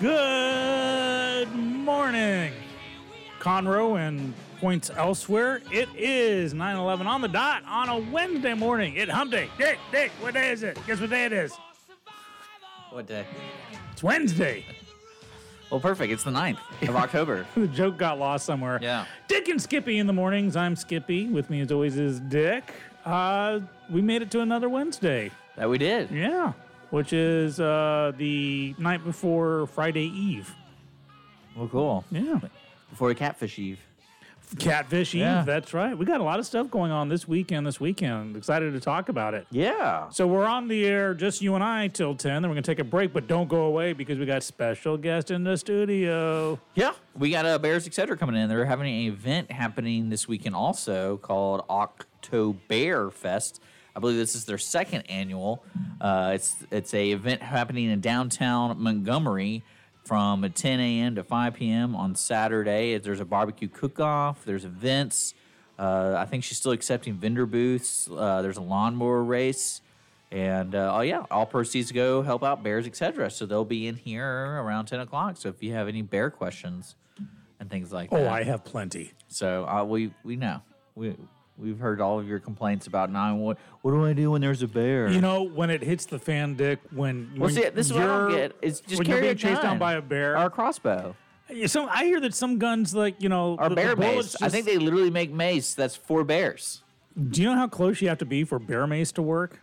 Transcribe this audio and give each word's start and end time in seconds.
good 0.00 1.48
morning, 1.54 2.52
Conroe 3.40 3.98
and 3.98 4.34
points 4.60 4.90
elsewhere. 4.94 5.60
It 5.70 5.88
is 5.96 6.52
9 6.54 6.76
11 6.76 7.06
on 7.06 7.20
the 7.20 7.28
dot 7.28 7.62
on 7.66 7.88
a 7.88 7.98
Wednesday 7.98 8.54
morning. 8.54 8.96
It 8.96 9.08
hump 9.08 9.30
day. 9.30 9.48
Dick, 9.58 9.78
Dick, 9.90 10.10
what 10.20 10.34
day 10.34 10.50
is 10.50 10.62
it? 10.62 10.78
Guess 10.86 11.00
what 11.00 11.10
day 11.10 11.24
it 11.26 11.32
is? 11.32 11.54
What 12.90 13.06
day? 13.06 13.26
It's 13.92 14.02
Wednesday. 14.02 14.64
Well, 15.70 15.80
perfect. 15.80 16.12
It's 16.12 16.22
the 16.24 16.30
9th 16.30 16.58
of 16.88 16.96
October. 16.96 17.46
The 17.56 17.66
joke 17.66 17.96
got 17.96 18.18
lost 18.18 18.44
somewhere. 18.46 18.78
Yeah. 18.80 19.04
Dick 19.28 19.48
and 19.48 19.60
Skippy 19.60 19.98
in 19.98 20.06
the 20.06 20.12
mornings. 20.12 20.56
I'm 20.56 20.76
Skippy. 20.76 21.26
With 21.26 21.50
me, 21.50 21.60
as 21.60 21.72
always, 21.72 21.98
is 21.98 22.20
Dick. 22.20 22.72
Uh, 23.04 23.60
we 23.90 24.00
made 24.00 24.22
it 24.22 24.30
to 24.32 24.40
another 24.40 24.68
Wednesday. 24.68 25.30
That 25.56 25.68
we 25.68 25.78
did. 25.78 26.10
Yeah. 26.10 26.52
Which 26.96 27.12
is 27.12 27.60
uh, 27.60 28.12
the 28.16 28.74
night 28.78 29.04
before 29.04 29.66
Friday 29.66 30.06
Eve. 30.06 30.50
Well, 31.54 31.68
cool. 31.68 32.04
Yeah. 32.10 32.40
Before 32.88 33.12
Catfish 33.12 33.58
Eve. 33.58 33.78
Catfish 34.58 35.14
Eve, 35.14 35.20
Yeah. 35.20 35.42
that's 35.44 35.74
right. 35.74 35.96
We 35.98 36.06
got 36.06 36.22
a 36.22 36.24
lot 36.24 36.38
of 36.38 36.46
stuff 36.46 36.70
going 36.70 36.90
on 36.92 37.10
this 37.10 37.28
weekend. 37.28 37.66
This 37.66 37.78
weekend, 37.78 38.34
excited 38.34 38.72
to 38.72 38.80
talk 38.80 39.10
about 39.10 39.34
it. 39.34 39.46
Yeah. 39.50 40.08
So 40.08 40.26
we're 40.26 40.46
on 40.46 40.68
the 40.68 40.86
air, 40.86 41.12
just 41.12 41.42
you 41.42 41.54
and 41.54 41.62
I, 41.62 41.88
till 41.88 42.14
ten. 42.14 42.40
Then 42.40 42.48
we're 42.50 42.54
gonna 42.54 42.62
take 42.62 42.78
a 42.78 42.84
break, 42.84 43.12
but 43.12 43.26
don't 43.26 43.46
go 43.50 43.64
away 43.64 43.92
because 43.92 44.18
we 44.18 44.24
got 44.24 44.42
special 44.42 44.96
guest 44.96 45.30
in 45.30 45.44
the 45.44 45.58
studio. 45.58 46.58
Yeah. 46.74 46.92
We 47.14 47.28
got 47.30 47.44
uh, 47.44 47.58
Bears 47.58 47.86
Etc. 47.86 48.16
coming 48.16 48.36
in. 48.36 48.48
They're 48.48 48.64
having 48.64 48.86
an 48.86 49.12
event 49.12 49.52
happening 49.52 50.08
this 50.08 50.26
weekend 50.26 50.54
also 50.54 51.18
called 51.18 51.62
October 51.68 53.10
Fest. 53.10 53.60
I 53.96 53.98
believe 53.98 54.16
this 54.18 54.34
is 54.34 54.44
their 54.44 54.58
second 54.58 55.02
annual. 55.08 55.64
Uh, 56.00 56.32
it's 56.34 56.54
it's 56.70 56.92
a 56.92 57.12
event 57.12 57.40
happening 57.42 57.90
in 57.90 58.00
downtown 58.02 58.78
Montgomery 58.80 59.64
from 60.04 60.48
10 60.48 60.80
a.m. 60.80 61.14
to 61.16 61.24
5 61.24 61.54
p.m. 61.54 61.96
on 61.96 62.14
Saturday. 62.14 62.98
There's 62.98 63.20
a 63.20 63.24
barbecue 63.24 63.68
cook-off. 63.68 64.44
There's 64.44 64.64
events. 64.66 65.34
Uh, 65.78 66.14
I 66.16 66.26
think 66.26 66.44
she's 66.44 66.58
still 66.58 66.72
accepting 66.72 67.14
vendor 67.14 67.46
booths. 67.46 68.08
Uh, 68.14 68.42
there's 68.42 68.56
a 68.58 68.62
lawnmower 68.62 69.24
race. 69.24 69.80
And 70.30 70.74
uh, 70.74 70.94
oh 70.96 71.00
yeah, 71.00 71.24
all 71.30 71.46
proceeds 71.46 71.90
go 71.90 72.20
help 72.22 72.44
out 72.44 72.62
bears, 72.62 72.86
etc. 72.86 73.30
So 73.30 73.46
they'll 73.46 73.64
be 73.64 73.86
in 73.86 73.96
here 73.96 74.26
around 74.60 74.86
10 74.86 75.00
o'clock. 75.00 75.36
So 75.38 75.48
if 75.48 75.62
you 75.62 75.72
have 75.72 75.88
any 75.88 76.02
bear 76.02 76.30
questions 76.30 76.96
and 77.60 77.70
things 77.70 77.92
like 77.92 78.10
that, 78.10 78.20
Oh, 78.20 78.28
I 78.28 78.42
have 78.44 78.62
plenty. 78.64 79.12
so 79.28 79.66
uh, 79.66 79.84
we 79.84 80.12
we 80.24 80.36
know 80.36 80.60
we 80.94 81.14
we've 81.58 81.78
heard 81.78 82.00
all 82.00 82.18
of 82.18 82.28
your 82.28 82.38
complaints 82.38 82.86
about 82.86 83.10
nine. 83.10 83.38
What 83.38 83.58
what 83.82 83.92
do 83.92 84.04
I 84.04 84.12
do 84.12 84.30
when 84.32 84.40
there's 84.40 84.62
a 84.62 84.68
bear? 84.68 85.08
You 85.08 85.20
know, 85.20 85.42
when 85.42 85.70
it 85.70 85.82
hits 85.82 86.06
the 86.06 86.18
fan, 86.18 86.54
Dick, 86.54 86.80
when 86.90 87.30
well, 87.32 87.42
when 87.46 87.54
see, 87.54 87.68
this 87.68 87.86
is 87.86 87.92
what 87.92 88.02
I 88.02 88.06
don't 88.06 88.30
get. 88.30 88.56
Is 88.62 88.80
just 88.80 88.98
when 88.98 89.08
you're 89.08 89.20
being 89.20 89.32
a 89.32 89.34
chased 89.36 89.62
down 89.62 89.78
by 89.78 89.94
a 89.94 90.02
bear. 90.02 90.36
or 90.36 90.46
a 90.46 90.50
crossbow 90.50 91.14
so 91.66 91.88
I 91.88 92.04
hear 92.04 92.20
that 92.20 92.34
some 92.34 92.58
guns, 92.58 92.94
like 92.94 93.22
you 93.22 93.28
know, 93.28 93.56
the- 93.56 93.68
the 93.68 93.74
bear 93.74 93.96
mace. 93.96 94.40
I 94.42 94.48
think 94.48 94.66
they 94.66 94.78
literally 94.78 95.10
make 95.10 95.32
mace 95.32 95.74
that's 95.74 95.96
for 95.96 96.24
bears. 96.24 96.82
Do 97.30 97.40
you 97.40 97.48
know 97.48 97.54
how 97.56 97.68
close 97.68 98.02
you 98.02 98.08
have 98.08 98.18
to 98.18 98.26
be 98.26 98.44
for 98.44 98.58
bear 98.58 98.86
mace 98.86 99.12
to 99.12 99.22
work? 99.22 99.60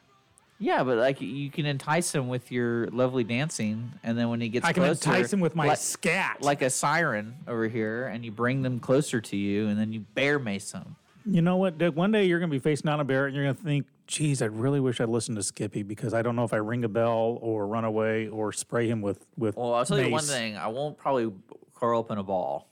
Yeah, 0.60 0.84
but 0.84 0.98
like 0.98 1.20
you 1.20 1.52
can 1.52 1.66
entice 1.66 2.14
him 2.16 2.30
with 2.30 2.52
your 2.52 2.88
lovely 2.88 3.24
dancing, 3.24 3.92
and 4.04 4.18
then 4.18 4.30
when 4.30 4.40
he 4.40 4.50
gets 4.50 4.66
I 4.66 4.72
can 4.72 4.84
closer, 4.84 5.10
entice 5.10 5.34
him 5.34 5.40
with 5.42 5.56
my 5.56 5.68
like, 5.68 5.78
scat. 5.78 6.42
like 6.42 6.62
a 6.62 6.70
siren 6.70 7.36
over 7.48 7.68
here, 7.68 8.08
and 8.08 8.24
you 8.24 8.32
bring 8.32 8.62
them 8.62 8.80
closer 8.80 9.20
to 9.20 9.36
you, 9.36 9.68
and 9.68 9.78
then 9.78 9.92
you 9.92 10.02
bear 10.16 10.40
mace 10.40 10.72
them. 10.72 10.96
You 11.26 11.42
know 11.42 11.58
what, 11.58 11.78
Dick? 11.78 11.96
One 11.96 12.12
day 12.12 12.26
you're 12.26 12.40
going 12.40 12.50
to 12.50 12.56
be 12.56 12.60
facing 12.60 12.88
down 12.90 13.00
a 13.00 13.04
bear 13.04 13.28
and 13.28 13.36
you're 13.36 13.46
going 13.46 13.56
to 13.56 13.64
think, 13.64 13.88
geez, 14.08 14.42
I 14.42 14.46
really 14.46 14.80
wish 14.80 15.00
I'd 15.00 15.10
listened 15.10 15.38
to 15.38 15.44
Skippy 15.44 15.84
because 15.84 16.14
I 16.14 16.22
don't 16.22 16.36
know 16.36 16.44
if 16.44 16.54
I 16.54 16.58
ring 16.58 16.84
a 16.84 16.90
bell 16.90 17.38
or 17.42 17.66
run 17.66 17.86
away 17.86 18.28
or 18.28 18.52
spray 18.52 18.88
him 18.88 19.02
with, 19.02 19.26
with 19.38 19.56
Well, 19.56 19.74
I'll 19.74 19.86
tell 19.86 20.00
you 20.00 20.10
one 20.10 20.24
thing: 20.24 20.58
I 20.58 20.68
won't 20.68 20.98
probably 20.98 21.32
curl 21.74 22.00
up 22.00 22.12
in 22.12 22.18
a 22.18 22.24
ball. 22.24 22.70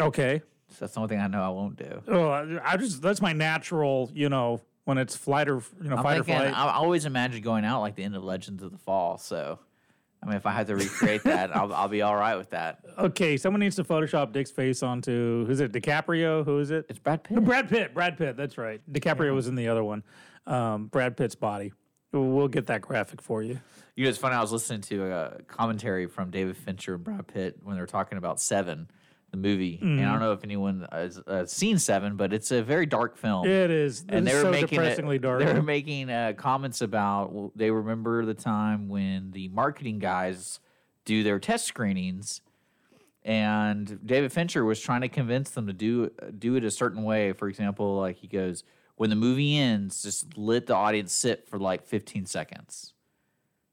Okay. 0.00 0.42
So 0.68 0.76
that's 0.80 0.94
the 0.94 1.00
only 1.00 1.08
thing 1.08 1.20
I 1.20 1.26
know 1.26 1.42
I 1.42 1.48
won't 1.48 1.76
do. 1.76 2.02
Oh, 2.08 2.28
I 2.28 2.72
I 2.72 2.76
just, 2.76 3.02
that's 3.02 3.20
my 3.20 3.32
natural, 3.32 4.10
you 4.14 4.28
know, 4.28 4.60
when 4.84 4.98
it's 4.98 5.14
flight 5.14 5.48
or, 5.48 5.62
you 5.82 5.88
know, 5.90 5.96
I'm 5.96 6.02
fight 6.02 6.20
or 6.20 6.24
flight. 6.24 6.56
I 6.56 6.72
always 6.72 7.04
imagine 7.04 7.42
going 7.42 7.64
out 7.64 7.80
like 7.80 7.94
the 7.94 8.02
end 8.02 8.16
of 8.16 8.24
Legends 8.24 8.62
of 8.62 8.72
the 8.72 8.78
Fall. 8.78 9.18
So, 9.18 9.58
I 10.22 10.26
mean, 10.26 10.36
if 10.36 10.46
I 10.46 10.52
had 10.52 10.68
to 10.68 10.76
recreate 10.76 11.24
that, 11.24 11.54
I'll, 11.56 11.72
I'll 11.74 11.88
be 11.88 12.02
all 12.02 12.14
right 12.14 12.36
with 12.36 12.50
that. 12.50 12.78
okay. 12.96 13.36
Someone 13.36 13.58
needs 13.60 13.76
to 13.76 13.84
Photoshop 13.84 14.32
Dick's 14.32 14.52
face 14.52 14.82
onto, 14.82 15.44
who's 15.46 15.58
it? 15.60 15.72
DiCaprio? 15.72 16.44
Who 16.44 16.58
is 16.60 16.70
it? 16.70 16.86
It's 16.88 16.98
Brad 17.00 17.24
Pitt. 17.24 17.44
Brad 17.44 17.68
Pitt. 17.68 17.92
Brad 17.92 18.16
Pitt. 18.16 18.36
That's 18.36 18.56
right. 18.56 18.80
DiCaprio 18.90 19.34
was 19.34 19.48
in 19.48 19.56
the 19.56 19.68
other 19.68 19.82
one. 19.82 20.04
Um, 20.46 20.86
Brad 20.86 21.16
Pitt's 21.16 21.34
body. 21.34 21.72
We'll 22.12 22.48
get 22.48 22.66
that 22.66 22.82
graphic 22.82 23.22
for 23.22 23.42
you. 23.42 23.58
You 23.96 24.04
know, 24.04 24.10
it's 24.10 24.18
funny. 24.18 24.34
I 24.34 24.40
was 24.40 24.52
listening 24.52 24.82
to 24.82 25.10
a 25.10 25.42
commentary 25.48 26.06
from 26.06 26.30
David 26.30 26.56
Fincher 26.56 26.94
and 26.94 27.02
Brad 27.04 27.26
Pitt 27.26 27.56
when 27.62 27.74
they 27.74 27.80
were 27.80 27.86
talking 27.86 28.18
about 28.18 28.40
Seven, 28.40 28.88
the 29.32 29.36
movie. 29.38 29.78
Mm-hmm. 29.82 29.98
I 30.06 30.10
don't 30.12 30.20
know 30.20 30.32
if 30.32 30.44
anyone 30.44 30.86
has 30.92 31.18
uh, 31.26 31.44
seen 31.46 31.78
Seven, 31.78 32.16
but 32.16 32.32
it's 32.32 32.52
a 32.52 32.62
very 32.62 32.86
dark 32.86 33.16
film. 33.16 33.46
It 33.48 33.70
is. 33.70 34.04
and 34.08 34.26
they 34.26 34.30
it's 34.30 34.36
were 34.38 34.42
so 34.44 34.50
making 34.52 34.64
it- 34.66 34.70
depressingly 34.82 35.18
dark. 35.18 35.40
They 35.44 35.52
were 35.52 35.62
making 35.62 36.10
uh, 36.10 36.34
comments 36.36 36.80
about 36.82 37.32
well, 37.32 37.52
they 37.56 37.70
remember 37.70 38.24
the 38.24 38.34
time 38.34 38.88
when 38.88 39.32
the 39.32 39.48
marketing 39.48 39.98
guys 39.98 40.60
do 41.04 41.22
their 41.24 41.40
test 41.40 41.64
screenings, 41.66 42.42
and 43.24 43.98
David 44.04 44.32
Fincher 44.32 44.64
was 44.64 44.80
trying 44.80 45.00
to 45.02 45.08
convince 45.08 45.50
them 45.50 45.66
to 45.66 45.72
do 45.72 46.10
do 46.38 46.54
it 46.56 46.64
a 46.64 46.70
certain 46.70 47.02
way. 47.02 47.32
For 47.32 47.48
example, 47.48 47.96
like 47.96 48.16
he 48.18 48.26
goes, 48.26 48.64
when 48.96 49.10
the 49.10 49.16
movie 49.16 49.56
ends, 49.56 50.02
just 50.02 50.36
let 50.36 50.66
the 50.66 50.74
audience 50.74 51.12
sit 51.12 51.48
for 51.48 51.58
like 51.58 51.86
15 51.86 52.26
seconds, 52.26 52.92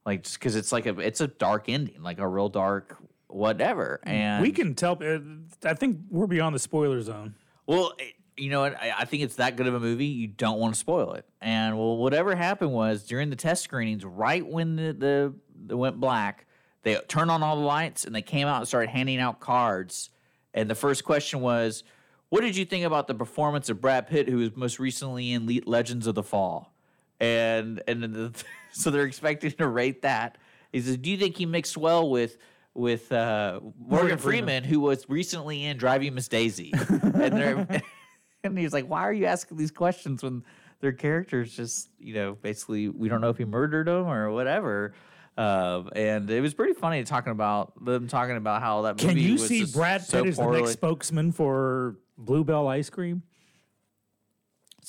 like 0.05 0.23
just 0.23 0.39
because 0.39 0.55
it's 0.55 0.71
like 0.71 0.85
a 0.85 0.97
it's 0.99 1.21
a 1.21 1.27
dark 1.27 1.67
ending, 1.67 2.01
like 2.01 2.19
a 2.19 2.27
real 2.27 2.49
dark 2.49 2.97
whatever. 3.29 3.99
And 4.03 4.41
we 4.41 4.51
can 4.51 4.75
tell. 4.75 4.97
uh, 5.01 5.19
I 5.63 5.73
think 5.73 5.99
we're 6.09 6.27
beyond 6.27 6.55
the 6.55 6.59
spoiler 6.59 7.01
zone. 7.01 7.35
well, 7.65 7.93
you 8.35 8.49
know 8.49 8.61
what? 8.61 8.81
I, 8.81 8.93
I 8.99 9.05
think 9.05 9.23
it's 9.23 9.35
that 9.35 9.55
good 9.57 9.67
of 9.67 9.73
a 9.73 9.79
movie. 9.79 10.05
You 10.05 10.27
don't 10.27 10.59
want 10.59 10.73
to 10.73 10.79
spoil 10.79 11.13
it. 11.13 11.25
And 11.41 11.77
well, 11.77 11.97
whatever 11.97 12.35
happened 12.35 12.71
was 12.71 13.03
during 13.03 13.29
the 13.29 13.35
test 13.35 13.63
screenings, 13.63 14.05
right 14.05 14.45
when 14.45 14.75
the 14.75 14.93
the, 14.93 15.33
the 15.67 15.77
went 15.77 15.99
black, 15.99 16.45
they 16.83 16.95
turned 17.07 17.31
on 17.31 17.43
all 17.43 17.55
the 17.57 17.65
lights 17.65 18.05
and 18.05 18.15
they 18.15 18.21
came 18.21 18.47
out 18.47 18.59
and 18.59 18.67
started 18.67 18.89
handing 18.89 19.19
out 19.19 19.39
cards. 19.39 20.09
And 20.53 20.69
the 20.69 20.75
first 20.75 21.03
question 21.03 21.41
was, 21.41 21.83
"What 22.29 22.41
did 22.41 22.55
you 22.55 22.65
think 22.65 22.85
about 22.85 23.07
the 23.07 23.13
performance 23.13 23.69
of 23.69 23.81
Brad 23.81 24.07
Pitt, 24.07 24.29
who 24.29 24.37
was 24.37 24.55
most 24.55 24.79
recently 24.79 25.33
in 25.33 25.45
Le- 25.45 25.61
Legends 25.65 26.07
of 26.07 26.15
the 26.15 26.23
Fall?" 26.23 26.73
And 27.19 27.83
and 27.87 28.01
the, 28.03 28.43
so 28.71 28.89
they're 28.89 29.03
expecting 29.03 29.51
to 29.51 29.67
rate 29.67 30.01
that. 30.03 30.37
He 30.71 30.79
says, 30.81 30.95
"Do 30.97 31.11
you 31.11 31.17
think 31.17 31.37
he 31.37 31.45
mixed 31.45 31.75
well 31.77 32.09
with?" 32.09 32.37
With 32.79 33.11
uh, 33.11 33.59
Morgan, 33.77 34.17
Freeman. 34.17 34.19
Freeman, 34.19 34.63
who 34.63 34.79
was 34.79 35.09
recently 35.09 35.65
in 35.65 35.75
Driving 35.75 36.13
Miss 36.13 36.29
Daisy, 36.29 36.71
and 36.89 37.13
they're 37.13 37.81
and 38.45 38.57
he's 38.57 38.71
like, 38.71 38.85
"Why 38.85 39.01
are 39.01 39.11
you 39.11 39.25
asking 39.25 39.57
these 39.57 39.71
questions 39.71 40.23
when 40.23 40.43
their 40.79 40.93
characters 40.93 41.53
just, 41.53 41.89
you 41.99 42.13
know, 42.13 42.37
basically 42.41 42.87
we 42.87 43.09
don't 43.09 43.19
know 43.19 43.31
if 43.31 43.37
he 43.37 43.43
murdered 43.43 43.87
them 43.87 44.07
or 44.07 44.31
whatever." 44.31 44.93
Um, 45.37 45.89
and 45.93 46.29
it 46.29 46.39
was 46.39 46.53
pretty 46.53 46.73
funny 46.73 47.03
talking 47.03 47.31
about 47.31 47.83
them 47.83 48.07
talking 48.07 48.37
about 48.37 48.61
how 48.61 48.83
that 48.83 48.97
Can 48.97 49.09
movie 49.09 49.21
you 49.23 49.33
was 49.33 49.47
see 49.47 49.59
just 49.59 49.73
Brad 49.73 50.01
so 50.01 50.23
Pitt 50.23 50.29
as 50.29 50.37
the 50.37 50.49
next 50.49 50.71
spokesman 50.71 51.33
for 51.33 51.97
Bluebell 52.17 52.67
ice 52.69 52.89
cream? 52.89 53.23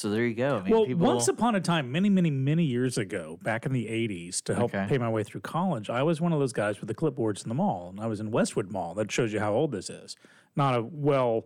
So 0.00 0.08
there 0.08 0.24
you 0.24 0.32
go. 0.34 0.56
I 0.56 0.62
mean, 0.62 0.72
Well, 0.72 0.86
people, 0.86 1.06
once 1.06 1.28
upon 1.28 1.54
a 1.56 1.60
time, 1.60 1.92
many, 1.92 2.08
many, 2.08 2.30
many 2.30 2.64
years 2.64 2.96
ago, 2.96 3.38
back 3.42 3.66
in 3.66 3.72
the 3.74 3.84
80s, 3.84 4.40
to 4.44 4.54
help 4.54 4.70
Okay. 4.74 4.86
pay 4.88 4.96
my 4.96 5.10
way 5.10 5.22
through 5.22 5.42
college, 5.42 5.90
I 5.90 6.02
was 6.02 6.22
one 6.22 6.32
of 6.32 6.38
those 6.40 6.54
guys 6.54 6.80
with 6.80 6.88
the 6.88 6.94
clipboards 6.94 7.42
in 7.42 7.50
the 7.50 7.54
mall. 7.54 7.90
And 7.90 8.00
I 8.00 8.06
was 8.06 8.18
in 8.18 8.30
Westwood 8.30 8.70
Mall. 8.72 8.94
That 8.94 9.12
shows 9.12 9.30
you 9.30 9.40
how 9.40 9.52
old 9.52 9.72
this 9.72 9.90
is. 9.90 10.16
Not 10.56 10.74
a 10.74 10.82
well 10.82 11.44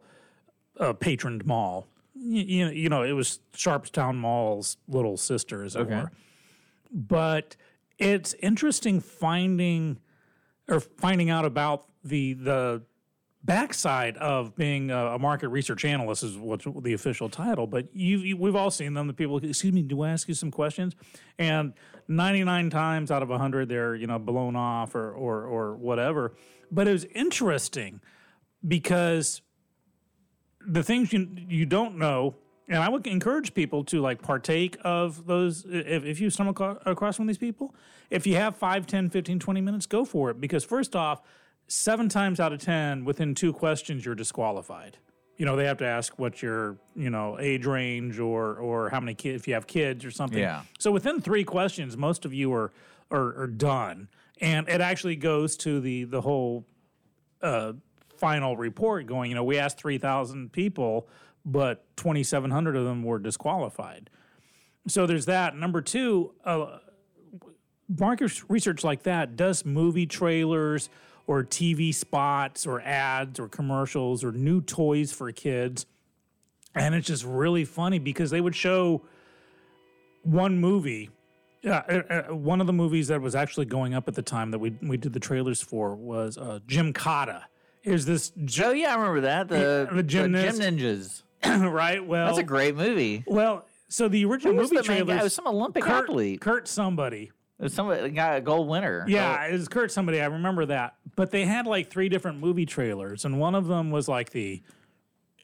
uh, 0.79 0.93
patroned 0.93 1.45
mall. 1.45 1.89
you, 2.15 2.69
you 2.69 2.89
know, 2.89 3.03
it 3.03 3.11
was 3.13 3.41
Sharpstown 3.57 4.19
Mall's 4.19 4.77
little 4.87 5.17
sister, 5.17 5.65
as 5.65 5.75
it 5.75 5.81
Okay. 5.81 5.97
were. 6.03 6.13
But 6.93 7.57
it's 7.99 8.35
interesting 8.35 9.01
finding 9.01 9.99
or 10.69 10.79
finding 10.79 11.29
out 11.29 11.45
about 11.45 11.87
the 12.05 12.35
the 12.35 12.83
backside 13.45 14.17
of 14.17 14.57
being 14.57 14.91
a, 14.91 15.19
market 15.19 15.49
research 15.49 15.85
analyst 15.85 16.23
is 16.23 16.37
what's 16.37 16.67
the 16.81 16.95
official 16.95 17.29
title. 17.29 17.67
But 17.67 17.95
you, 17.95 18.19
you 18.19 18.37
we've 18.37 18.57
all 18.57 18.71
seen 18.71 18.95
them. 18.95 19.07
The 19.07 19.13
people, 19.13 19.37
excuse 19.39 19.73
me, 19.73 19.83
do 19.83 20.03
I 20.03 20.11
ask 20.11 20.27
you 20.29 20.35
some 20.35 20.51
questions? 20.51 20.95
And 21.39 21.75
ninety 22.09 22.43
nine 22.43 22.71
times 22.71 23.11
out 23.11 23.23
of 23.23 23.29
hundred, 23.29 23.69
they're 23.69 23.95
you 23.95 24.07
know 24.07 24.19
blown 24.19 24.57
off 24.57 24.95
or 24.95 25.13
or 25.13 25.45
or 25.45 25.75
whatever. 25.77 26.35
But 26.71 26.89
it 26.89 26.93
was 26.93 27.05
interesting 27.05 28.01
because 28.67 29.43
the 30.67 30.83
things 30.83 31.13
you 31.13 31.29
you 31.49 31.67
don't 31.67 31.99
know 31.99 32.35
and 32.69 32.79
i 32.79 32.89
would 32.89 33.07
encourage 33.07 33.53
people 33.53 33.85
to 33.85 34.01
like 34.01 34.23
partake 34.23 34.79
of 34.83 35.27
those 35.27 35.67
if, 35.69 36.05
if 36.05 36.21
you 36.21 36.31
stumble 36.31 36.79
across 36.87 37.19
one 37.19 37.25
of 37.25 37.29
these 37.29 37.37
people 37.37 37.75
if 38.09 38.27
you 38.27 38.37
have 38.37 38.57
5 38.57 38.87
10 38.87 39.11
15 39.11 39.39
20 39.39 39.61
minutes 39.61 39.85
go 39.85 40.07
for 40.07 40.31
it 40.31 40.41
because 40.41 40.65
first 40.65 40.97
off 40.97 41.21
seven 41.67 42.09
times 42.09 42.41
out 42.41 42.53
of 42.53 42.61
ten 42.61 43.05
within 43.05 43.35
two 43.35 43.53
questions 43.53 44.05
you're 44.05 44.15
disqualified 44.15 44.99
you 45.37 45.47
know 45.47 45.57
they 45.57 45.65
have 45.65 45.79
to 45.79 45.87
ask 45.87 46.19
what 46.19 46.43
your 46.43 46.77
you 46.95 47.11
know 47.11 47.39
age 47.41 47.65
range 47.67 48.19
or 48.19 48.55
or 48.57 48.91
how 48.91 49.01
many 49.01 49.15
kids 49.15 49.43
if 49.43 49.49
you 49.49 49.55
have 49.55 49.67
kids 49.67 50.05
or 50.05 50.11
something 50.11 50.39
Yeah. 50.39 50.63
so 50.79 50.93
within 50.93 51.21
three 51.21 51.45
questions 51.45 51.97
most 51.97 52.25
of 52.25 52.35
you 52.35 52.53
are 52.53 52.71
are, 53.11 53.37
are 53.43 53.47
done 53.47 54.09
and 54.41 54.69
it 54.69 54.81
actually 54.81 55.17
goes 55.17 55.57
to 55.59 55.81
the 55.81 56.05
the 56.05 56.21
whole 56.21 56.67
uh, 57.43 57.73
final 58.17 58.57
report 58.57 59.07
going, 59.07 59.29
you 59.31 59.35
know, 59.35 59.45
we 59.45 59.59
asked 59.59 59.77
3,000 59.77 60.51
people, 60.53 61.07
but 61.45 61.85
2,700 61.97 62.75
of 62.77 62.85
them 62.85 63.03
were 63.03 63.19
disqualified. 63.19 64.09
So 64.89 65.07
there's 65.07 65.27
that. 65.27 65.55
Number 65.57 65.83
two, 65.83 66.33
uh, 66.45 66.79
market 67.89 68.43
research 68.49 68.83
like 68.85 69.03
that 69.03 69.37
does 69.37 69.65
movie 69.65 70.07
trailers 70.07 70.89
or 71.27 71.43
TV 71.45 71.95
spots 71.95 72.67
or 72.67 72.81
ads 72.83 73.39
or 73.41 73.49
commercials 73.49 74.23
or 74.25 74.33
new 74.33 74.61
toys 74.61 75.13
for 75.13 75.31
kids. 75.33 75.87
And 76.75 76.95
it's 76.95 77.07
just 77.07 77.25
really 77.25 77.65
funny 77.65 77.99
because 77.99 78.31
they 78.31 78.41
would 78.41 78.55
show 78.55 79.03
one 80.23 80.59
movie. 80.59 81.11
Yeah, 81.63 81.83
uh, 81.89 82.13
uh, 82.31 82.35
one 82.35 82.61
of 82.61 82.67
the 82.67 82.73
movies 82.73 83.09
that 83.09 83.21
was 83.23 83.35
actually 83.35 83.67
going 83.67 83.95
up 83.95 84.07
at 84.09 84.15
the 84.15 84.23
time 84.23 84.51
that 84.51 84.59
we 84.59 84.77
we 84.83 84.97
did 84.99 85.13
the 85.15 85.21
trailers 85.21 85.63
for 85.63 85.95
was 85.95 86.37
uh, 86.37 86.59
Gymkata. 86.67 87.45
Is 87.85 88.05
this 88.05 88.33
Oh 88.63 88.73
yeah, 88.73 88.93
I 88.93 88.97
remember 88.97 89.21
that. 89.23 89.49
The, 89.49 89.89
the 89.93 90.03
gymnast- 90.03 90.61
Gym 90.61 90.77
Ninjas. 90.79 91.23
right? 91.73 92.05
Well, 92.05 92.27
That's 92.27 92.39
a 92.39 92.43
great 92.43 92.75
movie. 92.77 93.25
well. 93.27 93.67
So 93.89 94.09
the 94.09 94.25
original 94.25 94.55
movie 94.55 94.77
the 94.77 94.83
main 94.83 94.83
guy? 94.83 95.05
trailers. 95.05 95.21
It 95.21 95.23
was 95.25 95.35
some 95.35 95.47
Olympic 95.47 95.85
Kurt, 95.85 96.09
athlete. 96.09 96.41
Kurt 96.41 96.67
somebody. 96.67 97.31
Somebody 97.69 98.11
got 98.11 98.37
a 98.37 98.41
gold 98.41 98.69
winner. 98.69 99.05
Yeah, 99.07 99.47
it 99.47 99.53
was 99.53 99.69
Kurt 99.69 99.93
somebody. 99.93 100.21
I 100.21 100.27
remember 100.27 100.67
that. 100.67 100.97
But 101.17 101.31
they 101.31 101.45
had 101.45 101.67
like 101.67 101.89
three 101.91 102.09
different 102.09 102.41
movie 102.41 102.67
trailers, 102.67 103.25
and 103.25 103.39
one 103.39 103.55
of 103.55 103.67
them 103.67 103.91
was 103.91 104.09
like 104.09 104.31
the 104.31 104.63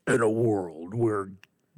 in 0.07 0.21
a 0.21 0.29
world 0.29 0.95
where 0.95 1.31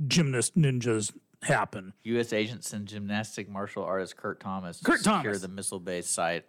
gymnast 0.07 0.57
ninjas 0.57 1.13
happen. 1.43 1.93
U.S. 2.05 2.33
agents 2.33 2.73
and 2.73 2.87
gymnastic 2.87 3.49
martial 3.49 3.85
artist 3.85 4.17
Kurt 4.17 4.41
Thomas 4.41 4.79
to 4.79 4.85
Kurt 4.85 4.99
secure 5.01 5.23
Thomas. 5.23 5.43
the 5.43 5.49
missile-based 5.49 6.13
site 6.13 6.45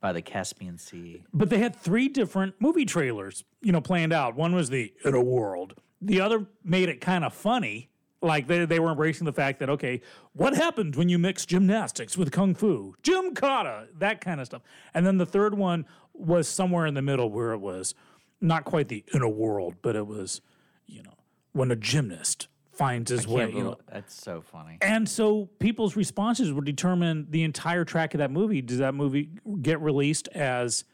by 0.00 0.12
the 0.12 0.22
Caspian 0.22 0.78
Sea. 0.78 1.22
But 1.34 1.50
they 1.50 1.58
had 1.58 1.76
three 1.76 2.08
different 2.08 2.54
movie 2.60 2.84
trailers, 2.84 3.44
you 3.60 3.72
know, 3.72 3.80
planned 3.80 4.12
out. 4.12 4.34
One 4.36 4.54
was 4.54 4.70
the 4.70 4.92
in 5.04 5.14
a 5.14 5.22
world. 5.22 5.74
The 6.00 6.20
other 6.20 6.46
made 6.64 6.88
it 6.88 7.00
kind 7.00 7.24
of 7.24 7.34
funny. 7.34 7.90
Like 8.26 8.48
they, 8.48 8.64
they 8.64 8.80
were 8.80 8.90
embracing 8.90 9.24
the 9.24 9.32
fact 9.32 9.60
that, 9.60 9.70
okay, 9.70 10.00
what 10.32 10.54
happens 10.54 10.96
when 10.96 11.08
you 11.08 11.18
mix 11.18 11.46
gymnastics 11.46 12.16
with 12.16 12.32
kung 12.32 12.54
fu? 12.54 12.94
Gymkata, 13.02 13.86
that 13.98 14.20
kind 14.20 14.40
of 14.40 14.46
stuff. 14.46 14.62
And 14.92 15.06
then 15.06 15.16
the 15.16 15.26
third 15.26 15.56
one 15.56 15.86
was 16.12 16.48
somewhere 16.48 16.86
in 16.86 16.94
the 16.94 17.02
middle 17.02 17.30
where 17.30 17.52
it 17.52 17.58
was 17.58 17.94
not 18.40 18.64
quite 18.64 18.88
the 18.88 19.04
inner 19.14 19.28
world, 19.28 19.76
but 19.80 19.94
it 19.94 20.06
was, 20.06 20.40
you 20.86 21.02
know, 21.02 21.14
when 21.52 21.70
a 21.70 21.76
gymnast 21.76 22.48
finds 22.72 23.10
his 23.10 23.26
way. 23.28 23.50
You 23.50 23.62
know, 23.62 23.78
that's 23.90 24.14
so 24.14 24.42
funny. 24.42 24.76
and 24.82 25.08
so 25.08 25.48
people's 25.60 25.96
responses 25.96 26.52
would 26.52 26.64
determine 26.64 27.28
the 27.30 27.44
entire 27.44 27.84
track 27.84 28.12
of 28.12 28.18
that 28.18 28.30
movie. 28.30 28.60
Does 28.60 28.78
that 28.78 28.94
movie 28.94 29.30
get 29.62 29.80
released 29.80 30.28
as 30.34 30.84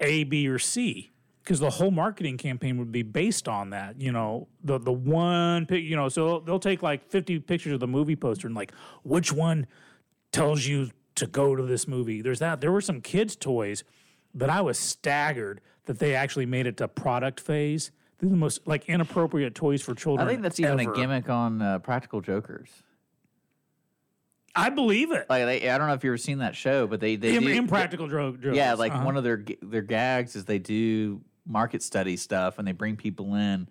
A, 0.00 0.24
B, 0.24 0.48
or 0.48 0.58
C? 0.58 1.12
Because 1.44 1.60
the 1.60 1.68
whole 1.68 1.90
marketing 1.90 2.38
campaign 2.38 2.78
would 2.78 2.90
be 2.90 3.02
based 3.02 3.48
on 3.48 3.68
that. 3.70 4.00
You 4.00 4.12
know, 4.12 4.48
the 4.62 4.78
the 4.78 4.92
one 4.92 5.66
pic. 5.66 5.84
You 5.84 5.94
know, 5.94 6.08
so 6.08 6.40
they'll 6.40 6.58
take 6.58 6.82
like 6.82 7.06
fifty 7.10 7.38
pictures 7.38 7.74
of 7.74 7.80
the 7.80 7.86
movie 7.86 8.16
poster 8.16 8.46
and 8.46 8.56
like 8.56 8.72
which 9.02 9.30
one 9.30 9.66
tells 10.32 10.66
you 10.66 10.90
to 11.16 11.26
go 11.26 11.54
to 11.54 11.62
this 11.62 11.86
movie. 11.86 12.22
There's 12.22 12.38
that. 12.38 12.60
There 12.62 12.72
were 12.72 12.80
some 12.80 13.00
kids' 13.02 13.36
toys 13.36 13.84
that 14.34 14.48
I 14.48 14.62
was 14.62 14.78
staggered 14.78 15.60
that 15.84 15.98
they 15.98 16.14
actually 16.14 16.46
made 16.46 16.66
it 16.66 16.78
to 16.78 16.88
product 16.88 17.40
phase. 17.40 17.90
They're 18.18 18.30
the 18.30 18.36
most 18.36 18.66
like 18.66 18.88
inappropriate 18.88 19.54
toys 19.54 19.82
for 19.82 19.94
children. 19.94 20.26
I 20.26 20.30
think 20.30 20.42
that's 20.42 20.58
even 20.58 20.80
ever. 20.80 20.92
a 20.92 20.96
gimmick 20.96 21.28
on 21.28 21.60
uh, 21.60 21.78
Practical 21.80 22.22
Jokers. 22.22 22.70
I 24.56 24.70
believe 24.70 25.10
it. 25.10 25.26
Like 25.28 25.44
they, 25.44 25.68
I 25.68 25.76
don't 25.78 25.88
know 25.88 25.94
if 25.94 26.04
you've 26.04 26.12
ever 26.12 26.16
seen 26.18 26.38
that 26.38 26.54
show, 26.56 26.86
but 26.86 27.00
they 27.00 27.16
they 27.16 27.36
Im- 27.36 27.42
do, 27.44 27.48
impractical 27.50 28.08
jokes. 28.08 28.38
Yeah, 28.42 28.74
like 28.74 28.92
Uh-huh. 28.92 29.04
one 29.04 29.16
of 29.16 29.24
their 29.24 29.44
their 29.62 29.82
gags 29.82 30.36
is 30.36 30.44
they 30.44 30.58
do 30.60 31.20
market 31.46 31.82
study 31.82 32.16
stuff 32.16 32.58
and 32.58 32.66
they 32.66 32.72
bring 32.72 32.96
people 32.96 33.34
in 33.34 33.68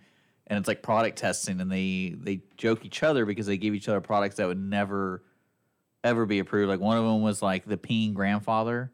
and 0.48 0.60
it's 0.60 0.68
like 0.68 0.81
product 0.81 1.18
testing 1.18 1.60
and 1.62 1.72
they 1.72 2.16
they 2.20 2.42
joke 2.58 2.86
each 2.86 3.04
other 3.04 3.25
because 3.25 3.46
they 3.46 3.58
give 3.58 3.74
each 3.74 3.88
other 3.88 4.02
products 4.02 4.36
that 4.36 4.48
would 4.48 4.60
never 4.60 5.24
ever 6.04 6.25
be 6.25 6.40
approved. 6.40 6.70
Like 6.70 6.80
one 6.80 6.98
of 6.98 7.04
them 7.04 7.22
was 7.22 7.42
like 7.42 7.66
the 7.66 7.78
peeing 7.78 8.14
grandfather 8.14 8.92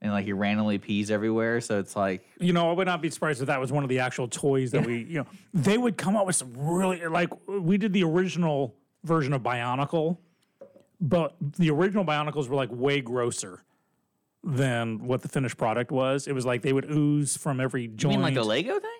and 0.00 0.10
like 0.12 0.24
he 0.24 0.32
randomly 0.32 0.78
pees 0.78 1.12
everywhere, 1.12 1.60
so 1.60 1.78
it's 1.78 1.94
like 1.94 2.26
You 2.40 2.52
know, 2.52 2.68
I 2.68 2.72
would 2.72 2.86
not 2.86 3.00
be 3.00 3.10
surprised 3.10 3.40
if 3.40 3.46
that 3.46 3.60
was 3.60 3.70
one 3.70 3.84
of 3.84 3.88
the 3.88 4.00
actual 4.00 4.26
toys 4.26 4.72
that 4.72 4.84
we, 4.84 5.04
you 5.04 5.18
know, 5.18 5.26
they 5.54 5.78
would 5.78 5.96
come 5.96 6.16
up 6.16 6.26
with 6.26 6.36
some 6.36 6.52
really 6.56 7.06
like 7.06 7.30
we 7.46 7.78
did 7.78 7.92
the 7.92 8.02
original 8.02 8.74
version 9.04 9.32
of 9.32 9.42
Bionicle, 9.42 10.18
but 11.00 11.36
the 11.40 11.70
original 11.70 12.04
Bionicles 12.04 12.48
were 12.48 12.56
like 12.56 12.70
way 12.72 13.00
grosser 13.00 13.62
than 14.44 15.06
what 15.06 15.22
the 15.22 15.28
finished 15.28 15.56
product 15.56 15.90
was. 15.90 16.26
It 16.26 16.32
was 16.34 16.44
like 16.44 16.62
they 16.62 16.72
would 16.72 16.90
ooze 16.90 17.36
from 17.36 17.60
every 17.60 17.82
you 17.82 17.88
joint. 17.88 18.16
mean 18.16 18.22
like 18.22 18.34
the 18.34 18.44
Lego 18.44 18.78
thing? 18.80 18.90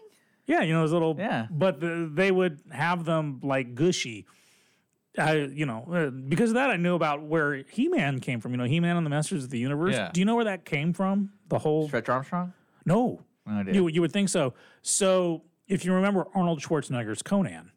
Yeah, 0.46 0.62
you 0.62 0.72
know, 0.72 0.80
those 0.80 0.92
little. 0.92 1.14
Yeah. 1.18 1.46
But 1.50 1.80
the, 1.80 2.10
they 2.12 2.30
would 2.30 2.60
have 2.70 3.04
them 3.04 3.40
like 3.42 3.74
gushy. 3.74 4.26
I, 5.18 5.34
you 5.34 5.66
know, 5.66 5.84
uh, 5.92 6.10
because 6.10 6.50
of 6.50 6.54
that, 6.54 6.70
I 6.70 6.76
knew 6.76 6.94
about 6.94 7.22
where 7.22 7.64
He 7.70 7.88
Man 7.88 8.18
came 8.20 8.40
from. 8.40 8.52
You 8.52 8.56
know, 8.58 8.64
He 8.64 8.80
Man 8.80 8.96
and 8.96 9.04
the 9.04 9.10
Masters 9.10 9.44
of 9.44 9.50
the 9.50 9.58
Universe. 9.58 9.94
Yeah. 9.94 10.10
Do 10.12 10.20
you 10.20 10.24
know 10.24 10.34
where 10.36 10.44
that 10.46 10.64
came 10.64 10.92
from? 10.92 11.32
The 11.48 11.58
whole. 11.58 11.86
Stretch 11.86 12.08
Armstrong? 12.08 12.54
No. 12.86 13.22
No 13.46 13.60
idea. 13.60 13.74
You, 13.74 13.88
you 13.88 14.00
would 14.00 14.12
think 14.12 14.28
so. 14.30 14.54
So 14.80 15.42
if 15.68 15.84
you 15.84 15.92
remember 15.92 16.26
Arnold 16.34 16.60
Schwarzenegger's 16.60 17.22
Conan, 17.22 17.72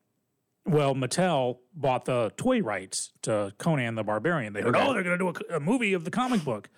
well, 0.65 0.95
Mattel 0.95 1.57
bought 1.75 2.05
the 2.05 2.31
toy 2.37 2.61
rights 2.61 3.11
to 3.23 3.53
Conan 3.57 3.95
the 3.95 4.03
Barbarian. 4.03 4.53
They 4.53 4.61
heard, 4.61 4.75
Okay. 4.75 4.85
oh, 4.87 4.93
they're 4.93 5.03
going 5.03 5.19
to 5.19 5.31
do 5.31 5.45
a, 5.51 5.57
a 5.57 5.59
movie 5.59 5.93
of 5.93 6.05
the 6.05 6.11
comic 6.11 6.43
book. 6.45 6.69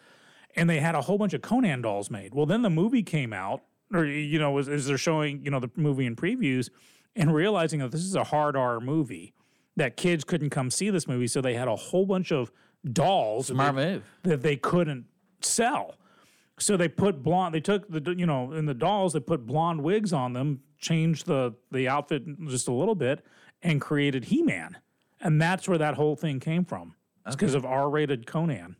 And 0.58 0.70
they 0.70 0.80
had 0.80 0.96
a 0.96 1.02
whole 1.02 1.18
bunch 1.18 1.34
of 1.34 1.42
Conan 1.42 1.82
dolls 1.84 2.10
made. 2.12 2.34
Well, 2.34 2.46
then 2.46 2.64
the 2.64 2.70
movie 2.70 3.04
came 3.04 3.32
out, 3.32 3.62
or, 3.94 4.06
you 4.06 4.40
know, 4.40 4.58
as, 4.58 4.88
they're 4.88 4.98
showing, 4.98 5.46
you 5.46 5.52
know, 5.52 5.60
the 5.60 5.70
movie 5.76 6.06
in 6.06 6.16
previews 6.16 6.70
and 7.16 7.34
realizing 7.34 7.80
that 7.80 7.92
this 7.92 8.02
is 8.02 8.16
a 8.16 8.24
hard 8.26 8.56
R 8.58 8.80
movie, 8.80 9.34
that 9.76 9.96
kids 9.98 10.24
couldn't 10.24 10.50
come 10.50 10.70
see 10.72 10.90
this 10.90 11.08
movie. 11.08 11.28
So 11.28 11.40
they 11.42 11.54
had 11.54 11.68
a 11.68 11.76
whole 11.76 12.06
bunch 12.06 12.32
of 12.32 12.52
dolls 12.92 13.48
that 13.48 13.54
Smart 13.54 13.76
they- 13.76 13.94
move. 13.94 14.04
that 14.24 14.42
they 14.42 14.56
couldn't 14.58 15.06
sell. 15.42 15.96
So 16.60 16.76
they 16.76 16.88
put 16.88 17.22
blonde. 17.22 17.54
They 17.54 17.60
took 17.60 17.88
the 17.88 18.16
you 18.18 18.26
know 18.26 18.52
in 18.54 18.66
the 18.66 18.74
dolls 18.74 19.14
they 19.14 19.20
put 19.20 19.46
blonde 19.46 19.84
wigs 19.84 20.12
on 20.12 20.34
them, 20.34 20.62
changed 20.80 21.28
the 21.28 21.54
the 21.72 21.88
outfit 21.88 22.24
just 22.48 22.68
a 22.68 22.72
little 22.72 22.96
bit, 22.96 23.24
and 23.62 23.80
created 23.80 24.26
He 24.26 24.42
Man, 24.42 24.76
and 25.22 25.40
that's 25.40 25.68
where 25.70 25.78
that 25.78 25.94
whole 25.94 26.16
thing 26.16 26.40
came 26.40 26.66
from. 26.66 26.96
It's 27.28 27.36
because 27.36 27.54
of 27.54 27.64
R 27.64 27.88
rated 27.92 28.26
Conan. 28.26 28.76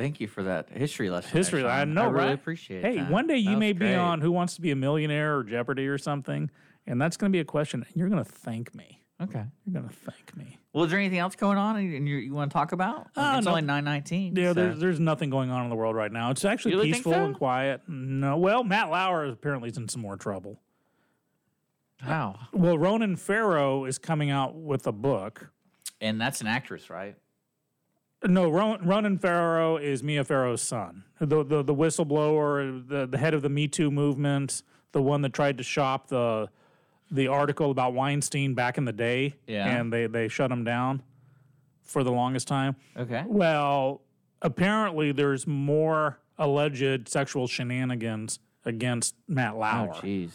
Thank 0.00 0.18
you 0.18 0.28
for 0.28 0.44
that 0.44 0.70
history 0.70 1.10
lesson. 1.10 1.30
History, 1.30 1.62
I 1.62 1.84
know, 1.84 2.04
I 2.04 2.06
really 2.06 2.26
right? 2.28 2.32
appreciate 2.32 2.82
Hey, 2.82 2.96
that. 2.96 3.10
one 3.10 3.26
day 3.26 3.36
you 3.36 3.58
may 3.58 3.74
was 3.74 3.80
be 3.80 3.94
on 3.94 4.22
Who 4.22 4.32
Wants 4.32 4.54
to 4.54 4.62
Be 4.62 4.70
a 4.70 4.76
Millionaire 4.76 5.36
or 5.36 5.44
Jeopardy 5.44 5.86
or 5.88 5.98
something, 5.98 6.50
and 6.86 6.98
that's 6.98 7.18
going 7.18 7.30
to 7.30 7.36
be 7.36 7.40
a 7.40 7.44
question. 7.44 7.84
And 7.86 7.94
you're 7.94 8.08
going 8.08 8.24
to 8.24 8.30
thank 8.30 8.74
me. 8.74 9.02
Okay. 9.20 9.44
You're 9.66 9.74
going 9.74 9.86
to 9.86 9.94
thank 9.94 10.34
me. 10.34 10.58
Well, 10.72 10.84
is 10.84 10.90
there 10.90 10.98
anything 10.98 11.18
else 11.18 11.36
going 11.36 11.58
on 11.58 11.76
and 11.76 12.08
you, 12.08 12.16
you 12.16 12.32
want 12.32 12.50
to 12.50 12.54
talk 12.54 12.72
about? 12.72 13.08
Uh, 13.14 13.34
it's 13.36 13.44
no. 13.44 13.50
only 13.50 13.60
nine 13.60 13.84
nineteen. 13.84 14.34
Yeah, 14.34 14.54
there's 14.54 14.78
there's 14.78 14.98
nothing 14.98 15.28
going 15.28 15.50
on 15.50 15.64
in 15.64 15.68
the 15.68 15.76
world 15.76 15.94
right 15.94 16.10
now. 16.10 16.30
It's 16.30 16.46
actually 16.46 16.76
really 16.76 16.92
peaceful 16.92 17.12
so? 17.12 17.26
and 17.26 17.36
quiet. 17.36 17.82
No, 17.86 18.38
well, 18.38 18.64
Matt 18.64 18.90
Lauer 18.90 19.26
apparently 19.26 19.68
is 19.68 19.76
in 19.76 19.86
some 19.88 20.00
more 20.00 20.16
trouble. 20.16 20.62
wow. 22.06 22.38
Well, 22.54 22.78
Ronan 22.78 23.16
Farrow 23.16 23.84
is 23.84 23.98
coming 23.98 24.30
out 24.30 24.54
with 24.54 24.86
a 24.86 24.92
book. 24.92 25.50
And 26.00 26.18
that's 26.18 26.40
an 26.40 26.46
actress, 26.46 26.88
right? 26.88 27.16
No, 28.22 28.50
Ron, 28.50 28.86
Ronan 28.86 29.18
Farrow 29.18 29.76
is 29.78 30.02
Mia 30.02 30.24
Farrow's 30.24 30.60
son, 30.62 31.04
the 31.20 31.42
the, 31.42 31.62
the 31.62 31.74
whistleblower, 31.74 32.86
the, 32.86 33.06
the 33.06 33.16
head 33.18 33.32
of 33.32 33.40
the 33.42 33.48
Me 33.48 33.66
Too 33.66 33.90
movement, 33.90 34.62
the 34.92 35.00
one 35.00 35.22
that 35.22 35.32
tried 35.32 35.56
to 35.58 35.64
shop 35.64 36.08
the 36.08 36.48
the 37.10 37.28
article 37.28 37.70
about 37.70 37.94
Weinstein 37.94 38.54
back 38.54 38.78
in 38.78 38.84
the 38.84 38.92
day, 38.92 39.34
Yeah. 39.46 39.66
and 39.66 39.92
they 39.92 40.06
they 40.06 40.28
shut 40.28 40.52
him 40.52 40.64
down 40.64 41.02
for 41.82 42.04
the 42.04 42.12
longest 42.12 42.46
time. 42.46 42.76
Okay. 42.96 43.24
Well, 43.26 44.02
apparently 44.42 45.12
there's 45.12 45.46
more 45.46 46.18
alleged 46.38 47.08
sexual 47.08 47.46
shenanigans 47.48 48.38
against 48.66 49.14
Matt 49.28 49.54
oh, 49.54 49.58
Lauer. 49.58 49.92
Oh, 49.94 49.98
jeez. 50.00 50.30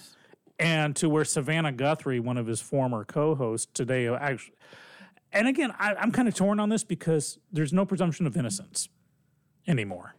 and 0.59 0.95
to 0.97 1.07
where 1.07 1.23
Savannah 1.23 1.71
Guthrie, 1.71 2.19
one 2.19 2.37
of 2.37 2.47
his 2.47 2.61
former 2.61 3.05
co-hosts 3.05 3.67
today, 3.73 4.07
actually. 4.07 4.55
And 5.33 5.47
again, 5.47 5.73
I, 5.79 5.95
I'm 5.95 6.11
kind 6.11 6.27
of 6.27 6.33
torn 6.33 6.59
on 6.59 6.69
this 6.69 6.83
because 6.83 7.37
there's 7.51 7.73
no 7.73 7.85
presumption 7.85 8.25
of 8.25 8.37
innocence 8.37 8.89
anymore. 9.67 10.15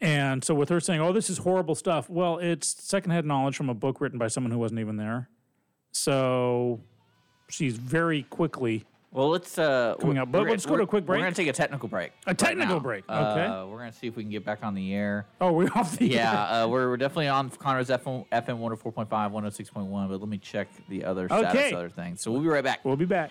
And 0.00 0.42
so 0.44 0.54
with 0.54 0.68
her 0.68 0.80
saying, 0.80 1.00
"Oh, 1.00 1.12
this 1.12 1.30
is 1.30 1.38
horrible 1.38 1.74
stuff," 1.74 2.10
well, 2.10 2.38
it's 2.38 2.66
secondhand 2.84 3.26
knowledge 3.26 3.56
from 3.56 3.70
a 3.70 3.74
book 3.74 4.00
written 4.00 4.18
by 4.18 4.28
someone 4.28 4.50
who 4.50 4.58
wasn't 4.58 4.80
even 4.80 4.96
there. 4.96 5.30
So 5.92 6.80
she's 7.48 7.76
very 7.76 8.24
quickly 8.24 8.84
Well, 9.12 9.28
let's 9.28 9.56
uh, 9.58 9.94
Coming 10.00 10.18
up, 10.18 10.32
but 10.32 10.42
let's 10.48 10.66
go 10.66 10.76
to 10.76 10.82
a 10.82 10.86
quick 10.86 11.06
break. 11.06 11.20
We're 11.20 11.24
gonna 11.26 11.36
take 11.36 11.46
a 11.46 11.52
technical 11.52 11.88
break. 11.88 12.10
A 12.26 12.34
technical 12.34 12.80
break, 12.80 13.04
okay. 13.08 13.46
Uh, 13.46 13.66
we're 13.66 13.78
gonna 13.78 13.92
see 13.92 14.08
if 14.08 14.16
we 14.16 14.24
can 14.24 14.32
get 14.32 14.44
back 14.44 14.64
on 14.64 14.74
the 14.74 14.92
air. 14.92 15.26
Oh, 15.40 15.52
we're 15.52 15.70
off 15.76 15.96
the 15.96 16.10
air. 16.16 16.24
Yeah, 16.24 16.64
uh, 16.64 16.68
we're, 16.68 16.88
we're 16.88 16.96
definitely 16.96 17.28
on 17.28 17.48
Conroe's 17.50 17.88
FM, 17.90 18.26
FM 18.30 18.58
104.5, 18.58 19.08
106.1, 19.08 20.08
but 20.08 20.20
let 20.20 20.28
me 20.28 20.38
check 20.38 20.66
the 20.88 21.04
other 21.04 21.28
status 21.28 21.50
Okay. 21.54 21.72
other 21.72 21.88
things. 21.88 22.20
So 22.20 22.32
we'll 22.32 22.42
be 22.42 22.48
right 22.48 22.64
back. 22.64 22.84
We'll 22.84 22.96
be 22.96 23.04
back. 23.04 23.30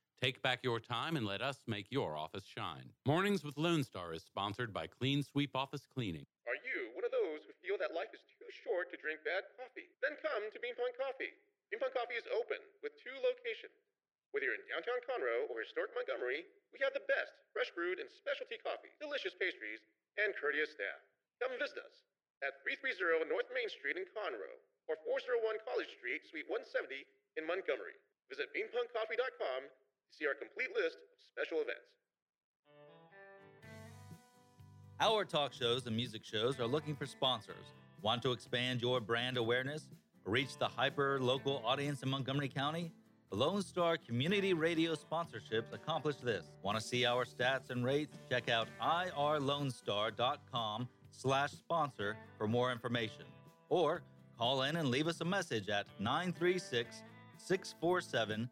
Take 0.21 0.45
back 0.45 0.61
your 0.61 0.77
time 0.77 1.17
and 1.17 1.25
let 1.25 1.41
us 1.41 1.57
make 1.65 1.89
your 1.89 2.13
office 2.13 2.45
shine. 2.45 2.93
Mornings 3.09 3.41
with 3.41 3.57
Lone 3.57 3.81
Star 3.81 4.13
is 4.13 4.21
sponsored 4.21 4.69
by 4.69 4.85
Clean 4.85 5.25
Sweep 5.25 5.57
Office 5.57 5.89
Cleaning. 5.89 6.29
Are 6.45 6.61
you 6.61 6.93
one 6.93 7.01
of 7.01 7.09
those 7.09 7.41
who 7.41 7.57
feel 7.57 7.73
that 7.81 7.97
life 7.97 8.13
is 8.13 8.21
too 8.37 8.45
short 8.61 8.93
to 8.93 9.01
drink 9.01 9.25
bad 9.25 9.49
coffee? 9.57 9.89
Then 9.97 10.13
come 10.21 10.45
to 10.53 10.61
Bean 10.61 10.77
Pong 10.77 10.93
Coffee. 10.93 11.33
Bean 11.73 11.81
Pong 11.81 11.89
Coffee 11.97 12.21
is 12.21 12.29
open 12.37 12.61
with 12.85 12.93
two 13.01 13.17
locations. 13.25 13.73
Whether 14.29 14.45
you're 14.45 14.61
in 14.61 14.69
downtown 14.69 15.01
Conroe 15.09 15.49
or 15.49 15.65
historic 15.65 15.89
Montgomery, 15.97 16.45
we 16.69 16.77
have 16.85 16.93
the 16.93 17.01
best 17.09 17.33
fresh 17.49 17.73
brewed 17.73 17.97
and 17.97 18.05
specialty 18.05 18.61
coffee, 18.61 18.93
delicious 19.01 19.33
pastries, 19.41 19.81
and 20.21 20.37
courteous 20.37 20.69
staff. 20.69 21.01
Come 21.41 21.57
visit 21.57 21.81
us 21.81 22.05
at 22.45 22.61
330 22.61 23.25
North 23.25 23.49
Main 23.57 23.73
Street 23.73 23.97
in 23.97 24.05
Conroe 24.13 24.61
or 24.85 25.01
401 25.01 25.65
College 25.65 25.89
Street, 25.97 26.21
Suite 26.29 26.45
170 26.45 27.09
in 27.41 27.49
Montgomery. 27.49 27.97
Visit 28.29 28.53
beanpongcoffee.com 28.53 29.61
to 29.65 29.80
see 30.11 30.27
our 30.27 30.33
complete 30.33 30.69
list 30.75 30.97
of 30.97 31.03
special 31.19 31.61
events. 31.61 31.81
Our 34.99 35.25
talk 35.25 35.53
shows 35.53 35.87
and 35.87 35.95
music 35.95 36.23
shows 36.23 36.59
are 36.59 36.67
looking 36.67 36.95
for 36.95 37.05
sponsors. 37.05 37.73
Want 38.01 38.21
to 38.21 38.31
expand 38.31 38.81
your 38.81 38.99
brand 38.99 39.37
awareness? 39.37 39.89
Reach 40.25 40.57
the 40.57 40.67
hyper 40.67 41.19
local 41.19 41.61
audience 41.65 42.03
in 42.03 42.09
Montgomery 42.09 42.49
County? 42.49 42.91
Lone 43.31 43.61
Star 43.61 43.97
Community 43.97 44.53
Radio 44.53 44.93
sponsorships 44.93 45.73
accomplish 45.73 46.17
this. 46.17 46.51
Want 46.61 46.77
to 46.77 46.85
see 46.85 47.05
our 47.05 47.25
stats 47.25 47.69
and 47.69 47.85
rates? 47.85 48.17
Check 48.29 48.49
out 48.49 48.67
irlonestar.com 48.81 50.87
slash 51.09 51.51
sponsor 51.51 52.17
for 52.37 52.47
more 52.47 52.71
information. 52.71 53.23
Or 53.69 54.03
call 54.37 54.63
in 54.63 54.75
and 54.75 54.89
leave 54.89 55.07
us 55.07 55.21
a 55.21 55.25
message 55.25 55.69
at 55.69 55.87
936 55.99 57.03
647 57.37 58.49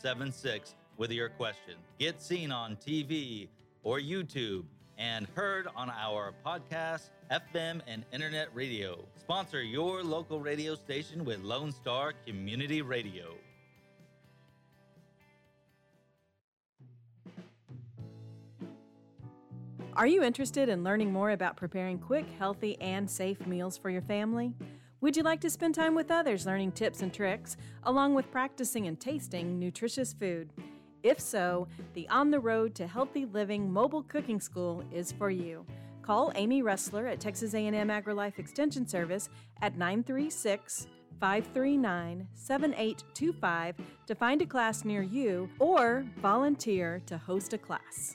3776 0.00 0.74
with 0.96 1.10
your 1.10 1.28
question. 1.28 1.74
Get 1.98 2.20
seen 2.20 2.50
on 2.50 2.76
TV 2.76 3.48
or 3.82 3.98
YouTube 3.98 4.64
and 4.98 5.26
heard 5.34 5.68
on 5.74 5.90
our 5.90 6.34
podcast, 6.44 7.10
FM, 7.30 7.80
and 7.86 8.04
internet 8.12 8.48
radio. 8.54 8.98
Sponsor 9.18 9.62
your 9.62 10.02
local 10.02 10.40
radio 10.40 10.74
station 10.74 11.24
with 11.24 11.40
Lone 11.42 11.72
Star 11.72 12.12
Community 12.26 12.82
Radio. 12.82 13.34
Are 19.94 20.06
you 20.06 20.22
interested 20.22 20.70
in 20.70 20.82
learning 20.82 21.12
more 21.12 21.32
about 21.32 21.56
preparing 21.56 21.98
quick, 21.98 22.26
healthy, 22.38 22.80
and 22.80 23.10
safe 23.10 23.46
meals 23.46 23.76
for 23.76 23.90
your 23.90 24.00
family? 24.02 24.54
Would 25.02 25.16
you 25.16 25.24
like 25.24 25.40
to 25.40 25.50
spend 25.50 25.74
time 25.74 25.96
with 25.96 26.12
others 26.12 26.46
learning 26.46 26.72
tips 26.72 27.02
and 27.02 27.12
tricks, 27.12 27.56
along 27.82 28.14
with 28.14 28.30
practicing 28.30 28.86
and 28.86 29.00
tasting 29.00 29.58
nutritious 29.58 30.12
food? 30.12 30.52
If 31.02 31.18
so, 31.18 31.66
the 31.94 32.08
On 32.08 32.30
the 32.30 32.38
Road 32.38 32.76
to 32.76 32.86
Healthy 32.86 33.24
Living 33.24 33.68
Mobile 33.68 34.04
Cooking 34.04 34.38
School 34.38 34.84
is 34.92 35.10
for 35.10 35.28
you. 35.28 35.66
Call 36.02 36.30
Amy 36.36 36.62
Ressler 36.62 37.10
at 37.10 37.18
Texas 37.18 37.52
A&M 37.52 37.88
AgriLife 37.88 38.38
Extension 38.38 38.86
Service 38.86 39.28
at 39.60 39.76
936 39.76 40.86
539 41.18 42.28
7825 42.34 43.74
to 44.06 44.14
find 44.14 44.40
a 44.40 44.46
class 44.46 44.84
near 44.84 45.02
you 45.02 45.50
or 45.58 46.06
volunteer 46.18 47.02
to 47.06 47.18
host 47.18 47.52
a 47.54 47.58
class. 47.58 48.14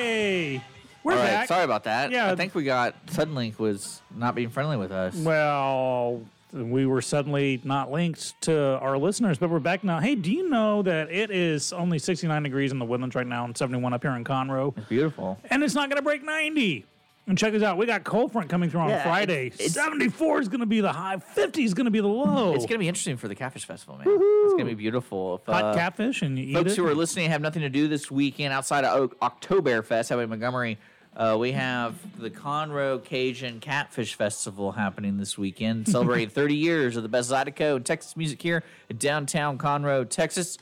Hey, 0.00 0.62
we're 1.04 1.12
All 1.12 1.18
right, 1.18 1.26
back. 1.26 1.48
sorry 1.48 1.64
about 1.64 1.84
that. 1.84 2.10
Yeah. 2.10 2.30
I 2.30 2.34
think 2.34 2.54
we 2.54 2.64
got 2.64 3.06
Suddenlink 3.08 3.58
was 3.58 4.00
not 4.16 4.34
being 4.34 4.48
friendly 4.48 4.78
with 4.78 4.92
us. 4.92 5.14
Well, 5.14 6.22
we 6.52 6.86
were 6.86 7.02
suddenly 7.02 7.60
not 7.64 7.92
linked 7.92 8.40
to 8.42 8.78
our 8.78 8.96
listeners, 8.96 9.36
but 9.36 9.50
we're 9.50 9.58
back 9.58 9.84
now. 9.84 10.00
Hey, 10.00 10.14
do 10.14 10.32
you 10.32 10.48
know 10.48 10.80
that 10.82 11.10
it 11.10 11.30
is 11.30 11.74
only 11.74 11.98
69 11.98 12.42
degrees 12.42 12.72
in 12.72 12.78
the 12.78 12.86
Woodlands 12.86 13.14
right 13.14 13.26
now 13.26 13.44
and 13.44 13.54
71 13.56 13.92
up 13.92 14.02
here 14.02 14.12
in 14.12 14.24
Conroe? 14.24 14.74
It's 14.78 14.88
beautiful. 14.88 15.38
And 15.50 15.62
it's 15.62 15.74
not 15.74 15.90
going 15.90 15.98
to 15.98 16.02
break 16.02 16.24
90. 16.24 16.86
And 17.30 17.38
check 17.38 17.52
this 17.52 17.62
out. 17.62 17.78
We 17.78 17.86
got 17.86 18.02
cold 18.02 18.32
front 18.32 18.48
coming 18.50 18.70
through 18.70 18.80
on 18.80 18.88
Yeah, 18.88 19.04
Friday. 19.04 19.46
it's- 19.46 19.60
it's- 19.60 19.72
74 19.74 20.40
is 20.40 20.48
going 20.48 20.60
to 20.60 20.66
be 20.66 20.80
the 20.80 20.92
high. 20.92 21.16
50 21.18 21.62
is 21.62 21.74
going 21.74 21.84
to 21.84 21.90
be 21.92 22.00
the 22.00 22.08
low. 22.08 22.54
It's 22.54 22.66
going 22.66 22.74
to 22.74 22.78
be 22.78 22.88
interesting 22.88 23.16
for 23.16 23.28
the 23.28 23.36
Catfish 23.36 23.64
Festival, 23.66 23.96
man. 23.96 24.06
It's 24.08 24.52
going 24.54 24.64
to 24.66 24.70
be 24.70 24.74
beautiful. 24.74 25.36
If, 25.36 25.46
Hot 25.46 25.62
uh, 25.64 25.74
catfish 25.74 26.22
and 26.22 26.36
you 26.36 26.46
eat 26.46 26.54
folks 26.54 26.72
it. 26.72 26.76
who 26.76 26.86
are 26.88 26.94
listening 26.94 27.30
have 27.30 27.40
nothing 27.40 27.62
to 27.62 27.68
do 27.68 27.86
this 27.86 28.10
weekend 28.10 28.52
outside 28.52 28.84
of 28.84 29.12
O- 29.22 29.28
Oktoberfest 29.28 30.10
out 30.10 30.18
in 30.18 30.28
Montgomery. 30.28 30.76
Uh, 31.16 31.36
we 31.38 31.52
have 31.52 31.94
the 32.20 32.30
Conroe 32.30 33.02
Cajun 33.04 33.60
Catfish 33.60 34.14
Festival 34.14 34.72
happening 34.72 35.16
this 35.16 35.38
weekend, 35.38 35.86
celebrating 35.88 36.30
30 36.30 36.56
years 36.56 36.96
of 36.96 37.04
the 37.04 37.08
best 37.08 37.30
Zydeco 37.30 37.76
and 37.76 37.86
Texas 37.86 38.16
music 38.16 38.42
here 38.42 38.64
in 38.88 38.96
downtown 38.96 39.56
Conroe, 39.56 40.08
Texas. 40.08 40.58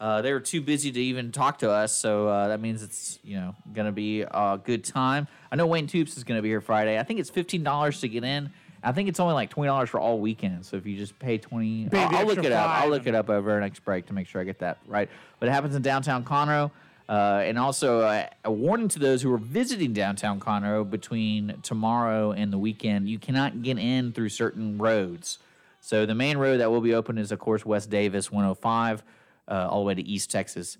Uh, 0.00 0.20
they 0.22 0.32
were 0.32 0.38
too 0.40 0.60
busy 0.60 0.90
to 0.92 1.00
even 1.00 1.30
talk 1.32 1.58
to 1.58 1.70
us, 1.70 1.96
so 1.96 2.26
uh, 2.28 2.48
that 2.48 2.60
means 2.60 2.82
it's 2.82 3.18
you 3.24 3.36
know 3.36 3.54
going 3.72 3.86
to 3.86 3.92
be 3.92 4.22
a 4.22 4.60
good 4.62 4.82
time. 4.84 5.26
I 5.50 5.56
know 5.56 5.66
Wayne 5.66 5.86
Toups 5.86 6.16
is 6.16 6.24
going 6.24 6.38
to 6.38 6.42
be 6.42 6.48
here 6.48 6.60
Friday. 6.60 6.98
I 6.98 7.02
think 7.02 7.20
it's 7.20 7.30
fifteen 7.30 7.62
dollars 7.62 8.00
to 8.00 8.08
get 8.08 8.24
in, 8.24 8.50
I 8.82 8.92
think 8.92 9.08
it's 9.08 9.20
only 9.20 9.34
like 9.34 9.50
twenty 9.50 9.68
dollars 9.68 9.90
for 9.90 10.00
all 10.00 10.18
weekend. 10.20 10.64
So 10.64 10.76
if 10.76 10.86
you 10.86 10.96
just 10.96 11.18
pay 11.18 11.38
twenty, 11.38 11.88
I'll, 11.92 12.16
I'll 12.16 12.26
look 12.26 12.44
it 12.44 12.52
up. 12.52 12.70
I'll 12.70 12.88
look 12.88 13.06
it 13.06 13.14
up 13.14 13.28
over 13.28 13.52
our 13.52 13.60
next 13.60 13.80
break 13.80 14.06
to 14.06 14.12
make 14.12 14.26
sure 14.26 14.40
I 14.40 14.44
get 14.44 14.60
that 14.60 14.78
right. 14.86 15.08
But 15.40 15.48
it 15.48 15.52
happens 15.52 15.74
in 15.74 15.82
downtown 15.82 16.24
Conroe. 16.24 16.70
Uh, 17.08 17.42
and 17.42 17.58
also 17.58 18.00
uh, 18.00 18.26
a 18.44 18.52
warning 18.52 18.86
to 18.86 18.98
those 18.98 19.22
who 19.22 19.32
are 19.32 19.38
visiting 19.38 19.94
downtown 19.94 20.38
Conroe 20.38 20.88
between 20.88 21.58
tomorrow 21.62 22.32
and 22.32 22.52
the 22.52 22.58
weekend: 22.58 23.08
you 23.08 23.18
cannot 23.18 23.62
get 23.62 23.78
in 23.78 24.12
through 24.12 24.28
certain 24.28 24.78
roads. 24.78 25.38
So 25.80 26.04
the 26.04 26.14
main 26.14 26.36
road 26.38 26.58
that 26.58 26.70
will 26.70 26.80
be 26.82 26.92
open 26.94 27.16
is, 27.16 27.32
of 27.32 27.38
course, 27.38 27.64
West 27.64 27.88
Davis 27.88 28.30
105, 28.30 29.02
uh, 29.46 29.68
all 29.70 29.80
the 29.80 29.86
way 29.86 29.94
to 29.94 30.02
East 30.02 30.30
Texas 30.30 30.76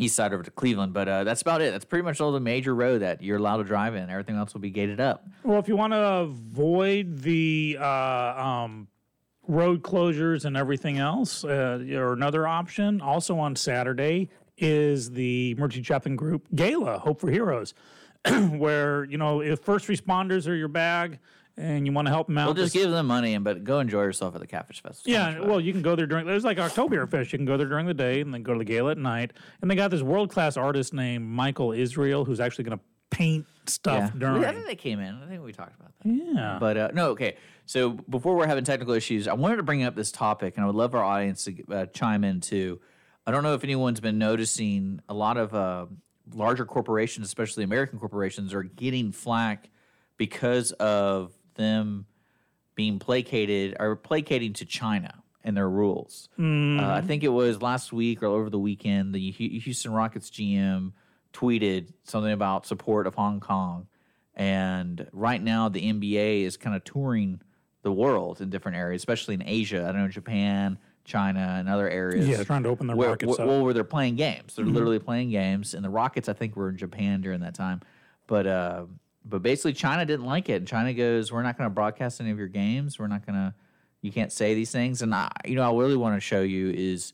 east 0.00 0.16
side 0.16 0.32
over 0.32 0.42
to 0.42 0.50
Cleveland. 0.50 0.92
But 0.92 1.08
uh, 1.08 1.24
that's 1.24 1.42
about 1.42 1.60
it. 1.60 1.72
That's 1.72 1.84
pretty 1.84 2.04
much 2.04 2.20
all 2.20 2.32
the 2.32 2.40
major 2.40 2.74
road 2.74 3.02
that 3.02 3.22
you're 3.22 3.38
allowed 3.38 3.58
to 3.58 3.64
drive 3.64 3.94
in. 3.94 4.10
Everything 4.10 4.36
else 4.36 4.54
will 4.54 4.60
be 4.60 4.70
gated 4.70 5.00
up. 5.00 5.26
Well, 5.42 5.58
if 5.58 5.68
you 5.68 5.76
want 5.76 5.92
to 5.92 5.98
avoid 5.98 7.18
the 7.18 7.78
uh, 7.80 7.84
um, 7.84 8.88
road 9.46 9.82
closures 9.82 10.44
and 10.44 10.56
everything 10.56 10.98
else, 10.98 11.44
uh, 11.44 11.84
or 11.92 12.12
another 12.12 12.46
option, 12.46 13.00
also 13.00 13.38
on 13.38 13.56
Saturday 13.56 14.30
is 14.56 15.10
the 15.10 15.54
Mercy 15.54 15.82
Chaplain 15.82 16.16
Group 16.16 16.46
Gala, 16.54 16.98
Hope 16.98 17.20
for 17.20 17.30
Heroes, 17.30 17.74
where 18.50 19.04
you 19.04 19.18
know 19.18 19.40
if 19.40 19.60
first 19.60 19.88
responders 19.88 20.46
are 20.48 20.54
your 20.54 20.68
bag 20.68 21.18
and 21.60 21.86
you 21.86 21.92
want 21.92 22.06
to 22.06 22.12
help 22.12 22.26
them 22.26 22.38
out. 22.38 22.46
We'll 22.46 22.54
just 22.54 22.72
this- 22.72 22.82
give 22.82 22.90
them 22.90 23.06
money, 23.06 23.34
and 23.34 23.44
but 23.44 23.64
go 23.64 23.80
enjoy 23.80 24.02
yourself 24.02 24.34
at 24.34 24.40
the 24.40 24.46
Catfish 24.46 24.82
Fest. 24.82 25.06
It's 25.06 25.14
so 25.14 25.18
much 25.18 25.34
Yeah, 25.36 25.46
well, 25.46 25.60
you 25.60 25.72
can 25.72 25.82
go 25.82 25.94
there 25.94 26.06
during. 26.06 26.26
There's 26.26 26.44
like 26.44 26.58
Oktoberfest. 26.58 27.10
Fest. 27.10 27.32
You 27.32 27.38
can 27.38 27.46
go 27.46 27.56
there 27.56 27.68
during 27.68 27.86
the 27.86 27.94
day 27.94 28.20
and 28.20 28.32
then 28.32 28.42
go 28.42 28.52
to 28.54 28.58
the 28.58 28.64
gala 28.64 28.92
at 28.92 28.98
night. 28.98 29.32
And 29.60 29.70
they 29.70 29.74
got 29.74 29.90
this 29.90 30.02
world 30.02 30.30
class 30.30 30.56
artist 30.56 30.94
named 30.94 31.26
Michael 31.26 31.72
Israel 31.72 32.24
who's 32.24 32.40
actually 32.40 32.64
going 32.64 32.78
to 32.78 32.84
paint 33.10 33.46
stuff 33.66 34.10
yeah. 34.14 34.18
during. 34.18 34.44
I 34.44 34.52
think 34.52 34.66
they 34.66 34.76
came 34.76 35.00
in. 35.00 35.22
I 35.22 35.26
think 35.26 35.44
we 35.44 35.52
talked 35.52 35.78
about 35.78 35.92
that. 36.02 36.08
yeah. 36.08 36.56
But 36.58 36.76
uh, 36.76 36.90
no, 36.94 37.10
okay. 37.10 37.36
So 37.66 37.90
before 37.90 38.34
we're 38.34 38.46
having 38.46 38.64
technical 38.64 38.94
issues, 38.94 39.28
I 39.28 39.34
wanted 39.34 39.56
to 39.56 39.62
bring 39.62 39.84
up 39.84 39.94
this 39.94 40.10
topic, 40.10 40.56
and 40.56 40.64
I 40.64 40.66
would 40.66 40.76
love 40.76 40.94
our 40.94 41.04
audience 41.04 41.44
to 41.44 41.64
uh, 41.70 41.86
chime 41.86 42.24
in 42.24 42.40
too. 42.40 42.80
I 43.26 43.30
don't 43.30 43.42
know 43.42 43.54
if 43.54 43.62
anyone's 43.62 44.00
been 44.00 44.18
noticing 44.18 45.00
a 45.08 45.14
lot 45.14 45.36
of 45.36 45.54
uh, 45.54 45.86
larger 46.34 46.64
corporations, 46.64 47.26
especially 47.26 47.62
American 47.64 47.98
corporations, 47.98 48.54
are 48.54 48.62
getting 48.62 49.12
flack 49.12 49.70
because 50.16 50.72
of 50.72 51.32
them 51.54 52.06
being 52.74 52.98
placated 52.98 53.76
or 53.78 53.96
placating 53.96 54.52
to 54.54 54.64
China 54.64 55.22
and 55.44 55.56
their 55.56 55.68
rules. 55.68 56.28
Uh, 56.38 56.86
I 56.86 57.00
think 57.00 57.24
it 57.24 57.28
was 57.28 57.62
last 57.62 57.92
week 57.92 58.22
or 58.22 58.26
over 58.26 58.50
the 58.50 58.58
weekend, 58.58 59.14
the 59.14 59.30
Houston 59.30 59.92
Rockets 59.92 60.30
GM 60.30 60.92
tweeted 61.32 61.92
something 62.04 62.32
about 62.32 62.66
support 62.66 63.06
of 63.06 63.14
Hong 63.14 63.40
Kong. 63.40 63.86
And 64.34 65.06
right 65.12 65.42
now, 65.42 65.68
the 65.68 65.92
NBA 65.92 66.42
is 66.42 66.56
kind 66.56 66.76
of 66.76 66.84
touring 66.84 67.40
the 67.82 67.92
world 67.92 68.40
in 68.40 68.50
different 68.50 68.76
areas, 68.76 69.00
especially 69.00 69.34
in 69.34 69.42
Asia. 69.44 69.86
I 69.86 69.92
don't 69.92 70.02
know, 70.02 70.08
Japan, 70.08 70.78
China, 71.04 71.56
and 71.58 71.68
other 71.68 71.88
areas. 71.88 72.28
Yeah, 72.28 72.42
trying 72.44 72.62
to 72.64 72.68
open 72.68 72.86
their 72.86 72.96
where, 72.96 73.08
markets 73.08 73.38
where, 73.38 73.40
up. 73.42 73.48
well, 73.48 73.64
where 73.64 73.74
they're 73.74 73.84
playing 73.84 74.16
games. 74.16 74.54
They're 74.54 74.64
literally 74.64 74.98
playing 74.98 75.30
games. 75.30 75.74
And 75.74 75.84
the 75.84 75.90
Rockets, 75.90 76.28
I 76.28 76.32
think, 76.32 76.56
were 76.56 76.68
in 76.68 76.76
Japan 76.76 77.20
during 77.20 77.40
that 77.40 77.54
time. 77.54 77.80
But 78.26 78.46
uh, 78.46 78.84
but 79.24 79.42
basically, 79.42 79.74
China 79.74 80.06
didn't 80.06 80.26
like 80.26 80.48
it. 80.48 80.54
And 80.54 80.68
China 80.68 80.92
goes, 80.92 81.32
"We're 81.32 81.42
not 81.42 81.58
going 81.58 81.68
to 81.68 81.74
broadcast 81.74 82.20
any 82.20 82.30
of 82.30 82.38
your 82.38 82.48
games. 82.48 82.98
We're 82.98 83.06
not 83.06 83.26
going 83.26 83.36
to. 83.36 83.54
You 84.02 84.12
can't 84.12 84.32
say 84.32 84.54
these 84.54 84.70
things." 84.70 85.02
And 85.02 85.14
I, 85.14 85.30
you 85.44 85.56
know, 85.56 85.62
I 85.62 85.78
really 85.78 85.96
want 85.96 86.16
to 86.16 86.20
show 86.20 86.42
you 86.42 86.70
is, 86.70 87.12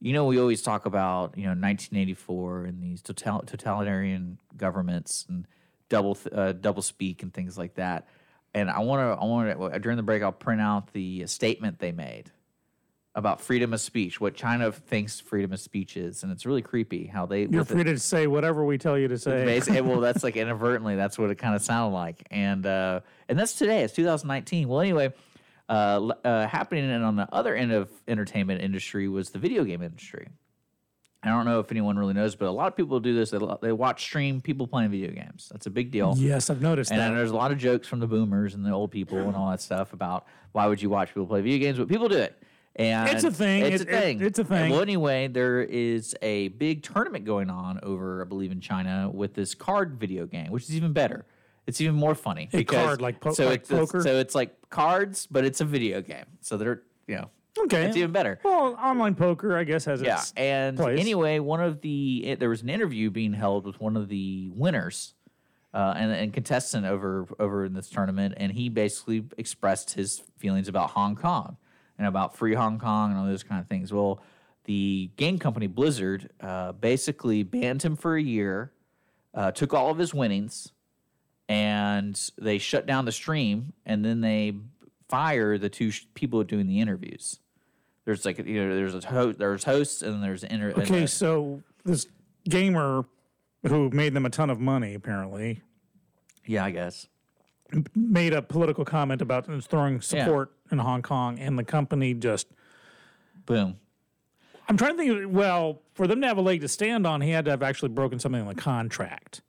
you 0.00 0.12
know, 0.12 0.26
we 0.26 0.38
always 0.38 0.62
talk 0.62 0.86
about 0.86 1.36
you 1.36 1.44
know 1.44 1.50
1984 1.50 2.64
and 2.64 2.82
these 2.82 3.02
total, 3.02 3.40
totalitarian 3.40 4.38
governments 4.56 5.26
and 5.28 5.46
double 5.88 6.18
uh, 6.32 6.52
double 6.52 6.82
speak 6.82 7.22
and 7.22 7.32
things 7.32 7.56
like 7.56 7.74
that. 7.74 8.08
And 8.52 8.70
I 8.70 8.80
want 8.80 9.00
to 9.00 9.22
I 9.22 9.24
want 9.24 9.72
to 9.72 9.78
during 9.78 9.96
the 9.96 10.02
break 10.02 10.22
I'll 10.22 10.32
print 10.32 10.60
out 10.60 10.92
the 10.92 11.26
statement 11.26 11.78
they 11.78 11.92
made 11.92 12.30
about 13.14 13.40
freedom 13.40 13.72
of 13.72 13.80
speech, 13.80 14.20
what 14.20 14.34
China 14.34 14.70
thinks 14.70 15.18
freedom 15.18 15.52
of 15.52 15.58
speech 15.60 15.96
is, 15.96 16.22
and 16.22 16.30
it's 16.30 16.46
really 16.46 16.62
creepy 16.62 17.06
how 17.06 17.26
they 17.26 17.40
You're 17.40 17.62
with 17.62 17.70
it- 17.70 17.74
free 17.74 17.84
to 17.84 17.98
say 17.98 18.26
whatever 18.26 18.64
we 18.64 18.78
tell 18.78 18.96
you 18.98 19.08
to 19.08 19.18
say. 19.18 19.44
Basically, 19.44 19.80
well, 19.80 20.00
that's 20.00 20.22
like 20.22 20.36
inadvertently, 20.36 20.94
that's 20.96 21.18
what 21.18 21.30
it 21.30 21.36
kind 21.36 21.54
of 21.56 21.62
sounded 21.62 21.94
like, 21.94 22.26
and 22.30 22.64
uh, 22.66 23.00
and 23.28 23.38
that's 23.38 23.54
today. 23.54 23.82
It's 23.82 23.94
2019. 23.94 24.68
Well, 24.68 24.80
anyway, 24.80 25.12
uh, 25.68 26.10
uh, 26.24 26.46
happening 26.46 26.88
and 26.90 27.04
on 27.04 27.16
the 27.16 27.28
other 27.32 27.54
end 27.54 27.72
of 27.72 27.90
entertainment 28.06 28.62
industry 28.62 29.08
was 29.08 29.30
the 29.30 29.38
video 29.38 29.64
game 29.64 29.82
industry. 29.82 30.28
I 31.22 31.28
don't 31.28 31.44
know 31.44 31.60
if 31.60 31.70
anyone 31.70 31.98
really 31.98 32.14
knows, 32.14 32.34
but 32.34 32.46
a 32.48 32.50
lot 32.50 32.68
of 32.68 32.76
people 32.76 32.98
do 32.98 33.14
this. 33.14 33.30
They, 33.30 33.38
they 33.60 33.72
watch 33.72 34.02
stream 34.02 34.40
people 34.40 34.66
playing 34.66 34.90
video 34.90 35.10
games. 35.10 35.48
That's 35.52 35.66
a 35.66 35.70
big 35.70 35.90
deal. 35.90 36.14
Yes, 36.16 36.48
I've 36.48 36.62
noticed 36.62 36.90
And 36.92 36.98
that. 36.98 37.10
there's 37.14 37.30
a 37.30 37.36
lot 37.36 37.52
of 37.52 37.58
jokes 37.58 37.86
from 37.86 38.00
the 38.00 38.06
boomers 38.06 38.54
and 38.54 38.64
the 38.64 38.70
old 38.70 38.90
people 38.90 39.18
and 39.18 39.36
all 39.36 39.50
that 39.50 39.60
stuff 39.60 39.92
about 39.92 40.24
why 40.52 40.66
would 40.66 40.80
you 40.80 40.88
watch 40.88 41.08
people 41.08 41.26
play 41.26 41.42
video 41.42 41.58
games, 41.58 41.76
but 41.78 41.88
people 41.88 42.08
do 42.08 42.16
it. 42.16 42.42
And 42.80 43.10
It's 43.10 43.24
a 43.24 43.30
thing. 43.30 43.62
It's 43.66 43.82
It- 43.82 43.88
a 43.88 43.92
it- 43.96 44.00
thing. 44.00 44.20
it's 44.22 44.38
a 44.38 44.44
thing. 44.44 44.70
Well, 44.70 44.80
anyway, 44.80 45.28
there 45.28 45.60
is 45.62 46.16
a 46.22 46.48
big 46.48 46.82
tournament 46.82 47.24
going 47.26 47.50
on 47.50 47.78
over, 47.82 48.22
I 48.22 48.24
believe, 48.24 48.52
in 48.52 48.60
China 48.60 49.10
with 49.12 49.34
this 49.34 49.54
card 49.54 49.98
video 50.00 50.26
game, 50.26 50.50
which 50.50 50.64
is 50.64 50.74
even 50.74 50.92
better. 50.92 51.26
It's 51.66 51.80
even 51.80 51.94
more 51.94 52.14
funny. 52.14 52.48
A 52.52 52.56
because- 52.56 52.84
card, 52.86 53.02
like 53.02 53.20
po- 53.20 53.32
so 53.34 53.46
like 53.46 53.60
it's, 53.60 53.70
it's- 53.70 53.86
poker? 53.92 54.02
So 54.02 54.16
it's 54.18 54.34
like 54.34 54.56
cards, 54.70 55.26
but 55.30 55.44
it's 55.44 55.60
a 55.60 55.64
video 55.64 56.00
game. 56.00 56.24
So 56.40 56.56
they're 56.56 56.82
you 57.06 57.16
know 57.16 57.30
okay. 57.64 57.82
it's 57.84 57.96
even 57.98 58.12
better. 58.12 58.40
well, 58.44 58.74
online 58.82 59.14
poker, 59.14 59.56
I 59.58 59.64
guess, 59.64 59.84
has 59.84 60.00
Yeah, 60.00 60.14
its. 60.16 60.32
and 60.36 60.76
place. 60.78 60.98
anyway, 60.98 61.38
one 61.38 61.60
of 61.60 61.82
the 61.82 62.24
it, 62.26 62.40
there 62.40 62.48
was 62.48 62.62
an 62.62 62.70
interview 62.70 63.10
being 63.10 63.34
held 63.34 63.66
with 63.66 63.78
one 63.78 63.96
of 63.96 64.08
the 64.08 64.50
winners 64.54 65.14
uh, 65.74 65.92
and, 65.96 66.10
and 66.12 66.32
contestant 66.32 66.86
over 66.86 67.28
over 67.38 67.66
in 67.66 67.74
this 67.74 67.90
tournament, 67.90 68.34
and 68.38 68.52
he 68.52 68.68
basically 68.70 69.24
expressed 69.36 69.92
his 69.94 70.22
feelings 70.38 70.66
about 70.66 70.90
Hong 70.92 71.14
Kong 71.14 71.56
and 72.00 72.08
about 72.08 72.34
free 72.34 72.54
Hong 72.54 72.78
Kong 72.78 73.10
and 73.10 73.20
all 73.20 73.26
those 73.26 73.42
kind 73.42 73.60
of 73.60 73.68
things. 73.68 73.92
Well, 73.92 74.22
the 74.64 75.10
game 75.16 75.38
company 75.38 75.66
Blizzard 75.66 76.30
uh, 76.40 76.72
basically 76.72 77.42
banned 77.42 77.82
him 77.82 77.94
for 77.94 78.16
a 78.16 78.22
year, 78.22 78.72
uh, 79.34 79.50
took 79.50 79.74
all 79.74 79.90
of 79.90 79.98
his 79.98 80.14
winnings, 80.14 80.72
and 81.46 82.18
they 82.38 82.56
shut 82.56 82.86
down 82.86 83.04
the 83.04 83.12
stream, 83.12 83.74
and 83.84 84.02
then 84.02 84.22
they 84.22 84.54
fire 85.10 85.58
the 85.58 85.68
two 85.68 85.90
sh- 85.90 86.06
people 86.14 86.42
doing 86.42 86.66
the 86.66 86.80
interviews. 86.80 87.38
There's 88.06 88.24
like 88.24 88.38
you 88.38 88.66
know 88.66 88.74
there's 88.74 88.94
a 88.94 89.06
host 89.06 89.38
there's 89.38 89.64
hosts 89.64 90.00
and 90.00 90.22
there's 90.22 90.42
inter 90.42 90.70
Okay, 90.70 91.06
so 91.06 91.62
this 91.84 92.06
gamer 92.48 93.04
who 93.66 93.90
made 93.90 94.14
them 94.14 94.24
a 94.24 94.30
ton 94.30 94.48
of 94.48 94.58
money, 94.58 94.94
apparently, 94.94 95.60
yeah 96.46 96.64
I 96.64 96.70
guess 96.70 97.08
made 97.94 98.32
a 98.32 98.42
political 98.42 98.84
comment 98.84 99.22
about 99.22 99.46
throwing 99.64 100.00
support 100.00 100.52
in 100.70 100.78
Hong 100.78 101.02
Kong, 101.02 101.38
and 101.38 101.58
the 101.58 101.64
company 101.64 102.14
just. 102.14 102.46
boom 103.46 103.76
I'm 104.70 104.76
trying 104.76 104.96
to 104.96 105.02
think. 105.02 105.34
Well, 105.34 105.82
for 105.94 106.06
them 106.06 106.20
to 106.20 106.28
have 106.28 106.38
a 106.38 106.40
leg 106.40 106.60
to 106.60 106.68
stand 106.68 107.04
on, 107.04 107.20
he 107.20 107.30
had 107.30 107.44
to 107.46 107.50
have 107.50 107.62
actually 107.62 107.88
broken 107.88 108.20
something 108.20 108.40
in 108.40 108.46
the 108.46 108.54
contract. 108.54 109.42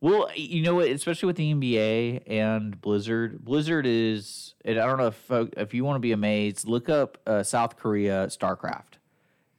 Well, 0.00 0.30
you 0.34 0.62
know 0.62 0.76
what? 0.76 0.88
Especially 0.88 1.26
with 1.26 1.36
the 1.36 1.52
NBA 1.52 2.22
and 2.26 2.80
Blizzard. 2.80 3.44
Blizzard 3.44 3.86
is, 3.86 4.54
and 4.64 4.78
I 4.78 4.86
don't 4.86 4.96
know 4.96 5.08
if 5.08 5.30
if 5.58 5.74
you 5.74 5.84
want 5.84 5.96
to 5.96 6.00
be 6.00 6.12
amazed, 6.12 6.66
look 6.66 6.88
up 6.88 7.18
uh, 7.26 7.42
South 7.42 7.76
Korea 7.76 8.28
StarCraft. 8.28 8.94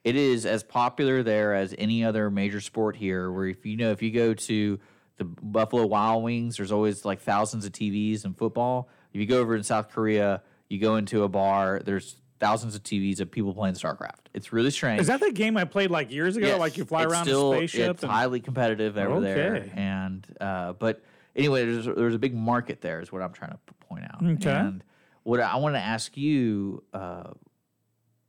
It 0.04 0.16
is 0.16 0.48
as 0.48 0.64
popular 0.64 1.22
there 1.22 1.54
as 1.54 1.76
any 1.78 2.04
other 2.04 2.32
major 2.32 2.62
sport 2.62 2.96
here. 2.96 3.32
Where 3.32 3.46
if 3.46 3.68
you 3.68 3.78
know, 3.78 3.92
if 3.92 4.02
you 4.02 4.10
go 4.10 4.34
to 4.34 4.80
the 5.18 5.26
Buffalo 5.26 5.86
Wild 5.86 6.24
Wings, 6.24 6.58
there's 6.58 6.72
always 6.72 7.04
like 7.06 7.22
thousands 7.22 7.66
of 7.66 7.72
TVs 7.72 8.24
and 8.26 8.38
football. 8.38 8.90
If 9.14 9.20
you 9.20 9.26
go 9.26 9.40
over 9.40 9.56
in 9.56 9.64
South 9.64 9.90
Korea, 9.90 10.42
you 10.70 10.80
go 10.80 10.96
into 10.96 11.24
a 11.24 11.28
bar, 11.28 11.82
there's 11.84 12.18
thousands 12.40 12.76
of 12.76 12.84
TVs 12.84 13.20
of 13.20 13.32
people 13.32 13.54
playing 13.54 13.74
StarCraft. 13.76 14.28
It's 14.34 14.54
really 14.54 14.70
strange. 14.70 15.02
Is 15.02 15.08
that 15.08 15.20
the 15.20 15.32
game 15.32 15.58
I 15.58 15.66
played 15.66 15.90
like 15.90 16.12
years 16.12 16.38
ago? 16.38 16.46
Yes, 16.48 16.60
like 16.60 16.78
you 16.78 16.86
fly 16.86 17.04
it's 17.04 17.12
around 17.12 17.26
still, 17.26 17.54
a 17.54 17.58
spaceship? 17.58 17.92
It's 17.96 18.04
and- 18.04 18.12
highly 18.12 18.40
competitive 18.40 18.96
over 18.98 19.20
there, 19.22 19.56
Okay. 19.56 19.72
and 19.76 20.28
uh, 20.40 20.74
but 20.74 21.04
anyway, 21.36 21.66
there's 21.66 21.86
there's 21.86 22.16
a 22.16 22.20
big 22.20 22.36
market 22.36 22.82
there, 22.82 23.02
is 23.02 23.12
what 23.12 23.24
I'm 23.24 23.34
trying 23.34 23.52
to 23.52 23.60
point 23.88 24.04
out. 24.04 24.24
Okay. 24.24 24.52
And 24.52 24.84
what 25.24 25.40
I 25.40 25.56
want 25.56 25.74
to 25.76 25.80
ask 25.82 26.16
you, 26.16 26.84
uh, 26.94 27.32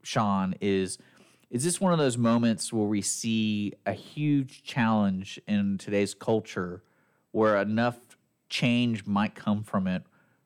Sean, 0.02 0.54
is 0.62 0.96
is 1.50 1.64
this 1.64 1.80
one 1.80 1.92
of 1.92 1.98
those 1.98 2.18
moments 2.18 2.72
where 2.72 2.86
we 2.86 3.00
see 3.00 3.72
a 3.86 3.92
huge 3.92 4.62
challenge 4.62 5.40
in 5.46 5.78
today's 5.78 6.14
culture, 6.14 6.82
where 7.32 7.56
enough 7.56 7.96
change 8.48 9.06
might 9.06 9.34
come 9.34 9.62
from 9.62 9.86
it, 9.86 10.02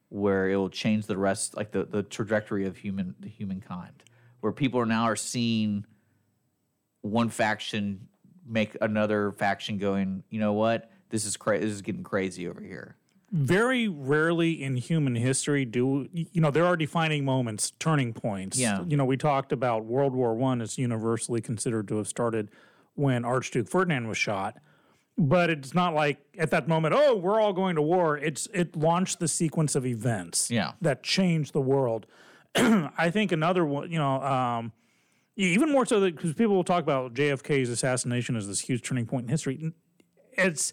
where 0.08 0.48
it 0.48 0.56
will 0.56 0.70
change 0.70 1.06
the 1.06 1.16
rest, 1.16 1.56
like 1.56 1.72
the 1.72 1.84
the 1.84 2.02
trajectory 2.02 2.66
of 2.66 2.76
human 2.76 3.14
the 3.20 3.28
humankind, 3.28 4.02
where 4.40 4.52
people 4.52 4.78
are 4.80 4.86
now 4.86 5.04
are 5.04 5.16
seeing 5.16 5.84
one 7.00 7.28
faction 7.28 8.08
make 8.46 8.76
another 8.80 9.32
faction 9.32 9.78
going, 9.78 10.24
you 10.30 10.40
know 10.40 10.52
what? 10.52 10.90
This 11.10 11.24
is 11.24 11.36
crazy. 11.36 11.64
This 11.64 11.74
is 11.74 11.82
getting 11.82 12.02
crazy 12.02 12.48
over 12.48 12.60
here. 12.60 12.96
Very 13.32 13.88
rarely 13.88 14.62
in 14.62 14.76
human 14.76 15.14
history 15.14 15.64
do 15.64 16.06
you 16.12 16.38
know 16.40 16.50
there 16.50 16.66
are 16.66 16.76
defining 16.76 17.24
moments 17.24 17.70
turning 17.78 18.12
points 18.12 18.58
Yeah. 18.58 18.84
you 18.86 18.94
know 18.96 19.06
we 19.06 19.16
talked 19.16 19.52
about 19.52 19.86
world 19.86 20.12
war 20.14 20.34
one 20.34 20.60
is 20.60 20.76
universally 20.76 21.40
considered 21.40 21.88
to 21.88 21.96
have 21.96 22.06
started 22.08 22.50
when 22.94 23.24
archduke 23.24 23.68
ferdinand 23.68 24.06
was 24.06 24.18
shot 24.18 24.58
but 25.16 25.48
it's 25.50 25.74
not 25.74 25.92
like 25.94 26.18
at 26.38 26.50
that 26.52 26.66
moment, 26.68 26.94
oh, 26.96 27.14
we're 27.14 27.38
all 27.38 27.52
going 27.52 27.76
to 27.76 27.82
war. 27.82 28.16
It's 28.16 28.48
it 28.54 28.74
launched 28.74 29.20
the 29.20 29.28
sequence 29.28 29.74
of 29.74 29.84
events 29.84 30.50
Yeah. 30.50 30.72
that 30.80 31.02
changed 31.02 31.52
the 31.52 31.60
world. 31.60 32.06
I 32.56 33.10
think 33.10 33.30
another 33.30 33.66
one, 33.66 33.92
you 33.92 33.98
know, 33.98 34.22
um, 34.22 34.72
even 35.36 35.70
more 35.70 35.84
so 35.84 36.00
because 36.10 36.32
people 36.32 36.54
will 36.56 36.64
talk 36.64 36.82
about 36.82 37.12
JFK's 37.12 37.68
assassination 37.68 38.36
as 38.36 38.48
this 38.48 38.60
huge 38.60 38.80
turning 38.80 39.04
point 39.04 39.24
in 39.24 39.28
history. 39.28 39.72
It's 40.32 40.72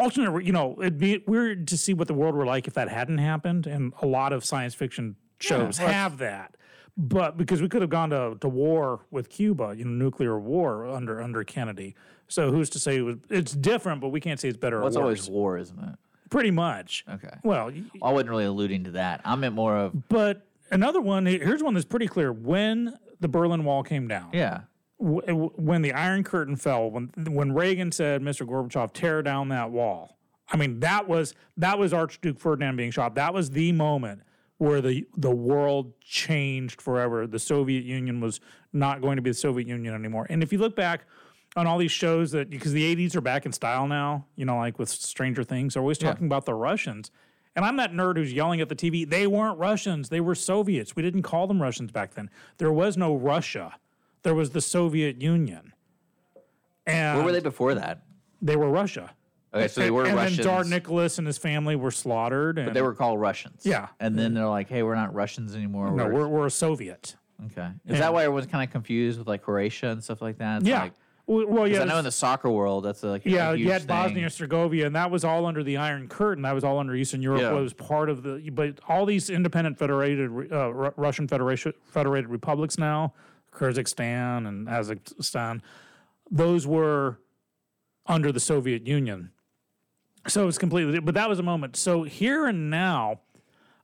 alternate, 0.00 0.44
you 0.44 0.52
know, 0.52 0.76
it'd 0.80 0.98
be 0.98 1.22
weird 1.26 1.68
to 1.68 1.76
see 1.76 1.94
what 1.94 2.08
the 2.08 2.14
world 2.14 2.34
were 2.34 2.46
like 2.46 2.66
if 2.66 2.74
that 2.74 2.88
hadn't 2.88 3.18
happened, 3.18 3.66
and 3.66 3.92
a 4.02 4.06
lot 4.06 4.32
of 4.32 4.44
science 4.44 4.74
fiction 4.74 5.16
shows 5.38 5.78
have 5.78 6.18
that. 6.18 6.56
But 6.96 7.36
because 7.36 7.62
we 7.62 7.68
could 7.68 7.82
have 7.82 7.90
gone 7.90 8.10
to, 8.10 8.36
to 8.40 8.48
war 8.48 9.00
with 9.10 9.28
Cuba, 9.28 9.74
you 9.76 9.84
know, 9.84 9.90
nuclear 9.90 10.38
war 10.38 10.86
under 10.86 11.22
under 11.22 11.44
Kennedy. 11.44 11.94
So 12.28 12.50
who's 12.52 12.70
to 12.70 12.78
say 12.78 12.98
it 12.98 13.02
was, 13.02 13.16
it's 13.28 13.52
different? 13.52 14.00
But 14.00 14.08
we 14.08 14.20
can't 14.20 14.38
say 14.38 14.48
it's 14.48 14.58
better 14.58 14.78
Well, 14.78 14.88
it's 14.88 14.96
always 14.96 15.28
war, 15.28 15.56
isn't 15.58 15.78
it? 15.78 15.94
Pretty 16.30 16.50
much. 16.50 17.04
Okay. 17.08 17.36
Well, 17.42 17.72
I 18.02 18.12
wasn't 18.12 18.30
really 18.30 18.44
alluding 18.44 18.84
to 18.84 18.90
that. 18.92 19.20
I 19.24 19.34
meant 19.36 19.54
more 19.54 19.76
of 19.76 20.08
but 20.08 20.46
another 20.70 21.00
one. 21.00 21.26
Here's 21.26 21.62
one 21.62 21.74
that's 21.74 21.86
pretty 21.86 22.06
clear. 22.06 22.32
When 22.32 22.98
the 23.20 23.28
Berlin 23.28 23.64
Wall 23.64 23.82
came 23.82 24.06
down, 24.08 24.30
yeah. 24.32 24.62
W- 25.00 25.50
when 25.56 25.82
the 25.82 25.92
Iron 25.92 26.24
Curtain 26.24 26.56
fell, 26.56 26.90
when 26.90 27.10
when 27.16 27.52
Reagan 27.52 27.92
said, 27.92 28.22
"Mr. 28.22 28.46
Gorbachev, 28.46 28.92
tear 28.92 29.22
down 29.22 29.48
that 29.48 29.70
wall." 29.70 30.16
I 30.52 30.56
mean, 30.56 30.80
that 30.80 31.08
was 31.08 31.34
that 31.56 31.78
was 31.78 31.92
Archduke 31.92 32.38
Ferdinand 32.38 32.76
being 32.76 32.90
shot. 32.90 33.14
That 33.14 33.34
was 33.34 33.50
the 33.50 33.72
moment 33.72 34.22
where 34.58 34.80
the 34.80 35.06
the 35.16 35.30
world 35.30 35.92
changed 36.00 36.82
forever. 36.82 37.26
The 37.26 37.38
Soviet 37.38 37.84
Union 37.84 38.20
was 38.20 38.40
not 38.72 39.00
going 39.00 39.16
to 39.16 39.22
be 39.22 39.30
the 39.30 39.34
Soviet 39.34 39.66
Union 39.66 39.94
anymore. 39.94 40.26
And 40.28 40.42
if 40.42 40.52
you 40.52 40.58
look 40.58 40.76
back 40.76 41.06
on 41.56 41.66
all 41.66 41.78
these 41.78 41.90
shows 41.90 42.30
that 42.32 42.50
because 42.50 42.72
the 42.72 42.94
80s 42.94 43.16
are 43.16 43.20
back 43.20 43.44
in 43.44 43.52
style 43.52 43.88
now, 43.88 44.26
you 44.36 44.44
know, 44.44 44.56
like 44.58 44.78
with 44.78 44.88
Stranger 44.88 45.42
Things, 45.42 45.74
they're 45.74 45.82
always 45.82 45.98
talking 45.98 46.26
about 46.26 46.46
the 46.46 46.54
Russians. 46.54 47.10
And 47.56 47.64
I'm 47.64 47.76
that 47.76 47.92
nerd 47.92 48.16
who's 48.16 48.32
yelling 48.32 48.60
at 48.60 48.68
the 48.68 48.76
TV. 48.76 49.08
They 49.08 49.26
weren't 49.26 49.58
Russians. 49.58 50.08
They 50.08 50.20
were 50.20 50.36
Soviets. 50.36 50.94
We 50.94 51.02
didn't 51.02 51.22
call 51.22 51.48
them 51.48 51.60
Russians 51.60 51.90
back 51.90 52.14
then. 52.14 52.30
There 52.58 52.70
was 52.70 52.96
no 52.96 53.16
Russia. 53.16 53.74
There 54.22 54.34
was 54.34 54.50
the 54.50 54.60
Soviet 54.60 55.20
Union. 55.20 55.72
And 56.86 57.18
Where 57.18 57.26
were 57.26 57.32
they 57.32 57.40
before 57.40 57.74
that? 57.74 58.02
They 58.42 58.56
were 58.56 58.68
Russia. 58.68 59.10
Okay, 59.52 59.68
so 59.68 59.80
they 59.80 59.90
were 59.90 60.04
and 60.04 60.14
Russians. 60.14 60.38
And 60.38 60.46
then 60.48 60.54
Tsar 60.62 60.64
Nicholas 60.64 61.18
and 61.18 61.26
his 61.26 61.38
family 61.38 61.74
were 61.74 61.90
slaughtered. 61.90 62.58
And 62.58 62.66
but 62.66 62.74
they 62.74 62.82
were 62.82 62.94
called 62.94 63.20
Russians. 63.20 63.62
Yeah. 63.64 63.88
And 63.98 64.18
then 64.18 64.34
they're 64.34 64.46
like, 64.46 64.68
hey, 64.68 64.82
we're 64.82 64.94
not 64.94 65.12
Russians 65.12 65.54
anymore. 65.56 65.90
no, 65.90 66.08
we're, 66.08 66.28
we're 66.28 66.46
a 66.46 66.50
Soviet. 66.50 67.16
okay. 67.46 67.68
Is 67.86 67.98
that 67.98 68.12
why 68.12 68.22
everyone's 68.24 68.46
kind 68.46 68.64
of 68.64 68.70
confused 68.70 69.18
with 69.18 69.26
like 69.26 69.42
Croatia 69.42 69.88
and 69.88 70.02
stuff 70.04 70.22
like 70.22 70.38
that? 70.38 70.60
It's 70.60 70.68
yeah. 70.68 70.82
Like, 70.82 70.92
well, 71.26 71.68
yeah. 71.68 71.82
I 71.82 71.84
know 71.84 71.98
in 71.98 72.04
the 72.04 72.10
soccer 72.10 72.50
world, 72.50 72.84
that's 72.84 73.04
like 73.04 73.22
yeah, 73.24 73.52
you 73.52 73.70
had. 73.70 73.86
Bosnia 73.86 74.24
Herzegovina, 74.24 74.86
and 74.86 74.96
that 74.96 75.12
was 75.12 75.22
all 75.22 75.46
under 75.46 75.62
the 75.62 75.76
Iron 75.76 76.08
Curtain. 76.08 76.42
That 76.42 76.56
was 76.56 76.64
all 76.64 76.78
under 76.80 76.92
Eastern 76.96 77.22
Europe. 77.22 77.42
Yeah. 77.42 77.52
Was 77.52 77.72
part 77.72 78.10
of 78.10 78.24
the, 78.24 78.50
but 78.50 78.80
all 78.88 79.06
these 79.06 79.30
independent 79.30 79.78
federated 79.78 80.28
uh, 80.52 80.72
Russian 80.72 81.28
Federation 81.28 81.72
federated 81.84 82.30
republics 82.30 82.78
now, 82.78 83.14
Kyrgyzstan 83.52 84.46
and 84.46 84.66
Kazakhstan, 84.66 85.60
those 86.30 86.66
were 86.66 87.18
under 88.06 88.32
the 88.32 88.40
Soviet 88.40 88.86
Union. 88.86 89.30
So 90.26 90.48
it's 90.48 90.58
completely, 90.58 91.00
but 91.00 91.14
that 91.14 91.28
was 91.28 91.38
a 91.38 91.42
moment. 91.42 91.76
So 91.76 92.02
here 92.02 92.46
and 92.46 92.70
now, 92.70 93.20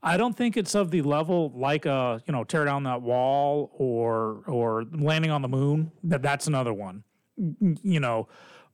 I 0.02 0.16
don't 0.16 0.36
think 0.36 0.56
it's 0.56 0.74
of 0.74 0.90
the 0.90 1.02
level 1.02 1.52
like 1.54 1.86
a 1.86 2.22
you 2.26 2.32
know 2.32 2.44
tear 2.44 2.64
down 2.64 2.84
that 2.84 3.02
wall 3.02 3.70
or 3.74 4.42
or 4.46 4.84
landing 4.92 5.30
on 5.30 5.42
the 5.42 5.48
moon. 5.48 5.90
That 6.04 6.22
that's 6.22 6.46
another 6.46 6.72
one, 6.72 7.04
you 7.82 8.00
know. 8.00 8.28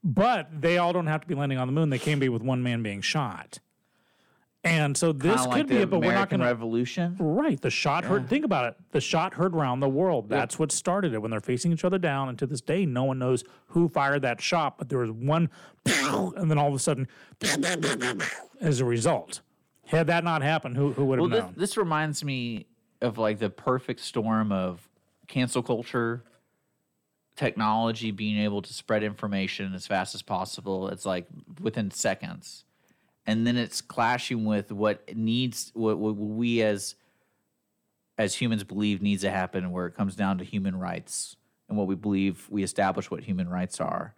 But 0.05 0.61
they 0.61 0.79
all 0.79 0.93
don't 0.93 1.07
have 1.07 1.21
to 1.21 1.27
be 1.29 1.35
landing 1.35 1.59
on 1.59 1.69
the 1.69 1.73
moon. 1.73 1.91
They 1.91 1.99
can 1.99 2.19
be 2.19 2.29
with 2.29 2.43
one 2.43 2.63
man 2.63 2.83
being 2.83 3.01
shot. 3.01 3.61
And 4.65 4.97
so 4.97 5.13
this 5.13 5.41
Kinda 5.41 5.43
could 5.43 5.51
like 5.51 5.67
be 5.67 5.75
the 5.77 5.83
it, 5.83 5.91
but 5.91 5.99
we're 5.99 6.07
not 6.07 6.13
American 6.13 6.39
going 6.39 6.47
to. 6.49 6.55
Revolution. 6.55 7.17
Right. 7.19 7.61
The 7.61 7.71
shot 7.71 8.05
heard. 8.05 8.29
Think 8.29 8.45
about 8.45 8.67
it. 8.67 8.77
The 8.93 9.01
shot 9.01 9.35
heard 9.35 9.57
round 9.57 9.83
the 9.83 9.89
world. 9.89 10.29
That's 10.29 10.57
what 10.59 10.71
started 10.71 11.15
it 11.15 11.21
when 11.21 11.33
they're 11.33 11.41
facing 11.41 11.73
each 11.73 11.85
other 11.85 11.99
down. 11.99 12.29
And 12.29 12.39
to 12.39 12.47
this 12.47 12.61
day, 12.61 12.87
no 12.87 13.03
one 13.03 13.19
knows 13.19 13.43
who 13.69 13.89
fired 13.89 14.23
that 14.23 14.41
shot, 14.41 14.79
but 14.79 14.89
there 14.89 14.99
was 14.99 15.11
one, 15.11 15.51
and 15.85 16.49
then 16.49 16.59
all 16.59 16.69
of 16.69 16.75
a 16.75 16.79
sudden, 16.79 17.09
as 18.61 18.81
a 18.81 18.85
result. 18.85 19.41
Had 19.87 20.07
that 20.07 20.23
not 20.23 20.43
happened, 20.43 20.77
who, 20.77 20.93
who 20.93 21.07
would 21.07 21.19
have 21.19 21.31
Well, 21.31 21.49
this, 21.49 21.57
this 21.71 21.77
reminds 21.77 22.23
me 22.23 22.67
of 23.01 23.19
like 23.19 23.41
the 23.41 23.51
perfect 23.51 24.01
storm 24.01 24.53
of 24.53 24.89
cancel 25.27 25.63
culture, 25.63 26.23
technology 27.35 28.13
being 28.13 28.39
able 28.39 28.63
to 28.63 28.73
spread 28.73 29.03
information 29.03 29.75
as 29.75 29.87
fast 29.89 30.15
as 30.15 30.23
possible. 30.23 30.89
It's 30.89 31.05
like 31.05 31.27
within 31.61 31.91
seconds, 31.91 32.65
and 33.27 33.47
then 33.47 33.57
it's 33.57 33.81
clashing 33.81 34.45
with 34.45 34.73
what 34.73 35.17
needs 35.17 35.71
what, 35.75 35.99
what 35.99 36.17
we 36.17 36.63
as 36.63 36.95
as 38.19 38.35
humans 38.35 38.65
believe 38.65 39.01
needs 39.01 39.23
to 39.23 39.31
happen, 39.31 39.71
where 39.71 39.87
it 39.87 39.95
comes 39.95 40.15
down 40.15 40.39
to 40.39 40.45
human 40.45 40.79
rights 40.79 41.37
and 41.69 41.79
what 41.79 41.87
we 41.87 41.95
believe 41.95 42.47
we 42.51 42.63
establish 42.63 43.11
what 43.11 43.23
human 43.23 43.49
rights 43.49 43.81
are. 43.81 44.15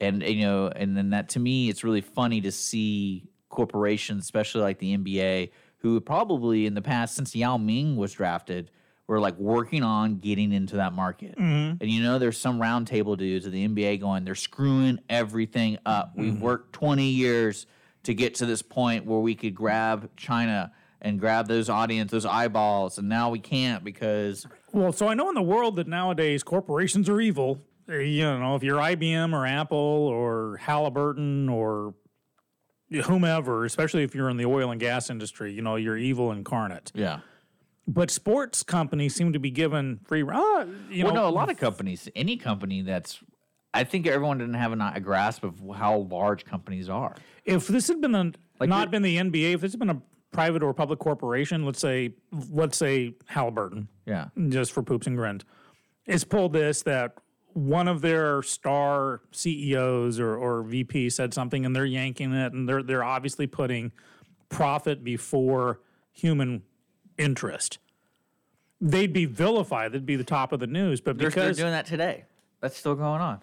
And 0.00 0.22
you 0.22 0.42
know 0.42 0.68
and 0.68 0.96
then 0.96 1.10
that 1.10 1.30
to 1.30 1.40
me 1.40 1.68
it's 1.68 1.82
really 1.82 2.00
funny 2.00 2.40
to 2.42 2.52
see 2.52 3.24
corporations 3.48 4.22
especially 4.24 4.60
like 4.60 4.78
the 4.78 4.96
nba 4.96 5.50
who 5.78 5.98
probably 6.00 6.66
in 6.66 6.74
the 6.74 6.82
past 6.82 7.16
since 7.16 7.34
yao 7.34 7.56
ming 7.56 7.96
was 7.96 8.12
drafted 8.12 8.70
were 9.08 9.18
like 9.18 9.36
working 9.38 9.82
on 9.82 10.18
getting 10.18 10.52
into 10.52 10.76
that 10.76 10.92
market. 10.92 11.32
Mm-hmm. 11.36 11.78
And 11.80 11.90
you 11.90 12.02
know 12.02 12.18
there's 12.18 12.38
some 12.38 12.60
roundtable 12.60 13.16
dudes 13.16 13.46
at 13.46 13.52
the 13.52 13.66
nba 13.66 13.98
going 13.98 14.24
they're 14.24 14.36
screwing 14.36 15.00
everything 15.08 15.78
up. 15.84 16.10
Mm-hmm. 16.10 16.20
We've 16.20 16.40
worked 16.40 16.74
20 16.74 17.08
years 17.08 17.66
to 18.08 18.14
get 18.14 18.34
to 18.34 18.46
this 18.46 18.62
point 18.62 19.04
where 19.04 19.20
we 19.20 19.34
could 19.34 19.54
grab 19.54 20.10
china 20.16 20.72
and 21.00 21.20
grab 21.20 21.46
those 21.46 21.68
audience 21.68 22.10
those 22.10 22.24
eyeballs 22.26 22.98
and 22.98 23.08
now 23.08 23.30
we 23.30 23.38
can't 23.38 23.84
because 23.84 24.46
Well, 24.72 24.92
so 24.92 25.08
I 25.08 25.14
know 25.14 25.28
in 25.28 25.34
the 25.34 25.42
world 25.42 25.76
that 25.76 25.86
nowadays 25.86 26.42
corporations 26.42 27.08
are 27.08 27.20
evil. 27.20 27.60
You 27.88 28.24
know, 28.38 28.54
if 28.54 28.62
you're 28.62 28.78
IBM 28.78 29.32
or 29.32 29.46
Apple 29.46 29.78
or 29.78 30.58
Halliburton 30.58 31.48
or 31.48 31.94
whomever, 33.04 33.64
especially 33.64 34.02
if 34.02 34.14
you're 34.14 34.28
in 34.30 34.36
the 34.36 34.44
oil 34.44 34.70
and 34.70 34.80
gas 34.80 35.08
industry, 35.10 35.52
you 35.52 35.62
know, 35.62 35.76
you're 35.76 35.96
evil 35.96 36.32
incarnate. 36.32 36.92
yeah 36.94 37.20
But 37.86 38.10
sports 38.10 38.62
companies 38.62 39.14
seem 39.14 39.32
to 39.32 39.38
be 39.38 39.50
given 39.50 40.00
free. 40.04 40.22
Uh, 40.22 40.66
you 40.90 41.04
well, 41.04 41.14
know, 41.14 41.22
no, 41.22 41.28
a 41.28 41.30
lot 41.30 41.50
of 41.50 41.58
companies, 41.58 42.08
any 42.14 42.36
company 42.36 42.82
that's, 42.82 43.20
I 43.72 43.84
think 43.84 44.06
everyone 44.06 44.38
didn't 44.38 44.54
have 44.54 44.72
a, 44.72 44.92
a 44.94 45.00
grasp 45.00 45.44
of 45.44 45.54
how 45.76 45.98
large 46.10 46.44
companies 46.44 46.88
are. 46.88 47.14
If 47.48 47.66
this 47.66 47.88
had 47.88 48.00
been 48.00 48.14
a, 48.14 48.32
Like 48.60 48.68
not 48.68 48.90
been 48.90 49.02
the 49.02 49.16
NBA, 49.16 49.54
if 49.54 49.60
this 49.60 49.72
had 49.72 49.78
been 49.78 49.90
a 49.90 50.00
private 50.30 50.62
or 50.62 50.72
public 50.74 50.98
corporation, 50.98 51.64
let's 51.64 51.80
say, 51.80 52.12
let's 52.50 52.76
say 52.76 53.14
Halliburton, 53.26 53.88
Yeah. 54.06 54.28
just 54.48 54.72
for 54.72 54.82
poops 54.82 55.06
and 55.06 55.16
grins, 55.16 55.44
is 56.06 56.24
pulled 56.24 56.52
this 56.52 56.82
that 56.82 57.14
one 57.54 57.88
of 57.88 58.02
their 58.02 58.42
star 58.42 59.22
CEOs 59.32 60.20
or, 60.20 60.36
or 60.36 60.62
VP 60.62 61.10
said 61.10 61.32
something 61.34 61.64
and 61.66 61.74
they're 61.74 61.84
yanking 61.86 62.32
it 62.32 62.52
and 62.52 62.68
they're 62.68 62.82
they're 62.82 63.02
obviously 63.02 63.46
putting 63.46 63.90
profit 64.48 65.02
before 65.02 65.80
human 66.12 66.62
interest. 67.16 67.78
They'd 68.80 69.12
be 69.12 69.24
vilified. 69.24 69.92
They'd 69.92 70.06
be 70.06 70.14
the 70.16 70.22
top 70.24 70.52
of 70.52 70.60
the 70.60 70.66
news. 70.68 71.00
But 71.00 71.18
They're, 71.18 71.30
they're 71.30 71.52
doing 71.52 71.72
that 71.72 71.86
today. 71.86 72.24
That's 72.60 72.76
still 72.76 72.94
going 72.94 73.20
on. 73.20 73.40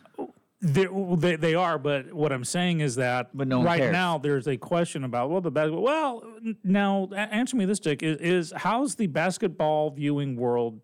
They, 0.65 0.88
they 1.17 1.36
they 1.36 1.56
are, 1.56 1.78
but 1.78 2.12
what 2.12 2.32
I'm 2.32 2.43
saying 2.43 2.80
is 2.80 2.95
that 2.95 3.30
But 3.38 3.47
no 3.47 3.63
right 3.63 3.80
cares. 3.80 3.91
now 3.91 4.17
there's 4.17 4.47
a 4.47 4.58
question 4.58 5.04
about 5.04 5.30
well 5.30 5.41
the 5.41 5.51
basketball. 5.51 5.84
Well, 5.84 6.23
now 6.63 7.10
answer 7.15 7.56
me 7.56 7.65
this, 7.65 7.80
Dick. 7.80 8.01
Is, 8.01 8.17
is 8.17 8.54
how's 8.56 8.95
the 8.95 9.08
basketball 9.08 9.91
viewing 9.91 10.36
world? 10.36 10.82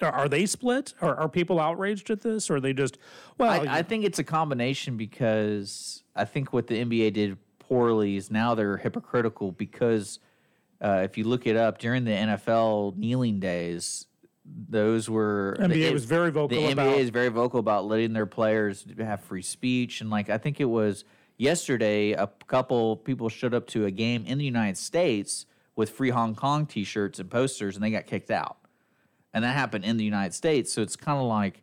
Are, 0.00 0.12
are 0.12 0.28
they 0.28 0.46
split? 0.46 0.94
Are, 1.00 1.14
are 1.16 1.28
people 1.28 1.58
outraged 1.60 2.10
at 2.10 2.20
this, 2.22 2.48
or 2.48 2.56
are 2.56 2.60
they 2.60 2.72
just 2.72 2.98
well? 3.38 3.50
I, 3.50 3.78
I 3.78 3.82
think 3.82 4.04
it's 4.04 4.18
a 4.18 4.24
combination 4.24 4.96
because 4.96 6.02
I 6.14 6.24
think 6.24 6.52
what 6.52 6.68
the 6.68 6.84
NBA 6.84 7.12
did 7.14 7.38
poorly 7.58 8.16
is 8.16 8.30
now 8.30 8.54
they're 8.54 8.76
hypocritical 8.76 9.52
because 9.52 10.18
uh, 10.80 11.00
if 11.04 11.18
you 11.18 11.24
look 11.24 11.46
it 11.46 11.56
up 11.56 11.78
during 11.78 12.04
the 12.04 12.10
NFL 12.10 12.96
kneeling 12.96 13.40
days, 13.40 14.06
those 14.44 15.08
were 15.08 15.56
the 15.58 15.66
NBA 15.66 15.88
M- 15.88 15.92
was 15.94 16.04
very 16.04 16.30
vocal 16.30 16.48
The 16.48 16.72
about- 16.72 16.96
NBA 16.96 16.98
is 16.98 17.10
very 17.10 17.28
vocal 17.28 17.60
about 17.60 17.86
letting 17.86 18.12
their 18.12 18.26
players 18.26 18.84
have 18.98 19.20
free 19.22 19.42
speech 19.42 20.00
and 20.00 20.10
like 20.10 20.30
I 20.30 20.38
think 20.38 20.60
it 20.60 20.64
was 20.66 21.04
yesterday 21.36 22.12
a 22.12 22.28
couple 22.46 22.96
people 22.96 23.28
showed 23.28 23.54
up 23.54 23.66
to 23.68 23.86
a 23.86 23.90
game 23.90 24.24
in 24.26 24.38
the 24.38 24.44
United 24.44 24.78
States 24.78 25.46
with 25.76 25.90
free 25.90 26.10
Hong 26.10 26.34
Kong 26.34 26.66
T-shirts 26.66 27.18
and 27.18 27.30
posters 27.30 27.76
and 27.76 27.84
they 27.84 27.90
got 27.90 28.06
kicked 28.06 28.30
out 28.30 28.56
and 29.34 29.44
that 29.44 29.54
happened 29.54 29.84
in 29.84 29.96
the 29.96 30.04
United 30.04 30.34
States. 30.34 30.72
So 30.72 30.82
it's 30.82 30.96
kind 30.96 31.18
of 31.18 31.26
like, 31.26 31.62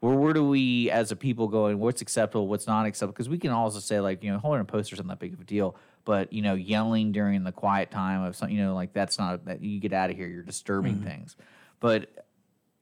well, 0.00 0.16
where 0.16 0.32
do 0.32 0.46
we 0.46 0.90
as 0.90 1.10
a 1.10 1.16
people 1.16 1.48
going? 1.48 1.78
What's 1.78 2.02
acceptable? 2.02 2.46
What's 2.46 2.66
not 2.66 2.86
acceptable? 2.86 3.14
Because 3.14 3.28
we 3.28 3.38
can 3.38 3.50
also 3.50 3.80
say 3.80 4.00
like, 4.00 4.22
you 4.22 4.30
know, 4.30 4.38
holding 4.38 4.60
a 4.60 4.64
poster 4.64 4.94
isn't 4.94 5.06
that 5.08 5.18
big 5.18 5.32
of 5.34 5.40
a 5.40 5.44
deal, 5.44 5.76
but 6.04 6.32
you 6.32 6.42
know, 6.42 6.54
yelling 6.54 7.12
during 7.12 7.42
the 7.44 7.52
quiet 7.52 7.90
time 7.90 8.22
of 8.22 8.36
something, 8.36 8.56
you 8.56 8.62
know, 8.62 8.74
like 8.74 8.92
that's 8.92 9.18
not 9.18 9.44
that 9.46 9.62
you 9.62 9.80
get 9.80 9.92
out 9.92 10.10
of 10.10 10.16
here. 10.16 10.28
You're 10.28 10.42
disturbing 10.42 10.96
mm-hmm. 10.96 11.08
things. 11.08 11.36
But 11.80 12.26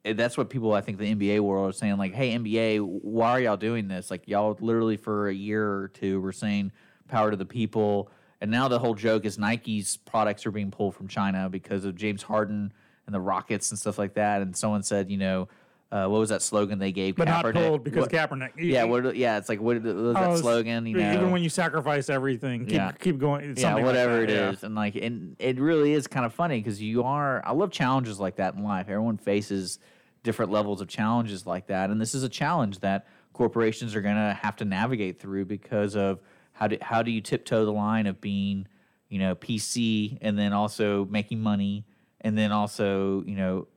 that's 0.04 0.36
what 0.36 0.50
people 0.50 0.72
I 0.72 0.80
think 0.80 0.98
the 0.98 1.14
NBA 1.14 1.40
world 1.40 1.70
are 1.70 1.72
saying 1.72 1.96
like, 1.96 2.14
"Hey 2.14 2.32
NBA, 2.36 2.80
why 2.80 3.30
are 3.30 3.40
y'all 3.40 3.56
doing 3.56 3.88
this? 3.88 4.10
Like 4.10 4.28
y'all 4.28 4.56
literally 4.60 4.96
for 4.96 5.28
a 5.28 5.34
year 5.34 5.68
or 5.68 5.88
two 5.88 6.20
were 6.20 6.32
saying 6.32 6.72
power 7.08 7.30
to 7.30 7.36
the 7.36 7.46
people, 7.46 8.10
and 8.40 8.50
now 8.50 8.68
the 8.68 8.78
whole 8.78 8.94
joke 8.94 9.24
is 9.24 9.38
Nike's 9.38 9.96
products 9.96 10.46
are 10.46 10.50
being 10.50 10.70
pulled 10.70 10.94
from 10.94 11.08
China 11.08 11.48
because 11.48 11.84
of 11.84 11.96
James 11.96 12.22
Harden 12.22 12.72
and 13.06 13.14
the 13.14 13.20
Rockets 13.20 13.70
and 13.70 13.78
stuff 13.78 13.98
like 13.98 14.14
that. 14.14 14.42
And 14.42 14.56
someone 14.56 14.82
said, 14.82 15.10
you 15.10 15.16
know, 15.16 15.48
uh, 15.92 16.06
what 16.06 16.18
was 16.18 16.30
that 16.30 16.42
slogan 16.42 16.78
they 16.78 16.92
gave? 16.92 17.16
but 17.16 17.28
not 17.28 17.44
Kaepernick? 17.44 17.52
pulled 17.54 17.84
because 17.84 18.02
What- 18.02 18.10
Kaepernick. 18.12 18.50
Yeah, 18.56 18.84
what, 18.84 19.16
yeah, 19.16 19.38
it's 19.38 19.48
like 19.48 19.60
what 19.60 19.82
what 19.82 19.94
was 19.94 20.14
that 20.14 20.30
Oh, 20.30 20.36
slogan? 20.36 20.86
You 20.86 20.96
know, 20.96 21.12
even 21.12 21.30
when 21.30 21.42
you 21.42 21.48
sacrifice 21.48 22.10
everything, 22.10 22.64
keep 22.66 22.74
Yeah. 22.74 22.92
keep 22.92 23.18
going. 23.18 23.54
yeah, 23.56 23.62
something 23.62 23.84
like 23.84 23.84
whatever 23.84 24.20
that, 24.20 24.22
it 24.24 24.30
is, 24.30 24.62
yeah. 24.62 24.66
and 24.66 24.74
like, 24.74 24.96
and 24.96 25.36
it 25.38 25.60
really 25.60 25.92
is 25.92 26.06
kind 26.06 26.26
of 26.26 26.32
funny 26.34 26.58
because 26.60 26.82
you 26.82 27.02
are. 27.04 27.42
I 27.46 27.52
love 27.52 27.70
challenges 27.70 28.18
like 28.18 28.36
that 28.36 28.54
in 28.54 28.64
life. 28.64 28.86
Everyone 28.88 29.16
faces 29.16 29.78
different 30.22 30.50
levels 30.50 30.80
of 30.80 30.88
challenges 30.88 31.46
like 31.46 31.68
that, 31.68 31.90
and 31.90 32.00
this 32.00 32.14
is 32.14 32.22
a 32.24 32.28
challenge 32.28 32.80
that 32.80 33.06
corporations 33.32 33.94
are 33.94 34.00
going 34.00 34.16
to 34.16 34.36
have 34.42 34.56
to 34.56 34.64
navigate 34.64 35.20
through 35.20 35.44
because 35.44 35.94
of 35.94 36.18
how 36.52 36.66
do 36.66 36.78
how 36.80 37.02
do 37.02 37.10
you 37.12 37.20
tiptoe 37.20 37.64
the 37.64 37.72
line 37.72 38.06
of 38.06 38.20
being, 38.20 38.66
you 39.08 39.18
know, 39.20 39.34
PC 39.36 40.18
and 40.22 40.36
then 40.38 40.52
also 40.52 41.04
making 41.04 41.40
money, 41.40 41.84
and 42.22 42.36
then 42.36 42.50
also 42.50 43.22
you 43.24 43.36
know 43.36 43.68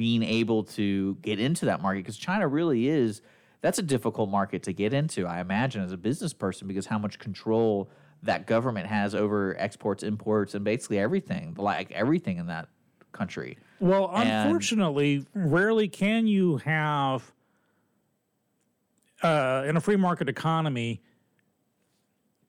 being 0.00 0.22
able 0.22 0.64
to 0.64 1.14
get 1.16 1.38
into 1.38 1.66
that 1.66 1.82
market 1.82 1.98
because 1.98 2.16
China 2.16 2.48
really 2.48 2.88
is 2.88 3.20
that's 3.60 3.78
a 3.78 3.82
difficult 3.82 4.30
market 4.30 4.62
to 4.62 4.72
get 4.72 4.94
into. 4.94 5.26
I 5.26 5.40
imagine 5.40 5.82
as 5.82 5.92
a 5.92 5.98
business 5.98 6.32
person 6.32 6.66
because 6.66 6.86
how 6.86 6.98
much 6.98 7.18
control 7.18 7.90
that 8.22 8.46
government 8.46 8.86
has 8.86 9.14
over 9.14 9.54
exports, 9.58 10.02
imports, 10.02 10.54
and 10.54 10.64
basically 10.64 10.98
everything, 10.98 11.54
like 11.58 11.90
everything 11.92 12.38
in 12.38 12.46
that 12.46 12.68
country. 13.12 13.58
Well, 13.78 14.10
And- 14.14 14.30
unfortunately, 14.30 15.26
rarely 15.34 15.86
can 15.86 16.26
you 16.26 16.56
have 16.64 17.30
uh, 19.22 19.64
in 19.68 19.76
a 19.76 19.82
free 19.82 19.96
market 19.96 20.30
economy 20.30 21.02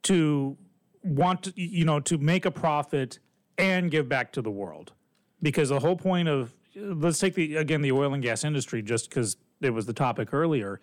to 0.04 0.56
want 1.04 1.44
to, 1.44 1.54
you 1.58 1.84
know 1.84 2.00
to 2.00 2.18
make 2.18 2.46
a 2.46 2.52
profit 2.52 3.20
and 3.58 3.92
give 3.92 4.08
back 4.08 4.32
to 4.32 4.42
the 4.42 4.52
world, 4.52 4.94
because 5.42 5.68
the 5.68 5.82
whole 5.82 5.98
point 5.98 6.30
of 6.30 6.56
let's 6.76 7.20
take 7.20 7.36
the 7.36 7.58
again 7.58 7.82
the 7.82 7.92
oil 7.92 8.14
and 8.14 8.24
gas 8.24 8.44
industry 8.44 8.82
just 8.82 9.10
because 9.10 9.38
it 9.62 9.72
was 9.72 9.86
the 9.86 9.94
topic 9.94 10.34
earlier. 10.34 10.82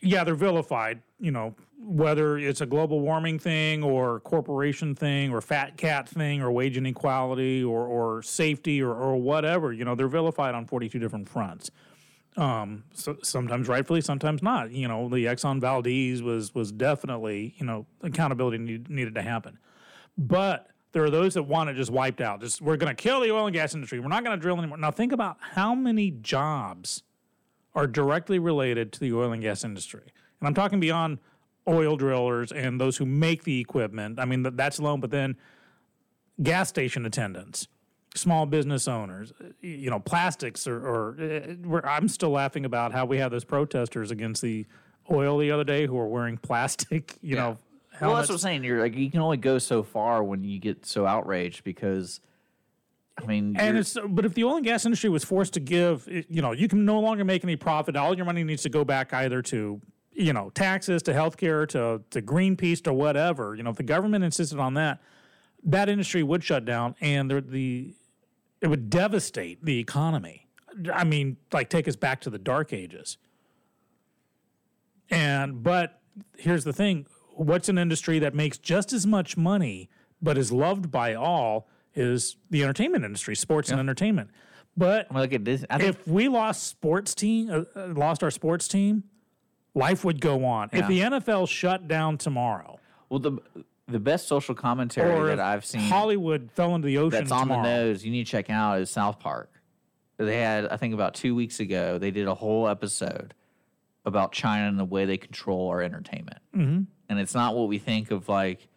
Yeah, 0.00 0.24
they're 0.24 0.34
vilified. 0.34 1.02
You 1.18 1.30
know 1.30 1.54
whether 1.82 2.36
it's 2.36 2.60
a 2.60 2.66
global 2.66 3.00
warming 3.00 3.38
thing 3.38 3.82
or 3.82 4.20
corporation 4.20 4.94
thing 4.94 5.32
or 5.32 5.40
fat 5.40 5.76
cat 5.76 6.08
thing 6.08 6.42
or 6.42 6.52
wage 6.52 6.76
inequality 6.76 7.64
or, 7.64 7.86
or 7.86 8.22
safety 8.22 8.82
or, 8.82 8.94
or 8.94 9.16
whatever. 9.16 9.72
You 9.72 9.84
know 9.84 9.94
they're 9.94 10.08
vilified 10.08 10.54
on 10.54 10.66
forty 10.66 10.88
two 10.88 10.98
different 10.98 11.28
fronts 11.28 11.70
um, 12.36 12.84
so, 12.94 13.16
sometimes 13.22 13.68
rightfully, 13.68 14.00
sometimes 14.00 14.42
not. 14.42 14.70
You 14.70 14.88
know, 14.88 15.08
the 15.08 15.26
Exxon 15.26 15.60
Valdez 15.60 16.22
was 16.22 16.54
was 16.54 16.72
definitely 16.72 17.54
you 17.58 17.66
know 17.66 17.86
accountability 18.02 18.58
need, 18.58 18.88
needed 18.88 19.14
to 19.16 19.22
happen, 19.22 19.58
but 20.16 20.69
there 20.92 21.04
are 21.04 21.10
those 21.10 21.34
that 21.34 21.44
want 21.44 21.70
it 21.70 21.74
just 21.74 21.90
wiped 21.90 22.20
out. 22.20 22.40
Just 22.40 22.60
we're 22.60 22.76
going 22.76 22.94
to 22.94 23.00
kill 23.00 23.20
the 23.20 23.30
oil 23.30 23.46
and 23.46 23.54
gas 23.54 23.74
industry. 23.74 24.00
We're 24.00 24.08
not 24.08 24.24
going 24.24 24.36
to 24.36 24.40
drill 24.40 24.58
anymore. 24.58 24.78
Now 24.78 24.90
think 24.90 25.12
about 25.12 25.36
how 25.40 25.74
many 25.74 26.10
jobs 26.10 27.02
are 27.74 27.86
directly 27.86 28.38
related 28.38 28.92
to 28.92 29.00
the 29.00 29.12
oil 29.12 29.32
and 29.32 29.42
gas 29.42 29.64
industry, 29.64 30.02
and 30.40 30.48
I'm 30.48 30.54
talking 30.54 30.80
beyond 30.80 31.18
oil 31.68 31.96
drillers 31.96 32.52
and 32.52 32.80
those 32.80 32.96
who 32.96 33.06
make 33.06 33.44
the 33.44 33.60
equipment. 33.60 34.18
I 34.18 34.24
mean 34.24 34.42
that's 34.42 34.78
alone, 34.78 35.00
but 35.00 35.10
then 35.10 35.36
gas 36.42 36.68
station 36.68 37.06
attendants, 37.06 37.68
small 38.14 38.46
business 38.46 38.88
owners, 38.88 39.32
uh, 39.40 39.48
you 39.60 39.90
know, 39.90 40.00
plastics, 40.00 40.66
or, 40.66 40.78
or 40.78 41.16
uh, 41.20 41.80
I'm 41.86 42.08
still 42.08 42.30
laughing 42.30 42.64
about 42.64 42.92
how 42.92 43.04
we 43.04 43.18
have 43.18 43.30
those 43.30 43.44
protesters 43.44 44.10
against 44.10 44.42
the 44.42 44.66
oil 45.10 45.38
the 45.38 45.50
other 45.50 45.64
day 45.64 45.86
who 45.86 45.98
are 45.98 46.08
wearing 46.08 46.36
plastic, 46.42 47.16
you 47.22 47.36
know. 47.36 47.58
Well, 48.00 48.16
that's 48.16 48.28
what 48.28 48.36
I'm 48.36 48.38
saying. 48.38 48.64
You're 48.64 48.80
like 48.80 48.96
you 48.96 49.10
can 49.10 49.20
only 49.20 49.36
go 49.36 49.58
so 49.58 49.82
far 49.82 50.22
when 50.22 50.42
you 50.44 50.58
get 50.58 50.86
so 50.86 51.06
outraged 51.06 51.64
because, 51.64 52.20
I 53.18 53.26
mean, 53.26 53.56
And 53.58 53.76
it's 53.76 53.96
but 54.08 54.24
if 54.24 54.34
the 54.34 54.44
oil 54.44 54.56
and 54.56 54.64
gas 54.64 54.84
industry 54.84 55.10
was 55.10 55.24
forced 55.24 55.52
to 55.54 55.60
give, 55.60 56.08
you 56.08 56.42
know, 56.42 56.52
you 56.52 56.68
can 56.68 56.84
no 56.84 57.00
longer 57.00 57.24
make 57.24 57.44
any 57.44 57.56
profit. 57.56 57.96
All 57.96 58.16
your 58.16 58.26
money 58.26 58.44
needs 58.44 58.62
to 58.62 58.68
go 58.68 58.84
back 58.84 59.12
either 59.12 59.42
to, 59.42 59.80
you 60.12 60.32
know, 60.32 60.50
taxes, 60.50 61.02
to 61.04 61.12
healthcare, 61.12 61.68
to 61.68 62.02
to 62.10 62.22
Greenpeace, 62.22 62.82
to 62.84 62.92
whatever. 62.92 63.54
You 63.54 63.62
know, 63.62 63.70
if 63.70 63.76
the 63.76 63.82
government 63.82 64.24
insisted 64.24 64.58
on 64.58 64.74
that, 64.74 65.00
that 65.64 65.88
industry 65.88 66.22
would 66.22 66.42
shut 66.42 66.64
down, 66.64 66.94
and 67.00 67.30
the 67.30 67.40
the 67.40 67.94
it 68.60 68.68
would 68.68 68.90
devastate 68.90 69.64
the 69.64 69.78
economy. 69.78 70.46
I 70.92 71.04
mean, 71.04 71.36
like 71.52 71.68
take 71.68 71.88
us 71.88 71.96
back 71.96 72.20
to 72.22 72.30
the 72.30 72.38
dark 72.38 72.72
ages. 72.72 73.18
And 75.10 75.62
but 75.62 76.00
here's 76.38 76.64
the 76.64 76.72
thing: 76.72 77.06
what's 77.44 77.68
an 77.68 77.78
industry 77.78 78.18
that 78.18 78.34
makes 78.34 78.58
just 78.58 78.92
as 78.92 79.06
much 79.06 79.36
money 79.36 79.88
but 80.22 80.36
is 80.36 80.52
loved 80.52 80.90
by 80.90 81.14
all 81.14 81.68
is 81.94 82.36
the 82.50 82.62
entertainment 82.62 83.04
industry, 83.04 83.34
sports 83.34 83.70
and 83.70 83.80
entertainment. 83.80 84.30
But 84.76 85.06
I 85.10 85.14
mean, 85.14 85.22
look 85.22 85.32
at 85.32 85.44
this. 85.44 85.64
If 85.70 86.06
we 86.06 86.28
lost 86.28 86.68
sports 86.68 87.14
team, 87.14 87.50
uh, 87.50 87.62
uh, 87.74 87.88
lost 87.88 88.22
our 88.22 88.30
sports 88.30 88.68
team, 88.68 89.04
life 89.74 90.04
would 90.04 90.20
go 90.20 90.44
on. 90.44 90.68
If 90.72 90.86
the 90.86 91.00
NFL 91.00 91.48
shut 91.48 91.88
down 91.88 92.18
tomorrow, 92.18 92.78
well 93.08 93.20
the 93.20 93.38
the 93.88 93.98
best 93.98 94.28
social 94.28 94.54
commentary 94.54 95.10
or 95.10 95.26
that 95.26 95.40
I've 95.40 95.64
seen 95.64 95.80
Hollywood 95.80 96.50
fell 96.52 96.74
into 96.74 96.86
the 96.86 96.98
ocean 96.98 97.20
that's 97.20 97.32
on 97.32 97.48
the 97.48 97.60
nose 97.62 98.04
you 98.04 98.12
need 98.12 98.26
to 98.26 98.30
check 98.30 98.50
out 98.50 98.80
is 98.80 98.90
South 98.90 99.18
Park. 99.18 99.50
They 100.18 100.36
had, 100.36 100.68
I 100.68 100.76
think, 100.76 100.92
about 100.92 101.14
two 101.14 101.34
weeks 101.34 101.60
ago, 101.60 101.96
they 101.96 102.10
did 102.10 102.28
a 102.28 102.34
whole 102.34 102.68
episode 102.68 103.32
about 104.04 104.32
China 104.32 104.68
and 104.68 104.78
the 104.78 104.84
way 104.84 105.06
they 105.06 105.16
control 105.16 105.68
our 105.68 105.80
entertainment. 105.82 106.38
Mm-hmm. 106.54 106.82
And 107.10 107.18
it's 107.18 107.34
not 107.34 107.56
what 107.56 107.68
we 107.68 107.78
think 107.78 108.12
of 108.12 108.28
like 108.28 108.68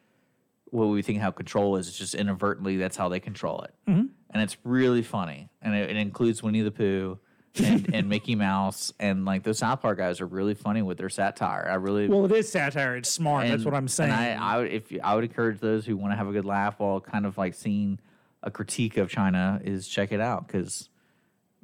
what 0.71 0.87
we 0.87 1.03
think 1.03 1.21
how 1.21 1.29
control 1.29 1.75
is. 1.77 1.87
It's 1.87 1.97
just 1.97 2.15
inadvertently 2.15 2.77
that's 2.77 2.97
how 2.97 3.07
they 3.07 3.19
control 3.19 3.61
it. 3.61 3.73
Mm-hmm. 3.87 4.07
And 4.31 4.43
it's 4.43 4.57
really 4.63 5.03
funny. 5.03 5.49
And 5.61 5.75
it, 5.75 5.91
it 5.91 5.97
includes 5.97 6.41
Winnie 6.41 6.63
the 6.63 6.71
Pooh. 6.71 7.19
and, 7.63 7.87
and 7.93 8.09
Mickey 8.09 8.33
Mouse 8.33 8.91
and 8.99 9.23
like 9.25 9.43
those 9.43 9.59
South 9.59 9.83
Park 9.83 9.99
guys 9.99 10.19
are 10.19 10.25
really 10.25 10.55
funny 10.55 10.81
with 10.81 10.97
their 10.97 11.09
satire. 11.09 11.67
I 11.69 11.75
really 11.75 12.07
Well, 12.07 12.25
it 12.25 12.31
is 12.31 12.51
satire. 12.51 12.95
It's 12.95 13.09
smart. 13.09 13.47
That's 13.47 13.63
what 13.63 13.75
I'm 13.75 13.87
saying. 13.87 14.09
And 14.09 14.39
I, 14.39 14.55
I 14.55 14.57
would, 14.57 14.71
if 14.71 14.91
I 15.03 15.13
would 15.13 15.23
encourage 15.23 15.59
those 15.59 15.85
who 15.85 15.95
want 15.95 16.13
to 16.13 16.17
have 16.17 16.27
a 16.27 16.31
good 16.31 16.45
laugh 16.45 16.79
while 16.79 16.99
kind 16.99 17.27
of 17.27 17.37
like 17.37 17.53
seeing 17.53 17.99
a 18.41 18.49
critique 18.49 18.97
of 18.97 19.09
China 19.11 19.61
is 19.63 19.87
check 19.87 20.11
it 20.11 20.19
out 20.19 20.47
because 20.47 20.89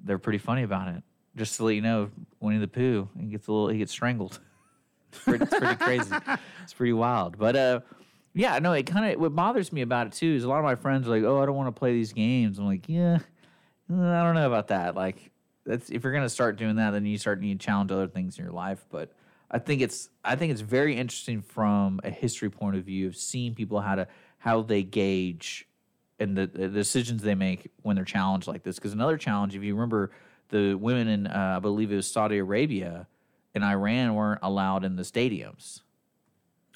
they're 0.03 0.19
pretty 0.19 0.38
funny 0.38 0.62
about 0.62 0.89
it. 0.89 1.01
Just 1.36 1.58
to 1.58 1.63
let 1.63 1.73
you 1.73 1.82
know, 1.82 2.12
Winnie 2.39 2.60
the 2.60 2.67
Pooh 2.67 3.10
he 3.19 3.25
gets 3.25 3.47
a 3.47 3.51
little 3.51 3.69
he 3.69 3.79
gets 3.79 3.91
strangled. 3.91 4.39
it's, 5.12 5.24
pretty, 5.24 5.43
it's 5.43 5.54
pretty 5.54 5.76
crazy. 5.80 6.15
It's 6.63 6.74
pretty 6.74 6.93
wild. 6.93 7.38
But 7.38 7.56
uh, 7.56 7.80
yeah, 8.34 8.60
no, 8.60 8.74
it 8.74 8.84
kind 8.84 9.13
of 9.13 9.19
what 9.19 9.36
bothers 9.36 9.74
me 9.74 9.82
about 9.82 10.08
it 10.08 10.13
too 10.13 10.34
is 10.34 10.43
a 10.43 10.50
lot 10.50 10.60
of 10.60 10.63
my 10.63 10.76
friends 10.76 11.08
are 11.08 11.12
like, 11.12 11.24
oh, 11.24 11.41
I 11.41 11.45
don't 11.45 11.56
want 11.56 11.74
to 11.74 11.78
play 11.78 11.93
these 11.93 12.13
games. 12.13 12.60
I'm 12.60 12.65
like, 12.65 12.88
yeah, 12.88 13.19
uh, 13.91 14.02
I 14.02 14.24
don't 14.24 14.36
know 14.36 14.48
about 14.48 14.67
that. 14.69 14.95
Like, 14.95 15.32
that's 15.65 15.89
if 15.89 16.04
you're 16.04 16.13
gonna 16.13 16.30
start 16.30 16.58
doing 16.58 16.78
that, 16.78 16.91
then 16.91 17.06
you 17.06 17.17
start 17.17 17.41
need 17.41 17.60
to 17.60 17.65
challenge 17.65 17.91
other 17.91 18.08
things 18.08 18.38
in 18.38 18.43
your 18.43 18.54
life. 18.54 18.86
But 18.89 19.12
I 19.52 19.60
think 19.60 19.82
it's 19.82 20.10
I 20.24 20.36
think 20.36 20.52
it's 20.52 20.62
very 20.62 20.95
interesting 20.95 21.41
from 21.41 22.00
a 22.04 22.10
history 22.10 22.50
point 22.50 22.76
of 22.76 22.84
view 22.84 23.08
of 23.08 23.15
seeing 23.15 23.56
people 23.56 23.82
how 23.82 23.95
to 23.95 24.08
how 24.38 24.62
they 24.62 24.84
gauge 24.84 25.67
and 26.19 26.38
the, 26.38 26.48
the 26.48 26.67
decisions 26.67 27.24
they 27.24 27.36
make 27.36 27.72
when 27.82 27.95
they're 27.95 28.06
challenged 28.06 28.48
like 28.48 28.63
this. 28.63 28.76
Because 28.76 28.93
another 28.93 29.17
challenge, 29.17 29.56
if 29.56 29.63
you 29.63 29.74
remember, 29.74 30.12
the 30.50 30.76
women 30.76 31.08
in 31.08 31.28
uh, 31.28 31.56
I 31.58 31.60
believe 31.60 31.91
it 31.91 31.95
was 31.95 32.08
Saudi 32.08 32.38
Arabia 32.38 33.08
and 33.55 33.63
Iran 33.63 34.15
weren't 34.15 34.39
allowed 34.43 34.83
in 34.83 34.95
the 34.95 35.03
stadiums. 35.03 35.81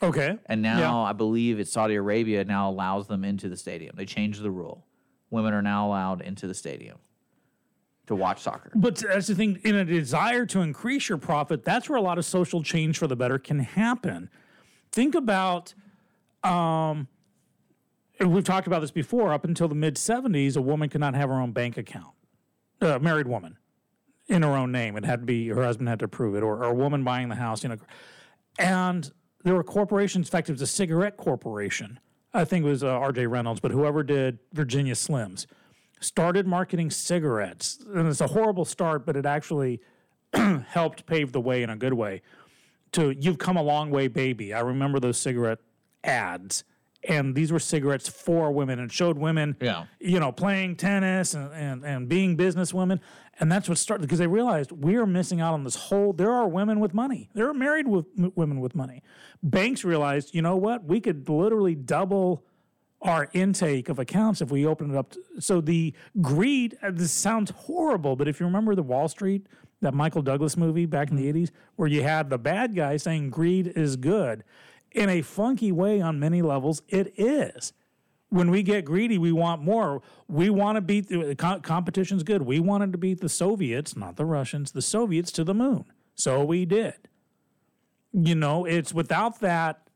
okay. 0.01 0.37
And 0.47 0.61
now 0.61 0.79
Yeah. 0.79 0.95
I 0.95 1.13
believe 1.13 1.59
it's 1.59 1.71
Saudi 1.71 1.95
Arabia 1.95 2.43
now 2.45 2.69
allows 2.69 3.07
them 3.07 3.23
into 3.23 3.47
the 3.49 3.57
stadium. 3.57 3.95
They 3.95 4.05
changed 4.05 4.41
the 4.41 4.51
rule. 4.51 4.85
Women 5.29 5.53
are 5.53 5.61
now 5.61 5.87
allowed 5.87 6.21
into 6.21 6.45
the 6.47 6.53
stadium 6.53 6.97
to 8.07 8.15
watch 8.15 8.41
soccer. 8.41 8.71
But 8.75 8.97
that's 8.97 9.27
the 9.27 9.35
thing. 9.35 9.59
In 9.63 9.75
a 9.75 9.85
desire 9.85 10.45
to 10.47 10.61
increase 10.61 11.07
your 11.09 11.17
profit, 11.17 11.63
that's 11.63 11.87
where 11.89 11.97
a 11.97 12.01
lot 12.01 12.17
of 12.17 12.25
social 12.25 12.61
change 12.63 12.97
for 12.97 13.07
the 13.07 13.15
better 13.15 13.39
can 13.39 13.59
happen. 13.59 14.29
Think 14.91 15.15
about, 15.15 15.73
um, 16.43 17.07
and 18.19 18.31
we've 18.33 18.43
talked 18.43 18.67
about 18.67 18.81
this 18.81 18.91
before. 18.91 19.33
Up 19.33 19.45
until 19.45 19.67
the 19.67 19.73
mid 19.75 19.95
'70s, 19.95 20.55
a 20.57 20.61
woman 20.61 20.89
could 20.89 21.01
not 21.01 21.15
have 21.15 21.29
her 21.29 21.39
own 21.39 21.51
bank 21.51 21.77
account. 21.77 22.13
A 22.81 22.99
married 22.99 23.27
woman 23.27 23.57
in 24.27 24.41
her 24.41 24.55
own 24.55 24.71
name. 24.71 24.95
It 24.97 25.05
had 25.05 25.21
to 25.21 25.25
be 25.25 25.47
her 25.49 25.63
husband 25.63 25.89
had 25.89 25.99
to 25.99 26.05
approve 26.05 26.35
it, 26.35 26.43
or, 26.43 26.57
or 26.57 26.63
a 26.65 26.73
woman 26.73 27.03
buying 27.03 27.29
the 27.29 27.35
house. 27.35 27.63
You 27.63 27.69
know, 27.69 27.77
and 28.59 29.11
there 29.43 29.53
were 29.55 29.63
corporations. 29.63 30.27
In 30.27 30.31
fact, 30.31 30.49
it 30.49 30.53
was 30.53 30.61
a 30.61 30.67
cigarette 30.67 31.17
corporation. 31.17 31.99
I 32.33 32.45
think 32.45 32.65
it 32.65 32.69
was 32.69 32.83
uh, 32.83 32.87
R.J. 32.87 33.27
Reynolds, 33.27 33.59
but 33.59 33.71
whoever 33.71 34.01
did 34.03 34.39
Virginia 34.53 34.93
Slims 34.95 35.45
started 35.99 36.47
marketing 36.47 36.89
cigarettes. 36.89 37.79
And 37.93 38.07
it's 38.07 38.21
a 38.21 38.27
horrible 38.27 38.65
start, 38.65 39.05
but 39.05 39.15
it 39.15 39.25
actually 39.25 39.81
helped 40.67 41.05
pave 41.05 41.31
the 41.31 41.39
way 41.41 41.61
in 41.63 41.69
a 41.69 41.75
good 41.75 41.93
way 41.93 42.21
to 42.93 43.11
You've 43.11 43.37
Come 43.37 43.57
a 43.57 43.61
Long 43.61 43.89
Way, 43.91 44.07
Baby. 44.07 44.53
I 44.53 44.61
remember 44.61 44.99
those 44.99 45.17
cigarette 45.17 45.59
ads. 46.03 46.63
and 47.07 47.35
these 47.35 47.51
were 47.51 47.59
cigarettes 47.59 48.07
for 48.09 48.51
women 48.51 48.79
and 48.79 48.91
showed 48.91 49.17
women, 49.17 49.55
Yeah. 49.61 49.85
you 49.99 50.19
know, 50.19 50.31
playing 50.31 50.75
tennis 50.77 51.33
and, 51.35 51.51
and, 51.53 51.83
and 51.85 52.07
being 52.09 52.35
business 52.35 52.73
women. 52.73 52.99
And 53.39 53.51
that's 53.51 53.67
what 53.67 53.77
started 53.79 54.03
because 54.03 54.19
they 54.19 54.27
realized 54.27 54.71
we 54.71 54.95
are 54.95 55.07
missing 55.07 55.41
out 55.41 55.53
on 55.53 55.63
this 55.63 55.75
whole. 55.75 56.13
There 56.13 56.31
are 56.31 56.47
women 56.47 56.79
with 56.79 56.93
money. 56.93 57.29
There 57.33 57.49
are 57.49 57.53
married 57.53 57.87
with 57.87 58.05
m- 58.17 58.31
women 58.35 58.59
with 58.59 58.75
money. 58.75 59.01
Banks 59.41 59.83
realized, 59.83 60.35
you 60.35 60.41
know 60.43 60.55
what? 60.55 60.83
We 60.85 60.99
could 61.01 61.27
literally 61.27 61.73
double 61.73 62.43
our 63.01 63.29
intake 63.33 63.89
of 63.89 63.97
accounts 63.99 64.39
if 64.41 64.51
we 64.51 64.65
open 64.65 64.91
it 64.91 64.97
up. 64.97 65.11
To, 65.11 65.19
so 65.39 65.61
the 65.61 65.93
greed. 66.21 66.77
uh, 66.83 66.91
This 66.91 67.11
sounds 67.11 67.51
horrible, 67.51 68.15
but 68.15 68.27
if 68.27 68.39
you 68.39 68.45
remember 68.45 68.75
the 68.75 68.83
Wall 68.83 69.07
Street, 69.07 69.47
that 69.81 69.93
Michael 69.93 70.21
Douglas 70.21 70.55
movie 70.55 70.85
back 70.85 71.09
in 71.09 71.17
the 71.17 71.25
'80s, 71.33 71.49
where 71.75 71.89
you 71.89 72.03
had 72.03 72.29
the 72.29 72.37
bad 72.37 72.73
guy 72.75 72.95
saying 72.97 73.31
greed 73.31 73.67
is 73.67 73.97
good, 73.97 74.43
in 74.93 75.09
a 75.09 75.21
funky 75.21 75.71
way 75.73 75.99
on 75.99 76.19
many 76.19 76.41
levels, 76.41 76.81
it 76.87 77.13
is 77.17 77.73
when 78.33 78.49
we 78.49 78.63
get 78.63 78.83
greedy, 78.83 79.19
we 79.19 79.31
want 79.31 79.61
more. 79.61 80.01
We 80.27 80.49
want 80.49 80.77
to 80.77 80.81
beat 80.81 81.07
the 81.07 81.35
co- 81.35 81.59
competition's 81.59 82.23
good. 82.23 82.41
We 82.41 82.59
wanted 82.59 82.91
to 82.93 82.97
beat 82.97 83.21
the 83.21 83.29
Soviets, 83.29 83.95
not 83.95 84.15
the 84.15 84.25
Russians, 84.25 84.71
the 84.71 84.81
Soviets 84.81 85.31
to 85.33 85.43
the 85.43 85.53
moon. 85.53 85.85
So 86.15 86.43
we 86.43 86.65
did. 86.65 86.95
You 88.11 88.33
know, 88.33 88.65
it's 88.65 88.91
without 88.91 89.39
that, 89.41 89.87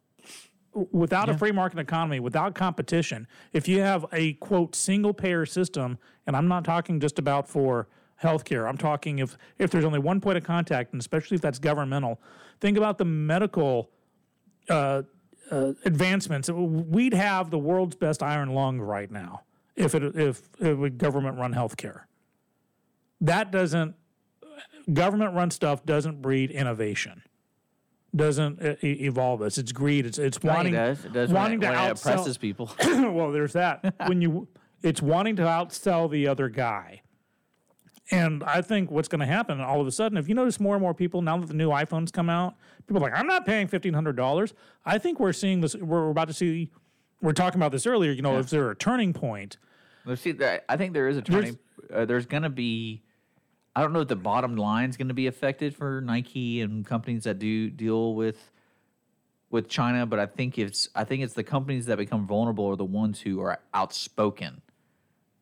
without 0.91 1.29
a 1.29 1.37
free 1.37 1.51
market 1.51 1.79
economy, 1.79 2.19
without 2.19 2.53
competition, 2.53 3.27
if 3.53 3.67
you 3.67 3.81
have 3.81 4.05
a 4.13 4.33
quote 4.33 4.75
single 4.75 5.15
payer 5.15 5.47
system, 5.47 5.97
and 6.27 6.35
I'm 6.35 6.47
not 6.47 6.63
talking 6.63 6.99
just 6.99 7.17
about 7.17 7.49
for 7.49 7.87
healthcare, 8.21 8.69
I'm 8.69 8.77
talking 8.77 9.17
if 9.17 9.35
if 9.57 9.71
there's 9.71 9.85
only 9.85 9.99
one 9.99 10.21
point 10.21 10.37
of 10.37 10.43
contact, 10.43 10.93
and 10.93 10.99
especially 10.99 11.35
if 11.35 11.41
that's 11.41 11.57
governmental, 11.57 12.21
think 12.59 12.77
about 12.77 12.99
the 12.99 13.05
medical 13.05 13.89
uh, 14.69 15.01
Uh, 15.49 15.73
advancements, 15.85 16.49
we'd 16.49 17.13
have 17.13 17.49
the 17.49 17.57
world's 17.57 17.95
best 17.95 18.21
iron 18.21 18.53
lung 18.53 18.79
right 18.79 19.09
now 19.09 19.43
if 19.75 19.95
it 19.95 20.03
if 20.15 20.41
it 20.59 20.73
would 20.73 20.97
government 20.97 21.37
run 21.37 21.53
healthcare. 21.53 22.01
That 23.21 23.51
doesn't 23.51 23.95
government 24.91 25.33
run 25.33 25.51
stuff 25.51 25.85
doesn't 25.85 26.21
breed 26.21 26.51
innovation. 26.51 27.23
Doesn't 28.15 28.61
uh, 28.61 28.75
e- 28.81 29.05
evolve 29.05 29.41
us. 29.41 29.57
It's 29.57 29.71
greed. 29.71 30.05
It's 30.05 30.17
it's 30.17 30.37
think 30.37 30.53
wanting 30.53 30.73
it 30.73 30.77
does. 30.77 31.05
It 31.05 31.13
does 31.13 31.29
wanting 31.31 31.59
when, 31.59 31.69
it, 31.69 31.75
to 31.75 31.79
when 31.81 31.91
outsell. 31.95 32.11
oppresses 32.11 32.37
people. 32.37 32.71
well, 32.85 33.31
there's 33.31 33.53
that. 33.53 33.95
when 34.07 34.21
you 34.21 34.47
it's 34.81 35.01
wanting 35.01 35.35
to 35.37 35.43
outsell 35.43 36.09
the 36.09 36.27
other 36.27 36.49
guy. 36.49 37.01
And 38.09 38.43
I 38.43 38.61
think 38.61 38.89
what's 38.89 39.09
going 39.09 39.19
to 39.19 39.25
happen 39.25 39.59
all 39.59 39.81
of 39.81 39.87
a 39.87 39.91
sudden, 39.91 40.17
if 40.17 40.29
you 40.29 40.35
notice 40.35 40.59
more 40.59 40.75
and 40.75 40.81
more 40.81 40.93
people 40.93 41.21
now 41.21 41.37
that 41.37 41.47
the 41.47 41.53
new 41.53 41.69
iPhones 41.69 42.11
come 42.11 42.29
out, 42.29 42.55
people 42.87 42.97
are 43.03 43.09
like, 43.09 43.19
I'm 43.19 43.27
not 43.27 43.45
paying 43.45 43.67
fifteen 43.67 43.93
hundred 43.93 44.15
dollars. 44.15 44.53
I 44.85 44.97
think 44.97 45.19
we're 45.19 45.33
seeing 45.33 45.61
this. 45.61 45.75
We're 45.75 46.09
about 46.09 46.29
to 46.29 46.33
see. 46.33 46.71
We're 47.21 47.33
talking 47.33 47.59
about 47.59 47.71
this 47.71 47.85
earlier. 47.85 48.11
You 48.11 48.21
know, 48.21 48.37
is 48.37 48.49
there 48.49 48.71
a 48.71 48.75
turning 48.75 49.11
point? 49.11 49.57
Let's 50.05 50.21
see. 50.21 50.35
I 50.69 50.77
think 50.77 50.93
there 50.93 51.09
is 51.09 51.17
a 51.17 51.21
turning. 51.21 51.57
Uh, 51.93 52.05
there's 52.05 52.25
going 52.25 52.43
to 52.43 52.49
be. 52.49 53.03
I 53.75 53.81
don't 53.81 53.93
know 53.93 54.01
if 54.01 54.07
the 54.07 54.15
bottom 54.15 54.55
line 54.55 54.89
is 54.89 54.97
going 54.97 55.09
to 55.09 55.13
be 55.13 55.27
affected 55.27 55.75
for 55.75 56.01
Nike 56.01 56.61
and 56.61 56.85
companies 56.85 57.25
that 57.25 57.39
do 57.39 57.69
deal 57.69 58.15
with 58.15 58.51
with 59.49 59.67
China, 59.67 60.05
but 60.05 60.19
I 60.19 60.25
think 60.25 60.57
it's 60.57 60.89
I 60.95 61.03
think 61.03 61.23
it's 61.23 61.33
the 61.33 61.43
companies 61.43 61.85
that 61.87 61.97
become 61.97 62.25
vulnerable 62.25 62.67
are 62.67 62.75
the 62.75 62.85
ones 62.85 63.21
who 63.21 63.41
are 63.41 63.59
outspoken, 63.73 64.61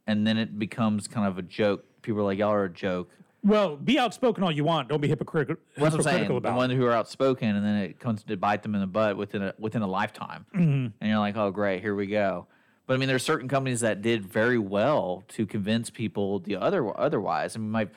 and 0.07 0.25
then 0.25 0.37
it 0.37 0.57
becomes 0.57 1.07
kind 1.07 1.27
of 1.27 1.37
a 1.37 1.41
joke. 1.43 1.85
People 2.05 2.21
are 2.21 2.23
like, 2.25 2.37
"Y'all 2.37 2.53
are 2.53 2.65
a 2.65 2.69
joke." 2.69 3.09
Well, 3.43 3.75
be 3.77 3.99
outspoken 3.99 4.43
all 4.43 4.51
you 4.51 4.63
want. 4.63 4.89
Don't 4.89 5.01
be 5.01 5.07
hypocritical, 5.07 5.61
Well, 5.77 5.83
That's 5.85 5.97
what 5.97 5.99
I'm 5.99 6.03
saying. 6.03 6.17
hypocritical 6.23 6.41
The 6.41 6.47
about. 6.49 6.57
ones 6.57 6.73
who 6.73 6.85
are 6.85 6.93
outspoken, 6.93 7.55
and 7.55 7.63
then 7.65 7.75
it 7.75 7.99
comes 7.99 8.23
to 8.23 8.37
bite 8.37 8.63
them 8.63 8.73
in 8.73 8.81
the 8.81 8.87
butt 8.87 9.17
within 9.17 9.41
a 9.43 9.53
within 9.59 9.81
a 9.81 9.87
lifetime, 9.87 10.45
mm-hmm. 10.55 10.87
and 11.01 11.09
you're 11.09 11.19
like, 11.19 11.35
"Oh, 11.35 11.51
great, 11.51 11.81
here 11.81 11.95
we 11.95 12.07
go." 12.07 12.47
But 12.87 12.93
I 12.93 12.97
mean, 12.97 13.07
there's 13.07 13.23
certain 13.23 13.47
companies 13.49 13.81
that 13.81 14.01
did 14.03 14.25
very 14.25 14.59
well 14.59 15.23
to 15.29 15.45
convince 15.47 15.89
people 15.89 16.39
the 16.39 16.55
other 16.55 16.97
otherwise. 16.97 17.55
I 17.55 17.59
mean, 17.59 17.71
my 17.71 17.87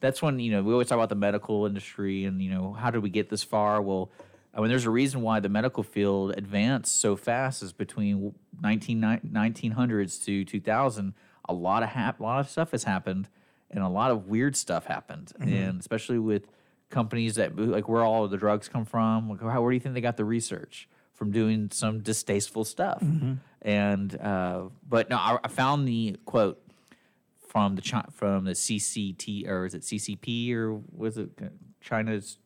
that's 0.00 0.20
when 0.20 0.38
you 0.38 0.52
know 0.52 0.62
we 0.62 0.72
always 0.72 0.88
talk 0.88 0.96
about 0.96 1.08
the 1.08 1.14
medical 1.14 1.64
industry 1.66 2.24
and 2.24 2.42
you 2.42 2.50
know 2.50 2.74
how 2.74 2.90
did 2.90 3.02
we 3.02 3.08
get 3.10 3.30
this 3.30 3.42
far? 3.42 3.80
Well, 3.82 4.10
I 4.54 4.60
mean, 4.60 4.68
there's 4.68 4.84
a 4.86 4.90
reason 4.90 5.22
why 5.22 5.40
the 5.40 5.48
medical 5.48 5.82
field 5.82 6.34
advanced 6.36 7.00
so 7.00 7.16
fast. 7.16 7.62
Is 7.62 7.72
between 7.72 8.34
19, 8.60 9.00
1900s 9.00 10.24
to 10.24 10.44
2000, 10.44 11.14
a 11.48 11.52
lot 11.54 11.82
of 11.82 11.90
hap- 11.90 12.20
a 12.20 12.22
lot 12.22 12.40
of 12.40 12.48
stuff 12.48 12.70
has 12.72 12.84
happened, 12.84 13.28
and 13.74 13.82
a 13.82 13.88
lot 13.88 14.10
of 14.10 14.28
weird 14.28 14.56
stuff 14.56 14.86
happened, 14.86 15.32
and 15.40 15.80
especially 15.80 16.18
with 16.18 16.46
companies 16.90 17.34
that 17.34 17.56
like 17.58 17.88
where 17.88 18.02
all 18.04 18.24
of 18.24 18.30
the 18.30 18.36
drugs 18.36 18.68
come 18.68 18.84
from. 18.84 19.28
Like, 19.28 19.40
how, 19.42 19.60
where 19.60 19.70
do 19.70 19.74
you 19.74 19.80
think 19.80 19.94
they 19.94 20.00
got 20.00 20.16
the 20.16 20.24
research 20.24 20.88
from 21.12 21.30
doing 21.32 21.68
some 21.72 22.00
distasteful 22.00 22.64
stuff? 22.64 23.02
And 23.62 24.20
uh, 24.20 24.62
but 24.88 25.10
no, 25.10 25.16
I, 25.16 25.38
I 25.44 25.48
found 25.48 25.86
the 25.88 26.16
quote 26.24 26.60
from 27.48 27.76
the 27.76 28.04
from 28.12 28.44
the 28.44 28.52
CCT 28.52 29.48
or 29.48 29.66
is 29.66 29.74
it 29.74 29.82
CCP 29.82 30.52
or 30.54 30.80
was 30.94 31.18
it 31.18 31.30
China's 31.80 32.38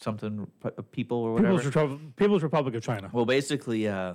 something 0.00 0.46
people 0.92 1.18
or 1.18 1.32
whatever? 1.34 1.58
People's, 1.58 1.66
Repub- 1.74 2.16
People's 2.16 2.42
Republic 2.42 2.74
of 2.74 2.82
China. 2.82 3.08
well, 3.12 3.24
basically, 3.24 3.88
uh, 3.88 4.14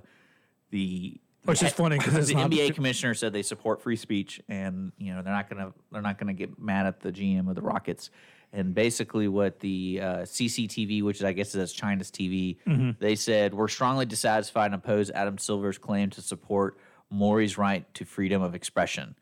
the 0.69 1.19
Which 1.45 1.63
is 1.63 1.73
funny 1.73 1.97
because 1.97 2.27
the 2.27 2.35
NBA 2.35 2.75
commissioner 2.75 3.13
said 3.15 3.33
they 3.33 3.41
support 3.41 3.81
free 3.81 3.95
speech, 3.95 4.41
and 4.47 4.91
you 4.97 5.13
know 5.13 5.21
they're 5.23 5.33
not 5.33 5.49
gonna 5.49 5.73
they're 5.91 6.01
not 6.01 6.17
gonna 6.19 6.33
get 6.33 6.59
mad 6.59 6.85
at 6.85 6.99
the 6.99 7.11
GM 7.11 7.49
of 7.49 7.55
the 7.55 7.61
Rockets. 7.61 8.09
And 8.53 8.75
basically, 8.75 9.27
what 9.29 9.59
the 9.61 9.99
uh, 10.01 10.05
CCTV, 10.19 11.03
which 11.03 11.17
is, 11.17 11.23
I 11.23 11.31
guess 11.31 11.55
is 11.55 11.71
China's 11.71 12.11
TV, 12.11 12.57
Mm-hmm. 12.67 12.91
they 12.99 13.15
said 13.15 13.53
we're 13.53 13.69
strongly 13.69 14.05
dissatisfied 14.05 14.67
and 14.67 14.75
oppose 14.75 15.09
Adam 15.09 15.37
Silver's 15.37 15.77
claim 15.77 16.09
to 16.11 16.21
support 16.21 16.77
Morey's 17.09 17.57
right 17.57 17.91
to 17.93 18.05
freedom 18.05 18.41
of 18.41 18.53
expression. 18.53 19.15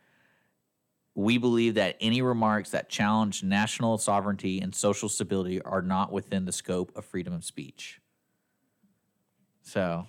We 1.15 1.37
believe 1.37 1.75
that 1.75 1.95
any 2.01 2.21
remarks 2.21 2.71
that 2.71 2.89
challenge 2.89 3.43
national 3.43 3.97
sovereignty 3.97 4.59
and 4.61 4.73
social 4.73 5.09
stability 5.09 5.61
are 5.61 5.81
not 5.81 6.11
within 6.11 6.45
the 6.45 6.51
scope 6.51 6.91
of 6.95 7.05
freedom 7.05 7.33
of 7.33 7.43
speech. 7.45 7.99
So, 9.61 10.07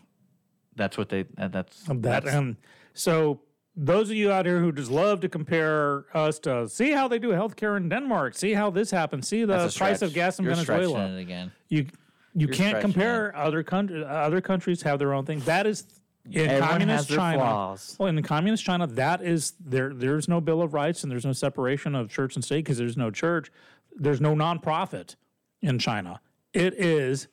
that's 0.77 0.97
what 0.99 1.09
they. 1.09 1.25
uh, 1.39 1.49
That's 1.49 1.83
that. 1.85 2.03
that's- 2.03 2.35
And 2.35 2.57
so 2.95 3.41
those 3.77 4.11
of 4.11 4.17
you 4.17 4.31
out 4.33 4.47
here 4.47 4.59
who 4.61 4.73
just 4.73 4.91
love 4.91 5.21
to 5.21 5.29
compare 5.29 6.05
us 6.17 6.39
to 6.41 6.69
see 6.69 6.91
how 6.93 7.09
they 7.09 7.19
do 7.19 7.29
healthcare 7.31 7.77
in 7.77 7.89
Denmark, 7.89 8.35
see 8.35 8.53
how 8.55 8.71
this 8.71 8.91
happens, 8.91 9.29
see 9.29 9.45
the 9.45 9.73
price 9.77 10.03
of 10.03 10.13
gas 10.13 10.39
in 10.39 10.45
You're 10.45 10.55
Venezuela. 10.55 11.07
it 11.07 11.21
again. 11.21 11.53
You 11.69 11.87
you 12.35 12.47
You're 12.47 12.55
can't 12.55 12.81
compare 12.81 13.35
other 13.37 13.63
countries. 13.65 14.05
Other 14.07 14.41
countries 14.41 14.83
have 14.83 14.99
their 15.01 15.13
own 15.15 15.25
thing. 15.27 15.41
That 15.41 15.67
is 15.67 15.85
in 16.31 16.43
Everyone 16.49 16.69
communist 16.69 17.09
China. 17.09 17.39
flaws. 17.39 17.97
Well, 17.99 18.09
in 18.09 18.23
communist 18.23 18.65
China, 18.65 18.87
that 18.87 19.21
is 19.23 19.55
there. 19.59 19.93
There's 19.93 20.29
no 20.29 20.41
Bill 20.41 20.63
of 20.63 20.73
Rights 20.75 21.03
and 21.03 21.11
there's 21.11 21.25
no 21.25 21.33
separation 21.33 21.95
of 21.97 22.09
church 22.09 22.37
and 22.37 22.45
state 22.45 22.65
because 22.65 22.79
there's 22.79 22.97
no 22.97 23.11
church. 23.11 23.51
There's 23.97 24.21
no 24.21 24.35
nonprofit 24.37 25.17
in 25.63 25.79
China. 25.81 26.21
It 26.53 26.75
is 26.75 27.27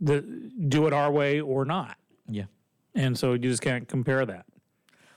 the 0.00 0.20
do 0.68 0.86
it 0.86 0.92
our 0.92 1.10
way 1.10 1.40
or 1.40 1.64
not, 1.64 1.96
Yeah. 2.30 2.44
and 2.94 3.18
so 3.18 3.32
you 3.32 3.38
just 3.38 3.62
can't 3.62 3.86
compare 3.88 4.24
that. 4.26 4.46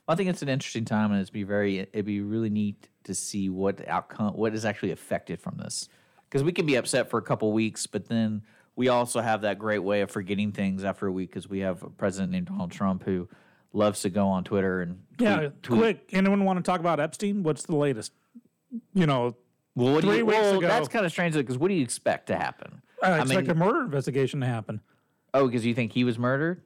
I 0.08 0.16
think 0.16 0.30
it's 0.30 0.42
an 0.42 0.50
interesting 0.50 0.84
time, 0.86 1.12
and 1.12 1.22
it'd 1.22 1.32
be 1.34 1.44
very, 1.44 1.80
it'd 1.80 2.06
be 2.06 2.22
really 2.22 2.50
neat 2.50 2.90
to 3.06 3.14
see 3.16 3.50
what 3.50 3.88
outcome, 3.88 4.34
what 4.36 4.54
is 4.54 4.66
actually 4.66 4.92
affected 4.92 5.40
from 5.40 5.58
this, 5.58 5.88
because 6.30 6.44
we 6.44 6.52
can 6.52 6.66
be 6.66 6.76
upset 6.76 7.10
for 7.10 7.18
a 7.18 7.22
couple 7.22 7.52
weeks, 7.54 7.88
but 7.88 8.08
then 8.10 8.42
we 8.76 8.90
also 8.90 9.22
have 9.22 9.42
that 9.42 9.60
great 9.60 9.80
way 9.80 10.02
of 10.02 10.12
forgetting 10.12 10.52
things 10.52 10.84
after 10.84 11.08
a 11.08 11.12
week, 11.12 11.30
because 11.30 11.48
we 11.48 11.60
have 11.60 11.84
a 11.84 11.90
president 11.90 12.32
named 12.34 12.48
Donald 12.48 12.72
Trump 12.72 13.04
who 13.04 13.30
loves 13.72 14.02
to 14.02 14.10
go 14.10 14.28
on 14.28 14.44
Twitter 14.44 14.82
and 14.82 15.00
tweet, 15.18 15.30
Yeah, 15.30 15.50
tweet. 15.62 15.80
quick. 15.80 16.10
Anyone 16.12 16.44
want 16.44 16.58
to 16.58 16.64
talk 16.64 16.80
about 16.82 17.00
Epstein? 17.00 17.42
What's 17.44 17.64
the 17.64 17.76
latest? 17.76 18.12
You 18.94 19.06
know, 19.08 19.36
Well, 19.76 20.02
three 20.02 20.18
you, 20.18 20.26
weeks 20.26 20.38
well, 20.38 20.58
ago- 20.58 20.68
that's 20.68 20.88
kind 20.90 21.06
of 21.06 21.12
strange 21.12 21.34
because 21.36 21.58
what 21.58 21.70
do 21.70 21.76
you 21.76 21.82
expect 21.84 22.28
to 22.28 22.36
happen? 22.36 22.82
I 23.02 23.20
expect 23.22 23.48
mean- 23.48 23.52
a 23.52 23.56
murder 23.56 23.84
investigation 23.84 24.42
to 24.42 24.46
happen. 24.48 24.82
Oh, 25.34 25.48
because 25.48 25.66
you 25.66 25.74
think 25.74 25.94
he 25.94 26.04
was 26.04 26.20
murdered? 26.20 26.62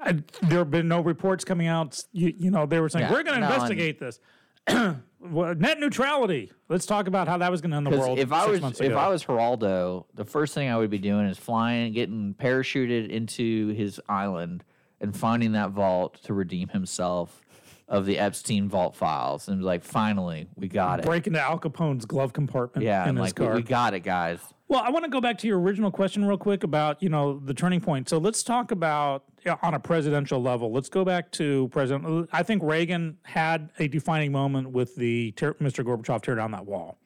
I, 0.00 0.12
there 0.42 0.58
have 0.58 0.70
been 0.70 0.88
no 0.88 1.00
reports 1.00 1.44
coming 1.44 1.66
out. 1.66 1.98
You, 2.12 2.32
you 2.36 2.50
know, 2.50 2.66
they 2.66 2.80
were 2.80 2.88
saying 2.88 3.06
Yeah, 3.06 3.12
we're 3.12 3.22
going 3.22 3.40
to 3.40 3.46
no, 3.46 3.52
investigate 3.52 3.98
this. 3.98 4.20
Well, 5.20 5.54
Net 5.56 5.80
neutrality. 5.80 6.52
Let's 6.68 6.86
talk 6.86 7.08
about 7.08 7.26
how 7.26 7.38
that 7.38 7.50
was 7.50 7.60
going 7.60 7.72
to 7.72 7.76
end 7.78 7.86
the 7.86 7.90
world. 7.90 8.20
if 8.20 8.32
I 8.32 8.46
was 8.46 8.80
if. 8.80 8.92
I 8.94 9.08
was 9.08 9.24
Geraldo, 9.24 10.04
the 10.14 10.24
first 10.24 10.54
thing 10.54 10.68
I 10.68 10.76
would 10.76 10.90
be 10.90 10.98
doing 10.98 11.26
is 11.26 11.36
flying, 11.36 11.92
getting 11.92 12.34
parachuted 12.34 13.08
into 13.08 13.68
his 13.70 14.00
island, 14.08 14.62
and 15.00 15.16
finding 15.16 15.52
that 15.52 15.70
vault 15.70 16.22
to 16.24 16.34
redeem 16.34 16.68
himself 16.68 17.40
of 17.88 18.04
the 18.04 18.18
Epstein 18.18 18.68
vault 18.68 18.94
files, 18.94 19.48
and 19.48 19.62
like, 19.62 19.82
finally, 19.82 20.46
we 20.56 20.68
got 20.68 21.00
it. 21.00 21.06
break 21.06 21.26
into 21.26 21.40
Al 21.40 21.58
Capone's 21.58 22.04
glove 22.04 22.32
compartment 22.32 22.84
yeah, 22.84 23.04
in 23.04 23.10
and 23.10 23.18
his 23.18 23.28
like 23.28 23.38
we, 23.38 23.46
car. 23.46 23.54
we 23.54 23.62
got 23.62 23.94
it, 23.94 24.00
guys. 24.00 24.40
Well, 24.68 24.82
I 24.84 24.90
want 24.90 25.06
to 25.06 25.10
go 25.10 25.22
back 25.22 25.38
to 25.38 25.46
your 25.46 25.58
original 25.58 25.90
question 25.90 26.26
real 26.26 26.36
quick 26.36 26.62
about 26.62 27.02
you 27.02 27.08
know 27.08 27.38
the 27.38 27.54
turning 27.54 27.80
point. 27.80 28.08
So 28.08 28.18
let's 28.18 28.42
talk 28.42 28.70
about 28.70 29.24
on 29.62 29.72
a 29.72 29.80
presidential 29.80 30.42
level. 30.42 30.70
Let's 30.70 30.90
go 30.90 31.04
back 31.04 31.32
to 31.32 31.68
President. 31.68 32.28
I 32.32 32.42
think 32.42 32.62
Reagan 32.62 33.16
had 33.22 33.70
a 33.78 33.88
defining 33.88 34.32
moment 34.32 34.70
with 34.70 34.94
the 34.94 35.32
Mr. 35.32 35.82
Gorbachev 35.82 36.22
tear 36.22 36.34
down 36.34 36.50
that 36.50 36.66
wall. 36.66 36.98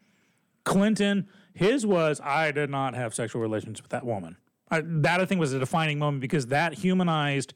Clinton, 0.65 1.29
his 1.55 1.87
was 1.87 2.21
I 2.21 2.51
did 2.51 2.71
not 2.71 2.95
have 2.95 3.15
sexual 3.15 3.41
relations 3.41 3.81
with 3.81 3.91
that 3.91 4.05
woman. 4.05 4.37
I, 4.71 4.81
that 4.85 5.21
I 5.21 5.27
think 5.27 5.39
was 5.39 5.53
a 5.53 5.59
defining 5.59 5.99
moment 5.99 6.21
because 6.21 6.47
that 6.47 6.75
humanized 6.75 7.55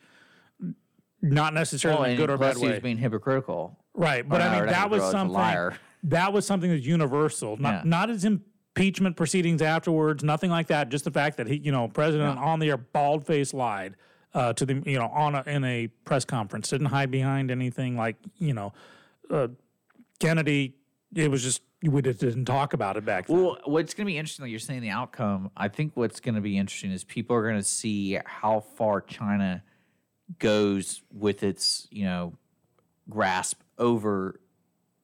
not 1.23 1.55
necessarily 1.55 2.01
Well, 2.01 2.11
in 2.11 2.15
a 2.15 2.17
good 2.17 2.31
or 2.31 2.39
bad 2.39 2.57
he 2.57 2.63
way. 2.65 2.73
was 2.73 2.81
being 2.81 2.99
hypocritical. 2.99 3.79
Right, 3.95 4.29
but 4.29 4.43
I 4.43 4.59
mean 4.59 4.67
that 4.69 4.91
was 4.91 5.03
something. 5.11 5.79
That 6.05 6.33
was 6.33 6.47
something 6.47 6.71
that's 6.71 6.87
universal. 6.87 7.57
Not 7.57 7.75
Yeah. 7.75 7.83
not 7.85 8.09
his 8.11 8.25
impeachment 8.25 9.17
proceedings 9.17 9.63
afterwards. 9.63 10.23
Nothing 10.23 10.51
like 10.51 10.67
that. 10.69 10.89
Just 10.89 11.05
the 11.05 11.11
fact 11.11 11.37
that 11.39 11.47
he, 11.49 11.57
you 11.57 11.73
know, 11.73 11.89
president 11.89 12.39
on 12.39 12.61
the 12.61 12.69
air, 12.69 12.77
bald 12.77 13.27
face 13.27 13.53
lied 13.55 13.97
uh, 14.35 14.53
to 14.53 14.67
the, 14.67 14.83
you 14.85 14.99
know, 14.99 15.07
on 15.09 15.35
a, 15.35 15.43
in 15.47 15.65
a 15.65 15.89
press 16.05 16.25
conference. 16.25 16.69
Didn't 16.69 16.89
hide 16.89 17.11
behind 17.11 17.51
anything 17.51 17.97
like, 17.97 18.17
you 18.37 18.53
know, 18.55 18.73
uh, 19.31 19.49
Kennedy. 20.21 20.77
It 21.15 21.31
was 21.31 21.43
just 21.43 21.63
we 21.83 22.03
just 22.03 22.21
didn't 22.21 22.45
talk 22.45 22.73
about 22.73 22.97
it 22.97 23.05
back 23.05 23.27
then. 23.27 23.43
Well, 23.43 23.59
what's 23.65 23.95
going 23.95 24.07
to 24.07 24.11
be 24.13 24.19
interesting, 24.19 24.45
like 24.45 24.51
you're 24.51 24.59
saying, 24.61 24.83
the 24.83 24.91
outcome. 24.91 25.51
I 25.57 25.69
think 25.69 25.93
what's 25.95 26.21
going 26.21 26.35
to 26.35 26.41
be 26.41 26.59
interesting 26.59 26.91
is 26.91 27.05
people 27.05 27.35
are 27.37 27.43
going 27.43 27.57
to 27.57 27.63
see 27.63 28.19
how 28.25 28.61
far 28.61 29.01
China 29.01 29.63
goes 30.39 31.03
with 31.13 31.43
its, 31.43 31.87
you 31.91 32.05
know, 32.05 32.35
grasp 33.09 33.61
over 33.79 34.41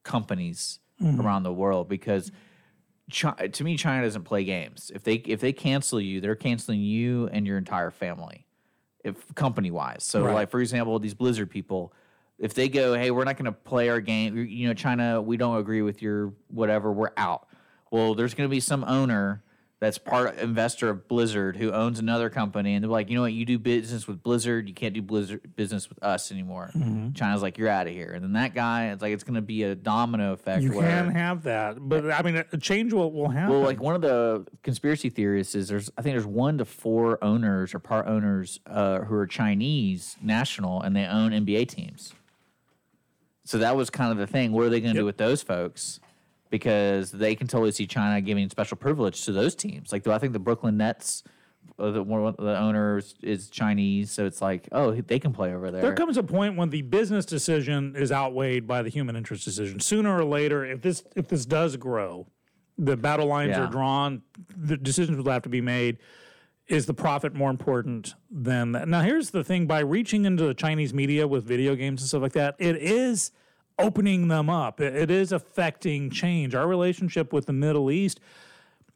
companies 0.03 0.79
mm-hmm. 1.01 1.21
around 1.21 1.43
the 1.43 1.53
world 1.53 1.87
because 1.87 2.31
Chi- 3.11 3.47
to 3.47 3.63
me 3.63 3.75
China 3.75 4.03
doesn't 4.03 4.23
play 4.23 4.43
games. 4.45 4.91
If 4.95 5.03
they 5.03 5.15
if 5.15 5.41
they 5.41 5.51
cancel 5.51 5.99
you, 5.99 6.21
they're 6.21 6.35
canceling 6.35 6.81
you 6.81 7.27
and 7.31 7.45
your 7.45 7.57
entire 7.57 7.91
family. 7.91 8.47
If 9.03 9.35
company 9.35 9.71
wise. 9.71 10.05
So 10.05 10.23
Right. 10.23 10.33
like 10.33 10.49
for 10.49 10.61
example, 10.61 10.97
these 10.99 11.13
Blizzard 11.13 11.49
people 11.49 11.93
if 12.39 12.53
they 12.53 12.69
go, 12.69 12.93
"Hey, 12.93 13.11
we're 13.11 13.25
not 13.25 13.37
going 13.37 13.45
to 13.45 13.51
play 13.51 13.89
our 13.89 13.99
game. 13.99 14.37
You 14.37 14.67
know, 14.67 14.73
China, 14.73 15.21
we 15.21 15.37
don't 15.37 15.57
agree 15.57 15.81
with 15.81 16.01
your 16.01 16.33
whatever. 16.47 16.91
We're 16.91 17.11
out." 17.17 17.47
Well, 17.91 18.15
there's 18.15 18.33
going 18.33 18.49
to 18.49 18.51
be 18.51 18.59
some 18.59 18.83
owner 18.85 19.42
that's 19.83 19.97
part 19.97 20.37
investor 20.39 20.89
of 20.89 21.07
Blizzard 21.07 21.57
who 21.57 21.71
owns 21.71 21.99
another 21.99 22.29
company, 22.29 22.73
and 22.73 22.83
they're 22.83 22.91
like, 22.91 23.09
"You 23.09 23.15
know 23.15 23.21
what? 23.21 23.33
You 23.33 23.45
do 23.45 23.59
business 23.59 24.07
with 24.07 24.23
Blizzard. 24.23 24.67
You 24.67 24.73
can't 24.73 24.93
do 24.93 25.01
Blizzard 25.01 25.55
business 25.55 25.89
with 25.89 26.01
us 26.01 26.31
anymore." 26.31 26.71
Mm-hmm. 26.75 27.13
China's 27.13 27.41
like, 27.41 27.57
"You're 27.57 27.69
out 27.69 27.87
of 27.87 27.93
here." 27.93 28.11
And 28.11 28.23
then 28.23 28.33
that 28.33 28.53
guy, 28.53 28.91
it's 28.91 29.01
like 29.01 29.13
it's 29.13 29.23
going 29.23 29.35
to 29.35 29.41
be 29.41 29.63
a 29.63 29.75
domino 29.75 30.33
effect. 30.33 30.63
you 30.63 30.71
can 30.71 31.11
have 31.11 31.43
that, 31.43 31.77
but 31.79 32.09
I 32.11 32.21
mean, 32.21 32.43
a 32.51 32.57
change 32.57 32.93
will, 32.93 33.11
will 33.11 33.29
happen. 33.29 33.51
well, 33.51 33.61
like 33.61 33.81
one 33.81 33.95
of 33.95 34.01
the 34.01 34.45
conspiracy 34.63 35.09
theorists 35.09 35.55
is 35.55 35.67
there's 35.67 35.91
I 35.97 36.01
think 36.01 36.13
there's 36.13 36.25
one 36.25 36.57
to 36.59 36.65
four 36.65 37.23
owners 37.23 37.73
or 37.73 37.79
part 37.79 38.07
owners 38.07 38.59
uh, 38.65 38.99
who 38.99 39.15
are 39.15 39.27
Chinese 39.27 40.17
national 40.21 40.81
and 40.81 40.95
they 40.95 41.05
own 41.05 41.31
NBA 41.31 41.67
teams. 41.67 42.13
So 43.45 43.57
that 43.57 43.75
was 43.75 43.89
kind 43.89 44.11
of 44.11 44.17
the 44.17 44.27
thing. 44.27 44.53
What 44.53 44.63
are 44.63 44.69
they 44.69 44.79
going 44.79 44.93
to 44.93 44.99
do 45.01 45.05
with 45.05 45.17
those 45.17 45.43
folks? 45.43 45.99
Because 46.53 47.09
they 47.09 47.33
can 47.33 47.47
totally 47.47 47.71
see 47.71 47.87
China 47.87 48.21
giving 48.21 48.47
special 48.47 48.77
privilege 48.77 49.25
to 49.25 49.31
those 49.31 49.55
teams. 49.55 49.91
Like 49.91 50.03
do 50.03 50.11
I 50.11 50.19
think 50.19 50.33
the 50.33 50.39
Brooklyn 50.39 50.77
Nets, 50.77 51.23
uh, 51.79 51.89
the 51.89 52.03
one 52.03 52.35
the 52.37 52.55
owners 52.55 53.15
is 53.23 53.49
Chinese, 53.49 54.11
so 54.11 54.27
it's 54.27 54.39
like 54.39 54.69
oh 54.71 54.91
they 54.93 55.17
can 55.17 55.33
play 55.33 55.51
over 55.51 55.71
there. 55.71 55.81
There 55.81 55.95
comes 55.95 56.15
a 56.15 56.21
point 56.21 56.55
when 56.55 56.69
the 56.69 56.83
business 56.83 57.25
decision 57.25 57.95
is 57.95 58.11
outweighed 58.11 58.67
by 58.67 58.83
the 58.83 58.89
human 58.89 59.15
interest 59.15 59.43
decision. 59.45 59.79
Sooner 59.79 60.15
or 60.15 60.23
later, 60.25 60.63
if 60.63 60.83
this 60.83 61.03
if 61.15 61.27
this 61.27 61.43
does 61.47 61.75
grow, 61.75 62.27
the 62.77 62.95
battle 62.97 63.25
lines 63.25 63.57
Yeah. 63.57 63.63
are 63.63 63.71
drawn. 63.71 64.21
The 64.55 64.77
decisions 64.77 65.17
will 65.17 65.31
have 65.31 65.41
to 65.41 65.49
be 65.49 65.61
made. 65.61 65.97
Is 66.67 66.85
the 66.85 66.93
profit 66.93 67.33
more 67.33 67.49
important 67.49 68.13
than 68.29 68.73
that? 68.73 68.87
Now, 68.87 69.01
here's 69.01 69.31
the 69.31 69.43
thing: 69.43 69.65
by 69.65 69.79
reaching 69.79 70.25
into 70.25 70.45
the 70.45 70.53
Chinese 70.53 70.93
media 70.93 71.27
with 71.27 71.45
video 71.45 71.73
games 71.75 72.03
and 72.03 72.07
stuff 72.07 72.21
like 72.21 72.33
that, 72.33 72.55
it 72.59 72.75
is 72.75 73.31
opening 73.79 74.27
them 74.27 74.49
up. 74.49 74.79
It, 74.81 74.95
it 74.95 75.11
is 75.11 75.31
affecting 75.31 76.09
change. 76.09 76.55
Our 76.55 76.67
relationship 76.67 77.33
with 77.33 77.45
the 77.45 77.53
Middle 77.53 77.89
East 77.91 78.19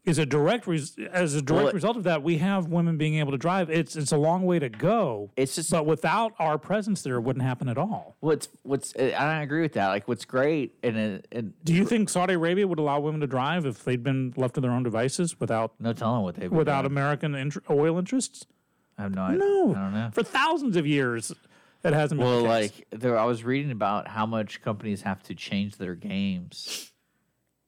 is 0.05 0.17
a 0.17 0.25
direct 0.25 0.67
res- 0.67 0.97
as 1.11 1.34
a 1.36 1.41
direct 1.41 1.65
Well, 1.65 1.73
result 1.73 1.97
of 1.97 2.03
that. 2.03 2.23
We 2.23 2.38
have 2.38 2.67
women 2.67 2.97
being 2.97 3.15
able 3.15 3.32
to 3.34 3.38
drive. 3.38 3.69
It's 3.69 3.97
it's 3.97 4.13
a 4.13 4.17
long 4.17 4.45
way 4.45 4.57
to 4.57 4.69
go. 4.69 5.32
It's 5.36 5.55
just 5.55 5.69
But 5.69 5.86
without 5.86 6.32
our 6.39 6.57
presence 6.57 7.01
there, 7.01 7.15
it 7.15 7.21
wouldn't 7.21 7.43
happen 7.43 7.67
at 7.67 7.78
all. 7.78 8.15
what's 8.21 8.47
what's 8.63 8.95
I 8.95 9.41
agree 9.41 9.61
with 9.61 9.73
that. 9.73 9.88
Like 9.89 10.07
what's 10.07 10.23
great 10.23 10.75
and 10.82 10.95
it, 11.30 11.63
Do 11.65 11.73
you 11.73 11.84
think 11.86 12.07
Saudi 12.07 12.36
Arabia 12.36 12.65
would 12.67 12.80
allow 12.80 13.01
women 13.01 13.19
to 13.19 13.28
drive 13.28 13.65
if 13.65 13.84
they'd 13.84 14.01
been 14.03 14.34
left 14.38 14.55
to 14.55 14.61
their 14.61 14.71
own 14.71 14.84
devices 14.84 15.41
without 15.41 15.73
no 15.80 15.91
telling 15.91 16.23
what 16.23 16.36
they've 16.36 16.49
without 16.51 16.84
done. 16.84 16.91
American 16.91 17.36
int- 17.36 17.57
oil 17.69 17.97
interests? 17.97 18.45
I 18.97 19.03
have 19.03 19.13
no 19.13 19.23
idea. 19.23 19.39
No, 19.39 19.71
I 19.71 19.73
don't 19.73 19.93
know. 19.93 20.09
For 20.13 20.23
thousands 20.23 20.75
of 20.78 20.88
years, 20.88 21.34
it 21.84 21.93
hasn't 21.93 22.19
been. 22.19 22.28
Well, 22.28 22.43
the 22.43 22.47
like 22.47 22.88
there, 22.91 23.17
I 23.17 23.25
was 23.25 23.43
reading 23.43 23.71
about 23.71 24.07
how 24.07 24.25
much 24.25 24.61
companies 24.61 25.01
have 25.03 25.23
to 25.23 25.36
change 25.36 25.78
their 25.78 25.95
games 25.95 26.91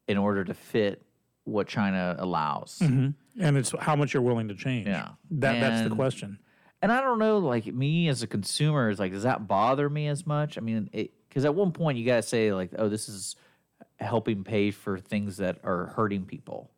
in 0.08 0.18
order 0.18 0.44
to 0.44 0.54
fit 0.54 1.04
what 1.44 1.68
China 1.68 2.16
allows. 2.20 2.80
Mm-hmm. 2.82 3.42
and 3.42 3.58
it's 3.58 3.74
how 3.80 3.96
much 3.96 4.14
you're 4.14 4.24
willing 4.24 4.48
to 4.50 4.56
change. 4.56 4.88
Yeah. 4.88 5.10
that 5.32 5.60
that's 5.60 5.88
the 5.88 5.96
question. 5.96 6.40
And 6.82 6.92
I 6.92 7.02
don't 7.02 7.20
know, 7.20 7.40
like 7.40 7.66
me 7.66 8.08
as 8.08 8.24
a 8.24 8.28
consumer 8.28 8.90
is 8.90 9.00
like, 9.00 9.12
does 9.12 9.24
that 9.24 9.48
bother 9.48 9.90
me 9.90 10.08
as 10.08 10.26
much? 10.26 10.58
I 10.58 10.62
mean, 10.62 10.90
because 11.28 11.46
at 11.46 11.54
one 11.54 11.72
point 11.72 11.98
you 11.98 12.06
gotta 12.06 12.22
say 12.22 12.54
like, 12.54 12.72
oh, 12.78 12.88
this 12.88 13.10
is 13.10 13.36
helping 14.00 14.44
pay 14.44 14.72
for 14.72 14.98
things 14.98 15.38
that 15.38 15.60
are 15.64 15.88
hurting 15.88 16.26
people, 16.26 16.72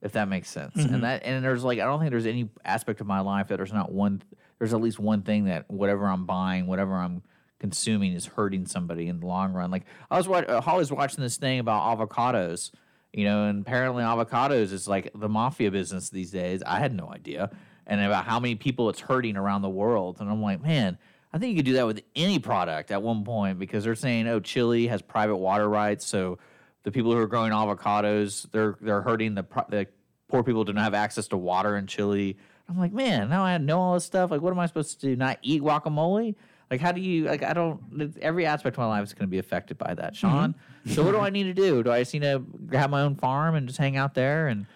if 0.00 0.12
that 0.12 0.28
makes 0.28 0.48
sense. 0.48 0.76
And 0.76 0.90
mm-hmm. 0.90 1.00
that, 1.00 1.22
and 1.24 1.44
there's 1.44 1.64
like, 1.64 1.80
I 1.80 1.84
don't 1.84 1.98
think 1.98 2.10
there's 2.10 2.26
any 2.26 2.48
aspect 2.64 3.00
of 3.00 3.06
my 3.06 3.20
life 3.20 3.48
that 3.48 3.56
there's 3.56 3.72
not 3.72 3.90
one, 3.90 4.22
there's 4.60 4.72
at 4.72 4.80
least 4.80 5.00
one 5.00 5.22
thing 5.22 5.46
that 5.46 5.68
whatever 5.68 6.06
I'm 6.06 6.26
buying, 6.26 6.68
whatever 6.68 6.94
I'm 6.94 7.22
consuming 7.58 8.12
is 8.12 8.26
hurting 8.26 8.66
somebody 8.66 9.08
in 9.08 9.18
the 9.18 9.26
long 9.26 9.52
run. 9.52 9.72
Like 9.72 9.86
I 10.08 10.16
was 10.16 10.28
watching, 10.28 10.50
uh, 10.50 10.60
Holly's 10.60 10.92
watching 10.92 11.24
this 11.24 11.36
thing 11.36 11.58
about 11.58 11.98
avocados. 11.98 12.70
You 13.12 13.24
know, 13.24 13.46
and 13.46 13.62
apparently 13.62 14.04
avocados 14.04 14.70
is 14.70 14.86
like 14.86 15.10
the 15.16 15.28
mafia 15.28 15.72
business 15.72 16.10
these 16.10 16.30
days. 16.30 16.62
I 16.64 16.78
had 16.78 16.94
no 16.94 17.12
idea 17.12 17.50
and 17.90 18.00
about 18.00 18.24
how 18.24 18.38
many 18.38 18.54
people 18.54 18.88
it's 18.88 19.00
hurting 19.00 19.36
around 19.36 19.62
the 19.62 19.68
world. 19.68 20.18
And 20.20 20.30
I'm 20.30 20.40
like, 20.40 20.62
man, 20.62 20.96
I 21.32 21.38
think 21.38 21.50
you 21.50 21.56
could 21.56 21.66
do 21.66 21.72
that 21.74 21.86
with 21.86 22.02
any 22.14 22.38
product 22.38 22.92
at 22.92 23.02
one 23.02 23.24
point 23.24 23.58
because 23.58 23.82
they're 23.82 23.96
saying, 23.96 24.28
oh, 24.28 24.38
Chile 24.38 24.86
has 24.86 25.02
private 25.02 25.36
water 25.36 25.68
rights, 25.68 26.06
so 26.06 26.38
the 26.84 26.92
people 26.92 27.12
who 27.12 27.18
are 27.18 27.26
growing 27.26 27.52
avocados, 27.52 28.50
they're 28.52 28.76
they're 28.80 29.02
hurting 29.02 29.34
the 29.34 29.44
the 29.68 29.86
poor 30.28 30.42
people 30.42 30.64
do 30.64 30.72
not 30.72 30.84
have 30.84 30.94
access 30.94 31.28
to 31.28 31.36
water 31.36 31.76
in 31.76 31.86
Chile. 31.86 32.38
I'm 32.70 32.78
like, 32.78 32.92
man, 32.92 33.28
now 33.28 33.44
I 33.44 33.58
know 33.58 33.80
all 33.80 33.94
this 33.94 34.04
stuff. 34.04 34.30
Like, 34.30 34.40
what 34.40 34.52
am 34.52 34.58
I 34.60 34.66
supposed 34.66 35.00
to 35.00 35.06
do? 35.06 35.16
Not 35.16 35.38
eat 35.42 35.62
guacamole? 35.62 36.36
Like, 36.70 36.80
how 36.80 36.92
do 36.92 37.00
you 37.00 37.24
like? 37.24 37.42
I 37.42 37.52
don't. 37.52 38.16
Every 38.22 38.46
aspect 38.46 38.74
of 38.74 38.78
my 38.78 38.86
life 38.86 39.02
is 39.02 39.12
going 39.12 39.26
to 39.26 39.30
be 39.30 39.38
affected 39.38 39.76
by 39.76 39.92
that, 39.94 40.14
mm-hmm. 40.14 40.28
Sean. 40.28 40.54
So, 40.86 41.02
what 41.02 41.10
do 41.10 41.18
I 41.18 41.30
need 41.30 41.44
to 41.44 41.52
do? 41.52 41.82
Do 41.82 41.90
I 41.90 41.98
just 42.00 42.14
need 42.14 42.22
to 42.22 42.44
have 42.72 42.90
my 42.90 43.02
own 43.02 43.16
farm 43.16 43.56
and 43.56 43.66
just 43.66 43.78
hang 43.78 43.96
out 43.96 44.14
there 44.14 44.46
and? 44.46 44.66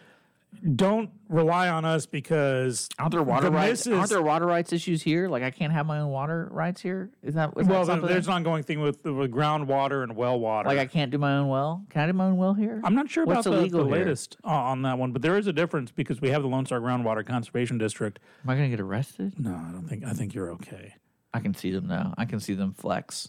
Don't 0.64 1.10
rely 1.28 1.68
on 1.68 1.84
us 1.84 2.06
because 2.06 2.88
Aren't 2.98 3.12
there 3.12 3.22
water 3.22 3.50
the 3.50 3.52
rights? 3.52 3.86
Aren't 3.86 4.08
there 4.08 4.22
water 4.22 4.46
rights 4.46 4.72
issues 4.72 5.02
here? 5.02 5.28
Like 5.28 5.42
I 5.42 5.50
can't 5.50 5.72
have 5.74 5.84
my 5.84 5.98
own 5.98 6.10
water 6.10 6.48
rights 6.50 6.80
here. 6.80 7.10
Is 7.22 7.34
that 7.34 7.52
is 7.58 7.66
well, 7.66 7.84
that 7.84 8.00
there- 8.00 8.08
there's 8.08 8.28
an 8.28 8.32
ongoing 8.32 8.62
thing 8.62 8.80
with, 8.80 9.04
with 9.04 9.30
groundwater 9.30 10.02
and 10.02 10.16
well 10.16 10.40
water. 10.40 10.68
like 10.68 10.78
I 10.78 10.86
can't 10.86 11.10
do 11.10 11.18
my 11.18 11.36
own 11.36 11.48
well. 11.48 11.84
Can 11.90 12.00
I 12.02 12.06
do 12.06 12.14
my 12.14 12.26
own 12.26 12.38
well 12.38 12.54
here? 12.54 12.80
I'm 12.82 12.94
not 12.94 13.10
sure 13.10 13.26
What's 13.26 13.44
about 13.44 13.62
the, 13.64 13.68
the 13.68 13.84
latest 13.84 14.38
uh, 14.42 14.48
on 14.48 14.82
that 14.82 14.98
one, 14.98 15.12
but 15.12 15.20
there 15.20 15.36
is 15.36 15.46
a 15.46 15.52
difference 15.52 15.90
because 15.90 16.22
we 16.22 16.30
have 16.30 16.40
the 16.40 16.48
Lone 16.48 16.64
Star 16.64 16.80
Groundwater 16.80 17.26
Conservation 17.26 17.76
District. 17.76 18.18
Am 18.42 18.48
I 18.50 18.54
going 18.56 18.70
to 18.70 18.74
get 18.76 18.80
arrested? 18.82 19.38
No, 19.38 19.50
I 19.54 19.70
don't 19.70 19.86
think. 19.86 20.02
I 20.04 20.14
think 20.14 20.34
you're 20.34 20.50
okay. 20.52 20.94
I 21.34 21.40
can 21.40 21.52
see 21.52 21.72
them 21.72 21.88
now. 21.88 22.14
I 22.16 22.24
can 22.24 22.40
see 22.40 22.54
them 22.54 22.72
flex. 22.72 23.28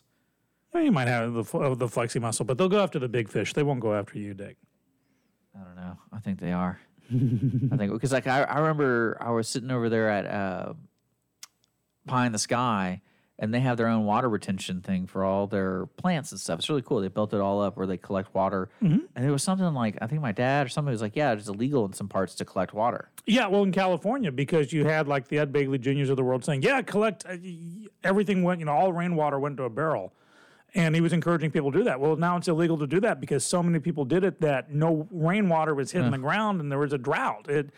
Well, 0.74 0.84
you 0.84 0.92
might 0.92 1.08
have 1.10 1.34
the 1.34 1.42
uh, 1.58 1.76
the 1.76 1.88
flexi 1.88 2.22
muscle, 2.22 2.46
but 2.46 2.58
they'll 2.58 2.70
go 2.70 2.82
after 2.82 3.00
the 3.00 3.10
big 3.10 3.28
fish. 3.28 3.52
They 3.54 3.64
won't 3.64 3.82
go 3.82 3.94
after 3.94 4.20
you, 4.20 4.34
Dick. 4.34 4.56
I 5.54 5.64
don't 5.66 5.76
know. 5.76 5.98
I 6.14 6.20
think 6.20 6.40
they 6.40 6.54
are. 6.54 6.80
I 7.12 7.78
think 7.78 7.92
because 7.94 8.12
like 8.12 8.28
I, 8.28 8.44
I 8.44 8.60
remember 8.60 9.18
I 9.20 9.32
was 9.32 9.48
sitting 9.48 9.72
over 9.72 9.90
there 9.90 10.10
at 10.10 10.26
uh, 10.26 10.74
Pie 12.08 12.26
in 12.28 12.32
the 12.32 12.40
Sky, 12.40 13.02
and 13.40 13.54
they 13.54 13.60
have 13.60 13.78
their 13.78 13.88
own 13.88 14.06
water 14.06 14.30
retention 14.30 14.82
thing 14.82 15.08
for 15.08 15.24
all 15.24 15.48
their 15.48 15.88
plants 15.98 16.32
and 16.32 16.40
stuff. 16.40 16.60
It's 16.60 16.70
really 16.70 16.82
cool. 16.82 17.02
They 17.02 17.08
built 17.08 17.34
it 17.34 17.42
all 17.42 17.62
up 17.62 17.78
where 17.78 17.88
they 17.88 17.98
collect 17.98 18.34
water, 18.34 18.70
and 18.82 19.08
there 19.16 19.32
was 19.32 19.44
something 19.44 19.74
like 19.74 19.98
I 20.02 20.08
think 20.08 20.22
my 20.22 20.32
dad 20.32 20.68
or 20.68 20.70
somebody 20.70 20.94
was 20.94 21.02
like, 21.02 21.16
"Yeah, 21.16 21.34
it's 21.34 21.48
illegal 21.48 21.86
in 21.86 21.94
some 21.94 22.08
parts 22.08 22.36
to 22.36 22.46
collect 22.46 22.74
water." 22.74 23.10
Yeah, 23.26 23.48
well, 23.48 23.64
in 23.64 23.72
California, 23.72 24.32
because 24.32 24.72
you 24.72 24.86
had 24.86 25.08
like 25.08 25.28
the 25.28 25.40
Ed 25.40 25.52
Begley 25.52 25.80
Juniors 25.82 26.10
of 26.10 26.18
the 26.18 26.24
world 26.24 26.46
saying, 26.46 26.62
"Yeah, 26.62 26.82
collect 26.82 27.26
uh, 27.28 27.38
everything 28.04 28.44
went, 28.44 28.60
you 28.60 28.66
know, 28.66 28.74
all 28.74 28.94
rainwater 28.94 29.40
went 29.40 29.58
to 29.58 29.64
a 29.64 29.70
barrel," 29.70 30.14
and 30.76 30.94
he 30.94 31.02
was 31.02 31.14
encouraging 31.14 31.52
people 31.52 31.72
to 31.72 31.78
do 31.80 31.84
that. 31.86 32.00
Well, 32.00 32.18
now 32.18 32.36
it's 32.38 32.48
illegal 32.48 32.78
to 32.78 32.86
do 32.86 33.00
that 33.00 33.20
because 33.22 33.44
so 33.44 33.64
many 33.64 33.80
people 33.80 34.06
did 34.06 34.24
it 34.24 34.42
that 34.42 34.72
no 34.72 35.08
rainwater 35.10 35.74
was 35.74 35.92
hitting 35.92 36.12
the 36.12 36.18
ground 36.18 36.60
and 36.60 36.72
there 36.72 36.80
was 36.80 36.94
a 36.94 36.98
drought. 36.98 37.50
It 37.50 37.72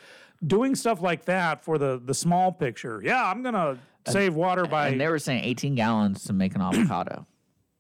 doing 0.46 0.76
stuff 0.76 1.02
like 1.02 1.26
that 1.26 1.64
for 1.64 1.78
the 1.78 2.02
the 2.04 2.14
small 2.14 2.52
picture. 2.52 3.02
Yeah, 3.04 3.24
I'm 3.24 3.44
gonna 3.44 3.78
save 4.08 4.36
water 4.36 4.66
by 4.66 4.90
And 4.90 5.00
they 5.00 5.08
were 5.08 5.20
saying 5.20 5.44
18 5.44 5.76
gallons 5.76 6.24
to 6.26 6.34
make 6.34 6.56
an 6.56 6.62
avocado. 6.62 7.26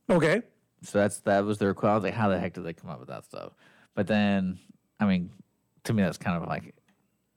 okay. 0.09 0.43
So 0.83 0.99
that's 0.99 1.19
that 1.21 1.43
was 1.43 1.57
their 1.57 1.73
quote. 1.73 1.91
I 1.91 1.95
was 1.95 2.03
like, 2.03 2.13
how 2.13 2.29
the 2.29 2.39
heck 2.39 2.53
did 2.53 2.63
they 2.63 2.73
come 2.73 2.89
up 2.89 2.99
with 2.99 3.09
that 3.09 3.25
stuff? 3.25 3.53
But 3.95 4.05
then, 4.05 4.59
I 4.99 5.05
mean, 5.05 5.31
to 5.85 5.93
me, 5.93 6.03
that's 6.03 6.19
kind 6.19 6.41
of 6.41 6.47
like 6.47 6.75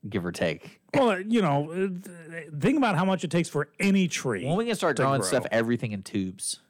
give 0.08 0.26
or 0.26 0.32
take. 0.32 0.80
Well, 0.92 1.20
you 1.20 1.40
know, 1.40 1.70
uh, 1.72 2.58
think 2.58 2.76
about 2.76 2.96
how 2.96 3.06
much 3.06 3.24
it 3.24 3.30
takes 3.30 3.48
for 3.48 3.68
any 3.78 4.08
tree. 4.08 4.44
When 4.44 4.56
we 4.56 4.66
can 4.66 4.74
start 4.74 4.96
growing 4.98 5.20
grow. 5.20 5.28
stuff, 5.28 5.46
everything 5.50 5.92
in 5.92 6.02
tubes. 6.02 6.60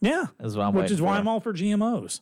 Yeah, 0.00 0.26
Is 0.40 0.56
what 0.56 0.66
I'm 0.66 0.74
which 0.74 0.90
is 0.90 1.00
why 1.02 1.14
for. 1.14 1.20
I'm 1.20 1.28
all 1.28 1.40
for 1.40 1.52
GMOs. 1.52 2.20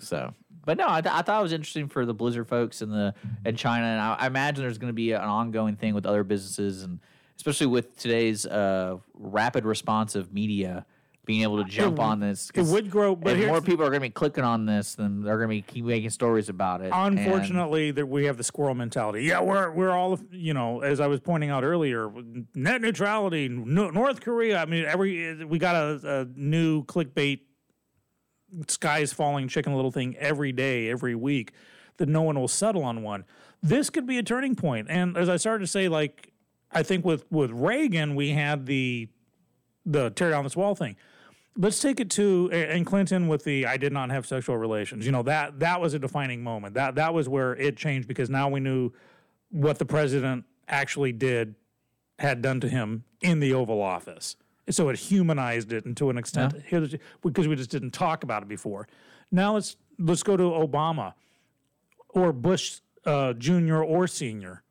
So, 0.00 0.34
but 0.64 0.76
no, 0.78 0.86
I, 0.88 1.00
th- 1.00 1.14
I 1.14 1.22
thought 1.22 1.40
it 1.40 1.42
was 1.42 1.52
interesting 1.52 1.88
for 1.88 2.04
the 2.06 2.14
Blizzard 2.14 2.48
folks 2.48 2.82
in 2.82 2.90
the 2.90 3.14
in 3.44 3.56
China, 3.56 3.86
and 3.86 4.00
I, 4.00 4.14
I 4.20 4.26
imagine 4.26 4.62
there's 4.62 4.78
going 4.78 4.90
to 4.90 4.94
be 4.94 5.12
an 5.12 5.20
ongoing 5.22 5.76
thing 5.76 5.94
with 5.94 6.06
other 6.06 6.24
businesses, 6.24 6.82
and 6.82 7.00
especially 7.36 7.66
with 7.66 7.96
today's 7.98 8.46
uh, 8.46 8.96
rapid 9.14 9.64
responsive 9.64 10.32
media 10.32 10.86
being 11.26 11.42
able 11.42 11.62
to 11.62 11.68
jump 11.68 11.96
w- 11.96 12.10
on 12.10 12.20
this. 12.20 12.50
It 12.54 12.64
would 12.64 12.90
grow, 12.90 13.14
but 13.14 13.36
more 13.38 13.60
people 13.60 13.84
are 13.84 13.90
going 13.90 14.00
to 14.00 14.08
be 14.08 14.10
clicking 14.10 14.44
on 14.44 14.66
this, 14.66 14.94
then 14.94 15.22
they're 15.22 15.36
going 15.36 15.48
to 15.48 15.54
be 15.54 15.62
keep 15.62 15.84
making 15.84 16.10
stories 16.10 16.48
about 16.48 16.80
it. 16.80 16.90
Unfortunately, 16.92 17.90
that 17.92 18.06
we 18.06 18.24
have 18.24 18.36
the 18.36 18.44
squirrel 18.44 18.74
mentality. 18.74 19.24
Yeah, 19.24 19.40
we're 19.40 19.70
we're 19.70 19.92
all 19.92 20.18
you 20.30 20.54
know, 20.54 20.80
as 20.80 21.00
I 21.00 21.06
was 21.06 21.20
pointing 21.20 21.50
out 21.50 21.62
earlier, 21.62 22.10
net 22.54 22.80
neutrality, 22.80 23.48
no, 23.48 23.90
North 23.90 24.20
Korea. 24.20 24.58
I 24.60 24.64
mean, 24.64 24.84
every 24.84 25.44
we 25.44 25.58
got 25.58 25.76
a, 25.76 26.20
a 26.20 26.24
new 26.34 26.84
clickbait, 26.84 27.40
skies 28.68 29.12
falling, 29.12 29.48
chicken 29.48 29.74
little 29.74 29.92
thing 29.92 30.16
every 30.16 30.52
day, 30.52 30.90
every 30.90 31.14
week. 31.14 31.52
That 31.98 32.08
no 32.08 32.22
one 32.22 32.40
will 32.40 32.48
settle 32.48 32.82
on 32.82 33.02
one. 33.02 33.26
This 33.62 33.90
could 33.90 34.06
be 34.06 34.16
a 34.16 34.22
turning 34.22 34.56
point. 34.56 34.86
And 34.88 35.18
as 35.18 35.28
I 35.28 35.36
started 35.36 35.64
to 35.64 35.70
say, 35.70 35.86
like 35.86 36.32
I 36.72 36.82
think 36.82 37.04
with 37.04 37.30
with 37.30 37.50
Reagan, 37.50 38.14
we 38.14 38.30
had 38.30 38.64
the 38.64 39.10
the 39.84 40.10
tear 40.10 40.30
down 40.30 40.44
this 40.44 40.56
wall 40.56 40.74
thing 40.74 40.96
let's 41.60 41.78
take 41.80 42.00
it 42.00 42.10
to 42.10 42.50
and 42.52 42.86
Clinton 42.86 43.28
with 43.28 43.44
the 43.44 43.66
I 43.66 43.76
did 43.76 43.92
not 43.92 44.10
have 44.10 44.26
sexual 44.26 44.56
relations. 44.56 45.04
You 45.04 45.12
know 45.12 45.22
that 45.24 45.60
that 45.60 45.80
was 45.80 45.94
a 45.94 45.98
defining 45.98 46.42
moment. 46.42 46.74
That 46.74 46.94
that 46.96 47.12
was 47.14 47.28
where 47.28 47.54
it 47.56 47.76
changed 47.76 48.08
because 48.08 48.30
now 48.30 48.48
we 48.48 48.60
knew 48.60 48.92
what 49.50 49.78
the 49.78 49.84
president 49.84 50.44
actually 50.68 51.12
did 51.12 51.54
had 52.18 52.42
done 52.42 52.60
to 52.60 52.68
him 52.68 53.04
in 53.20 53.40
the 53.40 53.52
Oval 53.54 53.80
Office. 53.82 54.36
So 54.68 54.88
it 54.88 54.96
humanized 54.96 55.72
it 55.72 55.84
and 55.84 55.96
to 55.96 56.10
an 56.10 56.18
extent 56.18 56.54
here's- 56.66 56.94
because 57.22 57.48
we 57.48 57.56
just 57.56 57.70
didn't 57.70 57.90
talk 57.92 58.22
about 58.24 58.42
it 58.42 58.48
before. 58.48 58.88
Now 59.30 59.54
let's 59.54 59.76
let's 59.98 60.22
go 60.22 60.36
to 60.36 60.44
Obama 60.44 61.14
or 62.10 62.32
Bush 62.32 62.80
uh, 63.04 63.32
Jr. 63.34 63.82
or 63.82 64.06
Senior. 64.06 64.62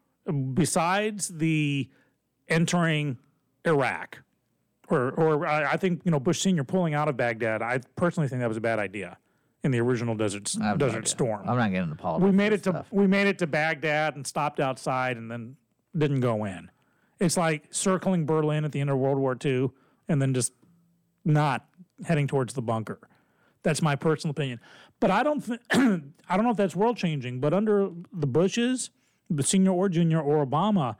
Besides 0.53 1.29
the 1.29 1.89
entering 2.47 3.17
Iraq, 3.65 4.21
or 4.89 5.11
or 5.11 5.45
I 5.45 5.73
I 5.73 5.77
think 5.77 6.01
you 6.05 6.11
know 6.11 6.19
Bush 6.19 6.41
Senior 6.41 6.63
pulling 6.63 6.93
out 6.93 7.07
of 7.07 7.17
Baghdad. 7.17 7.61
I 7.61 7.79
personally 7.95 8.27
think 8.27 8.41
that 8.41 8.47
was 8.47 8.57
a 8.57 8.61
bad 8.61 8.79
idea 8.79 9.17
in 9.63 9.71
the 9.71 9.79
original 9.79 10.15
Desert 10.15 10.51
have 10.61 10.79
no 10.79 10.87
Desert. 10.87 11.07
Storm. 11.07 11.41
I'm 11.47 11.57
not 11.57 11.69
getting 11.71 11.83
into 11.89 11.95
politics. 11.95 12.25
we 12.25 12.31
made 12.31 12.53
it 12.53 12.63
to 12.63 12.69
stuff. 12.71 12.87
we 12.91 13.07
made 13.07 13.27
it 13.27 13.37
to 13.39 13.47
Baghdad 13.47 14.15
and 14.15 14.25
stopped 14.25 14.59
outside 14.59 15.17
and 15.17 15.29
then 15.29 15.55
didn't 15.97 16.21
go 16.21 16.45
in. 16.45 16.71
It's 17.19 17.35
like 17.35 17.67
circling 17.71 18.25
Berlin 18.25 18.63
at 18.63 18.71
the 18.71 18.79
end 18.79 18.89
of 18.89 18.97
World 18.97 19.17
War 19.17 19.37
II 19.43 19.69
and 20.07 20.21
then 20.21 20.33
just 20.33 20.53
not 21.25 21.65
heading 22.05 22.27
towards 22.27 22.53
the 22.53 22.61
bunker. 22.61 22.99
That's 23.63 23.81
my 23.81 23.95
personal 23.97 24.31
opinion. 24.31 24.61
But 25.01 25.11
I 25.11 25.23
don't 25.23 25.45
th- 25.45 25.59
I 25.71 26.35
don't 26.37 26.43
know 26.45 26.51
if 26.51 26.57
that's 26.57 26.75
world 26.75 26.95
changing. 26.97 27.41
But 27.41 27.53
under 27.53 27.89
the 28.13 28.27
Bushes, 28.27 28.89
the 29.29 29.43
senior 29.43 29.71
or 29.71 29.89
junior 29.89 30.21
or 30.21 30.45
Obama, 30.45 30.95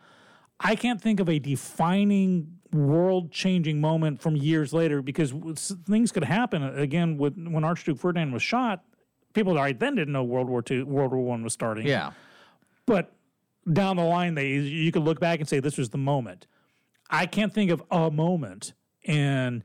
I 0.59 0.75
can't 0.75 1.01
think 1.01 1.21
of 1.21 1.29
a 1.29 1.39
defining 1.39 2.58
world 2.71 3.31
changing 3.31 3.81
moment 3.81 4.21
from 4.21 4.35
years 4.35 4.73
later 4.73 5.01
because 5.01 5.33
things 5.87 6.11
could 6.11 6.23
happen 6.23 6.63
again 6.63 7.17
with 7.17 7.35
when 7.37 7.63
Archduke 7.63 7.97
Ferdinand 7.97 8.31
was 8.31 8.43
shot. 8.43 8.83
People 9.33 9.55
right 9.55 9.79
then 9.79 9.95
didn't 9.95 10.13
know 10.13 10.23
World 10.23 10.49
War 10.49 10.63
II, 10.69 10.83
World 10.83 11.11
War 11.11 11.23
One 11.23 11.43
was 11.43 11.53
starting. 11.53 11.87
Yeah. 11.87 12.11
But 12.85 13.11
down 13.71 13.97
the 13.97 14.03
line, 14.03 14.35
they 14.35 14.49
you 14.49 14.91
could 14.91 15.03
look 15.03 15.19
back 15.19 15.39
and 15.39 15.47
say 15.47 15.59
this 15.59 15.77
was 15.77 15.89
the 15.89 15.97
moment. 15.97 16.47
I 17.09 17.25
can't 17.25 17.53
think 17.53 17.71
of 17.71 17.83
a 17.91 18.11
moment 18.11 18.73
in 19.03 19.63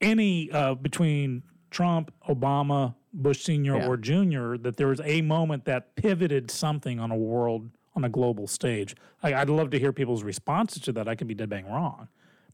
any 0.00 0.50
uh, 0.50 0.74
between 0.74 1.42
Trump, 1.70 2.12
Obama, 2.28 2.94
Bush 3.12 3.42
Senior, 3.44 3.76
Yeah. 3.76 3.86
or 3.88 3.96
Junior 3.96 4.56
that 4.58 4.76
there 4.76 4.88
was 4.88 5.00
a 5.04 5.20
moment 5.22 5.64
that 5.66 5.94
pivoted 5.96 6.50
something 6.50 6.98
on 7.00 7.10
a 7.10 7.16
world 7.16 7.70
on 7.96 8.04
a 8.04 8.08
global 8.08 8.46
stage. 8.46 8.94
I, 9.22 9.34
I'd 9.34 9.50
love 9.50 9.70
to 9.70 9.78
hear 9.78 9.92
people's 9.92 10.22
responses 10.22 10.82
to 10.82 10.92
that. 10.92 11.08
I 11.08 11.14
could 11.16 11.26
be 11.26 11.34
dead 11.34 11.48
bang 11.48 11.66
wrong. 11.66 12.08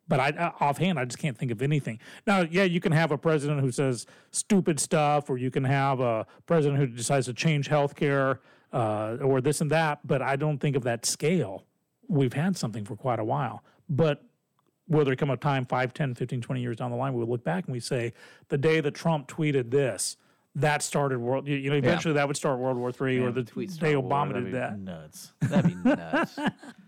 But 0.09 0.21
I, 0.21 0.53
offhand, 0.61 0.99
I 0.99 1.05
just 1.05 1.19
can't 1.19 1.37
think 1.37 1.51
of 1.51 1.63
anything. 1.63 1.99
Now, 2.27 2.43
yeah, 2.43 2.63
you 2.63 2.81
can 2.81 2.93
have 2.93 3.11
a 3.11 3.19
president 3.19 3.61
who 3.61 3.73
says 3.73 4.07
stupid 4.31 4.79
stuff, 4.79 5.29
or 5.29 5.37
you 5.37 5.51
can 5.51 5.65
have 5.65 6.01
a 6.01 6.27
president 6.47 6.79
who 6.79 6.87
decides 6.87 7.27
to 7.27 7.35
change 7.35 7.69
healthcare, 7.69 8.39
uh, 8.73 9.17
or 9.21 9.41
this 9.41 9.61
and 9.61 9.71
that. 9.71 10.07
But 10.07 10.23
I 10.23 10.37
don't 10.37 10.59
think 10.59 10.77
of 10.77 10.85
that 10.85 11.05
scale. 11.07 11.65
We've 12.09 12.33
had 12.33 12.57
something 12.57 12.85
for 12.85 12.95
quite 12.95 13.19
a 13.19 13.25
while. 13.25 13.65
But 13.89 14.23
will 14.89 15.05
there 15.05 15.17
come 15.17 15.31
a 15.31 15.37
time 15.37 15.67
5, 15.67 15.93
10, 15.93 16.15
15, 16.15 16.41
20 16.41 16.61
years 16.61 16.77
down 16.77 16.91
the 16.91 16.97
line, 16.97 17.15
we 17.15 17.25
look 17.25 17.43
back 17.43 17.65
and 17.65 17.73
we 17.73 17.81
say, 17.81 18.13
the 18.49 18.59
day 18.59 18.81
that 18.81 18.95
Trump 18.95 19.29
tweeted 19.29 19.71
this, 19.71 20.17
that 20.55 20.83
started 20.83 21.19
world. 21.19 21.47
You, 21.47 21.71
know, 21.71 21.77
eventually 21.77 22.15
that 22.15 22.27
would 22.27 22.37
start 22.37 22.59
World 22.59 22.79
War 22.79 22.91
III, 22.91 23.19
or 23.21 23.31
the 23.31 23.43
day 23.43 23.95
war, 23.95 24.11
Obama 24.11 24.29
that'd 24.29 24.45
did 24.45 24.53
be 24.53 24.59
that. 24.59 24.79
Nuts. 24.79 25.33
That'd 25.43 25.85
be 25.85 25.91
nuts. 25.91 26.39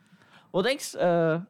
well, 0.52 0.62
thanks 0.62 0.94
uh, 0.94 1.42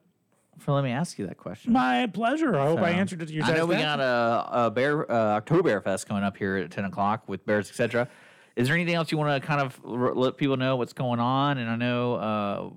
for 0.59 0.73
letting 0.73 0.91
me 0.91 0.97
ask 0.97 1.19
you 1.19 1.27
that 1.27 1.37
question. 1.39 1.73
My 1.73 2.07
pleasure. 2.07 2.57
I 2.57 2.67
hope 2.67 2.81
I 2.81 2.91
answered 2.91 3.23
it 3.23 3.27
to 3.27 3.33
your 3.33 3.45
satisfaction. 3.45 3.71
I 3.71 3.77
know 3.77 3.79
we 3.79 3.83
got 3.83 4.01
a, 4.01 4.67
a 4.67 4.71
bear 4.71 5.11
uh, 5.11 5.41
coming 5.41 6.25
up 6.25 6.37
here 6.37 6.57
at 6.57 6.71
ten 6.71 6.85
o'clock 6.85 7.29
with 7.29 7.45
bears, 7.47 7.69
etc. 7.71 8.09
Is 8.57 8.67
there 8.69 8.77
anything 8.77 8.95
else 8.95 9.13
you 9.13 9.19
want 9.19 9.41
to 9.41 9.47
kind 9.47 9.61
of 9.61 9.81
r- 9.85 10.15
let 10.15 10.37
people 10.37 10.57
know 10.57 10.77
what's 10.77 10.93
going 10.93 11.21
on? 11.21 11.59
And 11.59 11.71
I 11.71 11.77
know 11.77 12.15
uh, 12.15 12.71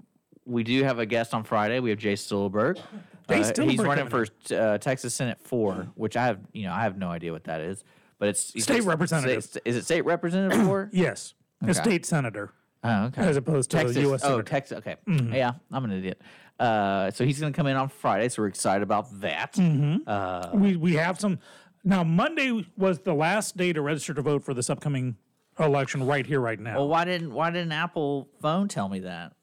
we 0.45 0.63
do 0.63 0.83
have 0.83 0.99
a 0.99 1.05
guest 1.05 1.33
on 1.33 1.43
Friday. 1.43 1.79
We 1.79 1.89
have 1.89 1.99
Jay 1.99 2.13
Stillberg. 2.13 2.75
Jay 3.29 3.41
Uh, 3.41 3.61
he's 3.63 3.79
running 3.79 4.09
for 4.09 4.25
uh, 4.55 4.77
Texas 4.77 5.13
Senate 5.13 5.37
four, 5.41 5.87
which 5.95 6.17
I 6.17 6.25
have 6.25 6.39
you 6.53 6.65
know 6.65 6.73
I 6.73 6.81
have 6.81 6.97
no 6.97 7.09
idea 7.09 7.31
what 7.31 7.45
that 7.45 7.61
is, 7.61 7.83
but 8.19 8.27
it's 8.29 8.41
State 8.41 8.65
just- 8.67 8.87
representative. 8.87 9.43
sta- 9.43 9.61
Is 9.65 9.75
it 9.75 9.85
state 9.85 10.05
representative 10.05 10.65
four? 10.65 10.89
Yes, 10.93 11.33
a 11.65 11.73
state 11.73 12.05
senator 12.05 12.51
Oh, 12.83 13.05
okay. 13.05 13.21
as 13.21 13.37
opposed 13.37 13.69
to 13.71 13.77
Texas. 13.77 13.95
U.S. 13.97 14.21
oh, 14.23 14.27
senator. 14.29 14.43
Texas. 14.43 14.77
Okay. 14.79 14.95
Yeah, 15.07 15.53
I'm 15.71 15.85
an 15.85 15.91
idiot. 15.91 16.19
Uh, 16.61 17.09
so 17.09 17.25
he's 17.25 17.39
going 17.39 17.51
to 17.51 17.57
come 17.57 17.65
in 17.65 17.75
on 17.75 17.89
Friday, 17.89 18.29
so 18.29 18.43
we're 18.43 18.47
excited 18.47 18.83
about 18.83 19.19
that. 19.21 19.53
Mm-hmm. 19.53 20.07
Uh, 20.07 20.49
we 20.53 20.75
we 20.75 20.93
have 20.93 21.19
some. 21.19 21.39
Now 21.83 22.03
Monday 22.03 22.65
was 22.77 22.99
the 22.99 23.15
last 23.15 23.57
day 23.57 23.73
to 23.73 23.81
register 23.81 24.13
to 24.13 24.21
vote 24.21 24.43
for 24.43 24.53
this 24.53 24.69
upcoming 24.69 25.17
election 25.59 26.05
right 26.05 26.25
here, 26.25 26.39
right 26.39 26.59
now. 26.59 26.77
Well, 26.77 26.87
why 26.87 27.05
didn't 27.05 27.33
why 27.33 27.49
didn't 27.49 27.71
Apple 27.71 28.29
phone 28.41 28.67
tell 28.67 28.89
me 28.89 28.99
that? 28.99 29.33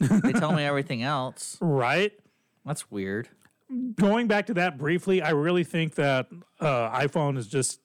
they 0.00 0.32
tell 0.32 0.52
me 0.52 0.64
everything 0.66 1.02
else. 1.02 1.56
right. 1.62 2.12
That's 2.66 2.90
weird. 2.90 3.30
Going 3.94 4.26
back 4.26 4.46
to 4.46 4.54
that 4.54 4.76
briefly, 4.76 5.22
I 5.22 5.30
really 5.30 5.64
think 5.64 5.94
that 5.94 6.26
uh, 6.60 6.90
iPhone 6.98 7.38
is 7.38 7.46
just 7.46 7.80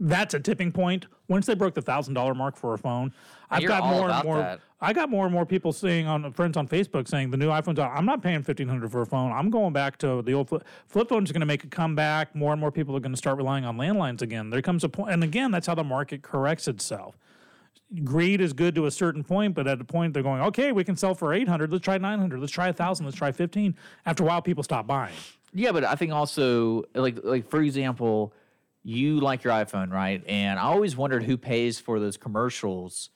that's 0.00 0.34
a 0.34 0.40
tipping 0.40 0.72
point. 0.72 1.06
Once 1.28 1.46
they 1.46 1.54
broke 1.54 1.74
the 1.74 1.82
thousand 1.82 2.14
dollar 2.14 2.34
mark 2.34 2.56
for 2.56 2.74
a 2.74 2.78
phone, 2.78 3.12
I've 3.50 3.60
You're 3.60 3.68
got 3.68 3.84
more 3.84 4.10
and 4.10 4.24
more. 4.24 4.38
that. 4.38 4.60
I 4.80 4.92
got 4.92 5.10
more 5.10 5.24
and 5.24 5.34
more 5.34 5.44
people 5.44 5.72
saying 5.72 6.06
on 6.06 6.30
friends 6.32 6.56
on 6.56 6.68
Facebook 6.68 7.08
saying 7.08 7.30
the 7.30 7.36
new 7.36 7.48
iPhones. 7.48 7.78
I'm 7.80 8.06
not 8.06 8.22
paying 8.22 8.42
fifteen 8.42 8.68
hundred 8.68 8.92
for 8.92 9.02
a 9.02 9.06
phone. 9.06 9.32
I'm 9.32 9.50
going 9.50 9.72
back 9.72 9.98
to 9.98 10.22
the 10.22 10.32
old 10.34 10.48
flip, 10.48 10.64
flip 10.86 11.08
phones. 11.08 11.30
Are 11.30 11.32
going 11.32 11.40
to 11.40 11.46
make 11.46 11.64
a 11.64 11.68
comeback. 11.68 12.34
More 12.34 12.52
and 12.52 12.60
more 12.60 12.70
people 12.70 12.96
are 12.96 13.00
going 13.00 13.12
to 13.12 13.18
start 13.18 13.36
relying 13.36 13.64
on 13.64 13.76
landlines 13.76 14.22
again. 14.22 14.50
There 14.50 14.62
comes 14.62 14.84
a 14.84 14.88
point, 14.88 15.12
and 15.12 15.24
again, 15.24 15.50
that's 15.50 15.66
how 15.66 15.74
the 15.74 15.84
market 15.84 16.22
corrects 16.22 16.68
itself. 16.68 17.18
Greed 18.04 18.40
is 18.40 18.52
good 18.52 18.74
to 18.74 18.86
a 18.86 18.90
certain 18.90 19.24
point, 19.24 19.54
but 19.54 19.66
at 19.66 19.80
a 19.80 19.84
point 19.84 20.12
they're 20.12 20.22
going, 20.22 20.42
okay, 20.42 20.72
we 20.72 20.84
can 20.84 20.94
sell 20.94 21.14
for 21.14 21.32
eight 21.32 21.48
hundred. 21.48 21.72
Let's 21.72 21.84
try 21.84 21.98
nine 21.98 22.18
hundred. 22.18 22.40
Let's 22.40 22.52
try 22.52 22.68
a 22.68 22.72
thousand. 22.72 23.06
Let's 23.06 23.16
try 23.16 23.32
fifteen. 23.32 23.74
After 24.06 24.22
a 24.22 24.26
while, 24.26 24.42
people 24.42 24.62
stop 24.62 24.86
buying. 24.86 25.14
Yeah, 25.52 25.72
but 25.72 25.84
I 25.84 25.94
think 25.94 26.12
also 26.12 26.84
like 26.94 27.18
like 27.24 27.48
for 27.48 27.62
example, 27.62 28.32
you 28.82 29.20
like 29.20 29.44
your 29.44 29.52
iPhone, 29.52 29.92
right? 29.92 30.22
And 30.26 30.58
I 30.58 30.62
always 30.62 30.96
wondered 30.96 31.22
who 31.24 31.36
pays 31.36 31.78
for 31.78 31.98
those 32.00 32.16
commercials 32.16 33.10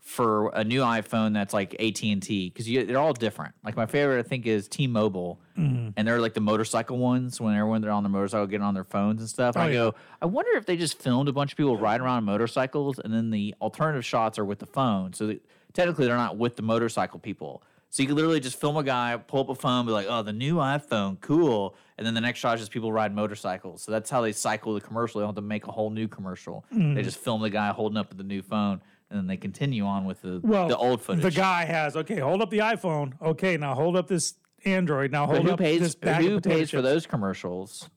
for 0.00 0.48
a 0.54 0.64
new 0.64 0.80
iPhone 0.80 1.34
that's 1.34 1.52
like 1.52 1.74
AT 1.74 2.02
and 2.02 2.22
T 2.22 2.48
because 2.48 2.64
they're 2.66 2.98
all 2.98 3.12
different. 3.12 3.54
Like 3.62 3.76
my 3.76 3.84
favorite, 3.84 4.18
I 4.18 4.22
think, 4.26 4.46
is 4.46 4.66
T-Mobile, 4.68 5.40
Mm-hmm. 5.58 5.90
and 5.98 6.08
they're 6.08 6.20
like 6.22 6.32
the 6.32 6.40
motorcycle 6.40 6.96
ones 6.96 7.38
when 7.38 7.54
everyone 7.54 7.82
they're 7.82 7.90
on 7.90 8.02
their 8.02 8.08
motorcycle 8.10 8.46
getting 8.46 8.64
on 8.64 8.72
their 8.72 8.84
phones 8.84 9.20
and 9.20 9.28
stuff. 9.28 9.58
Oh, 9.58 9.60
I 9.60 9.66
yeah. 9.66 9.72
go, 9.74 9.94
I 10.22 10.24
wonder 10.24 10.52
if 10.52 10.64
they 10.64 10.78
just 10.78 10.96
filmed 10.98 11.28
a 11.28 11.34
bunch 11.34 11.52
of 11.52 11.58
people 11.58 11.76
riding 11.76 12.02
around 12.06 12.16
on 12.16 12.24
motorcycles, 12.24 12.98
and 12.98 13.12
then 13.12 13.30
the 13.30 13.54
alternative 13.60 14.02
shots 14.06 14.38
are 14.38 14.44
with 14.46 14.58
the 14.58 14.64
phone. 14.66 15.12
So 15.12 15.26
that, 15.26 15.44
technically, 15.74 16.06
they're 16.06 16.16
not 16.16 16.38
with 16.38 16.56
the 16.56 16.62
motorcycle 16.62 17.18
people. 17.20 17.62
So 17.90 18.02
you 18.02 18.06
could 18.06 18.16
literally 18.16 18.40
just 18.40 18.58
film 18.58 18.78
a 18.78 18.82
guy, 18.82 19.14
pull 19.18 19.40
up 19.40 19.48
a 19.50 19.54
phone, 19.54 19.84
be 19.84 19.92
like, 19.92 20.06
"Oh, 20.08 20.22
the 20.22 20.32
new 20.32 20.54
iPhone, 20.54 21.20
cool," 21.20 21.74
and 22.00 22.06
then 22.06 22.14
the 22.14 22.20
next 22.22 22.38
shot 22.38 22.54
is 22.54 22.62
just 22.62 22.72
people 22.72 22.90
ride 22.90 23.14
motorcycles. 23.14 23.82
So 23.82 23.92
that's 23.92 24.08
how 24.08 24.22
they 24.22 24.32
cycle 24.32 24.72
the 24.72 24.80
commercial. 24.80 25.20
They 25.20 25.24
don't 25.24 25.34
have 25.34 25.42
to 25.44 25.46
make 25.46 25.66
a 25.66 25.70
whole 25.70 25.90
new 25.90 26.08
commercial. 26.08 26.64
Mm. 26.74 26.94
They 26.94 27.02
just 27.02 27.18
film 27.18 27.42
the 27.42 27.50
guy 27.50 27.68
holding 27.72 27.98
up 27.98 28.16
the 28.16 28.24
new 28.24 28.40
phone, 28.40 28.80
and 29.10 29.18
then 29.18 29.26
they 29.26 29.36
continue 29.36 29.84
on 29.84 30.06
with 30.06 30.22
the 30.22 30.40
Well, 30.42 30.66
the 30.66 30.78
old 30.78 31.02
footage. 31.02 31.22
The 31.22 31.30
guy 31.30 31.66
has 31.66 31.96
okay. 31.96 32.20
Hold 32.20 32.40
up 32.40 32.48
the 32.48 32.60
iPhone. 32.60 33.20
Okay, 33.20 33.58
now 33.58 33.74
hold 33.74 33.96
up 33.96 34.08
this 34.08 34.32
Android. 34.64 35.12
Now 35.12 35.26
hold 35.26 35.42
who 35.42 35.50
up 35.50 35.58
pays? 35.58 35.80
this 35.80 35.94
bag 35.94 36.24
Who 36.24 36.40
pays 36.40 36.70
for 36.70 36.80
those 36.80 37.06
commercials? 37.06 37.90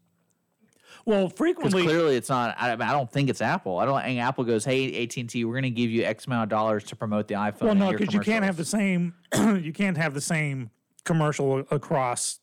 Well, 1.06 1.30
frequently, 1.30 1.84
clearly 1.84 2.18
it's 2.18 2.30
not. 2.30 2.56
I, 2.60 2.74
I 2.74 2.76
don't 2.76 3.10
think 3.10 3.30
it's 3.30 3.42
Apple. 3.42 3.78
I 3.78 3.86
don't 3.86 4.02
think 4.04 4.20
Apple 4.20 4.44
goes, 4.44 4.66
"Hey, 4.66 5.02
AT 5.02 5.16
and 5.16 5.30
T, 5.30 5.46
we're 5.46 5.54
going 5.54 5.64
to 5.64 5.70
give 5.70 5.90
you 5.90 6.04
X 6.04 6.28
amount 6.28 6.44
of 6.44 6.50
dollars 6.50 6.84
to 6.86 6.98
promote 6.98 7.30
the 7.30 7.36
iPhone." 7.36 7.62
well, 7.62 7.76
no, 7.76 7.92
because 7.92 8.14
you 8.14 8.20
can't 8.20 8.44
have 8.44 8.58
the 8.58 8.66
same. 8.66 9.14
you 9.34 9.72
can't 9.72 9.96
have 9.96 10.14
the 10.14 10.22
same 10.22 10.72
commercial 11.06 11.60
across 11.72 12.40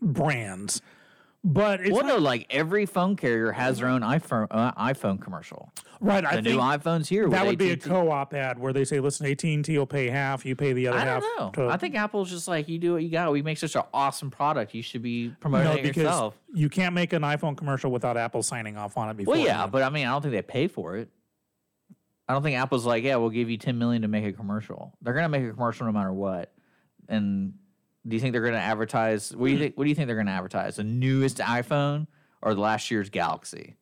brands. 0.00 0.82
But 1.42 1.80
it's 1.80 1.90
well, 1.90 2.04
no, 2.04 2.18
like 2.18 2.46
every 2.50 2.84
phone 2.84 3.16
carrier 3.16 3.50
has 3.52 3.78
their 3.78 3.88
own 3.88 4.02
iPhone 4.02 4.46
uh, 4.50 4.72
iPhone 4.72 5.18
commercial. 5.18 5.72
right. 5.98 6.22
I 6.22 6.36
The 6.36 6.42
new 6.42 6.50
think 6.50 6.60
iPhones 6.62 7.06
here. 7.06 7.30
that 7.30 7.46
would 7.46 7.56
be 7.56 7.70
a 7.70 7.72
AT&T. 7.72 7.88
co-op 7.88 8.34
ad 8.34 8.58
where 8.58 8.74
they 8.74 8.84
say, 8.84 9.00
"Listen, 9.00 9.24
AT 9.24 9.42
and 9.44 9.64
T 9.64 9.78
will 9.78 9.86
pay 9.86 10.10
half, 10.10 10.44
you 10.44 10.54
pay 10.54 10.74
the 10.74 10.88
other 10.88 10.98
I 10.98 11.04
half." 11.06 11.22
don't 11.22 11.56
know. 11.56 11.64
to- 11.66 11.72
I 11.72 11.78
think 11.78 11.94
Apple's 11.94 12.28
just 12.28 12.46
like 12.46 12.68
you 12.68 12.78
do 12.78 12.92
what 12.92 13.02
you 13.02 13.08
got. 13.08 13.32
We 13.32 13.40
make 13.40 13.56
such 13.56 13.74
an 13.74 13.84
awesome 13.94 14.30
product. 14.30 14.74
You 14.74 14.82
should 14.82 15.00
be 15.00 15.30
promoting 15.40 15.68
no, 15.72 15.78
it 15.78 15.82
because 15.82 16.02
yourself. 16.02 16.34
you 16.52 16.68
can't 16.68 16.94
make 16.94 17.14
an 17.14 17.22
iPhone 17.22 17.56
commercial 17.56 17.90
without 17.90 18.18
Apple 18.18 18.42
signing 18.42 18.76
off 18.76 18.98
on 18.98 19.08
it 19.08 19.16
before. 19.16 19.32
Well, 19.36 19.42
yeah, 19.42 19.66
but 19.66 19.82
I 19.82 19.88
mean, 19.88 20.06
I 20.06 20.10
don't 20.10 20.20
think 20.20 20.32
they 20.32 20.42
pay 20.42 20.68
for 20.68 20.98
it. 20.98 21.08
I 22.28 22.34
don't 22.34 22.42
think 22.42 22.58
Apple's 22.58 22.84
like, 22.84 23.02
yeah, 23.02 23.16
we'll 23.16 23.30
give 23.30 23.48
you 23.48 23.56
ten 23.56 23.78
million 23.78 24.02
to 24.02 24.08
make 24.08 24.26
a 24.26 24.32
commercial. 24.34 24.92
They're 25.00 25.14
gonna 25.14 25.30
make 25.30 25.44
a 25.44 25.52
commercial 25.54 25.86
no 25.86 25.92
matter 25.92 26.12
what. 26.12 26.52
And 27.08 27.54
do 28.06 28.16
you 28.16 28.20
think 28.20 28.32
they're 28.32 28.44
gonna 28.44 28.56
advertise? 28.56 29.34
What 29.34 29.46
do 29.46 29.52
you 29.52 29.58
think? 29.58 29.76
What 29.76 29.84
do 29.84 29.90
you 29.90 29.94
think 29.94 30.06
they're 30.06 30.16
gonna 30.16 30.30
advertise? 30.30 30.76
The 30.76 30.84
newest 30.84 31.38
iPhone 31.38 32.06
or 32.42 32.54
the 32.54 32.60
last 32.60 32.90
year's 32.90 33.10
Galaxy? 33.10 33.76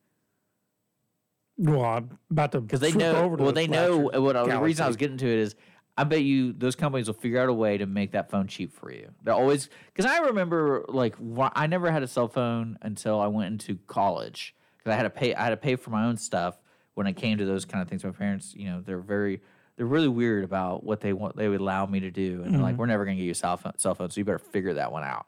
well, 1.57 1.85
I'm 1.85 2.19
about 2.31 2.53
to 2.53 2.61
Because 2.61 2.81
they 2.81 2.93
know. 2.93 3.17
Over 3.17 3.37
to 3.37 3.43
Well, 3.43 3.53
the 3.53 3.61
they 3.61 3.67
know. 3.67 3.99
What 3.99 4.35
the 4.35 4.59
reason 4.61 4.85
I 4.85 4.89
was 4.89 4.97
getting 4.97 5.19
to 5.19 5.27
it 5.27 5.39
is, 5.39 5.57
I 5.97 6.05
bet 6.05 6.23
you 6.23 6.53
those 6.53 6.77
companies 6.77 7.09
will 7.09 7.15
figure 7.15 7.41
out 7.41 7.49
a 7.49 7.53
way 7.53 7.79
to 7.79 7.87
make 7.87 8.13
that 8.13 8.31
phone 8.31 8.47
cheap 8.47 8.73
for 8.73 8.93
you. 8.93 9.11
They're 9.25 9.35
always 9.35 9.69
because 9.93 10.09
I 10.09 10.19
remember 10.19 10.85
like 10.89 11.17
wh- 11.17 11.51
I 11.55 11.67
never 11.67 11.91
had 11.91 12.03
a 12.05 12.07
cell 12.07 12.29
phone 12.29 12.79
until 12.83 13.19
I 13.21 13.27
went 13.27 13.49
into 13.53 13.79
college 13.89 14.55
because 14.77 14.93
I 14.93 14.97
had 14.97 15.03
to 15.03 15.11
pay. 15.11 15.35
I 15.35 15.43
had 15.43 15.51
to 15.51 15.57
pay 15.57 15.75
for 15.75 15.91
my 15.91 16.05
own 16.05 16.17
stuff 16.17 16.61
when 16.95 17.07
it 17.09 17.15
came 17.15 17.39
to 17.39 17.45
those 17.45 17.65
kind 17.65 17.83
of 17.83 17.89
things. 17.89 18.05
My 18.05 18.11
parents, 18.13 18.55
you 18.55 18.67
know, 18.71 18.81
they're 18.81 19.01
very. 19.01 19.41
They're 19.79 19.87
really 19.87 20.09
weird 20.09 20.43
about 20.43 20.83
what 20.83 21.01
they 21.01 21.13
want. 21.13 21.37
They 21.37 21.49
would 21.49 21.61
allow 21.61 21.87
me 21.87 22.01
to 22.01 22.11
do, 22.11 22.43
and 22.45 22.53
they're 22.53 22.61
like, 22.61 22.77
"We're 22.77 22.87
never 22.87 23.05
going 23.05 23.17
to 23.17 23.21
get 23.23 23.27
you 23.27 23.31
a 23.31 23.35
cell 23.37 23.57
phone, 23.57 23.79
cell 23.79 23.95
phone, 23.95 24.11
so 24.11 24.19
you 24.19 24.25
better 24.25 24.39
figure 24.41 24.75
that 24.75 24.91
one 24.91 25.05
out." 25.05 25.27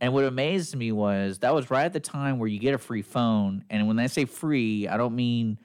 And 0.00 0.12
what 0.12 0.24
amazed 0.24 0.74
me 0.74 0.90
was 0.90 1.38
that 1.38 1.54
was 1.54 1.70
right 1.70 1.84
at 1.84 1.92
the 1.92 2.00
time 2.00 2.40
where 2.40 2.48
you 2.48 2.58
get 2.58 2.74
a 2.74 2.78
free 2.78 3.02
phone, 3.02 3.64
and 3.70 3.86
when 3.86 4.00
I 4.00 4.08
say 4.08 4.24
free, 4.24 4.88
I 4.88 4.96
don't 4.96 5.14
mean, 5.14 5.56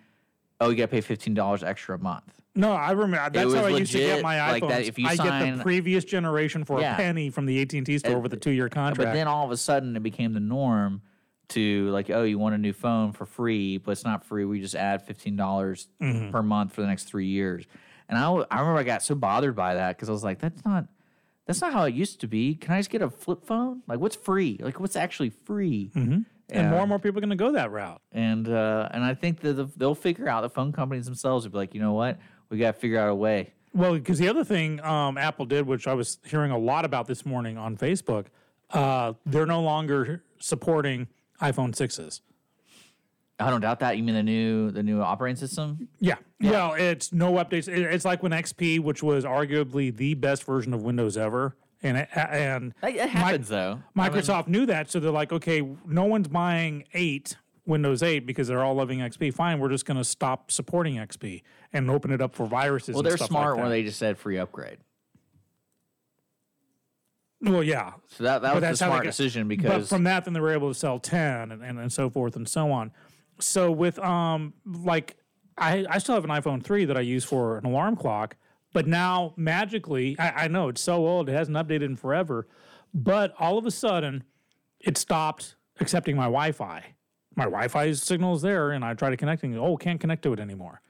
oh, 0.61 0.69
you 0.69 0.75
got 0.75 0.83
to 0.83 0.87
pay 0.89 1.01
fifteen 1.01 1.33
dollars 1.33 1.63
extra 1.63 1.95
a 1.95 1.97
month. 1.97 2.31
No, 2.53 2.73
I 2.73 2.91
remember 2.91 3.17
that's 3.31 3.53
how 3.55 3.65
I 3.65 3.69
used 3.69 3.91
to 3.93 3.97
get 3.97 4.21
my 4.21 4.35
iPhones. 4.35 4.51
like 4.61 4.67
that 4.69 4.81
if 4.83 4.99
you 4.99 5.07
I 5.07 5.15
get 5.15 5.57
the 5.57 5.63
previous 5.63 6.03
generation 6.05 6.63
for 6.63 6.79
Yeah. 6.79 6.93
a 6.93 6.97
penny 6.97 7.31
from 7.31 7.47
the 7.47 7.59
AT 7.59 7.73
and 7.73 7.85
T 7.87 7.97
store 7.97 8.13
And- 8.13 8.21
with 8.23 8.33
a 8.33 8.37
two-year 8.37 8.69
contract. 8.69 8.97
But 8.97 9.13
then 9.13 9.27
all 9.27 9.45
of 9.45 9.51
a 9.51 9.57
sudden, 9.57 9.95
it 9.95 10.03
became 10.03 10.33
the 10.33 10.39
norm 10.39 11.01
to 11.49 11.89
like, 11.89 12.09
oh, 12.11 12.23
you 12.23 12.37
want 12.37 12.53
a 12.53 12.57
new 12.59 12.73
phone 12.73 13.13
for 13.13 13.25
free, 13.25 13.77
but 13.77 13.91
it's 13.91 14.03
not 14.03 14.23
free. 14.25 14.43
We 14.45 14.59
just 14.59 14.75
add 14.75 15.01
fifteen 15.07 15.35
dollars 15.35 15.87
Mm-hmm. 15.99 16.29
per 16.29 16.43
month 16.43 16.73
for 16.73 16.81
the 16.81 16.87
next 16.87 17.05
three 17.05 17.25
years. 17.27 17.65
And 18.09 18.17
I, 18.17 18.29
I 18.49 18.59
remember 18.59 18.79
I 18.79 18.83
got 18.83 19.03
so 19.03 19.15
bothered 19.15 19.55
by 19.55 19.75
that 19.75 19.95
because 19.97 20.09
I 20.09 20.11
was 20.11 20.23
like, 20.23 20.39
that's 20.39 20.63
not 20.65 20.85
that's 21.45 21.61
not 21.61 21.71
how 21.73 21.83
it 21.83 21.93
used 21.93 22.19
to 22.21 22.27
be. 22.27 22.55
Can 22.55 22.73
I 22.73 22.79
just 22.79 22.89
get 22.89 23.01
a 23.01 23.09
flip 23.09 23.45
phone? 23.45 23.81
Like, 23.87 23.99
what's 23.99 24.15
free? 24.15 24.59
Like, 24.61 24.79
what's 24.79 24.95
actually 24.97 25.29
free? 25.29 25.91
and 25.95 26.25
Yeah. 26.49 26.69
more 26.69 26.79
and 26.81 26.89
more 26.89 26.99
people 26.99 27.17
are 27.19 27.21
going 27.21 27.29
to 27.29 27.35
go 27.37 27.51
that 27.53 27.71
route. 27.71 28.01
And 28.11 28.47
uh, 28.49 28.89
and 28.91 29.03
I 29.03 29.13
think 29.13 29.39
that 29.41 29.53
the, 29.53 29.69
they'll 29.77 29.95
figure 29.95 30.27
out 30.27 30.41
the 30.41 30.49
phone 30.49 30.71
companies 30.71 31.05
themselves 31.05 31.45
will 31.45 31.51
be 31.51 31.57
like, 31.57 31.73
you 31.73 31.81
know 31.81 31.93
what, 31.93 32.17
we 32.49 32.57
got 32.57 32.73
to 32.75 32.79
figure 32.79 32.99
out 32.99 33.09
a 33.09 33.15
way. 33.15 33.53
Well, 33.73 33.93
because 33.93 34.17
the 34.19 34.27
other 34.29 34.43
thing 34.43 34.81
um, 34.83 35.17
Apple 35.17 35.45
did, 35.45 35.67
which 35.67 35.87
I 35.87 35.93
was 35.93 36.17
hearing 36.25 36.51
a 36.51 36.57
lot 36.57 36.83
about 36.85 37.07
this 37.07 37.25
morning 37.25 37.57
on 37.57 37.77
Facebook, 37.77 38.25
uh, 38.71 39.13
they're 39.25 39.45
no 39.45 39.61
longer 39.61 40.23
supporting 40.39 41.07
iPhone 41.41 41.75
sixes. 41.75 42.21
I 43.39 43.49
don't 43.51 43.61
doubt 43.61 43.79
that. 43.81 43.97
You 43.97 44.03
mean 44.03 44.15
the 44.15 44.23
new 44.23 44.71
the 44.71 44.81
new 44.81 45.01
operating 45.01 45.35
system? 45.35 45.87
Yeah. 45.99 46.15
Well, 46.41 46.73
it's 46.73 47.13
no 47.13 47.33
updates. 47.33 47.67
It- 47.67 47.93
It's 47.93 48.05
like 48.05 48.23
when 48.23 48.31
XP, 48.31 48.79
which 48.79 49.03
was 49.03 49.25
arguably 49.25 49.95
the 49.95 50.15
best 50.15 50.43
version 50.43 50.73
of 50.73 50.81
Windows 50.83 51.17
ever, 51.17 51.55
and 51.83 51.97
it, 51.97 52.09
and 52.15 52.73
that 52.81 52.95
happens 53.09 53.49
though. 53.49 53.79
I 53.95 54.09
mean- 54.09 54.11
Microsoft 54.21 54.47
knew 54.47 54.65
that, 54.65 54.89
so 54.89 54.99
they're 54.99 55.11
like, 55.11 55.31
okay, 55.31 55.61
no 55.85 56.05
one's 56.05 56.27
buying 56.27 56.85
eight 56.93 57.37
Windows 57.67 58.01
8 58.01 58.25
because 58.25 58.47
they're 58.47 58.63
all 58.63 58.73
loving 58.75 58.99
XP. 58.99 59.33
Fine, 59.33 59.59
we're 59.59 59.69
just 59.69 59.85
going 59.85 59.97
to 59.97 60.03
stop 60.05 60.49
supporting 60.51 60.95
XP 60.95 61.43
and 61.73 61.91
open 61.91 62.11
it 62.11 62.21
up 62.21 62.33
for 62.33 62.47
viruses. 62.47 62.95
well, 62.95 63.03
they're 63.03 63.17
smart 63.17 63.55
like 63.57 63.61
when 63.63 63.69
they 63.69 63.83
just 63.83 63.99
said 63.99 64.17
free 64.17 64.37
upgrade. 64.37 64.77
Well, 67.41 67.61
yeah, 67.61 67.91
So 68.07 68.23
that, 68.23 68.41
that 68.41 68.53
But 68.53 68.55
was 68.55 68.61
the 68.61 68.67
that's 68.67 68.79
how 68.79 68.87
they 68.87 68.91
smart 68.93 69.03
got- 69.03 69.09
decision 69.09 69.43
but 69.43 69.57
because 69.57 69.89
from 69.89 70.05
that, 70.05 70.25
then 70.25 70.33
they 70.33 70.39
were 70.39 70.53
able 70.53 70.69
to 70.69 70.73
sell 70.79 70.97
ten 70.97 71.51
and, 71.51 71.61
and, 71.63 71.77
and 71.77 71.91
so 71.93 72.09
forth 72.09 72.35
and 72.35 72.47
so 72.49 72.71
on. 72.71 72.91
So 73.39 73.71
with 73.71 73.99
um 73.99 74.53
like 74.65 75.17
I 75.57 75.85
I 75.89 75.97
still 75.99 76.15
have 76.15 76.23
an 76.23 76.29
iPhone 76.29 76.63
three 76.63 76.85
that 76.85 76.97
I 76.97 77.01
use 77.01 77.23
for 77.23 77.57
an 77.57 77.65
alarm 77.65 77.95
clock, 77.95 78.35
but 78.73 78.87
now 78.87 79.33
magically 79.37 80.15
I, 80.19 80.45
I 80.45 80.47
know 80.47 80.69
it's 80.69 80.81
so 80.81 81.05
old 81.05 81.29
it 81.29 81.33
hasn't 81.33 81.57
updated 81.57 81.83
in 81.83 81.95
forever, 81.95 82.47
but 82.93 83.33
all 83.39 83.57
of 83.57 83.65
a 83.65 83.71
sudden 83.71 84.23
it 84.79 84.97
stopped 84.97 85.55
accepting 85.79 86.15
my 86.15 86.25
Wi-Fi. 86.25 86.83
My 87.35 87.43
Wi-Fi 87.43 87.91
signal 87.93 88.35
is 88.35 88.41
there, 88.41 88.71
and 88.71 88.83
I 88.83 88.93
try 88.95 89.09
to 89.11 89.17
connecting. 89.17 89.55
Oh, 89.57 89.77
can't 89.77 89.99
connect 89.99 90.23
to 90.23 90.33
it 90.33 90.39
anymore. 90.39 90.81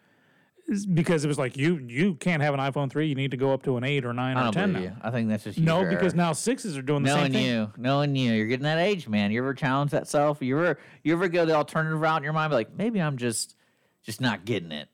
Because 0.93 1.23
it 1.23 1.29
was 1.29 1.37
like 1.39 1.55
you 1.55 1.77
you 1.87 2.15
can't 2.15 2.41
have 2.43 2.53
an 2.53 2.59
iPhone 2.59 2.89
three. 2.91 3.07
You 3.07 3.15
need 3.15 3.31
to 3.31 3.37
go 3.37 3.53
up 3.53 3.63
to 3.63 3.77
an 3.77 3.85
eight 3.85 4.03
or 4.05 4.11
nine 4.13 4.35
I 4.35 4.49
or 4.49 4.51
ten 4.51 4.73
now. 4.73 4.79
you. 4.79 4.91
I 5.01 5.11
think 5.11 5.29
that's 5.29 5.45
just 5.45 5.57
No, 5.59 5.85
because 5.85 6.13
now 6.13 6.33
sixes 6.33 6.77
are 6.77 6.81
doing 6.81 7.03
the 7.03 7.09
same 7.11 7.31
thing. 7.31 7.33
knowing 7.33 7.45
you, 7.45 7.73
knowing 7.77 8.15
you, 8.17 8.33
you're 8.33 8.47
getting 8.47 8.65
that 8.65 8.77
age, 8.77 9.07
man. 9.07 9.31
You 9.31 9.39
ever 9.39 9.53
challenge 9.53 9.91
that 9.91 10.07
self? 10.09 10.41
You 10.41 10.57
ever 10.59 10.79
you 11.03 11.13
ever 11.13 11.29
go 11.29 11.45
the 11.45 11.53
alternative 11.53 12.01
route 12.01 12.17
in 12.17 12.23
your 12.25 12.33
mind, 12.33 12.49
be 12.51 12.55
like 12.55 12.75
maybe 12.75 13.01
I'm 13.01 13.15
just 13.15 13.55
just 14.03 14.19
not 14.19 14.43
getting 14.43 14.73
it 14.73 14.89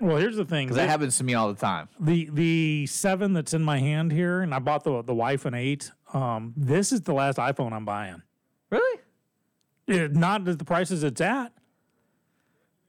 Well, 0.00 0.16
here's 0.16 0.36
the 0.36 0.44
thing. 0.46 0.68
because 0.68 0.76
that 0.78 0.88
happens 0.88 1.18
to 1.18 1.24
me 1.24 1.34
all 1.34 1.48
the 1.52 1.60
time. 1.60 1.88
the 2.00 2.30
the 2.32 2.86
seven 2.86 3.34
that's 3.34 3.52
in 3.52 3.62
my 3.62 3.80
hand 3.80 4.10
here, 4.10 4.40
and 4.40 4.54
I 4.54 4.58
bought 4.58 4.84
the 4.84 5.02
the 5.02 5.14
wife 5.14 5.44
an 5.44 5.52
eight. 5.52 5.90
Um, 6.14 6.54
this 6.56 6.92
is 6.92 7.02
the 7.02 7.12
last 7.12 7.36
iPhone 7.36 7.72
I'm 7.74 7.84
buying. 7.84 8.22
Really? 8.70 9.00
It, 9.86 10.14
not 10.16 10.48
at 10.48 10.58
the 10.58 10.64
prices 10.64 11.02
it's 11.04 11.20
at. 11.20 11.52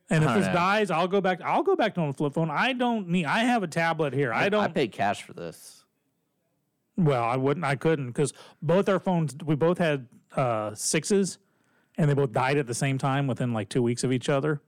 And 0.09 0.23
if 0.23 0.29
I 0.29 0.37
this 0.37 0.47
know. 0.47 0.53
dies, 0.53 0.91
I'll 0.91 1.07
go 1.07 1.19
back. 1.19 1.41
I'll 1.43 1.63
go 1.63 1.75
back 1.75 1.95
to 1.95 2.01
a 2.01 2.13
flip 2.13 2.33
phone. 2.33 2.51
I 2.51 2.73
don't 2.73 3.07
need. 3.09 3.25
I 3.25 3.39
have 3.39 3.63
a 3.63 3.67
tablet 3.67 4.13
here. 4.13 4.31
I 4.31 4.49
don't. 4.49 4.63
I 4.63 4.67
paid 4.67 4.91
cash 4.91 5.23
for 5.23 5.33
this. 5.33 5.83
well, 6.95 7.23
I 7.23 7.37
wouldn't. 7.37 7.65
I 7.65 7.75
couldn't 7.75 8.07
because 8.07 8.31
both 8.61 8.87
our 8.87 8.99
phones. 8.99 9.35
We 9.43 9.55
both 9.55 9.79
had 9.79 10.07
uh, 10.35 10.75
sixes, 10.75 11.39
and 11.97 12.09
they 12.09 12.13
both 12.13 12.31
died 12.31 12.57
at 12.57 12.67
the 12.67 12.73
same 12.75 12.97
time 12.97 13.25
within 13.25 13.51
like 13.51 13.69
two 13.69 13.81
weeks 13.81 14.03
of 14.03 14.11
each 14.11 14.29
other. 14.29 14.61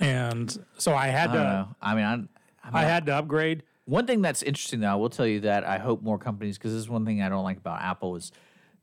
And 0.00 0.64
so 0.76 0.94
I 0.94 1.08
had 1.08 1.30
I 1.30 1.32
to. 1.32 1.38
know. 1.38 1.68
I 1.80 1.94
mean, 1.94 2.04
I, 2.04 2.12
I, 2.12 2.16
mean, 2.16 2.28
I 2.74 2.82
had 2.82 3.06
to 3.06 3.14
upgrade. 3.14 3.62
One 3.84 4.06
thing 4.06 4.22
that's 4.22 4.42
interesting, 4.42 4.80
though, 4.80 4.88
I 4.88 4.94
will 4.94 5.10
tell 5.10 5.26
you 5.26 5.40
that 5.40 5.64
I 5.64 5.78
hope 5.78 6.02
more 6.02 6.18
companies, 6.18 6.56
because 6.58 6.72
this 6.72 6.80
is 6.80 6.88
one 6.88 7.04
thing 7.04 7.20
I 7.22 7.28
don't 7.28 7.44
like 7.44 7.58
about 7.58 7.80
Apple, 7.80 8.16
is 8.16 8.30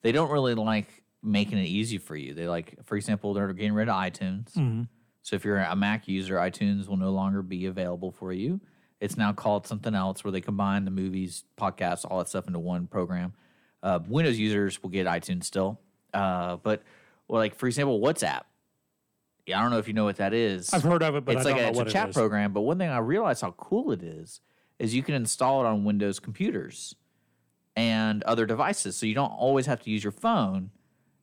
they 0.01 0.11
don't 0.11 0.29
really 0.29 0.55
like 0.55 1.03
making 1.23 1.57
it 1.57 1.65
easy 1.67 1.97
for 1.97 2.15
you. 2.15 2.33
They 2.33 2.47
like, 2.47 2.75
for 2.83 2.95
example, 2.95 3.33
they're 3.33 3.53
getting 3.53 3.73
rid 3.73 3.89
of 3.89 3.95
iTunes. 3.95 4.55
So 5.29 5.35
if 5.35 5.45
you're 5.45 5.59
a 5.59 5.75
Mac 5.75 6.07
user, 6.07 6.37
iTunes 6.37 6.87
will 6.87 6.97
no 6.97 7.11
longer 7.11 7.43
be 7.43 7.67
available 7.67 8.11
for 8.11 8.33
you. 8.33 8.59
It's 8.99 9.15
now 9.15 9.31
called 9.31 9.67
something 9.67 9.93
else 9.93 10.23
where 10.23 10.31
they 10.31 10.41
combine 10.41 10.85
the 10.85 10.91
movies, 10.91 11.43
podcasts, 11.55 12.03
all 12.03 12.17
that 12.17 12.27
stuff 12.27 12.47
into 12.47 12.57
one 12.57 12.87
program. 12.87 13.33
Uh, 13.83 13.99
Windows 14.07 14.39
users 14.39 14.81
will 14.81 14.89
get 14.89 15.05
iTunes 15.05 15.43
still. 15.43 15.79
Uh, 16.15 16.55
but, 16.55 16.81
well, 17.27 17.39
like, 17.39 17.53
for 17.53 17.67
example, 17.67 18.01
WhatsApp. 18.01 18.41
Yeah, 19.45 19.59
I 19.59 19.61
don't 19.61 19.69
know 19.69 19.77
if 19.77 19.87
you 19.87 19.93
know 19.93 20.05
what 20.05 20.15
that 20.15 20.33
is 20.33 20.73
I've 20.73 20.81
heard 20.81 21.03
of 21.03 21.13
it, 21.15 21.25
but 21.25 21.35
it's 21.35 21.45
I 21.45 21.51
like 21.51 21.61
don't 21.61 21.69
a, 21.69 21.73
know 21.73 21.81
it's 21.81 21.91
a 21.91 21.93
chat 21.93 22.11
program. 22.11 22.51
But 22.51 22.61
one 22.61 22.79
thing 22.79 22.89
I 22.89 22.97
realized 22.97 23.41
how 23.41 23.51
cool 23.51 23.91
it 23.91 24.01
is 24.01 24.41
is 24.79 24.95
you 24.95 25.03
can 25.03 25.13
install 25.13 25.63
it 25.63 25.67
on 25.67 25.83
Windows 25.83 26.19
computers 26.19 26.95
and 27.75 28.23
other 28.23 28.47
devices, 28.47 28.95
so 28.95 29.05
you 29.05 29.13
don't 29.13 29.29
always 29.29 29.67
have 29.67 29.79
to 29.83 29.91
use 29.91 30.03
your 30.03 30.11
phone. 30.11 30.71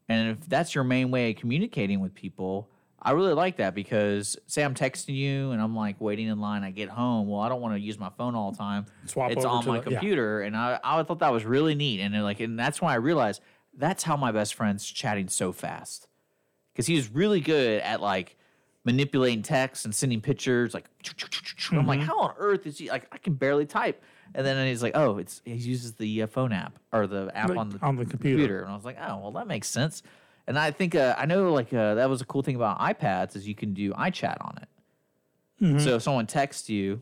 And 0.08 0.30
if 0.30 0.48
that's 0.48 0.76
your 0.76 0.84
main 0.84 1.10
way 1.10 1.30
of 1.30 1.36
communicating 1.38 1.98
with 1.98 2.14
people, 2.14 2.70
I 3.00 3.12
really 3.12 3.34
like 3.34 3.56
that 3.58 3.74
because 3.74 4.36
say 4.46 4.64
I'm 4.64 4.74
texting 4.74 5.14
you 5.14 5.50
and 5.52 5.60
I'm 5.60 5.76
like 5.76 6.00
waiting 6.00 6.26
in 6.28 6.40
line, 6.40 6.64
I 6.64 6.70
get 6.70 6.88
home. 6.88 7.28
Well, 7.28 7.40
I 7.40 7.48
don't 7.48 7.60
want 7.60 7.74
to 7.74 7.80
use 7.80 7.98
my 7.98 8.10
phone 8.16 8.34
all 8.34 8.50
the 8.52 8.58
time. 8.58 8.86
Swap 9.04 9.30
it's 9.30 9.44
on 9.44 9.64
my 9.66 9.78
the- 9.80 9.90
yeah. 9.90 9.98
computer, 9.98 10.40
and 10.40 10.56
I, 10.56 10.80
I 10.82 11.02
thought 11.02 11.18
that 11.20 11.32
was 11.32 11.44
really 11.44 11.74
neat. 11.74 12.00
And 12.00 12.20
like, 12.24 12.40
and 12.40 12.58
that's 12.58 12.80
when 12.80 12.90
I 12.90 12.96
realized 12.96 13.42
that's 13.76 14.02
how 14.02 14.16
my 14.16 14.32
best 14.32 14.54
friend's 14.54 14.84
chatting 14.90 15.28
so 15.28 15.52
fast 15.52 16.08
because 16.72 16.86
he 16.86 16.94
was 16.96 17.10
really 17.10 17.40
good 17.40 17.80
at 17.82 18.00
like 18.00 18.36
manipulating 18.84 19.42
text 19.42 19.84
and 19.84 19.94
sending 19.94 20.20
pictures. 20.20 20.72
Like, 20.74 20.86
I'm 21.72 21.86
like, 21.86 22.00
Mm-hmm. 22.00 22.06
how 22.08 22.20
on 22.20 22.34
earth 22.38 22.66
is 22.66 22.78
he? 22.78 22.88
Like, 22.88 23.06
I 23.12 23.18
can 23.18 23.34
barely 23.34 23.66
type. 23.66 24.02
And 24.34 24.44
then 24.46 24.66
he's 24.66 24.82
like, 24.82 24.96
oh, 24.96 25.18
it's 25.18 25.40
he 25.44 25.54
uses 25.54 25.94
the 25.94 26.22
uh, 26.22 26.26
phone 26.26 26.52
app 26.52 26.78
or 26.92 27.06
the 27.06 27.30
app 27.34 27.50
Like, 27.50 27.58
on 27.58 27.70
the 27.70 27.78
on 27.82 27.96
the 27.96 28.04
computer. 28.06 28.62
And 28.62 28.70
I 28.70 28.74
was 28.74 28.84
like, 28.84 28.96
oh, 29.00 29.18
well, 29.18 29.30
that 29.32 29.46
makes 29.46 29.68
sense. 29.68 30.02
And 30.46 30.58
I 30.58 30.70
think 30.70 30.94
uh, 30.94 31.14
I 31.18 31.26
know 31.26 31.52
like 31.52 31.72
uh, 31.72 31.94
that 31.94 32.08
was 32.08 32.20
a 32.20 32.24
cool 32.24 32.42
thing 32.42 32.56
about 32.56 32.78
iPads 32.78 33.36
is 33.36 33.48
you 33.48 33.54
can 33.54 33.74
do 33.74 33.92
iChat 33.92 34.36
on 34.40 34.58
it. 34.62 35.80
So 35.80 35.96
if 35.96 36.02
someone 36.02 36.26
texts 36.26 36.68
you, 36.68 37.00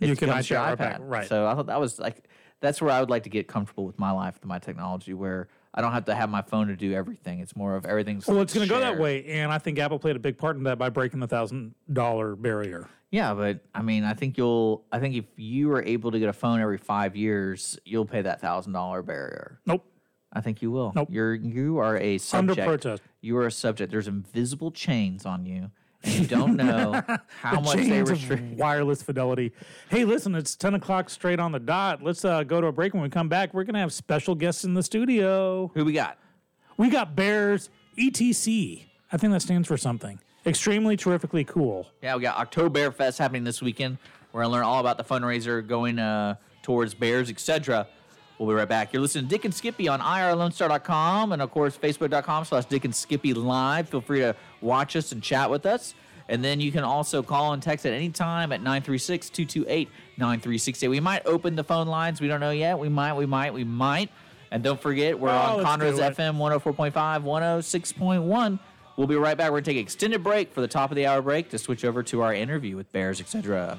it 0.00 0.04
Mm-hmm. 0.04 0.10
You 0.10 0.16
can 0.16 0.28
your 0.28 0.36
iChat 0.38 0.58
right 0.58 0.78
iPad. 0.78 0.96
right. 1.00 1.28
So 1.28 1.46
I 1.46 1.54
thought 1.54 1.66
that 1.66 1.80
was 1.80 1.98
like 1.98 2.24
that's 2.60 2.82
where 2.82 2.90
I 2.90 3.00
would 3.00 3.10
like 3.10 3.22
to 3.24 3.28
get 3.30 3.46
comfortable 3.46 3.84
with 3.84 3.98
my 3.98 4.10
life, 4.10 4.34
with 4.34 4.46
my 4.46 4.58
technology, 4.58 5.14
where 5.14 5.48
I 5.74 5.80
don't 5.80 5.92
have 5.92 6.06
to 6.06 6.14
have 6.14 6.30
my 6.30 6.42
phone 6.42 6.68
to 6.68 6.76
do 6.76 6.92
everything. 6.92 7.40
It's 7.40 7.54
more 7.54 7.76
of 7.76 7.84
everything's. 7.86 8.26
Well, 8.26 8.40
it's 8.40 8.54
going 8.54 8.66
to 8.66 8.72
go 8.72 8.80
that 8.80 8.98
way, 8.98 9.24
and 9.26 9.52
I 9.52 9.58
think 9.58 9.78
Apple 9.78 9.98
played 9.98 10.16
a 10.16 10.20
big 10.20 10.38
part 10.38 10.56
in 10.56 10.62
that 10.64 10.78
by 10.78 10.88
breaking 10.88 11.20
the 11.20 11.26
thousand 11.26 11.74
dollar 11.92 12.36
barrier. 12.36 12.88
Yeah, 13.10 13.34
but 13.34 13.60
I 13.74 13.82
mean, 13.82 14.04
I 14.04 14.14
think 14.14 14.36
you'll. 14.36 14.84
I 14.90 14.98
think 14.98 15.14
if 15.14 15.26
you 15.36 15.70
are 15.72 15.82
able 15.82 16.10
to 16.10 16.18
get 16.18 16.28
a 16.28 16.32
phone 16.32 16.60
every 16.60 16.78
five 16.78 17.14
years, 17.14 17.78
you'll 17.84 18.06
pay 18.06 18.22
that 18.22 18.40
thousand 18.40 18.72
dollar 18.72 19.02
barrier. 19.02 19.60
Nope. 19.66 19.84
I 20.34 20.40
think 20.40 20.62
you 20.62 20.70
will. 20.70 20.92
Nope. 20.94 21.08
You're 21.10 21.34
you 21.34 21.78
are 21.78 21.96
a 21.96 22.18
subject. 22.18 22.58
Under 22.58 22.64
protest. 22.64 23.02
You 23.20 23.36
are 23.38 23.46
a 23.46 23.50
subject. 23.52 23.90
There's 23.90 24.08
invisible 24.08 24.70
chains 24.70 25.24
on 25.24 25.46
you, 25.46 25.70
and 26.02 26.12
you 26.14 26.26
don't 26.26 26.56
know 26.56 27.02
how 27.40 27.54
The 27.56 27.60
much 27.60 27.76
they 27.76 28.02
restrict. 28.02 28.42
wireless 28.58 29.02
fidelity. 29.02 29.52
Hey, 29.90 30.04
listen, 30.04 30.34
it's 30.34 30.56
10 30.56 30.74
o'clock 30.74 31.08
straight 31.08 31.38
on 31.40 31.52
the 31.52 31.60
dot. 31.60 32.02
Let's 32.02 32.24
uh, 32.24 32.42
go 32.42 32.60
to 32.60 32.66
a 32.66 32.72
break. 32.72 32.94
When 32.94 33.02
we 33.02 33.08
come 33.08 33.28
back, 33.28 33.54
we're 33.54 33.64
going 33.64 33.74
to 33.74 33.80
have 33.80 33.92
special 33.92 34.34
guests 34.34 34.64
in 34.64 34.74
the 34.74 34.82
studio. 34.82 35.70
Who 35.74 35.84
we 35.84 35.92
got? 35.92 36.18
We 36.76 36.90
got 36.90 37.14
Bears 37.14 37.70
ETC. 37.96 38.84
I 39.12 39.16
think 39.16 39.32
that 39.32 39.40
stands 39.42 39.68
for 39.68 39.76
something. 39.76 40.18
Extremely 40.46 40.96
terrifically 40.96 41.44
cool. 41.44 41.86
Yeah, 42.02 42.16
we 42.16 42.22
got 42.22 42.36
October 42.36 42.68
Bear 42.68 42.92
Fest 42.92 43.18
happening 43.18 43.44
this 43.44 43.62
weekend. 43.62 43.96
We're 44.32 44.42
gonna 44.42 44.52
learn 44.52 44.64
all 44.64 44.80
about 44.80 44.98
the 44.98 45.04
fundraiser 45.04 45.66
going 45.66 45.98
uh, 45.98 46.34
towards 46.62 46.92
Bears, 46.92 47.30
etc. 47.30 47.86
We'll 48.38 48.48
be 48.48 48.54
right 48.54 48.68
back. 48.68 48.92
You're 48.92 49.02
listening 49.02 49.24
to 49.26 49.30
Dick 49.30 49.44
and 49.44 49.54
Skippy 49.54 49.86
on 49.88 50.00
irlonestar.com 50.00 51.32
and 51.32 51.40
of 51.40 51.50
course 51.52 51.76
facebook.com 51.78 52.44
slash 52.44 52.64
Dick 52.64 52.84
and 52.84 52.94
Skippy 52.94 53.32
live. 53.34 53.88
Feel 53.88 54.00
free 54.00 54.20
to 54.20 54.34
watch 54.60 54.96
us 54.96 55.12
and 55.12 55.22
chat 55.22 55.48
with 55.50 55.66
us. 55.66 55.94
And 56.28 56.42
then 56.42 56.58
you 56.60 56.72
can 56.72 56.82
also 56.84 57.22
call 57.22 57.52
and 57.52 57.62
text 57.62 57.84
at 57.86 57.92
any 57.92 58.08
time 58.08 58.50
at 58.50 58.60
936-228-9368. 58.62 60.90
We 60.90 61.00
might 61.00 61.24
open 61.26 61.54
the 61.54 61.64
phone 61.64 61.86
lines. 61.86 62.20
We 62.20 62.28
don't 62.28 62.40
know 62.40 62.50
yet. 62.50 62.78
We 62.78 62.88
might, 62.88 63.12
we 63.14 63.26
might, 63.26 63.52
we 63.54 63.62
might. 63.64 64.10
And 64.50 64.62
don't 64.62 64.80
forget, 64.80 65.18
we're 65.18 65.28
Oh, 65.28 65.32
on 65.32 65.56
let's 65.58 65.68
Conroe's 65.68 65.96
do 65.96 66.02
it. 66.02 66.16
FM 66.16 66.36
104.5, 66.38 66.92
106.1. 67.22 68.58
We'll 68.96 69.06
be 69.08 69.16
right 69.16 69.36
back. 69.36 69.46
We're 69.50 69.60
going 69.60 69.64
to 69.64 69.70
take 69.72 69.76
an 69.78 69.82
extended 69.82 70.22
break 70.22 70.52
for 70.52 70.60
the 70.60 70.68
top 70.68 70.90
of 70.90 70.96
the 70.96 71.06
hour 71.06 71.20
break 71.20 71.50
to 71.50 71.58
switch 71.58 71.84
over 71.84 72.02
to 72.04 72.22
our 72.22 72.32
interview 72.32 72.76
with 72.76 72.90
Bears, 72.92 73.20
etc. 73.20 73.78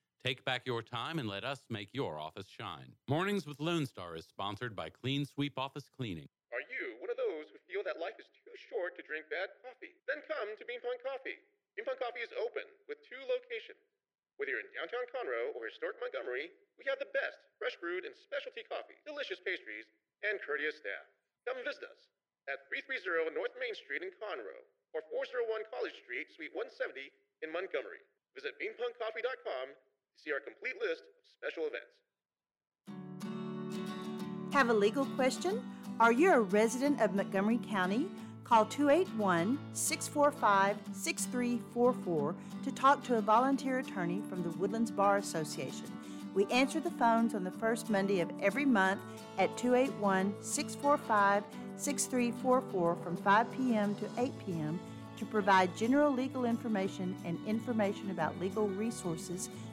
Take 0.21 0.45
back 0.45 0.69
your 0.69 0.85
time 0.85 1.17
and 1.17 1.25
let 1.25 1.41
us 1.41 1.65
make 1.73 1.89
your 1.97 2.21
office 2.21 2.45
shine. 2.45 2.93
Mornings 3.09 3.49
with 3.49 3.57
Lone 3.57 3.89
Star 3.89 4.13
is 4.13 4.29
sponsored 4.29 4.77
by 4.77 4.93
Clean 4.93 5.25
Sweep 5.25 5.57
Office 5.57 5.89
Cleaning. 5.89 6.29
Are 6.53 6.61
you 6.61 7.01
one 7.01 7.09
of 7.09 7.17
those 7.17 7.49
who 7.49 7.57
feel 7.65 7.81
that 7.89 7.97
life 7.97 8.21
is 8.21 8.29
too 8.29 8.53
short 8.69 8.93
to 8.97 9.01
drink 9.01 9.25
bad 9.33 9.49
coffee? 9.65 9.97
Then 10.05 10.21
come 10.29 10.53
to 10.61 10.63
Bean 10.69 10.77
Pong 10.77 11.01
Coffee. 11.01 11.41
Bean 11.73 11.89
Pong 11.89 11.97
Coffee 11.97 12.21
is 12.21 12.29
open 12.37 12.69
with 12.85 13.01
two 13.01 13.17
locations. 13.25 13.81
Whether 14.37 14.53
you're 14.53 14.61
in 14.61 14.69
downtown 14.77 15.09
Conroe 15.09 15.57
or 15.57 15.65
historic 15.65 15.97
Montgomery, 15.97 16.53
we 16.77 16.85
have 16.85 17.01
the 17.01 17.09
best 17.17 17.41
fresh 17.57 17.73
brewed 17.81 18.05
and 18.05 18.13
specialty 18.13 18.61
coffee, 18.69 19.01
delicious 19.09 19.41
pastries, 19.41 19.89
and 20.21 20.37
courteous 20.45 20.77
staff. 20.77 21.09
Come 21.49 21.65
visit 21.65 21.89
us 21.89 22.13
at 22.45 22.69
330 22.69 23.33
North 23.33 23.57
Main 23.57 23.73
Street 23.73 24.05
in 24.05 24.13
Conroe 24.21 24.69
or 24.93 25.01
401 25.09 25.65
College 25.73 25.97
Street, 26.05 26.29
Suite 26.29 26.53
170 26.53 27.09
in 27.41 27.49
Montgomery. 27.49 28.05
Visit 28.37 28.53
beanpongcoffee.com 28.61 29.67
to 29.73 29.90
see 30.15 30.31
our 30.31 30.39
complete 30.39 30.75
list 30.81 31.01
of 31.01 31.23
special 31.37 31.63
events. 31.67 31.91
Have 34.53 34.69
a 34.69 34.73
legal 34.73 35.05
question? 35.05 35.61
Are 35.99 36.11
you 36.11 36.33
a 36.33 36.41
resident 36.41 36.99
of 37.01 37.15
Montgomery 37.15 37.59
County? 37.69 38.09
Call 38.43 38.65
281 38.65 39.57
645 39.73 40.77
6344 40.93 42.35
to 42.63 42.71
talk 42.71 43.03
to 43.03 43.17
a 43.17 43.21
volunteer 43.21 43.79
attorney 43.79 44.21
from 44.29 44.43
the 44.43 44.49
Woodlands 44.57 44.91
Bar 44.91 45.17
Association. 45.17 45.85
We 46.33 46.45
answer 46.47 46.79
the 46.79 46.91
phones 46.91 47.33
on 47.33 47.43
the 47.43 47.51
first 47.51 47.89
Monday 47.89 48.19
of 48.19 48.31
every 48.41 48.65
month 48.65 48.99
at 49.37 49.55
281 49.57 50.33
645 50.41 51.43
6344 51.77 52.95
from 52.97 53.17
5 53.17 53.51
p.m. 53.53 53.95
to 53.95 54.09
8 54.21 54.31
p.m. 54.45 54.79
to 55.17 55.25
provide 55.25 55.75
general 55.77 56.11
legal 56.11 56.45
information 56.45 57.15
and 57.25 57.37
information 57.47 58.11
about 58.11 58.39
legal 58.39 58.67
resources 58.67 59.49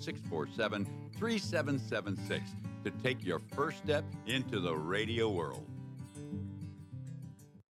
647 0.00 0.86
3776 1.18 2.50
to 2.84 2.90
take 3.02 3.24
your 3.24 3.38
first 3.54 3.78
step 3.78 4.04
into 4.26 4.60
the 4.60 4.74
radio 4.74 5.28
world. 5.28 5.66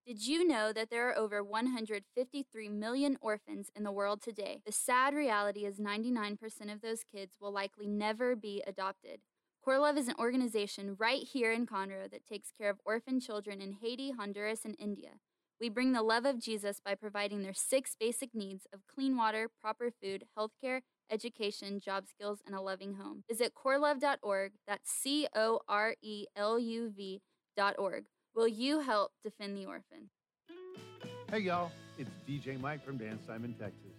Did 0.06 0.26
you 0.26 0.48
know 0.48 0.74
that 0.74 0.90
there 0.90 1.08
are 1.08 1.18
over 1.18 1.44
153 1.44 2.70
million 2.70 3.18
orphans 3.22 3.70
in 3.76 3.84
the 3.84 3.92
world 3.92 4.24
today? 4.24 4.60
The 4.66 4.72
sad 4.72 5.14
reality 5.14 5.66
is 5.66 5.78
99% 5.78 6.40
of 6.74 6.82
those 6.82 7.04
kids 7.04 7.36
will 7.40 7.52
likely 7.52 7.86
never 7.86 8.36
be 8.36 8.64
adopted. 8.66 9.20
CoreLuv 9.64 9.98
is 9.98 10.08
an 10.08 10.16
organization 10.18 10.96
right 10.98 11.22
here 11.22 11.52
in 11.52 11.68
Conroe 11.68 12.10
that 12.10 12.26
takes 12.26 12.52
care 12.58 12.72
of 12.72 12.80
orphan 12.86 13.20
children 13.20 13.62
in 13.62 13.74
Haiti, 13.74 14.12
Honduras, 14.12 14.66
and 14.66 14.76
India. 14.80 15.20
We 15.62 15.70
bring 15.70 15.92
the 15.92 16.02
love 16.02 16.26
of 16.26 16.40
Jesus 16.40 16.80
by 16.84 16.96
providing 16.96 17.44
their 17.44 17.54
six 17.54 17.96
basic 18.00 18.34
needs 18.34 18.66
of 18.74 18.88
clean 18.88 19.16
water, 19.16 19.48
proper 19.62 19.92
food, 19.92 20.24
healthcare, 20.36 20.82
education, 21.12 21.80
job 21.80 22.05
skills, 22.07 22.39
and 22.45 22.55
a 22.55 22.62
loving 22.62 22.93
home. 22.93 23.24
Visit 23.30 23.53
coreluv.org. 23.53 24.51
That's 24.68 24.91
C 24.91 25.28
O 25.36 25.60
R 25.68 25.95
E 26.01 26.26
L 26.36 26.60
U 26.60 26.91
V.org. 26.95 28.05
Will 28.36 28.47
you 28.47 28.80
help 28.80 29.12
defend 29.24 29.57
the 29.57 29.66
orphan? 29.66 30.10
Hey 31.32 31.39
y'all, 31.39 31.72
it's 31.97 32.10
DJ 32.28 32.60
Mike 32.60 32.84
from 32.84 32.97
Dance 32.97 33.26
Simon, 33.28 33.53
Texas. 33.60 33.99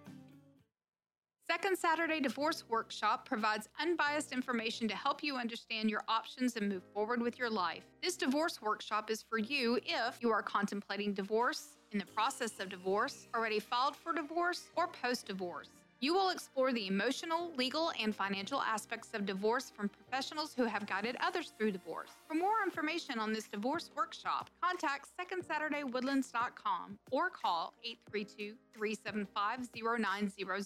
Second 1.61 1.77
Saturday 1.77 2.19
Divorce 2.19 2.63
Workshop 2.69 3.23
provides 3.23 3.69
unbiased 3.79 4.31
information 4.31 4.87
to 4.87 4.95
help 4.95 5.21
you 5.21 5.35
understand 5.35 5.91
your 5.91 6.01
options 6.07 6.55
and 6.55 6.67
move 6.67 6.81
forward 6.91 7.21
with 7.21 7.37
your 7.37 7.51
life. 7.51 7.83
This 8.01 8.15
divorce 8.15 8.59
workshop 8.63 9.11
is 9.11 9.21
for 9.21 9.37
you 9.37 9.77
if 9.85 10.17
you 10.21 10.31
are 10.31 10.41
contemplating 10.41 11.13
divorce, 11.13 11.77
in 11.91 11.99
the 11.99 12.05
process 12.07 12.59
of 12.59 12.69
divorce, 12.69 13.27
already 13.35 13.59
filed 13.59 13.95
for 13.95 14.11
divorce, 14.11 14.69
or 14.75 14.87
post 14.87 15.27
divorce. 15.27 15.69
You 15.99 16.15
will 16.15 16.31
explore 16.31 16.73
the 16.73 16.87
emotional, 16.87 17.51
legal, 17.55 17.91
and 18.01 18.15
financial 18.15 18.59
aspects 18.59 19.09
of 19.13 19.27
divorce 19.27 19.69
from 19.69 19.87
professionals 19.87 20.55
who 20.55 20.63
have 20.63 20.87
guided 20.87 21.15
others 21.19 21.53
through 21.59 21.73
divorce. 21.73 22.09
For 22.27 22.33
more 22.33 22.63
information 22.65 23.19
on 23.19 23.33
this 23.33 23.47
divorce 23.47 23.91
workshop, 23.95 24.49
contact 24.63 25.09
secondsaturdaywoodlands.com 25.19 26.97
or 27.11 27.29
call 27.29 27.75
832 27.83 28.55
375 28.73 29.69
0900. 29.75 30.65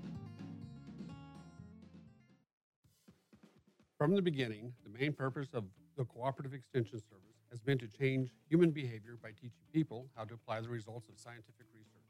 From 4.01 4.15
the 4.15 4.21
beginning, 4.23 4.73
the 4.83 4.89
main 4.99 5.13
purpose 5.13 5.49
of 5.53 5.63
the 5.95 6.05
Cooperative 6.05 6.55
Extension 6.55 6.97
Service 6.97 7.37
has 7.51 7.59
been 7.59 7.77
to 7.77 7.87
change 7.87 8.31
human 8.49 8.71
behavior 8.71 9.15
by 9.21 9.29
teaching 9.29 9.61
people 9.71 10.07
how 10.17 10.23
to 10.23 10.33
apply 10.33 10.59
the 10.59 10.69
results 10.69 11.07
of 11.07 11.19
scientific 11.19 11.67
research. 11.71 12.09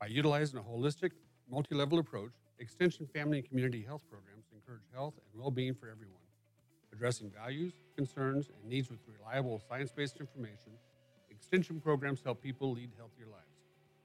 By 0.00 0.06
utilizing 0.06 0.60
a 0.60 0.62
holistic, 0.62 1.10
multi 1.50 1.74
level 1.74 1.98
approach, 1.98 2.30
Extension 2.60 3.04
family 3.04 3.38
and 3.38 3.48
community 3.48 3.82
health 3.82 4.04
programs 4.08 4.44
encourage 4.54 4.84
health 4.94 5.14
and 5.16 5.42
well 5.42 5.50
being 5.50 5.74
for 5.74 5.90
everyone. 5.90 6.22
Addressing 6.92 7.32
values, 7.32 7.72
concerns, 7.96 8.48
and 8.48 8.70
needs 8.70 8.88
with 8.88 9.00
reliable 9.08 9.60
science 9.68 9.90
based 9.90 10.20
information, 10.20 10.70
Extension 11.32 11.80
programs 11.80 12.22
help 12.22 12.40
people 12.40 12.70
lead 12.70 12.92
healthier 12.96 13.26
lives. 13.26 13.58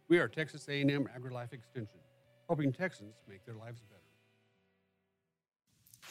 We 0.07 0.17
are 0.17 0.27
Texas 0.27 0.67
A&M 0.67 1.07
AgriLife 1.15 1.53
Extension, 1.53 1.99
helping 2.47 2.73
Texans 2.73 3.17
make 3.29 3.45
their 3.45 3.57
lives 3.57 3.83
better. 3.83 4.02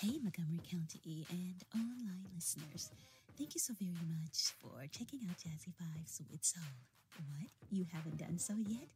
Hey, 0.03 0.19
Montgomery 0.21 0.59
County 0.69 1.25
and 1.31 1.63
online 1.73 2.27
listeners. 2.35 2.91
Thank 3.39 3.55
you 3.55 3.61
so 3.61 3.73
very 3.79 3.93
much 3.93 4.51
for 4.59 4.85
checking 4.91 5.21
out 5.31 5.39
Jazzy 5.39 5.71
Vibes 5.79 6.21
with 6.29 6.45
Soul. 6.45 6.65
What? 7.31 7.49
You 7.71 7.87
haven't 7.93 8.19
done 8.19 8.37
so 8.37 8.55
yet? 8.67 8.89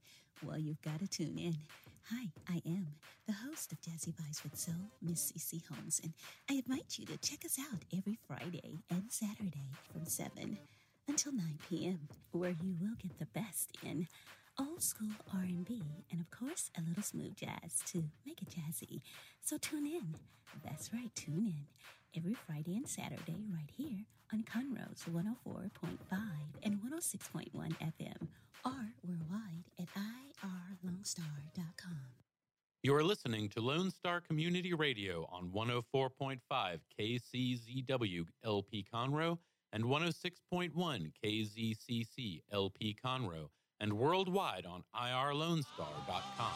Well, 0.43 0.59
you've 0.59 0.83
got 0.83 0.99
to 0.99 1.07
tune 1.07 1.39
in. 1.39 1.57
Hi, 2.11 2.27
I 2.49 2.61
am 2.67 2.89
the 3.25 3.35
host 3.35 3.71
of 3.71 3.81
Jazzy 3.83 4.15
Vibes 4.15 4.43
with 4.43 4.59
Soul, 4.59 4.75
Miss 5.01 5.31
CC 5.31 5.63
Holmes, 5.69 6.01
and 6.03 6.13
I 6.51 6.55
invite 6.55 6.99
you 6.99 7.07
to 7.07 7.17
check 7.19 7.45
us 7.45 7.57
out 7.61 7.83
every 7.97 8.19
Friday 8.27 8.81
and 8.91 9.05
Saturday 9.09 9.71
from 9.93 10.07
7 10.07 10.59
until 11.07 11.31
9 11.31 11.59
p.m., 11.71 12.01
where 12.33 12.57
you 12.61 12.75
will 12.81 12.97
get 13.01 13.17
the 13.21 13.27
best 13.27 13.71
in 13.85 14.09
old 14.59 14.83
school 14.83 15.11
R&B 15.35 15.83
and 16.11 16.21
of 16.21 16.31
course 16.31 16.71
a 16.77 16.81
little 16.89 17.03
smooth 17.03 17.37
jazz 17.37 17.83
to 17.87 18.05
make 18.25 18.43
it 18.43 18.49
jazzy. 18.51 19.01
So 19.43 19.59
tune 19.59 19.87
in. 19.87 20.15
That's 20.65 20.93
right, 20.93 21.15
tune 21.15 21.47
in 21.47 21.67
every 22.17 22.35
Friday 22.35 22.77
and 22.77 22.89
Saturday 22.89 23.45
right 23.53 23.71
here 23.77 24.05
on 24.33 24.43
Conroe's 24.43 25.05
104.5 25.11 25.99
and 26.63 26.79
106.1 26.81 27.51
FM 27.53 28.29
or 28.65 28.93
worldwide 29.07 29.65
at 29.79 29.89
irlonestar.com. 30.85 32.01
You 32.83 32.95
are 32.95 33.03
listening 33.03 33.49
to 33.51 33.61
Lone 33.61 33.91
Star 33.91 34.21
Community 34.21 34.73
Radio 34.73 35.29
on 35.33 35.51
104.5 35.51 36.39
KCZW 36.99 38.25
LP 38.45 38.87
Conroe 38.93 39.39
and 39.73 39.85
106.1 39.85 41.11
KZCC 41.25 42.43
LP 42.53 42.97
Conroe 43.05 43.49
and 43.81 43.93
worldwide 43.93 44.67
on 44.67 44.85
irlonestar.com. 44.95 46.53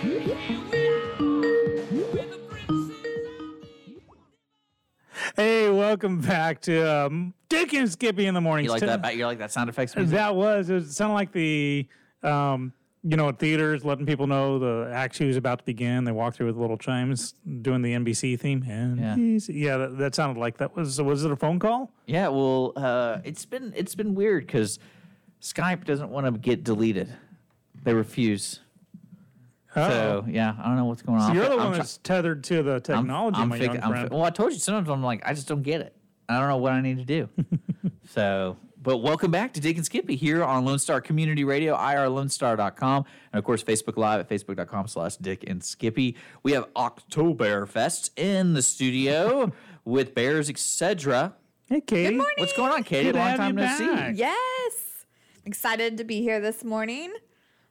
Hey, 0.00 0.58
welcome 6.02 6.18
back 6.22 6.62
to 6.62 6.80
um, 6.90 7.34
Dick 7.50 7.74
and 7.74 7.90
Skippy 7.90 8.24
in 8.24 8.32
the 8.32 8.40
morning. 8.40 8.64
You 8.64 8.70
like 8.70 8.80
that? 8.80 9.16
You 9.18 9.26
like 9.26 9.36
that 9.38 9.52
sound 9.52 9.68
effects? 9.68 9.94
music? 9.94 10.14
That 10.14 10.34
was. 10.34 10.70
It 10.70 10.90
sounded 10.90 11.12
like 11.12 11.30
the, 11.30 11.86
um, 12.22 12.72
you 13.02 13.18
know, 13.18 13.28
at 13.28 13.38
theaters, 13.38 13.84
letting 13.84 14.06
people 14.06 14.26
know 14.26 14.58
the 14.58 14.90
act 14.94 15.20
was 15.20 15.36
about 15.36 15.58
to 15.58 15.64
begin. 15.66 16.04
They 16.04 16.12
walk 16.12 16.36
through 16.36 16.46
with 16.46 16.56
little 16.56 16.78
chimes, 16.78 17.34
doing 17.60 17.82
the 17.82 17.92
NBC 17.92 18.40
theme. 18.40 18.64
And 18.66 18.98
Yeah. 18.98 19.54
yeah, 19.54 19.76
that, 19.76 19.98
that 19.98 20.14
sounded 20.14 20.40
like 20.40 20.56
that 20.56 20.74
was. 20.74 20.98
Was 21.02 21.22
it 21.22 21.30
a 21.30 21.36
phone 21.36 21.58
call? 21.58 21.92
Yeah, 22.06 22.28
well, 22.28 22.72
uh, 22.76 23.18
it's 23.22 23.44
been 23.44 23.74
it's 23.76 23.94
been 23.94 24.14
weird 24.14 24.46
because 24.46 24.78
Skype 25.42 25.84
doesn't 25.84 26.08
want 26.08 26.24
to 26.24 26.32
get 26.32 26.64
deleted. 26.64 27.12
They 27.84 27.92
refuse. 27.92 28.60
So 29.74 30.24
oh. 30.26 30.28
yeah, 30.28 30.54
I 30.60 30.66
don't 30.66 30.76
know 30.76 30.84
what's 30.86 31.02
going 31.02 31.20
So 31.20 31.26
on. 31.26 31.34
you're 31.34 31.44
I'm 31.44 31.50
the 31.50 31.56
fi- 31.56 31.62
one 31.64 31.72
I'm 31.74 31.78
that's 31.78 31.98
tethered 31.98 32.42
to 32.44 32.62
the 32.62 32.72
I'm- 32.72 32.80
technology, 32.82 33.38
I'm 33.40 33.48
my 33.48 33.58
fig- 33.58 33.66
young 33.74 33.82
I'm 33.82 33.90
friend. 33.90 34.08
fi- 34.08 34.14
well, 34.16 34.24
I 34.24 34.30
told 34.30 34.52
you 34.52 34.58
sometimes 34.58 34.88
I'm 34.88 35.02
like 35.02 35.22
I 35.24 35.32
just 35.34 35.46
don't 35.48 35.62
get 35.62 35.80
it. 35.80 35.94
I 36.28 36.38
don't 36.38 36.48
know 36.48 36.56
what 36.58 36.72
I 36.72 36.80
need 36.80 36.98
to 36.98 37.04
do. 37.04 37.28
so, 38.08 38.56
but 38.82 38.98
welcome 38.98 39.30
back 39.30 39.52
to 39.54 39.60
Dick 39.60 39.76
and 39.76 39.84
Skippy 39.84 40.16
here 40.16 40.42
on 40.44 40.64
Lone 40.64 40.78
Star 40.78 41.00
Community 41.00 41.44
Radio, 41.44 41.76
irlonestar.com, 41.76 43.04
and 43.32 43.38
of 43.38 43.44
course 43.44 43.62
Facebook 43.62 43.96
Live 43.96 44.20
at 44.20 44.28
facebook.com 44.28 44.88
slash 44.88 45.16
Dick 45.16 45.44
and 45.46 45.62
Skippy. 45.62 46.16
We 46.42 46.52
have 46.52 46.72
Oktoberfest 46.74 48.10
in 48.16 48.54
the 48.54 48.62
studio 48.62 49.52
with 49.84 50.14
Bears, 50.14 50.48
etc. 50.50 51.34
Hey, 51.66 51.80
Katie. 51.80 52.10
Good 52.10 52.16
morning. 52.16 52.34
What's 52.38 52.56
going 52.56 52.72
on, 52.72 52.82
Katie? 52.84 53.04
Good 53.06 53.12
to 53.12 53.18
Long 53.18 53.28
have 53.28 53.38
time 53.38 53.58
you 53.58 53.64
no 53.64 53.76
see. 54.12 54.18
Yes. 54.18 55.04
Excited 55.44 55.96
to 55.98 56.04
be 56.04 56.20
here 56.22 56.40
this 56.40 56.64
morning. 56.64 57.12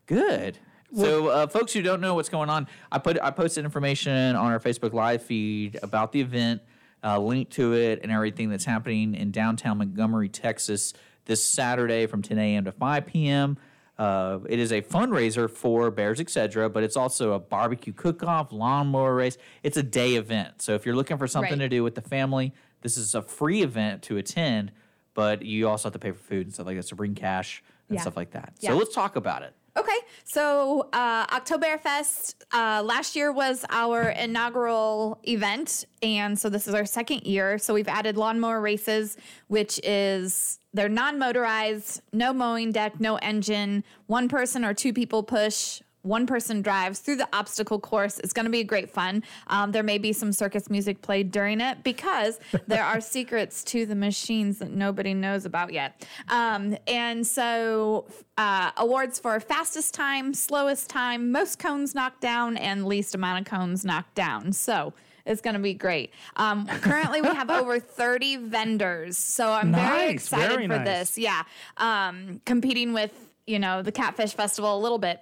Good. 0.05 0.57
So, 0.93 1.27
uh, 1.27 1.47
folks 1.47 1.73
who 1.73 1.81
don't 1.81 2.01
know 2.01 2.15
what's 2.15 2.29
going 2.29 2.49
on, 2.49 2.67
I 2.91 2.97
put 2.99 3.19
I 3.21 3.31
posted 3.31 3.65
information 3.65 4.35
on 4.35 4.51
our 4.51 4.59
Facebook 4.59 4.93
Live 4.93 5.21
feed 5.23 5.77
about 5.83 6.11
the 6.11 6.21
event, 6.21 6.61
uh, 7.03 7.19
link 7.19 7.49
to 7.51 7.73
it, 7.73 7.99
and 8.03 8.11
everything 8.11 8.49
that's 8.49 8.65
happening 8.65 9.15
in 9.15 9.31
downtown 9.31 9.77
Montgomery, 9.77 10.29
Texas, 10.29 10.93
this 11.25 11.43
Saturday 11.43 12.05
from 12.07 12.21
10 12.21 12.37
a.m. 12.39 12.65
to 12.65 12.71
5 12.71 13.05
p.m. 13.05 13.57
Uh, 13.99 14.39
it 14.47 14.59
is 14.59 14.71
a 14.71 14.81
fundraiser 14.81 15.49
for 15.49 15.91
Bears, 15.91 16.19
etc., 16.21 16.69
but 16.69 16.83
it's 16.83 16.95
also 16.95 17.33
a 17.33 17.39
barbecue 17.39 17.91
cook-off, 17.91 18.51
lawnmower 18.53 19.13
race. 19.13 19.37
It's 19.61 19.75
a 19.75 19.83
day 19.83 20.15
event. 20.15 20.61
So 20.61 20.73
if 20.73 20.85
you're 20.85 20.95
looking 20.95 21.17
for 21.17 21.27
something 21.27 21.51
Right. 21.59 21.65
to 21.65 21.69
do 21.69 21.83
with 21.83 21.95
the 21.95 22.01
family, 22.01 22.53
this 22.81 22.95
is 22.97 23.13
a 23.13 23.21
free 23.21 23.61
event 23.61 24.01
to 24.03 24.15
attend, 24.15 24.71
but 25.13 25.41
you 25.43 25.67
also 25.67 25.87
have 25.89 25.93
to 25.93 25.99
pay 25.99 26.11
for 26.11 26.17
food 26.23 26.45
and 26.47 26.53
stuff 26.53 26.65
like 26.65 26.77
that. 26.77 26.83
So 26.87 26.95
bring 26.95 27.13
cash 27.13 27.61
and 27.89 27.95
Yeah. 27.97 28.01
stuff 28.03 28.15
like 28.15 28.31
that. 28.31 28.53
Yeah. 28.61 28.69
So 28.71 28.77
let's 28.77 28.95
talk 28.95 29.17
about 29.17 29.43
it. 29.43 29.53
Okay, 29.79 29.97
so 30.25 30.89
uh, 30.91 31.25
Oktoberfest 31.27 32.35
uh, 32.51 32.83
last 32.83 33.15
year 33.15 33.31
was 33.31 33.63
our 33.69 34.09
inaugural 34.09 35.21
event, 35.25 35.85
and 36.01 36.37
so 36.37 36.49
this 36.49 36.67
is 36.67 36.73
our 36.73 36.85
second 36.85 37.23
year. 37.23 37.57
So 37.57 37.73
we've 37.73 37.87
added 37.87 38.17
lawnmower 38.17 38.59
races, 38.59 39.15
which 39.47 39.79
is 39.85 40.59
they're 40.73 40.89
non-motorized, 40.89 42.01
no 42.11 42.33
mowing 42.33 42.73
deck, 42.73 42.99
no 42.99 43.15
engine, 43.17 43.85
one 44.07 44.27
person 44.27 44.65
or 44.65 44.73
two 44.73 44.91
people 44.91 45.23
push 45.23 45.81
one 46.09 46.25
person 46.25 46.61
drives 46.61 46.99
through 46.99 47.17
the 47.17 47.29
obstacle 47.31 47.79
course. 47.79 48.19
It's 48.19 48.33
going 48.33 48.45
to 48.45 48.51
be 48.51 48.63
great 48.63 48.89
fun. 48.89 49.23
Um, 49.47 49.71
there 49.71 49.83
may 49.83 49.99
be 49.99 50.11
some 50.11 50.33
circus 50.33 50.69
music 50.69 51.01
played 51.01 51.31
during 51.31 51.61
it 51.61 51.83
because 51.83 52.39
there 52.67 52.83
are 52.83 52.99
secrets 52.99 53.63
to 53.65 53.85
the 53.85 53.95
machines 53.95 54.57
that 54.57 54.71
nobody 54.71 55.13
knows 55.13 55.45
about 55.45 55.71
yet. 55.71 56.05
Um, 56.27 56.75
and 56.87 57.25
so, 57.25 58.07
uh, 58.37 58.71
awards 58.77 59.19
for 59.19 59.39
fastest 59.39 59.93
time, 59.93 60.33
slowest 60.33 60.89
time, 60.89 61.31
most 61.31 61.59
cones 61.59 61.93
knocked 61.93 62.21
down, 62.21 62.57
and 62.57 62.85
least 62.85 63.13
amount 63.13 63.47
of 63.47 63.51
cones 63.51 63.85
knocked 63.85 64.15
down. 64.15 64.51
So, 64.51 64.93
it's 65.25 65.41
going 65.41 65.53
to 65.53 65.59
be 65.59 65.75
great. 65.75 66.11
Um, 66.37 66.65
currently, 66.65 67.21
we 67.21 67.27
have 67.27 67.51
over 67.51 67.79
30 67.79 68.37
vendors. 68.37 69.15
So 69.15 69.51
I'm 69.51 69.71
very 69.71 70.09
excited 70.09 70.49
very 70.49 70.67
for 70.67 70.77
nice. 70.79 71.11
this. 71.11 71.17
Yeah. 71.19 71.43
Um, 71.77 72.41
competing 72.45 72.93
with, 72.93 73.13
you 73.45 73.59
know, 73.59 73.83
the 73.83 73.91
Catfish 73.91 74.33
Festival 74.33 74.75
a 74.75 74.81
little 74.81 74.97
bit. 74.97 75.21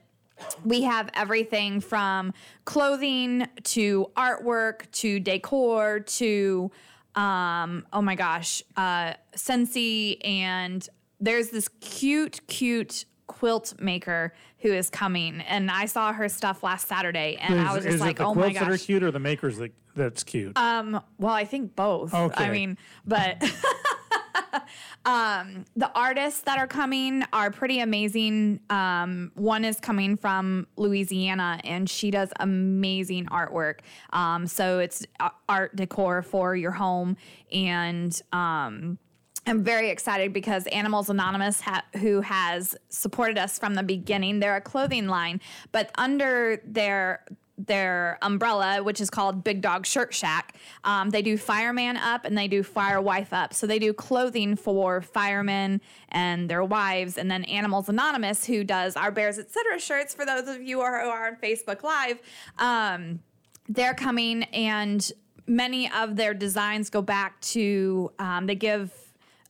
We 0.63 0.83
have 0.83 1.09
everything 1.13 1.79
from 1.81 2.33
clothing 2.65 3.47
to 3.63 4.11
artwork 4.15 4.89
to 4.91 5.19
decor 5.19 6.01
to, 6.01 6.71
um, 7.15 7.85
oh 7.93 8.01
my 8.01 8.15
gosh, 8.15 8.61
uh, 8.75 9.13
Scentsy. 9.35 10.25
And 10.25 10.87
there's 11.19 11.49
this 11.49 11.67
cute, 11.81 12.41
cute 12.47 13.05
quilt 13.27 13.73
maker 13.79 14.33
who 14.59 14.73
is 14.73 14.89
coming. 14.89 15.41
And 15.41 15.69
I 15.69 15.85
saw 15.85 16.13
her 16.13 16.29
stuff 16.29 16.63
last 16.63 16.87
Saturday 16.87 17.37
and 17.39 17.59
I 17.59 17.75
was 17.75 17.83
just 17.83 17.99
like, 17.99 18.19
oh 18.19 18.33
my 18.33 18.49
quilts 18.49 18.59
that 18.59 18.71
are 18.71 18.77
cute 18.77 19.03
or 19.03 19.11
the 19.11 19.19
makers 19.19 19.57
that 19.57 19.71
that's 19.95 20.23
cute? 20.23 20.57
Um, 20.57 21.01
well, 21.17 21.33
I 21.33 21.45
think 21.45 21.75
both. 21.75 22.13
Okay. 22.13 22.43
I 22.43 22.51
mean, 22.51 22.77
but 23.05 23.43
um, 25.05 25.65
the 25.75 25.91
artists 25.93 26.41
that 26.41 26.57
are 26.57 26.67
coming 26.67 27.23
are 27.33 27.51
pretty 27.51 27.79
amazing. 27.79 28.59
Um, 28.69 29.31
one 29.35 29.65
is 29.65 29.79
coming 29.79 30.15
from 30.15 30.67
Louisiana, 30.77 31.59
and 31.63 31.89
she 31.89 32.11
does 32.11 32.31
amazing 32.39 33.25
artwork. 33.25 33.79
Um, 34.11 34.47
so 34.47 34.79
it's 34.79 35.05
art 35.49 35.75
decor 35.75 36.21
for 36.21 36.55
your 36.55 36.71
home, 36.71 37.17
and 37.51 38.19
um, 38.31 38.99
I'm 39.47 39.63
very 39.63 39.89
excited 39.89 40.33
because 40.33 40.67
Animals 40.67 41.09
Anonymous, 41.09 41.61
ha- 41.61 41.85
who 42.01 42.19
has 42.19 42.75
supported 42.89 43.37
us 43.37 43.57
from 43.57 43.75
the 43.75 43.83
beginning, 43.83 44.41
they're 44.41 44.57
a 44.57 44.61
clothing 44.61 45.07
line, 45.07 45.39
but 45.71 45.91
under 45.97 46.61
their 46.65 47.23
their 47.59 48.19
umbrella, 48.21 48.83
which 48.83 49.01
is 49.01 49.09
called 49.09 49.43
Big 49.43 49.61
Dog 49.61 49.87
Shirt 49.87 50.13
Shack, 50.13 50.55
um, 50.83 51.09
they 51.09 51.23
do 51.23 51.37
Fireman 51.37 51.97
Up 51.97 52.23
and 52.23 52.37
they 52.37 52.47
do 52.47 52.61
Fire 52.61 53.01
Wife 53.01 53.33
Up. 53.33 53.51
So 53.51 53.65
they 53.65 53.79
do 53.79 53.93
clothing 53.93 54.55
for 54.55 55.01
firemen 55.01 55.81
and 56.09 56.47
their 56.47 56.63
wives, 56.63 57.17
and 57.17 57.31
then 57.31 57.43
Animals 57.45 57.89
Anonymous, 57.89 58.45
who 58.45 58.63
does 58.63 58.95
our 58.95 59.09
Bears 59.09 59.39
Etc. 59.39 59.79
shirts 59.79 60.13
for 60.13 60.23
those 60.23 60.47
of 60.47 60.61
you 60.61 60.77
who 60.77 60.83
are, 60.83 61.27
on 61.27 61.37
Facebook 61.37 61.81
Live. 61.81 62.19
Um, 62.59 63.21
they're 63.67 63.95
coming 63.95 64.43
and 64.43 65.11
many 65.47 65.89
of 65.91 66.15
their 66.15 66.33
designs 66.35 66.89
go 66.91 67.01
back 67.01 67.39
to 67.41 68.11
um, 68.19 68.45
they 68.45 68.55
give 68.55 69.06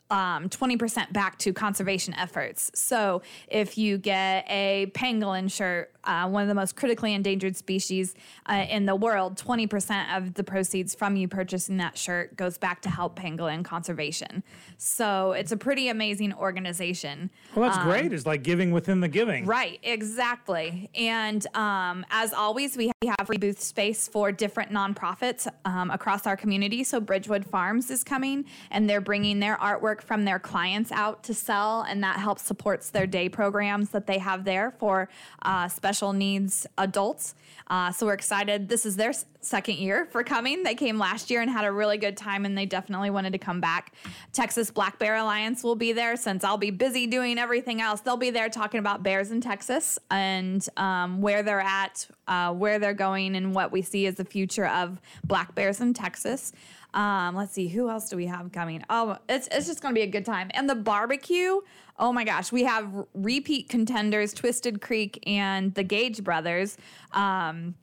um, 0.09 0.49
20% 0.49 1.11
back 1.13 1.37
to 1.39 1.53
conservation 1.53 2.13
efforts. 2.13 2.71
So 2.73 3.21
if 3.47 3.77
you 3.77 3.97
get 3.97 4.45
a 4.47 4.91
pangolin 4.93 5.51
shirt, 5.51 5.91
uh, 6.07 6.27
one 6.27 6.41
of 6.41 6.47
the 6.47 6.55
most 6.55 6.75
critically 6.75 7.13
endangered 7.13 7.55
species 7.55 8.15
uh, 8.47 8.65
in 8.69 8.85
the 8.85 8.95
world, 8.95 9.35
20% 9.37 10.17
of 10.17 10.33
the 10.35 10.43
proceeds 10.43 10.95
from 10.95 11.15
you 11.15 11.27
purchasing 11.27 11.77
that 11.77 11.97
shirt 11.97 12.35
goes 12.37 12.57
back 12.57 12.81
to 12.81 12.89
help 12.89 13.19
pangolin 13.19 13.63
conservation. 13.63 14.41
So 14.77 15.33
it's 15.33 15.51
a 15.51 15.57
pretty 15.57 15.89
amazing 15.89 16.33
organization. 16.33 17.29
well, 17.55 17.65
that's 17.65 17.77
Um, 17.77 17.83
great. 17.89 18.13
It's 18.13 18.25
like 18.25 18.43
giving 18.43 18.71
within 18.71 19.01
the 19.01 19.07
giving. 19.07 19.45
Right, 19.45 19.79
exactly. 19.83 20.89
And 20.95 21.45
um, 21.55 22.05
as 22.09 22.31
always, 22.33 22.77
we 22.77 22.91
have 23.05 23.27
free 23.27 23.37
booth 23.37 23.61
space 23.61 24.07
for 24.07 24.31
different 24.31 24.71
nonprofits 24.71 25.47
um, 25.65 25.91
across 25.91 26.25
our 26.25 26.37
community. 26.37 26.83
So 26.83 26.99
Bridgewood 27.01 27.45
Farms 27.45 27.91
is 27.91 28.03
coming, 28.03 28.45
and 28.71 28.89
they're 28.89 29.01
bringing 29.01 29.39
their 29.39 29.57
artwork 29.57 30.01
from 30.01 30.23
their 30.25 30.39
clients 30.39 30.91
out 30.91 31.23
to 31.23 31.33
sell, 31.33 31.81
and 31.81 32.01
that 32.03 32.17
helps 32.17 32.43
supports 32.43 32.89
their 32.91 33.07
day 33.07 33.27
programs 33.27 33.89
that 33.89 34.07
they 34.07 34.19
have 34.19 34.45
there 34.45 34.71
for 34.79 35.09
uh, 35.41 35.67
special 35.67 35.96
needs 36.01 36.67
adults. 36.77 37.35
Uh, 37.69 37.91
so 37.91 38.05
we're 38.05 38.13
excited. 38.13 38.69
This 38.69 38.85
is 38.85 38.95
their 38.95 39.11
second 39.41 39.77
year 39.77 40.05
for 40.05 40.23
coming. 40.23 40.63
They 40.63 40.75
came 40.75 40.97
last 40.97 41.29
year 41.29 41.41
and 41.41 41.49
had 41.49 41.65
a 41.65 41.71
really 41.71 41.97
good 41.97 42.15
time, 42.15 42.45
and 42.45 42.57
they 42.57 42.65
definitely 42.65 43.09
wanted 43.09 43.33
to 43.33 43.39
come 43.39 43.59
back. 43.59 43.93
Texas 44.31 44.71
Black 44.71 44.99
Bear 44.99 45.15
Alliance 45.15 45.63
will 45.63 45.75
be 45.75 45.91
there 45.91 46.15
since 46.15 46.43
I'll 46.43 46.57
be 46.57 46.71
busy 46.71 47.07
doing 47.07 47.37
everything 47.37 47.81
else. 47.81 48.01
They'll 48.01 48.15
be 48.17 48.29
there 48.29 48.49
talking 48.49 48.79
about 48.79 49.03
bears 49.03 49.31
in 49.31 49.41
Texas 49.41 49.99
and 50.09 50.65
um, 50.77 51.21
where 51.21 51.43
they're 51.43 51.59
at, 51.59 52.07
uh, 52.27 52.53
where 52.53 52.79
they're 52.79 52.93
going, 52.93 53.35
and 53.35 53.53
what 53.53 53.71
we 53.71 53.81
see 53.81 54.05
as 54.05 54.15
the 54.15 54.25
future 54.25 54.67
of 54.67 55.01
black 55.25 55.53
bears 55.55 55.81
in 55.81 55.93
Texas. 55.93 56.53
Um, 56.93 57.35
let's 57.35 57.53
see, 57.53 57.67
who 57.67 57.89
else 57.89 58.09
do 58.09 58.15
we 58.15 58.25
have 58.25 58.51
coming? 58.51 58.83
Oh, 58.89 59.17
it's, 59.29 59.47
it's 59.51 59.67
just 59.67 59.81
going 59.81 59.93
to 59.93 59.99
be 59.99 60.03
a 60.03 60.11
good 60.11 60.25
time. 60.25 60.49
And 60.53 60.69
the 60.69 60.75
barbecue, 60.75 61.59
oh 61.99 62.11
my 62.11 62.23
gosh, 62.23 62.51
we 62.51 62.63
have 62.63 62.91
repeat 63.13 63.69
contenders, 63.69 64.33
Twisted 64.33 64.81
Creek 64.81 65.23
and 65.27 65.73
the 65.73 65.83
Gage 65.83 66.23
Brothers. 66.23 66.77
Um, 67.11 67.75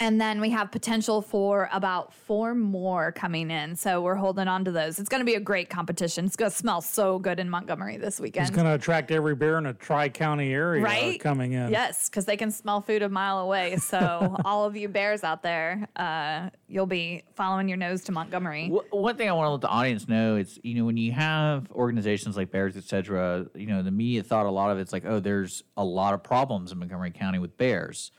and 0.00 0.20
then 0.20 0.40
we 0.40 0.50
have 0.50 0.70
potential 0.70 1.20
for 1.20 1.68
about 1.72 2.14
four 2.14 2.54
more 2.54 3.10
coming 3.10 3.50
in. 3.50 3.74
So 3.74 4.00
we're 4.00 4.14
holding 4.14 4.46
on 4.46 4.64
to 4.64 4.70
those. 4.70 4.98
It's 5.00 5.08
going 5.08 5.20
to 5.20 5.24
be 5.24 5.34
a 5.34 5.40
great 5.40 5.68
competition. 5.70 6.24
It's 6.24 6.36
going 6.36 6.50
to 6.50 6.56
smell 6.56 6.80
so 6.80 7.18
good 7.18 7.40
in 7.40 7.50
Montgomery 7.50 7.96
this 7.96 8.20
weekend. 8.20 8.46
It's 8.46 8.54
going 8.54 8.66
to 8.68 8.74
attract 8.74 9.10
every 9.10 9.34
bear 9.34 9.58
in 9.58 9.66
a 9.66 9.74
tri 9.74 10.08
county 10.08 10.52
area 10.52 10.82
Right? 10.84 11.20
coming 11.20 11.52
in. 11.52 11.70
Yes, 11.72 12.08
because 12.08 12.26
they 12.26 12.36
can 12.36 12.52
smell 12.52 12.80
food 12.80 13.02
a 13.02 13.08
mile 13.08 13.40
away. 13.40 13.76
So 13.76 14.36
all 14.44 14.64
of 14.64 14.76
you 14.76 14.88
bears 14.88 15.24
out 15.24 15.42
there, 15.42 15.88
uh, 15.96 16.50
you'll 16.68 16.86
be 16.86 17.24
following 17.34 17.68
your 17.68 17.78
nose 17.78 18.04
to 18.04 18.12
Montgomery. 18.12 18.68
Wh- 18.68 18.92
One 18.94 19.16
thing 19.16 19.28
I 19.28 19.32
want 19.32 19.46
to 19.46 19.50
let 19.52 19.60
the 19.62 19.68
audience 19.68 20.06
know 20.06 20.36
is, 20.36 20.60
you 20.62 20.74
know, 20.74 20.84
when 20.84 20.96
you 20.96 21.10
have 21.12 21.70
organizations 21.72 22.36
like 22.36 22.52
Bears, 22.52 22.76
et 22.76 22.84
cetera, 22.84 23.46
you 23.56 23.66
know, 23.66 23.82
the 23.82 23.90
media 23.90 24.22
thought, 24.22 24.46
a 24.46 24.50
lot 24.50 24.70
of 24.70 24.78
it's 24.78 24.92
like, 24.92 25.04
oh, 25.04 25.18
there's 25.18 25.64
a 25.76 25.84
lot 25.84 26.14
of 26.14 26.22
problems 26.22 26.70
in 26.70 26.78
Montgomery 26.78 27.10
County 27.10 27.40
with 27.40 27.56
bears. 27.56 28.12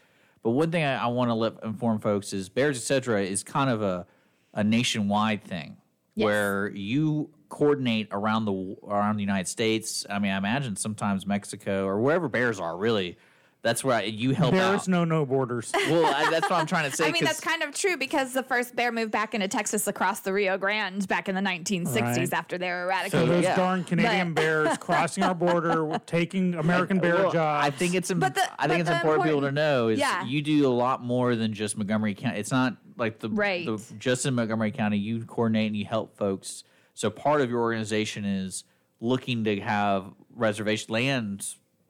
But 0.43 0.51
one 0.51 0.71
thing 0.71 0.83
I, 0.83 1.03
I 1.03 1.07
want 1.07 1.29
to 1.29 1.35
let 1.35 1.53
inform 1.63 1.99
folks 1.99 2.33
is 2.33 2.49
Bears, 2.49 2.77
et 2.77 2.81
cetera, 2.81 3.23
is 3.23 3.43
kind 3.43 3.69
of 3.69 3.81
a, 3.81 4.07
a 4.53 4.63
nationwide 4.63 5.43
thing 5.43 5.77
where 6.15 6.69
you 6.69 7.29
coordinate 7.49 8.07
around 8.11 8.45
the 8.45 8.75
around 8.83 9.15
the 9.15 9.21
United 9.21 9.47
States. 9.47 10.05
I 10.09 10.19
mean, 10.19 10.31
I 10.31 10.37
imagine 10.37 10.75
sometimes 10.75 11.25
Mexico 11.25 11.85
or 11.85 11.99
wherever 11.99 12.27
bears 12.27 12.59
are. 12.59 12.77
Really, 12.77 13.17
that's 13.61 13.83
where 13.83 13.97
I, 13.97 14.03
you 14.03 14.33
help 14.33 14.53
There's 14.53 14.63
out. 14.63 14.87
know 14.87 15.03
no 15.03 15.25
borders. 15.25 15.71
Well, 15.89 16.05
I, 16.05 16.29
that's 16.29 16.49
what 16.49 16.59
I'm 16.59 16.65
trying 16.65 16.89
to 16.89 16.95
say. 16.95 17.07
I 17.07 17.11
mean, 17.11 17.23
that's 17.25 17.39
kind 17.41 17.61
of 17.63 17.73
true 17.75 17.97
because 17.97 18.31
the 18.33 18.43
first 18.43 18.75
bear 18.75 18.91
moved 18.91 19.11
back 19.11 19.33
into 19.33 19.47
Texas 19.47 19.87
across 19.87 20.21
the 20.21 20.31
Rio 20.31 20.57
Grande 20.57 21.07
back 21.07 21.27
in 21.27 21.35
the 21.35 21.41
1960s 21.41 22.01
Right. 22.01 22.33
after 22.33 22.57
they 22.57 22.69
were 22.69 22.83
eradicated. 22.83 23.11
So 23.11 23.17
eradicated. 23.25 23.49
those 23.51 23.55
darn 23.57 23.83
Canadian 23.83 24.33
bears 24.33 24.77
crossing 24.79 25.23
our 25.23 25.33
border, 25.35 25.99
taking 26.05 26.53
American 26.55 26.99
bear 26.99 27.15
Well, 27.15 27.31
jobs. 27.31 27.65
I 27.67 27.69
think 27.71 27.95
it's 27.95 28.09
im- 28.11 28.19
But 28.19 28.35
the- 28.35 28.41
I 28.61 28.67
think 28.67 28.69
but 28.69 28.79
it's 28.81 28.89
the 28.89 28.95
important 28.95 29.23
people 29.25 29.41
to 29.41 29.51
know 29.51 29.87
is 29.89 29.99
Yeah. 29.99 30.23
you 30.25 30.41
do 30.41 30.67
a 30.67 30.69
lot 30.71 31.03
more 31.03 31.35
than 31.35 31.53
just 31.53 31.77
Montgomery 31.77 32.13
County. 32.15 32.39
It's 32.39 32.51
not 32.51 32.77
like 32.97 33.19
the, 33.19 33.29
Right. 33.29 33.65
the 33.65 33.81
just 33.97 34.25
in 34.25 34.35
Montgomery 34.35 34.71
County. 34.71 34.97
You 34.97 35.25
coordinate 35.25 35.67
and 35.67 35.75
you 35.75 35.85
help 35.85 36.15
folks. 36.15 36.63
So 36.93 37.09
part 37.09 37.41
of 37.41 37.49
your 37.49 37.59
organization 37.61 38.25
is 38.25 38.63
looking 39.01 39.43
to 39.45 39.59
have 39.61 40.05
reservation 40.35 40.93
land. 40.93 41.45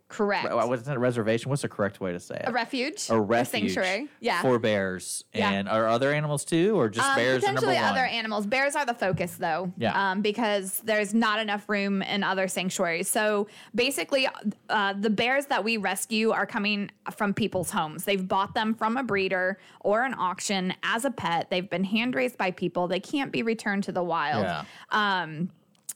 Correct. 0.10 0.43
Re- 0.49 0.53
What's 0.66 0.84
that 0.84 0.97
a 0.97 0.99
reservation? 0.99 1.49
What's 1.51 1.62
the 1.62 1.70
correct 1.70 2.01
way 2.01 2.12
to 2.12 2.20
say 2.20 2.36
it? 2.36 2.43
A 2.47 2.51
refuge. 2.51 3.05
A 3.10 3.20
refuge 3.22 3.74
sanctuary. 3.74 4.10
Yeah. 4.20 4.41
for 4.41 4.57
bears. 4.57 5.24
Yeah. 5.34 5.51
And 5.51 5.70
are 5.70 5.88
other 5.88 6.12
animals 6.12 6.43
too, 6.43 6.76
or 6.78 6.89
just 6.89 7.07
Um, 7.07 7.16
bears? 7.16 7.43
are 7.43 7.47
potentially 7.47 7.78
other 7.78 8.05
animals. 8.05 8.47
Bears 8.47 8.76
are 8.76 8.86
the 8.88 8.95
focus, 8.95 9.36
though. 9.36 9.72
Yeah. 9.78 10.12
Um, 10.12 10.22
because 10.22 10.80
there's 10.84 11.14
not 11.14 11.39
enough 11.39 11.70
room 11.70 12.01
in 12.01 12.24
other 12.24 12.47
sanctuaries. 12.47 13.07
So 13.07 13.47
basically, 13.76 14.28
uh, 14.70 14.93
the 14.93 15.12
bears 15.12 15.45
that 15.45 15.64
we 15.64 15.78
rescue 15.78 16.32
are 16.32 16.47
coming 16.47 16.89
from 17.16 17.34
people's 17.36 17.70
homes. 17.70 18.03
They've 18.03 18.28
bought 18.28 18.55
them 18.55 18.74
from 18.74 18.97
a 18.97 19.03
breeder 19.03 19.60
or 19.82 20.03
an 20.05 20.16
auction 20.18 20.74
as 20.82 21.05
a 21.05 21.12
pet. 21.12 21.51
They've 21.51 21.70
been 21.70 21.84
hand 21.84 22.16
raised 22.16 22.36
by 22.38 22.49
people. 22.49 22.88
They 22.88 22.99
can't 22.99 23.32
be 23.32 23.43
returned 23.43 23.84
to 23.84 23.91
the 23.91 24.03
wild. 24.03 24.43
Yeah. 24.43 24.64
Um, 24.89 25.51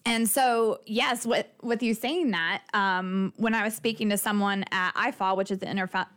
and 0.05 0.27
so, 0.29 0.81
yes, 0.85 1.25
with, 1.25 1.45
with 1.61 1.81
you 1.81 1.93
saying 1.93 2.31
that, 2.31 2.63
um, 2.73 3.31
when 3.37 3.55
I 3.55 3.63
was 3.63 3.73
speaking 3.73 4.09
to 4.09 4.17
someone 4.17 4.65
at 4.71 4.91
IFAW, 4.95 5.37
which 5.37 5.49
is 5.49 5.59
the 5.59 5.65
Interfa- 5.65 6.07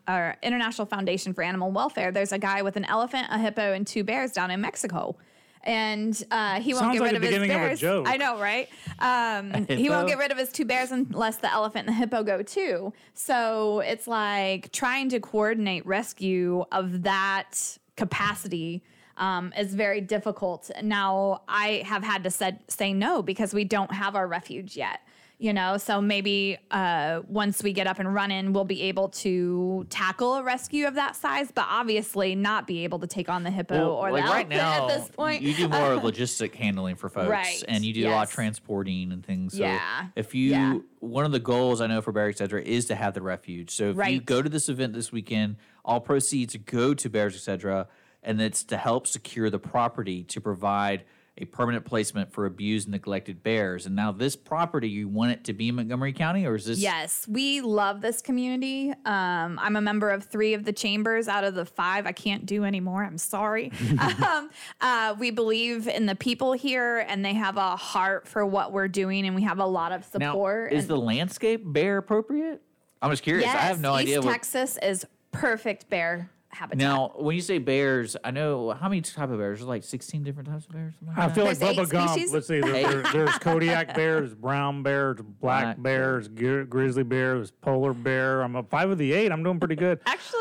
International 0.42 0.86
Foundation 0.86 1.32
for 1.32 1.42
Animal 1.42 1.70
Welfare, 1.70 2.10
there's 2.10 2.32
a 2.32 2.38
guy 2.38 2.62
with 2.62 2.76
an 2.76 2.84
elephant, 2.86 3.28
a 3.30 3.38
hippo, 3.38 3.72
and 3.72 3.86
two 3.86 4.02
bears 4.02 4.32
down 4.32 4.50
in 4.50 4.60
Mexico. 4.60 5.16
And 5.62 6.20
uh, 6.30 6.60
he 6.60 6.74
won't 6.74 6.84
Sounds 6.84 6.94
get 6.94 7.02
like 7.02 7.12
rid 7.12 7.14
the 7.14 7.16
of 7.16 7.22
his 7.22 7.30
beginning 7.30 7.50
of 7.50 7.56
a 7.56 7.66
bears. 7.66 7.80
joke. 7.80 8.06
I 8.08 8.16
know, 8.16 8.40
right? 8.40 8.68
Um, 8.98 9.66
he 9.68 9.88
won't 9.90 10.08
get 10.08 10.18
rid 10.18 10.30
of 10.32 10.38
his 10.38 10.50
two 10.50 10.64
bears 10.64 10.90
unless 10.92 11.36
the 11.38 11.52
elephant 11.52 11.88
and 11.88 11.96
the 11.96 11.98
hippo 11.98 12.22
go 12.22 12.42
too. 12.42 12.92
So 13.14 13.80
it's 13.80 14.06
like 14.06 14.70
trying 14.72 15.08
to 15.10 15.20
coordinate 15.20 15.84
rescue 15.86 16.64
of 16.70 17.02
that 17.02 17.78
capacity 17.96 18.82
um, 19.16 19.52
is 19.58 19.74
very 19.74 20.00
difficult. 20.00 20.70
Now, 20.82 21.42
I 21.48 21.82
have 21.86 22.02
had 22.02 22.24
to 22.24 22.30
said, 22.30 22.60
say 22.68 22.92
no 22.92 23.22
because 23.22 23.54
we 23.54 23.64
don't 23.64 23.92
have 23.92 24.14
our 24.14 24.26
refuge 24.26 24.76
yet. 24.76 25.00
you 25.38 25.52
know 25.52 25.76
so 25.76 26.00
maybe 26.00 26.56
uh, 26.70 27.20
once 27.28 27.62
we 27.62 27.72
get 27.74 27.86
up 27.86 27.98
and 27.98 28.14
running 28.14 28.54
we'll 28.54 28.64
be 28.64 28.80
able 28.82 29.08
to 29.10 29.84
tackle 29.90 30.36
a 30.36 30.42
rescue 30.42 30.86
of 30.86 30.94
that 30.94 31.14
size 31.14 31.50
but 31.52 31.66
obviously 31.68 32.34
not 32.34 32.66
be 32.66 32.84
able 32.84 32.98
to 32.98 33.06
take 33.06 33.28
on 33.28 33.42
the 33.42 33.50
hippo 33.50 33.74
Well, 33.74 33.90
or 33.90 34.12
like 34.12 34.24
the 34.24 34.30
right 34.30 34.46
elephant 34.50 34.56
now, 34.56 34.88
at 34.88 34.98
this 34.98 35.08
point 35.10 35.42
you 35.42 35.52
do 35.54 35.68
more 35.68 35.92
of 35.92 36.02
logistic 36.10 36.54
handling 36.54 36.96
for 36.96 37.10
folks, 37.10 37.28
Right, 37.28 37.62
and 37.68 37.84
you 37.84 37.92
do 37.92 38.08
a 38.08 38.10
lot 38.10 38.28
of 38.28 38.32
transporting 38.32 39.12
and 39.12 39.22
things. 39.24 39.52
So 39.52 39.58
Yeah, 39.62 40.06
If 40.16 40.34
you, 40.34 40.50
yeah. 40.52 40.78
one 41.00 41.26
of 41.26 41.32
the 41.32 41.38
goals 41.40 41.82
I 41.82 41.86
know 41.86 42.00
for 42.00 42.12
Bears 42.12 42.40
Etc. 42.40 42.62
is 42.62 42.86
to 42.86 42.94
have 42.94 43.12
the 43.12 43.20
refuge. 43.20 43.70
So 43.72 43.90
if 43.90 44.08
you 44.08 44.20
go 44.20 44.40
to 44.40 44.48
this 44.48 44.70
event 44.70 44.94
this 44.94 45.12
weekend, 45.12 45.56
all 45.84 46.00
proceeds 46.00 46.56
go 46.56 46.94
to 46.94 47.10
Bears 47.10 47.34
Etc. 47.34 47.86
And 48.26 48.40
it's 48.42 48.64
to 48.64 48.76
help 48.76 49.06
secure 49.06 49.48
the 49.50 49.58
property 49.58 50.24
to 50.24 50.40
provide 50.40 51.04
a 51.38 51.44
permanent 51.44 51.84
placement 51.84 52.32
for 52.32 52.46
abused 52.46 52.88
and 52.88 52.92
neglected 52.92 53.42
bears. 53.42 53.86
And 53.86 53.94
now 53.94 54.10
this 54.10 54.34
property, 54.34 54.88
you 54.88 55.06
want 55.06 55.32
it 55.32 55.44
to 55.44 55.52
be 55.52 55.68
in 55.68 55.74
Montgomery 55.76 56.12
County, 56.14 56.46
or 56.46 56.54
is 56.54 56.64
this? 56.64 56.78
Yes, 56.78 57.28
we 57.28 57.60
love 57.60 58.00
this 58.00 58.22
community. 58.22 58.90
Um, 59.04 59.58
I'm 59.62 59.76
a 59.76 59.80
member 59.80 60.10
of 60.10 60.24
three 60.24 60.54
of 60.54 60.64
the 60.64 60.72
chambers 60.72 61.28
out 61.28 61.44
of 61.44 61.54
the 61.54 61.66
five. 61.66 62.06
I 62.06 62.12
can't 62.12 62.46
do 62.46 62.64
anymore. 62.64 63.04
I'm 63.04 63.18
sorry. 63.18 63.70
um, 64.26 64.50
uh, 64.80 65.14
we 65.18 65.30
believe 65.30 65.86
in 65.88 66.06
the 66.06 66.14
people 66.16 66.52
here, 66.54 67.04
and 67.06 67.24
they 67.24 67.34
have 67.34 67.58
a 67.58 67.76
heart 67.76 68.26
for 68.26 68.44
what 68.46 68.72
we're 68.72 68.88
doing, 68.88 69.26
and 69.26 69.36
we 69.36 69.42
have 69.42 69.58
a 69.58 69.66
lot 69.66 69.92
of 69.92 70.00
Now, 70.18 70.32
support. 70.32 70.72
is 70.72 70.84
and- 70.84 70.90
the 70.90 70.96
landscape 70.98 71.62
bear 71.64 71.98
appropriate? 71.98 72.62
I'm 73.02 73.10
just 73.10 73.22
curious. 73.22 73.46
I 73.46 73.58
have 73.58 73.78
no 73.78 73.92
Yes, 73.92 74.00
idea 74.02 74.18
East. 74.20 74.28
Texas 74.28 74.78
is 74.82 75.06
perfect 75.32 75.90
bear 75.90 76.30
habitat. 76.56 76.78
Now, 76.78 77.12
when 77.16 77.34
you 77.36 77.42
say 77.42 77.58
bears, 77.58 78.16
I 78.24 78.30
know 78.30 78.70
how 78.72 78.88
many 78.88 79.00
type 79.00 79.30
of 79.30 79.38
bears? 79.38 79.58
There's 79.58 79.68
like 79.68 79.84
16 79.84 80.22
different 80.24 80.48
types 80.48 80.66
of 80.66 80.72
bears. 80.72 80.94
like 81.06 81.18
I 81.18 81.28
feel 81.28 81.44
like 81.44 81.58
There's 81.58 81.70
eight 81.72 81.78
Bubba 81.78 81.88
Gump. 81.90 82.10
species? 82.10 82.32
Let's 82.32 82.46
see. 82.48 82.60
There, 82.60 82.72
there- 83.02 83.12
there's 83.12 83.30
Kodiak 83.40 83.94
bears, 83.94 84.34
brown 84.34 84.82
bears, 84.82 85.16
black 85.20 85.64
Black 85.76 85.82
bear, 85.82 85.98
there's 86.12 86.28
gri- 86.28 86.64
grizzly 86.66 87.02
bears, 87.04 87.50
polar 87.50 87.92
bear. 87.94 88.42
I'm 88.42 88.56
a 88.56 88.62
five 88.62 88.90
of 88.90 88.98
the 88.98 89.12
eight. 89.12 89.30
I'm 89.32 89.42
doing 89.42 89.58
pretty 89.58 89.76
good. 89.76 90.00
Actually, 90.06 90.40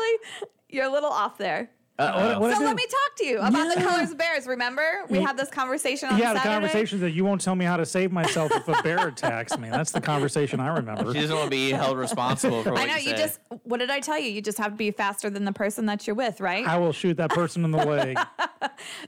you're 0.68 0.86
a 0.86 0.90
little 0.92 1.10
off 1.10 1.38
there. 1.38 1.70
Uh, 1.98 2.12
what- 2.12 2.40
what 2.40 2.56
so 2.58 2.64
let 2.64 2.76
me 2.76 2.84
talk 2.84 3.16
to 3.16 3.24
you 3.24 3.38
about 3.38 3.74
the 3.74 3.80
colors 3.80 4.10
of 4.10 4.18
bears. 4.18 4.46
Remember, 4.46 4.82
we 5.08 5.20
had 5.20 5.36
this 5.36 5.48
conversation 5.50 6.10
on 6.10 6.18
yeah, 6.18 6.34
the 6.34 6.40
conversation 6.40 7.00
that 7.00 7.12
you 7.12 7.24
won't 7.24 7.40
tell 7.40 7.54
me 7.54 7.64
how 7.64 7.76
to 7.76 7.86
save 7.86 8.12
myself 8.12 8.52
if 8.54 8.68
a 8.68 8.82
bear 8.82 9.08
attacks 9.08 9.56
me. 9.58 9.70
That's 9.70 9.92
the 9.92 10.00
conversation 10.00 10.60
I 10.60 10.68
remember. 10.76 11.14
She 11.14 11.20
doesn't 11.20 11.34
want 11.36 11.46
to 11.46 11.50
be 11.50 11.70
held 11.70 11.96
responsible 11.96 12.62
for 12.62 12.72
what 12.74 12.82
I 12.82 12.86
know 12.86 12.96
you 12.96 13.10
say. 13.10 13.16
just. 13.16 13.40
What 13.62 13.78
did 13.78 13.90
I 13.90 14.00
tell 14.00 14.18
you? 14.18 14.30
You 14.30 14.42
just 14.42 14.58
have 14.58 14.72
to 14.72 14.76
be 14.76 14.90
faster 14.90 15.30
than 15.30 15.44
the 15.44 15.52
person 15.52 15.86
that 15.86 16.06
you're 16.06 16.16
with, 16.16 16.40
right? 16.40 16.66
I 16.66 16.76
will 16.78 16.92
shoot 16.92 17.16
that 17.16 17.30
person 17.30 17.64
in 17.64 17.70
the 17.70 17.84
leg. 17.84 18.18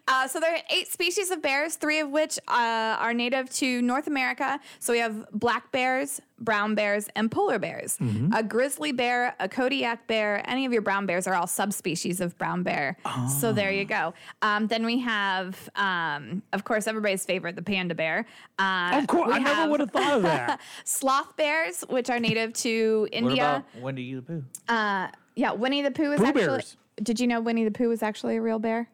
Uh, 0.07 0.27
so 0.27 0.41
there 0.41 0.55
are 0.55 0.61
eight 0.71 0.91
species 0.91 1.31
of 1.31 1.43
bears, 1.43 1.75
three 1.77 2.01
of 2.01 2.09
which 2.11 2.39
uh, 2.49 2.97
are 2.99 3.13
native 3.13 3.51
to 3.51 3.83
North 3.83 4.07
America. 4.07 4.59
So 4.79 4.93
we 4.95 4.99
have 5.01 5.27
black 5.33 5.71
bears, 5.73 6.21
brown 6.39 6.75
bears, 6.75 7.09
and 7.17 7.31
polar 7.31 7.59
bears. 7.59 7.99
Mm-hmm. 7.99 8.33
A 8.33 8.43
grizzly 8.43 8.93
bear, 8.93 9.35
a 9.41 9.49
Kodiak 9.49 10.07
bear, 10.07 10.43
any 10.49 10.65
of 10.67 10.73
your 10.73 10.83
brown 10.83 11.07
bears 11.07 11.27
are 11.27 11.35
all 11.35 11.47
subspecies 11.47 12.21
of 12.21 12.37
brown 12.39 12.63
bear. 12.63 12.97
So 13.41 13.53
there 13.53 13.73
you 13.73 13.85
go. 13.85 14.15
Um, 14.43 14.67
then 14.69 14.85
we 14.87 14.99
have, 15.01 15.69
um, 15.77 16.43
of 16.53 16.65
course, 16.65 16.87
everybody's 16.87 17.25
favorite, 17.25 17.57
the 17.57 17.63
panda 17.63 17.95
bear. 17.95 18.27
Uh, 18.59 18.99
Of 19.03 19.07
course, 19.09 19.31
I 19.35 19.39
never 19.39 19.71
would 19.71 19.81
have 19.81 19.91
thought 19.91 20.17
of 20.17 20.23
that. 20.23 20.61
sloth 20.85 21.37
bears, 21.37 21.83
which 21.89 22.11
are 22.11 22.21
native 22.21 22.53
to 22.55 23.09
India. 23.13 23.65
What 23.73 23.73
about 23.75 23.83
Wendy 23.83 24.15
the 24.15 24.23
Pooh? 24.23 24.45
Uh, 24.69 25.09
yeah, 25.35 25.53
Winnie 25.53 25.83
the 25.83 25.91
Pooh 25.91 26.13
is 26.13 26.21
Pooh 26.21 26.27
actually. 26.27 26.47
Bears. 26.47 26.77
Did 27.03 27.21
you 27.21 27.27
know 27.27 27.41
Winnie 27.41 27.65
the 27.65 27.71
Pooh 27.71 27.89
was 27.89 28.03
actually 28.03 28.37
a 28.37 28.43
real 28.43 28.59
bear? 28.59 28.89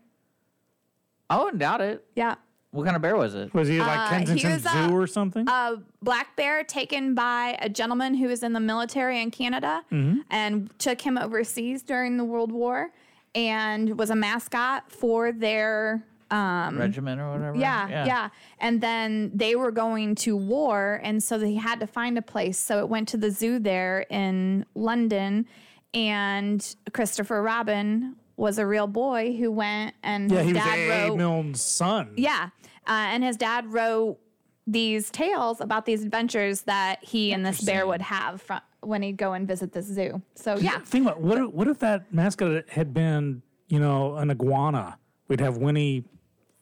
I 1.31 1.43
wouldn't 1.43 1.59
doubt 1.59 1.81
it. 1.81 2.05
Yeah. 2.15 2.35
What 2.75 2.85
kind 2.85 2.97
of 2.97 3.03
bear 3.03 3.17
was 3.17 3.37
it? 3.37 3.55
Was 3.55 3.69
he 3.69 3.79
like 3.79 3.89
Uh, 3.97 4.05
he 4.09 4.17
Kensington 4.27 4.53
was, 4.53 4.67
uh, 4.67 4.89
Zoo 4.89 4.95
or 4.97 5.07
something? 5.07 5.49
A 5.49 5.77
black 6.03 6.35
bear 6.35 6.65
taken 6.65 7.15
by 7.15 7.57
a 7.63 7.69
gentleman 7.69 8.15
who 8.15 8.27
was 8.27 8.43
in 8.43 8.53
the 8.53 8.59
military 8.61 9.23
in 9.23 9.31
Canada 9.31 9.83
Mhm. 9.93 10.25
and 10.29 10.77
took 10.81 11.01
him 11.03 11.17
overseas 11.17 11.83
during 11.83 12.17
the 12.17 12.25
World 12.25 12.51
War 12.51 12.91
and 13.33 13.97
was 13.97 14.11
a 14.11 14.17
mascot 14.17 14.91
for 14.91 15.31
their 15.31 16.03
um, 16.31 16.79
Regiment 16.79 17.21
or 17.21 17.31
whatever? 17.31 17.57
Yeah, 17.57 18.07
yeah, 18.07 18.29
And 18.59 18.81
then 18.81 19.31
they 19.33 19.55
were 19.55 19.71
going 19.71 20.17
to 20.17 20.37
war, 20.37 20.99
and 21.05 21.23
so 21.23 21.39
they 21.39 21.55
had 21.55 21.79
to 21.79 21.87
find 21.87 22.19
a 22.19 22.23
place. 22.23 22.59
So 22.59 22.81
it 22.81 22.89
went 22.89 23.07
to 23.11 23.17
the 23.17 23.31
zoo 23.31 23.61
there 23.61 24.05
in 24.11 24.67
London, 24.75 25.47
and 25.93 26.75
Christopher 26.93 27.41
Robin 27.41 28.17
was 28.37 28.59
a 28.59 28.67
real 28.67 28.87
boy 28.87 29.37
who 29.37 29.51
went 29.51 29.95
and 30.03 30.31
yeah, 30.31 30.39
his 30.39 30.47
he 30.49 30.53
was 30.55 30.63
dad 30.65 30.79
A. 30.79 30.89
wrote. 31.09 31.17
Milne's 31.17 31.63
son. 31.63 32.15
Yeah. 32.17 32.51
Uh, 32.87 32.91
and 32.91 33.23
his 33.25 33.37
dad 33.37 33.73
wrote 33.73 34.19
these 34.67 35.11
tales 35.11 35.61
about 35.61 35.87
these 35.87 36.03
adventures 36.03 36.63
that 36.63 37.03
he 37.05 37.33
and 37.33 37.45
this 37.45 37.61
bear 37.61 37.87
would 37.87 38.01
have 38.03 38.41
fro- 38.43 38.59
when 38.81 39.03
he'd 39.03 39.17
go 39.17 39.33
and 39.35 39.47
visit 39.47 39.73
this 39.73 39.87
zoo. 39.87 40.21
So, 40.35 40.57
yeah. 40.57 40.79
Think 40.81 41.07
about 41.07 41.21
what 41.21 41.39
if, 41.39 41.51
what 41.53 41.69
if 41.69 41.79
that 41.81 42.13
mascot 42.13 42.69
had 42.69 42.93
been, 42.93 43.43
you 43.69 43.79
know, 43.79 44.17
an 44.17 44.31
iguana? 44.31 44.99
We'd 45.29 45.41
have 45.41 45.57
Winnie, 45.59 46.05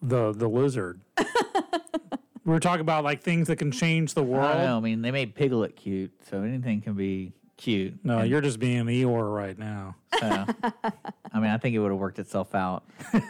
the 0.01 0.33
the 0.33 0.49
lizard. 0.49 1.01
we 1.19 1.25
were 2.45 2.61
talking 2.61 2.81
about 2.81 3.03
like 3.05 3.23
things 3.23 3.49
that 3.49 3.57
can 3.57 3.71
change 3.73 4.15
the 4.15 4.23
I 4.23 4.27
world. 4.27 4.53
don't 4.55 4.65
know. 4.65 4.77
I 4.77 4.81
mean, 4.81 5.03
they 5.03 5.11
made 5.11 5.35
Piglet 5.35 5.75
cute, 5.77 6.13
so 6.29 6.43
anything 6.43 6.81
can 6.81 6.95
be 6.95 7.33
cute. 7.57 8.05
No, 8.05 8.23
you're 8.23 8.41
just 8.41 8.59
being 8.59 8.85
Eeyore 8.85 9.35
right 9.35 9.59
now. 9.59 9.97
So, 10.19 10.27
I 11.33 11.41
mean, 11.41 11.51
I 11.51 11.59
think 11.59 11.75
it 11.75 11.79
would 11.79 11.91
have 11.91 12.01
worked 12.01 12.19
itself 12.19 12.55
out. 12.55 12.85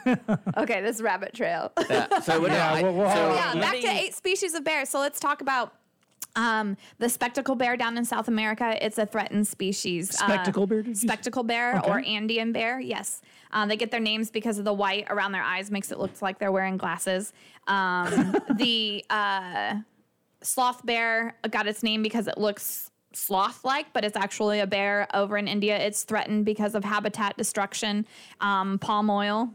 Okay, 0.56 0.80
this 0.80 1.00
rabbit 1.00 1.34
trail. 1.34 1.72
Yeah. 1.90 2.20
So, 2.20 2.44
Yeah, 2.46 2.72
I- 2.72 2.82
well, 2.82 2.94
well, 2.94 3.14
so 3.16 3.34
yeah, 3.34 3.54
back 3.60 3.80
to 3.80 3.88
eight 3.88 4.14
species 4.14 4.54
of 4.54 4.64
bears. 4.64 4.88
So 4.88 4.98
let's 5.00 5.18
talk 5.20 5.40
about 5.40 5.74
um, 6.36 6.76
the 6.98 7.08
spectacle 7.08 7.54
bear 7.54 7.76
down 7.76 7.98
in 7.98 8.04
South 8.04 8.28
America. 8.28 8.76
It's 8.84 8.96
a 8.98 9.04
threatened 9.06 9.46
species. 9.46 10.10
Uh, 10.20 10.26
Spectacle 10.26 10.66
bear, 10.66 10.82
did 10.82 10.96
spectacle 10.96 11.42
bear 11.42 11.84
or 11.84 12.00
Andean 12.00 12.52
bear. 12.52 12.80
Yes, 12.80 13.20
uh, 13.52 13.66
they 13.66 13.76
get 13.76 13.90
their 13.90 14.00
names 14.00 14.30
because 14.30 14.58
of 14.58 14.64
the 14.64 14.72
white 14.72 15.06
around 15.10 15.32
their 15.32 15.42
eyes 15.42 15.70
makes 15.70 15.92
it 15.92 15.98
look 15.98 16.22
like 16.22 16.38
they're 16.38 16.52
wearing 16.52 16.78
glasses. 16.78 17.32
Um, 17.66 18.34
the 18.56 19.04
uh, 19.10 19.74
sloth 20.42 20.84
bear 20.86 21.36
got 21.50 21.66
its 21.66 21.82
name 21.82 22.02
because 22.02 22.26
it 22.28 22.38
looks 22.38 22.90
sloth 23.16 23.64
like, 23.64 23.92
but 23.92 24.04
it's 24.04 24.16
actually 24.16 24.60
a 24.60 24.66
bear 24.66 25.08
over 25.14 25.36
in 25.36 25.48
India. 25.48 25.76
It's 25.76 26.04
threatened 26.04 26.44
because 26.44 26.74
of 26.74 26.84
habitat 26.84 27.36
destruction, 27.36 28.06
um, 28.40 28.78
palm 28.78 29.10
oil, 29.10 29.50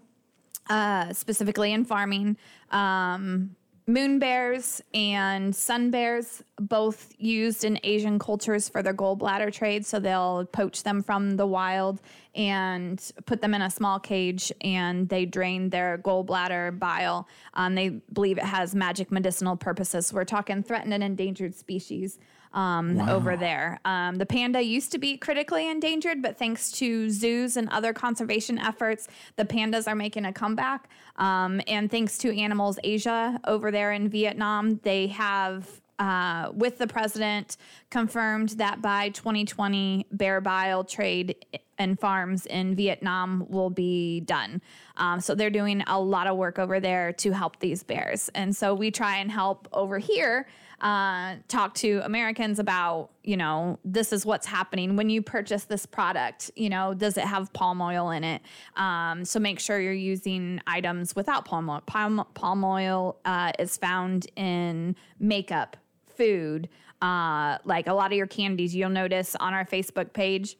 uh, 0.69 1.13
specifically 1.13 1.73
in 1.73 1.85
farming. 1.85 2.37
Um, 2.71 3.55
moon 3.89 4.19
bears 4.19 4.81
and 4.93 5.55
sun 5.55 5.89
bears, 5.89 6.43
both 6.59 7.13
used 7.17 7.63
in 7.63 7.79
Asian 7.83 8.19
cultures 8.19 8.67
for 8.67 8.83
their 8.83 8.93
gallbladder 8.93 9.51
trade. 9.51 9.85
So 9.85 9.97
they'll 9.97 10.45
poach 10.45 10.83
them 10.83 11.01
from 11.01 11.37
the 11.37 11.47
wild 11.47 12.01
and 12.35 13.01
put 13.25 13.41
them 13.41 13.53
in 13.53 13.61
a 13.61 13.69
small 13.69 13.97
cage 13.97 14.51
and 14.59 15.07
they 15.07 15.25
drain 15.25 15.69
their 15.69 15.97
gallbladder 15.99 16.77
bile. 16.77 17.29
Um, 17.53 17.75
they 17.75 17.89
believe 18.11 18.37
it 18.37 18.43
has 18.43 18.75
magic 18.75 19.09
medicinal 19.09 19.55
purposes. 19.55 20.11
We're 20.11 20.25
talking 20.25 20.63
threatened 20.63 20.93
and 20.93 21.03
endangered 21.03 21.55
species 21.55 22.19
um, 22.53 22.99
over 23.09 23.35
there. 23.35 23.79
Um, 23.85 24.15
the 24.15 24.25
panda 24.25 24.61
used 24.61 24.91
to 24.91 24.97
be 24.97 25.17
critically 25.17 25.69
endangered, 25.69 26.21
but 26.21 26.37
thanks 26.37 26.71
to 26.73 27.09
zoos 27.09 27.57
and 27.57 27.69
other 27.69 27.93
conservation 27.93 28.57
efforts, 28.57 29.07
the 29.35 29.45
pandas 29.45 29.87
are 29.87 29.95
making 29.95 30.25
a 30.25 30.33
comeback. 30.33 30.89
Um, 31.17 31.61
and 31.67 31.89
thanks 31.89 32.17
to 32.19 32.37
Animals 32.37 32.79
Asia 32.83 33.39
over 33.45 33.71
there 33.71 33.91
in 33.91 34.09
Vietnam, 34.09 34.79
they 34.83 35.07
have. 35.07 35.81
Uh, 35.99 36.51
with 36.53 36.77
the 36.77 36.85
president 36.85 37.57
confirmed 37.89 38.49
that 38.49 38.83
by 38.83 39.09
2020 39.09 40.05
bear 40.11 40.39
bile 40.39 40.83
trade 40.83 41.35
and 41.79 41.99
farms 41.99 42.45
in 42.45 42.75
Vietnam 42.75 43.45
will 43.49 43.71
be 43.71 44.21
done. 44.21 44.61
Um, 44.97 45.19
so 45.19 45.35
they're 45.35 45.49
doing 45.49 45.83
a 45.87 45.99
lot 45.99 46.27
of 46.27 46.37
work 46.37 46.59
over 46.59 46.79
there 46.79 47.13
to 47.13 47.31
help 47.31 47.59
these 47.59 47.81
bears. 47.81 48.29
And 48.35 48.55
so 48.55 48.75
we 48.75 48.91
try 48.91 49.17
and 49.17 49.31
help 49.31 49.67
over 49.73 49.97
here 49.97 50.47
uh, 50.81 51.35
talk 51.47 51.73
to 51.75 52.01
Americans 52.03 52.59
about, 52.59 53.09
you 53.23 53.35
know, 53.35 53.79
this 53.83 54.13
is 54.13 54.25
what's 54.25 54.45
happening 54.45 54.95
when 54.95 55.09
you 55.09 55.21
purchase 55.21 55.63
this 55.63 55.85
product. 55.85 56.51
You 56.55 56.69
know, 56.69 56.93
does 56.93 57.17
it 57.17 57.23
have 57.23 57.51
palm 57.53 57.81
oil 57.81 58.11
in 58.11 58.23
it? 58.23 58.41
Um, 58.75 59.25
so 59.25 59.39
make 59.39 59.59
sure 59.59 59.79
you're 59.79 59.93
using 59.93 60.61
items 60.67 61.15
without 61.15 61.45
palm 61.45 61.69
oil. 61.69 61.81
Palm, 61.85 62.23
palm 62.35 62.63
oil 62.63 63.17
uh, 63.25 63.53
is 63.57 63.77
found 63.77 64.27
in 64.35 64.95
makeup, 65.19 65.77
food, 66.15 66.69
uh, 67.01 67.57
like 67.63 67.87
a 67.87 67.93
lot 67.93 68.11
of 68.11 68.17
your 68.17 68.27
candies. 68.27 68.75
You'll 68.75 68.89
notice 68.89 69.35
on 69.35 69.53
our 69.53 69.65
Facebook 69.65 70.13
page 70.13 70.57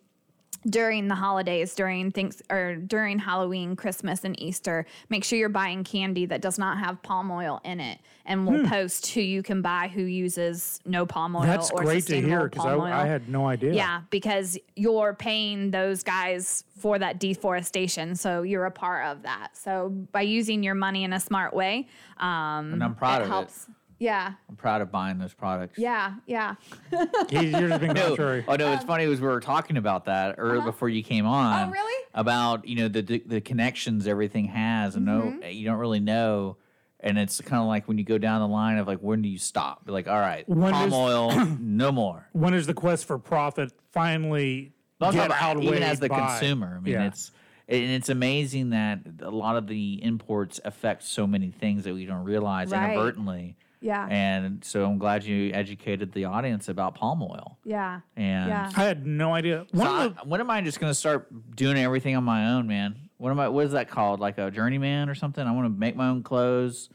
during 0.66 1.08
the 1.08 1.16
holidays, 1.16 1.76
during 1.76 2.12
things 2.12 2.42
or 2.50 2.76
during 2.76 3.20
Halloween, 3.20 3.76
Christmas, 3.76 4.24
and 4.24 4.40
Easter, 4.42 4.86
make 5.10 5.24
sure 5.24 5.38
you're 5.38 5.50
buying 5.50 5.84
candy 5.84 6.26
that 6.26 6.42
does 6.42 6.58
not 6.58 6.78
have 6.80 7.02
palm 7.04 7.32
oil 7.32 7.62
in 7.64 7.80
it, 7.80 8.00
and 8.26 8.48
we'll 8.48 8.62
Hmm. 8.62 8.68
post 8.70 9.08
who 9.12 9.22
you 9.22 9.44
can 9.44 9.62
buy 9.62 9.88
who 9.88 10.02
uses 10.04 10.80
no 10.86 11.06
palm 11.06 11.36
oil. 11.36 11.44
That's 11.44 11.72
or 11.72 11.84
great 11.84 12.06
to 12.08 12.22
hear 12.22 12.48
because 12.50 12.66
I. 12.66 13.04
I 13.04 13.06
had 13.06 13.30
no 13.30 13.48
idea. 13.48 13.74
Yeah, 13.74 14.02
because 14.10 14.58
you're 14.76 15.14
paying 15.14 15.72
those 15.72 16.04
guys 16.04 16.64
for 16.80 17.00
that 17.00 17.20
deforestation, 17.20 18.16
so 18.16 18.44
you're 18.44 18.66
a 18.66 18.72
part 18.72 19.06
of 19.08 19.24
that. 19.24 19.50
So 19.58 19.90
by 20.12 20.22
using 20.22 20.64
your 20.64 20.76
money 20.76 21.04
in 21.04 21.14
a 21.14 21.20
smart 21.20 21.54
way, 21.54 21.88
um, 22.18 22.74
And 22.74 22.84
I'm 22.84 22.96
proud 22.96 23.22
it 23.22 23.32
of 23.32 23.44
it. 23.44 23.68
Helps. 24.00 24.02
Yeah. 24.02 24.34
I'm 24.50 24.56
proud 24.56 24.82
of 24.82 24.92
buying 24.92 25.18
those 25.18 25.34
products. 25.34 25.78
Yeah. 25.78 26.16
Yeah. 26.26 26.56
You're 27.30 27.68
just 27.70 27.82
being 27.82 27.94
no. 27.94 28.08
contrary. 28.10 28.46
Oh 28.48 28.56
no, 28.56 28.72
it's 28.74 28.84
funny 28.84 29.08
was 29.08 29.20
we 29.22 29.28
were 29.28 29.40
talking 29.40 29.78
about 29.78 30.06
that 30.06 30.36
earlier 30.38 30.62
before 30.62 30.90
you 30.90 31.04
came 31.04 31.26
on. 31.26 31.54
Uh-huh. 31.54 31.66
Oh, 31.68 31.72
really? 31.72 32.04
About 32.14 32.68
you 32.68 32.76
know 32.78 32.88
the 32.88 33.02
the, 33.02 33.24
the 33.26 33.42
connections 33.42 34.08
everything 34.08 34.46
has, 34.46 34.96
and 34.96 35.08
Mhm. 35.08 35.42
no, 35.42 35.48
you 35.48 35.66
don't 35.66 35.80
really 35.80 36.00
know. 36.00 36.58
And 37.00 37.20
it's 37.20 37.40
kind 37.42 37.62
of 37.62 37.68
like 37.68 37.88
when 37.88 38.00
you 38.00 38.04
go 38.04 38.18
down 38.18 38.42
the 38.42 38.48
line 38.48 38.80
of 38.80 38.88
like 38.88 39.00
when 39.00 39.22
do 39.22 39.30
you 39.30 39.38
stop? 39.38 39.86
Be 39.86 39.92
like, 39.92 40.08
all 40.08 40.20
right, 40.20 40.48
When 40.50 40.74
palm 40.74 40.90
does- 40.90 40.98
oil, 40.98 41.46
no 41.60 41.92
more. 41.92 42.28
When 42.34 42.54
is 42.56 42.66
the 42.66 42.74
quest 42.74 43.06
for 43.06 43.20
profit 43.20 43.72
finally 43.92 44.74
Well, 45.00 45.12
get 45.12 45.28
about 45.28 45.42
outweighed 45.42 45.68
even 45.70 45.84
as 45.84 46.00
the 46.00 46.10
by- 46.10 46.20
consumer. 46.40 46.78
I 46.78 46.80
mean, 46.84 46.94
Yeah. 46.94 47.08
it's 47.08 47.32
and 47.70 47.84
it's 47.92 48.08
amazing 48.10 48.70
that 48.72 49.00
a 49.22 49.30
lot 49.30 49.58
of 49.58 49.68
the 49.68 50.02
imports 50.04 50.60
affect 50.66 51.04
so 51.04 51.28
many 51.28 51.52
things 51.52 51.84
that 51.84 51.94
we 51.94 52.06
don't 52.06 52.24
realize 52.24 52.72
Right. 52.72 52.94
inadvertently. 52.94 53.58
Yeah. 53.80 54.08
And 54.10 54.64
so 54.64 54.86
I'm 54.86 54.98
glad 54.98 55.24
you 55.24 55.52
educated 55.54 56.12
the 56.12 56.26
audience 56.26 56.68
about 56.68 56.96
palm 56.96 57.22
oil. 57.22 57.58
Yeah. 57.64 58.02
And 58.16 58.50
Yeah. 58.50 58.72
I 58.76 58.84
had 58.84 59.06
no 59.06 59.34
idea. 59.34 59.66
So 59.74 59.80
One 59.80 59.88
I- 59.88 60.08
the, 60.08 60.14
when 60.26 60.40
am 60.42 60.50
I 60.50 60.62
just 60.62 60.80
going 60.80 60.90
to 60.90 60.96
start 60.96 61.28
doing 61.56 61.78
everything 61.78 62.16
on 62.16 62.24
my 62.24 62.54
own, 62.54 62.68
man? 62.68 62.96
What 63.18 63.30
am 63.32 63.40
I? 63.40 63.48
What 63.50 63.66
is 63.66 63.72
that 63.74 63.90
called? 63.90 64.20
Like 64.20 64.38
a 64.38 64.50
journeyman 64.52 65.10
or 65.10 65.16
something? 65.16 65.46
I 65.46 65.52
want 65.52 65.66
to 65.66 65.70
make 65.80 65.96
my 65.96 66.08
own 66.10 66.24
clothes. 66.24 66.90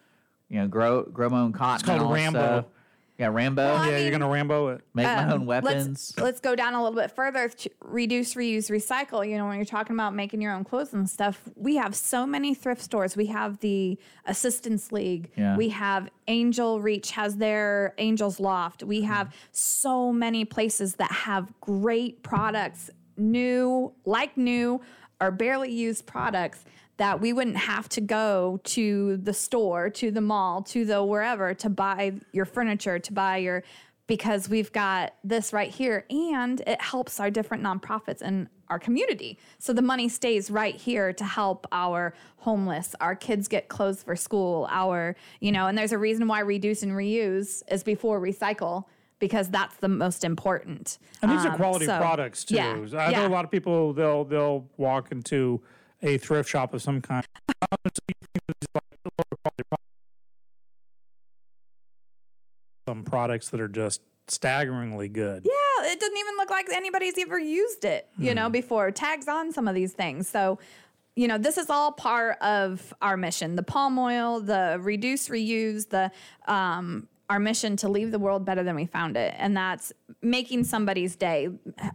You 0.49 0.61
know, 0.61 0.69
grow 0.69 1.03
grow 1.05 1.29
my 1.31 1.41
own 1.41 1.53
cotton. 1.53 1.77
It's 1.77 1.83
called 1.85 1.97
and 2.01 2.07
all 2.07 2.13
that 2.13 2.21
Rambo. 2.21 2.39
stuff. 2.41 2.65
Yeah, 3.19 3.29
Rambo. 3.29 3.63
Well, 3.63 3.77
I 3.77 3.91
yeah, 3.91 3.99
you're 3.99 4.11
gonna 4.11 4.29
Rambo 4.29 4.69
it. 4.69 4.81
make 4.95 5.05
my 5.07 5.25
Um, 5.25 5.31
own 5.33 5.47
weapons. 5.47 6.15
Let's, 6.17 6.19
let's 6.19 6.41
go 6.41 6.57
down 6.57 6.75
a 6.75 6.83
little 6.83 6.99
bit 6.99 7.11
further. 7.11 7.49
to 7.49 7.71
Reduce, 7.83 8.35
reuse, 8.35 8.71
recycle. 8.71 9.29
You 9.29 9.37
know, 9.37 9.47
when 9.47 9.57
you're 9.57 9.65
talking 9.67 9.95
about 9.95 10.15
making 10.15 10.41
your 10.41 10.53
own 10.53 10.65
clothes 10.65 10.93
and 10.95 11.09
stuff, 11.09 11.41
we 11.55 11.77
have 11.77 11.95
so 11.95 12.27
many 12.27 12.55
thrift 12.55 12.81
stores. 12.81 13.17
We 13.17 13.27
have 13.27 13.59
the 13.61 13.99
Assistance 14.27 14.91
League. 14.93 15.31
Yeah. 15.37 15.57
We 15.57 15.69
have 15.69 16.09
Angel 16.27 16.81
Reach 16.81 17.11
has 17.13 17.37
their 17.37 17.95
Angels 17.99 18.41
Loft. 18.41 18.83
We 18.83 19.03
have 19.03 19.35
so 19.53 20.11
many 20.13 20.45
places 20.45 20.95
that 20.97 21.13
have 21.13 21.53
great 21.61 22.23
products, 22.23 22.91
new, 23.17 23.93
like 24.07 24.37
new, 24.37 24.81
or 25.21 25.31
barely 25.31 25.71
used 25.71 26.07
products 26.07 26.65
that 27.03 27.21
we 27.21 27.33
wouldn't 27.33 27.57
have 27.57 27.89
to 27.89 28.01
go 28.01 28.61
to 28.63 29.17
the 29.17 29.35
store, 29.35 29.91
to 29.91 30.13
the 30.13 30.21
mall, 30.21 30.63
to 30.63 30.85
the 30.85 31.03
wherever 31.05 31.53
to 31.53 31.69
buy 31.69 32.13
your 32.31 32.45
furniture, 32.45 32.97
to 33.01 33.13
buy 33.13 33.39
your 33.39 33.65
because 34.07 34.49
we've 34.49 34.71
got 34.71 35.13
this 35.25 35.53
right 35.53 35.69
here 35.71 36.05
and 36.11 36.61
it 36.65 36.81
helps 36.81 37.19
our 37.19 37.29
different 37.29 37.61
nonprofits 37.65 38.23
and 38.23 38.47
our 38.69 38.79
community. 38.79 39.37
So 39.59 39.73
the 39.73 39.83
money 39.83 40.09
stays 40.09 40.49
right 40.49 40.77
here 40.77 41.13
to 41.15 41.25
help 41.25 41.67
our 41.73 42.15
homeless, 42.37 42.95
our 43.01 43.17
kids 43.17 43.49
get 43.49 43.67
clothes 43.69 44.05
for 44.05 44.15
school, 44.15 44.69
our, 44.71 45.17
you 45.41 45.51
know, 45.51 45.67
and 45.67 45.77
there's 45.77 45.91
a 45.93 45.99
reason 45.99 46.29
why 46.29 46.39
reduce 46.39 46.85
and 46.85 46.93
reuse 46.93 47.65
is 47.69 47.83
before 47.83 48.21
recycle 48.21 48.85
because 49.19 49.49
that's 49.49 49.75
the 49.79 49.89
most 49.89 50.23
important. 50.23 50.99
And 51.21 51.33
these 51.33 51.45
are 51.45 51.51
Um, 51.51 51.57
quality 51.57 51.87
so- 51.87 51.99
products 51.99 52.45
too. 52.45 52.55
Yeah, 52.55 52.77
I 52.97 53.11
know 53.11 53.27
a 53.27 53.29
lot 53.29 53.45
of 53.45 53.51
people 53.51 53.93
they'll 53.93 54.23
they'll 54.25 54.67
walk 54.77 55.11
into 55.11 55.61
a 56.03 56.19
thrift 56.19 56.49
shop 56.49 56.75
of 56.75 56.83
some 56.83 57.01
kind. 57.01 57.25
Some 62.89 63.05
products 63.05 63.51
that 63.51 63.61
are 63.61 63.69
just 63.69 64.03
staggeringly 64.29 65.09
good. 65.09 65.45
Yeah, 65.45 65.93
it 65.93 66.01
doesn't 66.01 66.19
even 66.19 66.37
look 66.37 66.51
like 66.51 66.67
anybody's 66.73 67.19
ever 67.19 67.39
used 67.39 67.85
it, 67.85 68.09
you 68.19 68.35
know, 68.35 68.51
before. 68.51 68.91
Tags 68.91 69.29
on 69.29 69.53
some 69.53 69.69
of 69.69 69.75
these 69.75 69.93
things. 69.93 70.29
So, 70.29 70.59
you 71.15 71.29
know, 71.29 71.39
this 71.39 71.59
is 71.59 71.71
all 71.71 71.93
part 71.93 72.39
of 72.41 72.93
our 73.03 73.17
mission 73.17 73.57
the 73.57 73.63
palm 73.63 73.99
oil, 73.99 74.41
the 74.41 74.79
reduce, 74.81 75.29
reuse, 75.29 75.89
the, 75.89 76.11
um, 76.51 77.09
our 77.31 77.39
mission 77.39 77.77
to 77.77 77.89
leave 77.89 78.11
the 78.11 78.19
world 78.19 78.45
better 78.45 78.63
than 78.63 78.77
we 78.77 78.87
found 78.87 79.17
it. 79.17 79.35
And 79.39 79.57
that's 79.57 79.93
making 80.21 80.65
somebody's 80.65 81.17
day, 81.17 81.49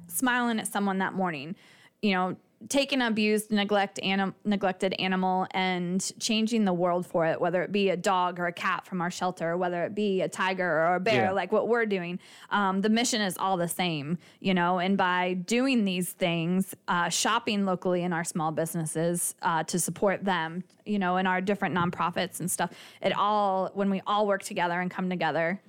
smiling 0.07 0.59
at 0.59 0.67
someone 0.67 0.97
that 0.99 1.13
morning, 1.13 1.55
you 2.01 2.13
know, 2.13 2.38
taking 2.69 3.01
an 3.01 3.07
abused, 3.07 3.51
neglect 3.51 3.99
anim- 4.01 4.35
neglected 4.43 4.93
animal 4.99 5.45
and 5.51 6.11
changing 6.19 6.65
the 6.65 6.73
world 6.73 7.05
for 7.05 7.25
it, 7.25 7.39
whether 7.39 7.61
it 7.61 7.71
be 7.71 7.89
a 7.89 7.97
dog 7.97 8.39
or 8.39 8.47
a 8.47 8.51
cat 8.51 8.85
from 8.85 8.99
our 9.01 9.11
shelter, 9.11 9.55
whether 9.55 9.84
it 9.85 9.93
be 9.93 10.21
a 10.21 10.27
tiger 10.27 10.67
or 10.67 10.95
a 10.95 10.99
bear, 10.99 11.25
Yeah. 11.25 11.31
like 11.31 11.51
what 11.51 11.67
we're 11.67 11.85
doing. 11.85 12.19
Um, 12.49 12.81
the 12.81 12.89
mission 12.89 13.21
is 13.21 13.38
all 13.38 13.57
the 13.57 13.67
same, 13.67 14.17
you 14.39 14.53
know, 14.53 14.79
and 14.79 14.97
by 14.97 15.34
doing 15.34 15.85
these 15.85 16.11
things, 16.13 16.75
uh, 16.88 17.09
shopping 17.09 17.63
locally 17.65 18.01
in 18.01 18.11
our 18.11 18.23
small 18.23 18.51
businesses 18.51 19.35
uh, 19.43 19.63
to 19.65 19.79
support 19.79 20.25
them, 20.25 20.63
you 20.85 20.99
know, 20.99 21.17
in 21.17 21.27
our 21.27 21.41
different 21.41 21.75
nonprofits 21.75 22.39
and 22.39 22.49
stuff, 22.49 22.71
it 23.01 23.13
all, 23.15 23.69
when 23.75 23.89
we 23.89 24.01
all 24.07 24.25
work 24.27 24.43
together 24.43 24.79
and 24.81 24.89
come 24.89 25.09
together. 25.09 25.61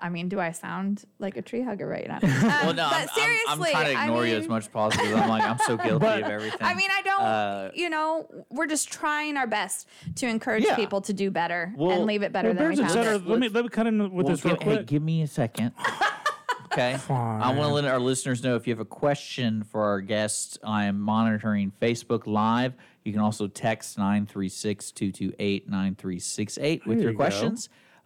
I 0.00 0.10
mean, 0.10 0.28
do 0.28 0.38
I 0.38 0.52
sound 0.52 1.04
like 1.18 1.36
a 1.36 1.42
tree 1.42 1.62
hugger 1.62 1.86
right 1.88 2.06
now? 2.06 2.18
well, 2.22 2.72
no, 2.72 2.88
but 2.88 2.92
I'm, 2.92 2.92
I'm, 2.92 3.00
I'm 3.02 3.08
seriously, 3.08 3.70
trying 3.72 3.86
to 3.94 4.00
I 4.00 4.04
ignore 4.04 4.26
you 4.26 4.36
as 4.36 4.46
much 4.46 4.62
as 4.64 4.68
possible. 4.68 5.04
'cause 5.04 5.14
I'm 5.14 5.28
like, 5.28 5.42
I'm 5.42 5.58
so 5.58 5.76
guilty 5.84 5.98
But- 5.98 6.22
of 6.22 6.28
everything. 6.30 6.58
I 6.60 6.74
mean, 6.74 6.90
I 6.92 7.02
don't, 7.02 7.20
Uh, 7.20 7.70
you 7.74 7.90
know, 7.90 8.28
we're 8.50 8.68
just 8.68 8.92
trying 8.92 9.36
our 9.36 9.48
best 9.48 9.88
to 10.16 10.26
encourage 10.28 10.64
Yeah. 10.64 10.76
people 10.76 11.00
to 11.00 11.12
do 11.12 11.30
better 11.32 11.74
Well- 11.76 11.90
and 11.96 12.04
leave 12.06 12.22
it 12.22 12.32
better 12.32 12.50
Well, 12.50 12.54
than 12.58 12.68
we 12.68 12.76
Bears, 12.76 12.78
et 12.92 12.94
found 12.94 13.06
cetera, 13.06 13.16
it. 13.16 13.26
let 13.28 13.38
me 13.40 13.48
let 13.48 13.64
me 13.64 13.70
cut 13.70 13.86
in 13.88 13.98
with 13.98 14.12
Well, 14.12 14.26
this 14.28 14.44
real 14.44 14.54
give, 14.54 14.62
hey, 14.62 14.74
quick. 14.76 14.86
give 14.86 15.02
me 15.02 15.22
a 15.22 15.26
second. 15.26 15.72
Okay. 16.70 16.96
Fine. 16.98 17.42
I 17.42 17.48
want 17.48 17.62
to 17.70 17.74
let 17.74 17.86
our 17.86 17.98
listeners 17.98 18.44
know 18.44 18.54
if 18.54 18.66
you 18.68 18.72
have 18.72 18.78
a 18.78 18.84
question 18.84 19.64
for 19.64 19.82
our 19.82 20.00
guests, 20.00 20.58
I 20.62 20.84
am 20.84 21.00
monitoring 21.00 21.72
Facebook 21.80 22.26
Live. 22.26 22.74
You 23.04 23.10
can 23.12 23.20
also 23.22 23.48
text 23.48 23.98
936 23.98 24.92
228 24.92 25.68
9368 25.68 26.86
with 26.86 26.98
There 26.98 27.02
your 27.04 27.12
you 27.12 27.18
go. 27.18 27.24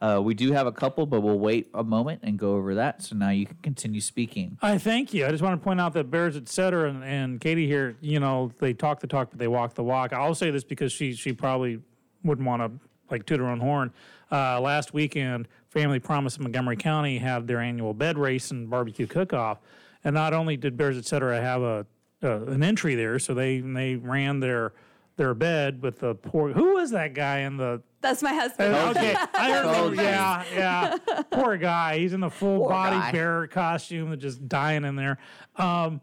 Uh, 0.03 0.21
we 0.21 0.35
do 0.35 0.51
have 0.51 0.67
a 0.67 0.73
couple, 0.73 1.07
but 1.07 1.21
we'll 1.21 1.39
wait 1.39 1.71
a 1.75 1.85
moment 1.85 2.21
and 2.25 2.37
go 2.37 2.57
over 2.57 2.75
that. 2.75 3.03
So 3.03 3.15
now 3.15 3.31
you 3.31 3.47
can 3.47 3.57
continue 3.63 4.01
speaking. 4.01 4.59
I 4.61 4.77
thank 4.77 5.15
you. 5.15 5.25
I 5.25 5.31
just 5.31 5.45
want 5.45 5.61
to 5.61 5.65
point 5.65 5.81
out 5.81 5.93
that 5.93 6.11
Bears, 6.11 6.37
et 6.37 6.49
cetera, 6.49 6.91
and, 6.91 7.05
and 7.05 7.41
Katie 7.41 7.69
here, 7.69 7.97
you 8.01 8.19
know, 8.19 8.51
they 8.59 8.75
talk 8.75 8.99
the 8.99 9.07
talk, 9.07 9.31
but 9.31 9.39
they 9.39 9.47
walk 9.47 9.75
the 9.75 9.85
walk. 9.85 10.13
I'll 10.13 10.35
say 10.35 10.51
this 10.51 10.65
because 10.65 10.91
she 10.91 11.15
she 11.15 11.33
probably 11.33 11.79
wouldn't 12.25 12.47
want 12.47 12.63
to 12.63 12.73
like 13.11 13.27
toot 13.27 13.39
her 13.39 13.47
own 13.47 13.61
horn. 13.61 13.93
Uh, 14.33 14.61
last 14.61 14.93
weekend, 14.93 15.47
Family 15.69 16.01
Promise 16.01 16.41
Montgomery 16.41 16.77
County 16.77 17.19
had 17.19 17.47
their 17.47 17.61
annual 17.61 17.95
bed 17.95 18.19
race 18.19 18.51
and 18.51 18.69
barbecue 18.69 19.07
cook-off, 19.07 19.59
and 20.03 20.15
not 20.15 20.35
only 20.35 20.57
did 20.57 20.77
Bears, 20.77 20.99
et 20.99 21.05
cetera, 21.05 21.41
have 21.41 21.63
a 21.63 21.87
an 22.23 22.63
entry 22.65 22.97
there, 22.97 23.21
so 23.21 23.35
they 23.35 23.61
they 23.61 23.95
ran 23.97 24.41
their 24.41 24.73
their 25.17 25.35
bed 25.35 25.81
with 25.81 26.01
the 26.01 26.15
poor. 26.17 26.51
Who 26.53 26.75
was 26.75 26.91
that 26.91 27.15
guy 27.15 27.41
in 27.41 27.57
the 27.57 27.83
That's 28.03 28.23
my 28.23 28.35
husband. 28.35 28.75
uh, 28.75 28.91
okay, 28.91 29.15
I 29.35 29.51
heard. 29.53 29.75
Told. 29.75 29.97
Yeah, 29.97 30.45
yeah. 30.55 31.23
Poor 31.31 31.57
guy. 31.57 31.99
He's 31.99 32.13
in 32.13 32.21
the 32.21 32.29
full 32.31 32.59
Poor 32.61 32.69
body 32.69 32.97
guy. 32.97 33.13
bear 33.13 33.47
costume, 33.47 34.19
just 34.19 34.47
dying 34.49 34.85
in 34.85 34.97
there. 34.97 35.19
Um, 35.57 36.01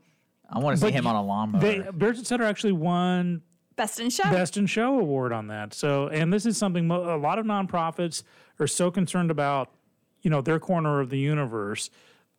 I 0.49 0.57
want 0.59 0.79
to 0.79 0.85
see 0.85 0.91
him 0.91 1.05
on 1.05 1.15
a 1.15 1.23
lawnmower. 1.23 1.61
they 1.61 1.79
Bears 1.93 2.17
et 2.19 2.25
cetera 2.25 2.47
actually 2.47 2.71
won 2.71 3.41
Best 3.75 3.99
in 3.99 4.09
show. 4.09 4.23
Best 4.23 4.57
in 4.57 4.65
Show 4.65 4.99
award 4.99 5.31
on 5.31 5.47
that. 5.47 5.73
So, 5.73 6.07
and 6.07 6.33
this 6.33 6.45
is 6.45 6.57
something 6.57 6.87
mo- 6.87 7.15
a 7.15 7.19
lot 7.19 7.37
of 7.39 7.45
nonprofits 7.45 8.23
are 8.59 8.67
so 8.67 8.89
concerned 8.91 9.29
about, 9.31 9.69
you 10.21 10.29
know, 10.29 10.41
their 10.41 10.59
corner 10.59 10.99
of 10.99 11.09
the 11.09 11.19
universe, 11.19 11.89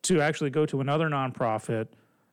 to 0.03 0.19
actually 0.21 0.49
go 0.49 0.65
to 0.65 0.81
another 0.81 1.09
nonprofit 1.09 1.87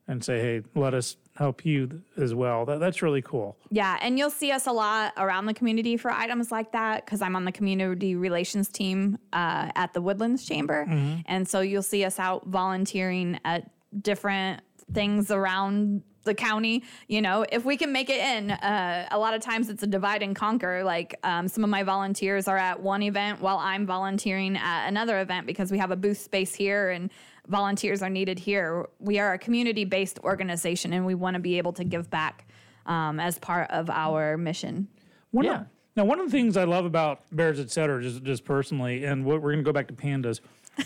and 0.08 0.24
say, 0.24 0.40
"Hey, 0.40 0.62
let 0.74 0.94
us 0.94 1.16
help 1.36 1.64
you 1.64 2.02
as 2.16 2.34
well." 2.34 2.64
That, 2.64 2.80
that's 2.80 3.02
really 3.02 3.22
cool. 3.22 3.56
Yeah, 3.70 3.98
and 4.00 4.18
you'll 4.18 4.30
see 4.30 4.50
us 4.50 4.66
a 4.66 4.72
lot 4.72 5.12
around 5.16 5.46
the 5.46 5.54
community 5.54 5.96
for 5.96 6.10
items 6.10 6.50
like 6.50 6.72
that 6.72 7.04
because 7.04 7.22
I'm 7.22 7.36
on 7.36 7.44
the 7.44 7.52
community 7.52 8.16
relations 8.16 8.68
team 8.68 9.18
uh, 9.32 9.70
at 9.76 9.92
the 9.92 10.00
Woodlands 10.00 10.44
Chamber, 10.46 10.86
Mm-hmm. 10.88 11.20
and 11.26 11.46
so 11.48 11.60
you'll 11.60 11.82
see 11.82 12.04
us 12.04 12.18
out 12.18 12.46
volunteering 12.46 13.38
at 13.44 13.70
different 14.02 14.62
things 14.92 15.30
around 15.30 16.02
the 16.24 16.34
county. 16.34 16.82
You 17.06 17.22
know, 17.22 17.44
if 17.50 17.64
we 17.64 17.76
can 17.78 17.90
make 17.92 18.10
it 18.10 18.20
in, 18.20 18.50
uh, 18.50 19.08
a 19.10 19.18
lot 19.18 19.32
of 19.34 19.40
times 19.40 19.70
it's 19.70 19.82
a 19.82 19.86
divide 19.86 20.22
and 20.22 20.36
conquer. 20.36 20.84
Like 20.84 21.14
um, 21.22 21.48
some 21.48 21.64
of 21.64 21.70
my 21.70 21.82
volunteers 21.84 22.48
are 22.48 22.58
at 22.58 22.80
one 22.82 23.02
event 23.02 23.40
while 23.40 23.56
I'm 23.58 23.86
volunteering 23.86 24.56
at 24.56 24.88
another 24.88 25.20
event 25.20 25.46
because 25.46 25.70
we 25.70 25.78
have 25.78 25.90
a 25.90 25.96
booth 25.96 26.18
space 26.18 26.54
here 26.54 26.90
and 26.90 27.10
volunteers 27.48 28.02
are 28.02 28.10
needed 28.10 28.38
here. 28.38 28.86
We 28.98 29.18
are 29.18 29.32
a 29.34 29.38
community 29.38 29.84
based 29.84 30.18
organization 30.24 30.92
and 30.92 31.04
we 31.06 31.14
want 31.14 31.34
to 31.34 31.40
be 31.40 31.58
able 31.58 31.72
to 31.74 31.84
give 31.84 32.10
back 32.10 32.46
um, 32.86 33.18
as 33.20 33.38
part 33.38 33.70
of 33.70 33.90
our 33.90 34.36
mission. 34.36 34.88
One 35.30 35.44
Yeah. 35.44 35.60
Of, 35.62 35.66
now, 35.96 36.04
one 36.04 36.20
of 36.20 36.26
the 36.26 36.30
things 36.32 36.56
I 36.56 36.62
love 36.62 36.84
about 36.84 37.22
Bears, 37.32 37.58
et 37.58 37.72
cetera, 37.72 38.00
just, 38.00 38.22
just 38.22 38.44
personally, 38.44 39.04
and 39.04 39.24
what 39.24 39.42
we're 39.42 39.50
going 39.50 39.64
to 39.64 39.68
go 39.68 39.72
back 39.72 39.88
to 39.88 39.94
pandas, 39.94 40.38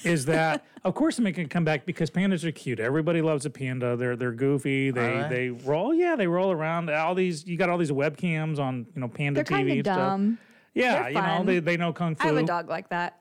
is 0.05 0.25
that 0.35 0.65
of 0.85 0.95
course 0.95 1.19
they 1.19 1.23
make 1.23 1.37
it 1.37 1.51
come 1.51 1.65
back 1.67 1.85
because 1.85 2.09
pandas 2.11 2.45
are 2.45 2.51
cute. 2.53 2.81
Everybody 2.81 3.21
loves 3.21 3.45
a 3.45 3.51
panda. 3.51 3.95
They're 3.95 4.17
they're 4.17 4.33
goofy. 4.33 4.91
They 4.91 5.19
Uh-huh. 5.19 5.29
They? 5.29 5.49
they 5.49 5.51
roll. 5.51 5.93
Yeah, 5.93 6.17
they 6.17 6.27
roll 6.27 6.51
around. 6.51 6.89
All 6.89 7.15
these 7.15 7.47
you 7.47 7.59
got 7.59 7.69
all 7.69 7.77
these 7.77 7.91
webcams 7.91 8.59
on 8.59 8.87
you 8.95 9.01
know 9.03 9.09
panda 9.09 9.45
They're 9.45 9.45
TV 9.45 9.49
kind 9.59 9.69
and 9.71 9.79
of 9.81 9.85
stuff. 9.85 9.99
dumb. 9.99 10.39
Yeah, 10.73 11.03
They're 11.03 11.09
you 11.11 11.21
know 11.21 11.45
they, 11.45 11.59
they 11.59 11.77
know 11.77 11.93
kung 11.93 12.15
fu. 12.17 12.25
I 12.25 12.27
have 12.29 12.37
a 12.39 12.43
dog 12.45 12.71
like 12.71 12.89
that. 12.89 13.21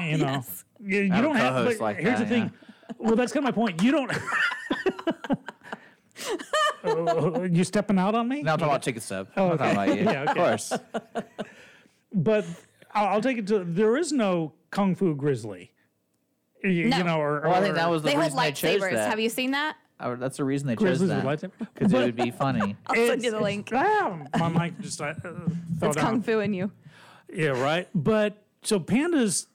You 0.00 0.16
know, 0.16 0.42
you, 0.80 1.00
you 1.02 1.12
I 1.12 1.16
have 1.16 1.24
a 1.24 1.28
don't 1.28 1.36
have. 1.36 1.54
co-host 1.56 1.80
like 1.82 1.98
here's 1.98 2.20
that, 2.20 2.28
the 2.30 2.34
thing. 2.34 2.50
Well, 2.98 3.16
that's 3.16 3.32
kind 3.32 3.46
of 3.46 3.54
my 3.56 3.60
point. 3.62 3.82
You 3.82 3.92
don't. 3.92 4.12
Uh, 6.84 7.42
you 7.50 7.64
stepping 7.64 7.98
out 7.98 8.14
on 8.14 8.28
me? 8.28 8.42
Now 8.42 8.54
I'm 8.54 8.58
talking 8.58 8.70
about 8.72 8.82
chicken 8.82 9.00
Sub. 9.00 9.28
Oh, 9.36 9.50
I'm 9.52 9.58
talking 9.58 9.78
okay. 9.78 9.90
about 9.92 9.98
you. 9.98 10.04
Yeah, 10.04 10.22
Of 10.30 10.36
course. 10.36 10.72
but 12.12 12.44
I'll, 12.92 13.06
I'll 13.08 13.20
take 13.20 13.38
it 13.38 13.46
to. 13.48 13.60
There 13.64 13.96
is 13.96 14.12
no 14.12 14.52
kung 14.70 14.94
fu 14.94 15.14
grizzly. 15.14 15.72
You, 16.62 16.88
No. 16.88 16.98
you 16.98 17.04
know, 17.04 17.20
or, 17.20 17.42
Well, 17.44 17.54
I 17.54 17.60
think 17.60 17.72
or- 17.72 17.76
that 17.76 17.90
was 17.90 18.02
the 18.02 18.08
they 18.08 18.14
hold 18.14 18.24
reason 18.32 18.38
they 18.38 18.52
chose 18.52 18.80
lightsabers. 18.82 18.92
that. 18.94 19.10
Have 19.10 19.20
you 19.20 19.28
seen 19.28 19.52
that? 19.52 19.76
Oh, 20.00 20.14
that's 20.16 20.36
the 20.36 20.44
reason 20.44 20.68
they 20.68 20.74
chose 20.76 20.98
Grizzlies 21.00 21.08
that. 21.08 21.24
lightsaber? 21.24 21.50
Because 21.58 21.92
it 21.92 21.96
would 21.96 22.14
be 22.16 22.30
funny. 22.30 22.76
I'll 22.86 22.94
send 22.94 23.22
you 23.24 23.32
the 23.32 23.40
link. 23.40 23.68
Ah, 23.72 24.16
my 24.38 24.48
mic 24.48 24.78
just 24.80 25.00
uh, 25.00 25.12
fell 25.14 25.40
It's 25.82 25.96
down. 25.96 26.04
kung 26.04 26.22
fu 26.22 26.38
in 26.38 26.54
you. 26.54 26.70
Yeah, 27.32 27.60
right. 27.60 27.88
But 27.96 28.40
so 28.62 28.78
pandas 28.78 29.46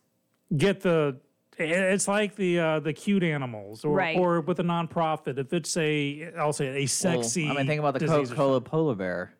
get 0.55 0.81
the. 0.81 1.17
It's 1.57 2.07
like 2.07 2.35
the 2.35 2.59
uh, 2.59 2.79
the 2.79 2.93
cute 2.93 3.23
animals, 3.23 3.85
or 3.85 3.95
Right. 3.95 4.17
or 4.17 4.41
with 4.41 4.59
a 4.59 4.63
nonprofit. 4.63 5.37
If 5.37 5.53
it's 5.53 5.75
a, 5.77 6.31
I'll 6.37 6.53
say 6.53 6.83
a 6.83 6.85
sexy. 6.87 7.43
Well, 7.45 7.53
I 7.53 7.57
mean, 7.57 7.67
think 7.67 7.79
about 7.79 7.99
the 7.99 8.07
Coca 8.07 8.33
Cola 8.35 8.61
polar 8.61 8.95
bear. 8.95 9.33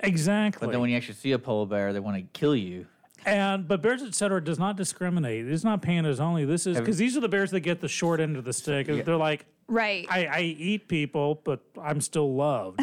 Exactly. 0.00 0.66
But 0.66 0.72
then 0.72 0.80
when 0.80 0.90
you 0.90 0.96
actually 0.96 1.14
see 1.14 1.32
a 1.32 1.38
polar 1.38 1.66
bear, 1.66 1.92
they 1.92 2.00
want 2.00 2.16
to 2.16 2.22
kill 2.38 2.56
you. 2.56 2.86
And 3.26 3.68
but 3.68 3.82
Bears 3.82 4.02
Etc. 4.02 4.42
does 4.42 4.58
not 4.58 4.76
discriminate. 4.76 5.46
It's 5.46 5.64
not 5.64 5.82
pandas 5.82 6.20
only. 6.20 6.44
This 6.46 6.66
is 6.66 6.78
because 6.78 6.96
these 6.96 7.16
are 7.16 7.20
the 7.20 7.28
bears 7.28 7.50
that 7.50 7.60
get 7.60 7.80
the 7.80 7.88
short 7.88 8.18
end 8.18 8.36
of 8.36 8.44
the 8.44 8.52
stick. 8.52 8.88
Yeah. 8.88 9.02
They're 9.02 9.16
like, 9.16 9.44
Right. 9.68 10.06
I, 10.10 10.24
I 10.26 10.40
eat 10.40 10.88
people, 10.88 11.40
but 11.44 11.60
I'm 11.80 12.00
still 12.00 12.34
loved. 12.34 12.80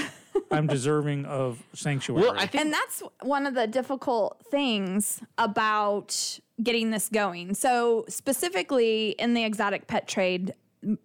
I'm 0.52 0.68
deserving 0.68 1.26
of 1.26 1.64
sanctuary. 1.74 2.24
and 2.54 2.72
that's 2.72 3.04
one 3.22 3.46
of 3.46 3.54
the 3.54 3.68
difficult 3.68 4.42
things 4.50 5.22
about 5.38 6.40
getting 6.62 6.92
this 6.92 7.10
going. 7.10 7.54
So, 7.54 8.06
specifically 8.08 9.10
in 9.20 9.34
the 9.34 9.44
exotic 9.44 9.88
pet 9.88 10.08
trade, 10.08 10.54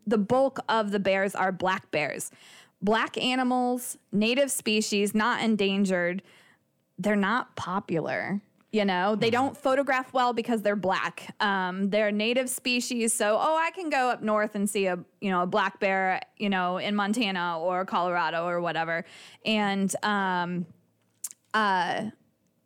the 0.06 0.19
bulk 0.19 0.60
of 0.69 0.90
the 0.90 1.01
bears 1.01 1.35
are 1.35 1.52
black 1.52 1.90
bears. 1.90 2.31
Black 2.81 3.16
animals, 3.16 3.97
native 4.10 4.51
species, 4.51 5.14
not 5.14 5.43
endangered, 5.43 6.23
they're 6.98 7.16
not 7.16 7.55
popular. 7.56 8.40
You 8.73 8.86
know, 8.86 9.16
they 9.16 9.28
don't 9.28 9.55
photograph 9.55 10.15
well 10.15 10.32
because 10.32 10.62
they're 10.62 10.77
black. 10.77 11.35
Um, 11.40 11.90
they're 11.90 12.11
native 12.11 12.49
species, 12.49 13.12
so 13.12 13.36
oh, 13.39 13.55
I 13.55 13.70
can 13.70 13.90
go 13.90 14.09
up 14.09 14.23
north 14.23 14.55
and 14.55 14.69
see 14.69 14.86
a 14.86 14.99
you 15.20 15.31
know 15.31 15.43
a 15.43 15.47
black 15.47 15.78
bear, 15.78 16.20
you 16.39 16.49
know, 16.49 16.78
in 16.78 16.97
Montana 16.97 17.61
or 17.61 17.85
Colorado 17.85 18.47
or 18.47 18.62
whatever, 18.62 19.05
and 19.44 19.94
um, 20.03 20.65
uh, 21.53 22.05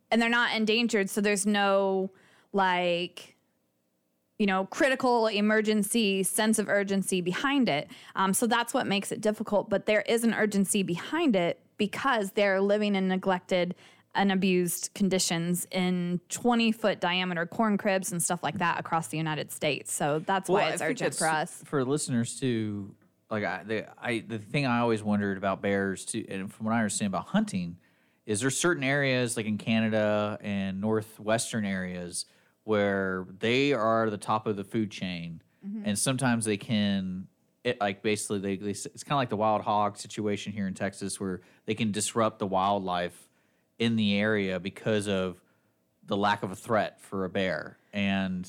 and 0.09 0.21
they're 0.21 0.29
not 0.29 0.55
endangered, 0.55 1.09
so 1.09 1.19
there's 1.19 1.45
no 1.45 2.09
like 2.53 3.35
you 4.39 4.45
know, 4.45 4.65
critical 4.65 5.27
emergency 5.27 6.21
sense 6.21 6.59
of 6.59 6.69
urgency 6.69 7.21
behind 7.21 7.67
it. 7.67 7.89
Um, 8.15 8.33
so 8.33 8.45
that's 8.45 8.73
what 8.73 8.85
makes 8.85 9.11
it 9.11 9.19
difficult. 9.19 9.67
But 9.69 9.87
there 9.87 10.01
is 10.01 10.23
an 10.23 10.33
urgency 10.33 10.83
behind 10.83 11.35
it 11.35 11.59
because 11.77 12.31
they're 12.31 12.61
living 12.61 12.95
in 12.95 13.07
neglected 13.07 13.73
and 14.17 14.31
abused 14.31 14.89
conditions 14.93 15.65
in 15.71 16.19
20 16.29 16.71
foot 16.73 16.99
diameter 16.99 17.45
corn 17.45 17.77
cribs 17.77 18.11
and 18.11 18.21
stuff 18.21 18.43
like 18.43 18.57
that 18.57 18.79
across 18.79 19.07
the 19.07 19.17
United 19.17 19.51
States. 19.51 19.93
So 19.93 20.19
that's 20.19 20.49
Well, 20.49 20.61
why 20.63 20.71
it's 20.71 20.81
urgent 20.81 21.15
for 21.15 21.27
us. 21.27 21.61
For 21.65 21.85
listeners 21.85 22.39
too, 22.39 22.93
like 23.29 23.45
I, 23.45 23.63
the, 23.63 23.85
I, 24.03 24.23
the 24.27 24.39
thing 24.39 24.65
I 24.65 24.79
always 24.79 25.01
wondered 25.03 25.37
about 25.37 25.61
bears 25.61 26.03
too, 26.03 26.25
and 26.27 26.51
from 26.51 26.65
what 26.65 26.73
I 26.73 26.79
understand 26.79 27.13
about 27.13 27.27
hunting, 27.27 27.77
is 28.25 28.41
there 28.41 28.49
certain 28.49 28.83
areas 28.83 29.37
like 29.37 29.45
in 29.45 29.57
Canada 29.57 30.37
and 30.41 30.81
northwestern 30.81 31.63
areas 31.63 32.25
where 32.65 33.25
they 33.39 33.71
are 33.71 34.09
the 34.09 34.17
top 34.17 34.47
of 34.47 34.55
the 34.57 34.63
food 34.63 34.91
chain, 34.91 35.41
Mm-hmm. 35.67 35.83
and 35.85 35.97
sometimes 35.99 36.45
they 36.45 36.55
can. 36.57 37.27
It, 37.63 37.81
like 37.81 38.01
basically, 38.03 38.39
they, 38.39 38.55
they 38.57 38.69
it's 38.69 39.03
kind 39.03 39.13
of 39.13 39.17
like 39.17 39.29
the 39.29 39.35
wild 39.35 39.61
hog 39.63 39.97
situation 39.97 40.53
here 40.53 40.67
in 40.67 40.75
Texas, 40.75 41.19
where 41.19 41.41
they 41.65 41.73
can 41.73 41.91
disrupt 41.91 42.37
the 42.39 42.45
wildlife 42.45 43.26
in 43.79 43.95
the 43.95 44.19
area 44.19 44.59
because 44.59 45.07
of 45.07 45.41
the 46.05 46.17
lack 46.17 46.43
of 46.43 46.51
a 46.51 46.55
threat 46.55 47.01
for 47.01 47.25
a 47.25 47.29
bear. 47.29 47.77
And 47.93 48.47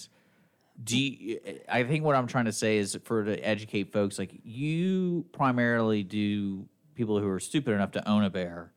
do 0.82 0.98
you, 0.98 1.40
I 1.68 1.82
think 1.84 2.04
what 2.04 2.14
I'm 2.14 2.26
trying 2.26 2.44
to 2.46 2.52
say 2.52 2.78
is 2.78 2.98
for 3.04 3.24
to 3.24 3.36
educate 3.46 3.92
folks, 3.92 4.18
like 4.18 4.32
you 4.44 5.26
primarily 5.32 6.02
do 6.04 6.66
people 6.94 7.18
who 7.18 7.28
are 7.28 7.40
stupid 7.40 7.72
enough 7.72 7.92
to 7.92 8.08
own 8.08 8.24
a 8.24 8.30
bear 8.30 8.72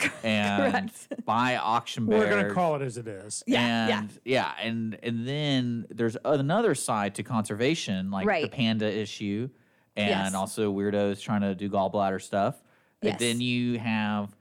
and 0.22 0.90
buy 1.24 1.56
auction 1.56 2.06
bears. 2.06 2.20
We're 2.24 2.30
gonna 2.30 2.54
call 2.54 2.76
it 2.76 2.82
as 2.82 2.96
it 2.98 3.08
is. 3.08 3.42
and 3.48 3.54
yeah, 3.54 4.02
yeah, 4.24 4.52
and 4.62 4.96
and 5.02 5.26
then 5.26 5.86
there's 5.90 6.16
another 6.24 6.74
side 6.74 7.14
to 7.16 7.22
conservation, 7.22 8.10
like 8.10 8.26
the 8.42 8.48
panda 8.48 8.86
issue, 8.86 9.48
and 9.96 10.08
Yes. 10.10 10.34
also 10.34 10.72
weirdos 10.72 11.20
trying 11.20 11.40
to 11.40 11.54
do 11.54 11.68
gallbladder 11.68 12.22
stuff. 12.22 12.62
And 13.02 13.10
Yes. 13.12 13.18
then 13.20 13.40
you 13.40 13.78
have 13.78 14.36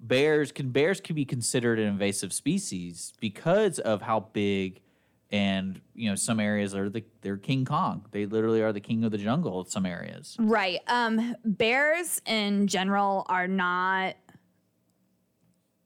bears. 0.00 0.52
Can 0.52 0.70
bears 0.70 1.00
can 1.00 1.14
be 1.14 1.24
considered 1.24 1.78
an 1.78 1.86
invasive 1.86 2.32
species 2.32 3.12
because 3.20 3.78
of 3.78 4.02
how 4.02 4.20
big, 4.32 4.80
and 5.30 5.80
you 5.94 6.08
know 6.08 6.14
some 6.14 6.40
areas 6.40 6.74
are 6.74 6.88
the 6.88 7.04
they're 7.22 7.36
King 7.36 7.64
Kong. 7.64 8.06
They 8.10 8.26
literally 8.26 8.62
are 8.62 8.72
the 8.72 8.80
king 8.80 9.04
of 9.04 9.10
the 9.10 9.18
jungle 9.18 9.60
in 9.60 9.66
some 9.66 9.86
areas. 9.86 10.36
Right. 10.38 10.80
Um, 10.86 11.34
bears 11.44 12.20
in 12.26 12.66
general 12.66 13.26
are 13.28 13.48
not 13.48 14.16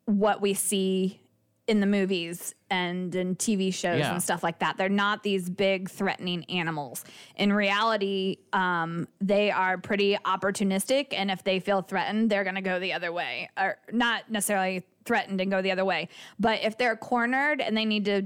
what 0.05 0.41
we 0.41 0.55
see 0.55 1.22
in 1.69 1.79
the 1.81 1.87
movies 1.87 2.55
and 2.71 3.15
in 3.15 3.37
TV 3.37 3.73
shows 3.73 4.01
Yeah. 4.01 4.13
and 4.13 4.23
stuff 4.23 4.43
like 4.43 4.59
that. 4.59 4.77
They're 4.77 4.89
not 4.89 5.23
these 5.23 5.49
big 5.49 5.89
threatening 5.89 6.45
animals. 6.47 7.05
In 7.37 7.53
reality, 7.53 8.39
um, 8.53 9.07
they 9.21 9.51
are 9.51 9.79
pretty 9.79 10.17
opportunistic, 10.25 11.09
and 11.13 11.31
if 11.31 11.45
they 11.45 11.61
feel 11.61 11.83
threatened, 11.83 12.31
they're 12.31 12.43
going 12.45 12.57
to 12.57 12.63
go 12.63 12.81
the 12.81 12.93
other 12.93 13.13
way, 13.13 13.49
or 13.57 13.79
not 13.93 14.29
necessarily 14.31 14.83
threatened 15.05 15.41
and 15.41 15.51
go 15.51 15.63
the 15.63 15.71
other 15.71 15.85
way. 15.85 16.09
But 16.39 16.63
if 16.63 16.77
they're 16.79 16.97
cornered 16.97 17.61
and 17.61 17.77
they 17.77 17.85
need 17.85 18.05
to 18.07 18.23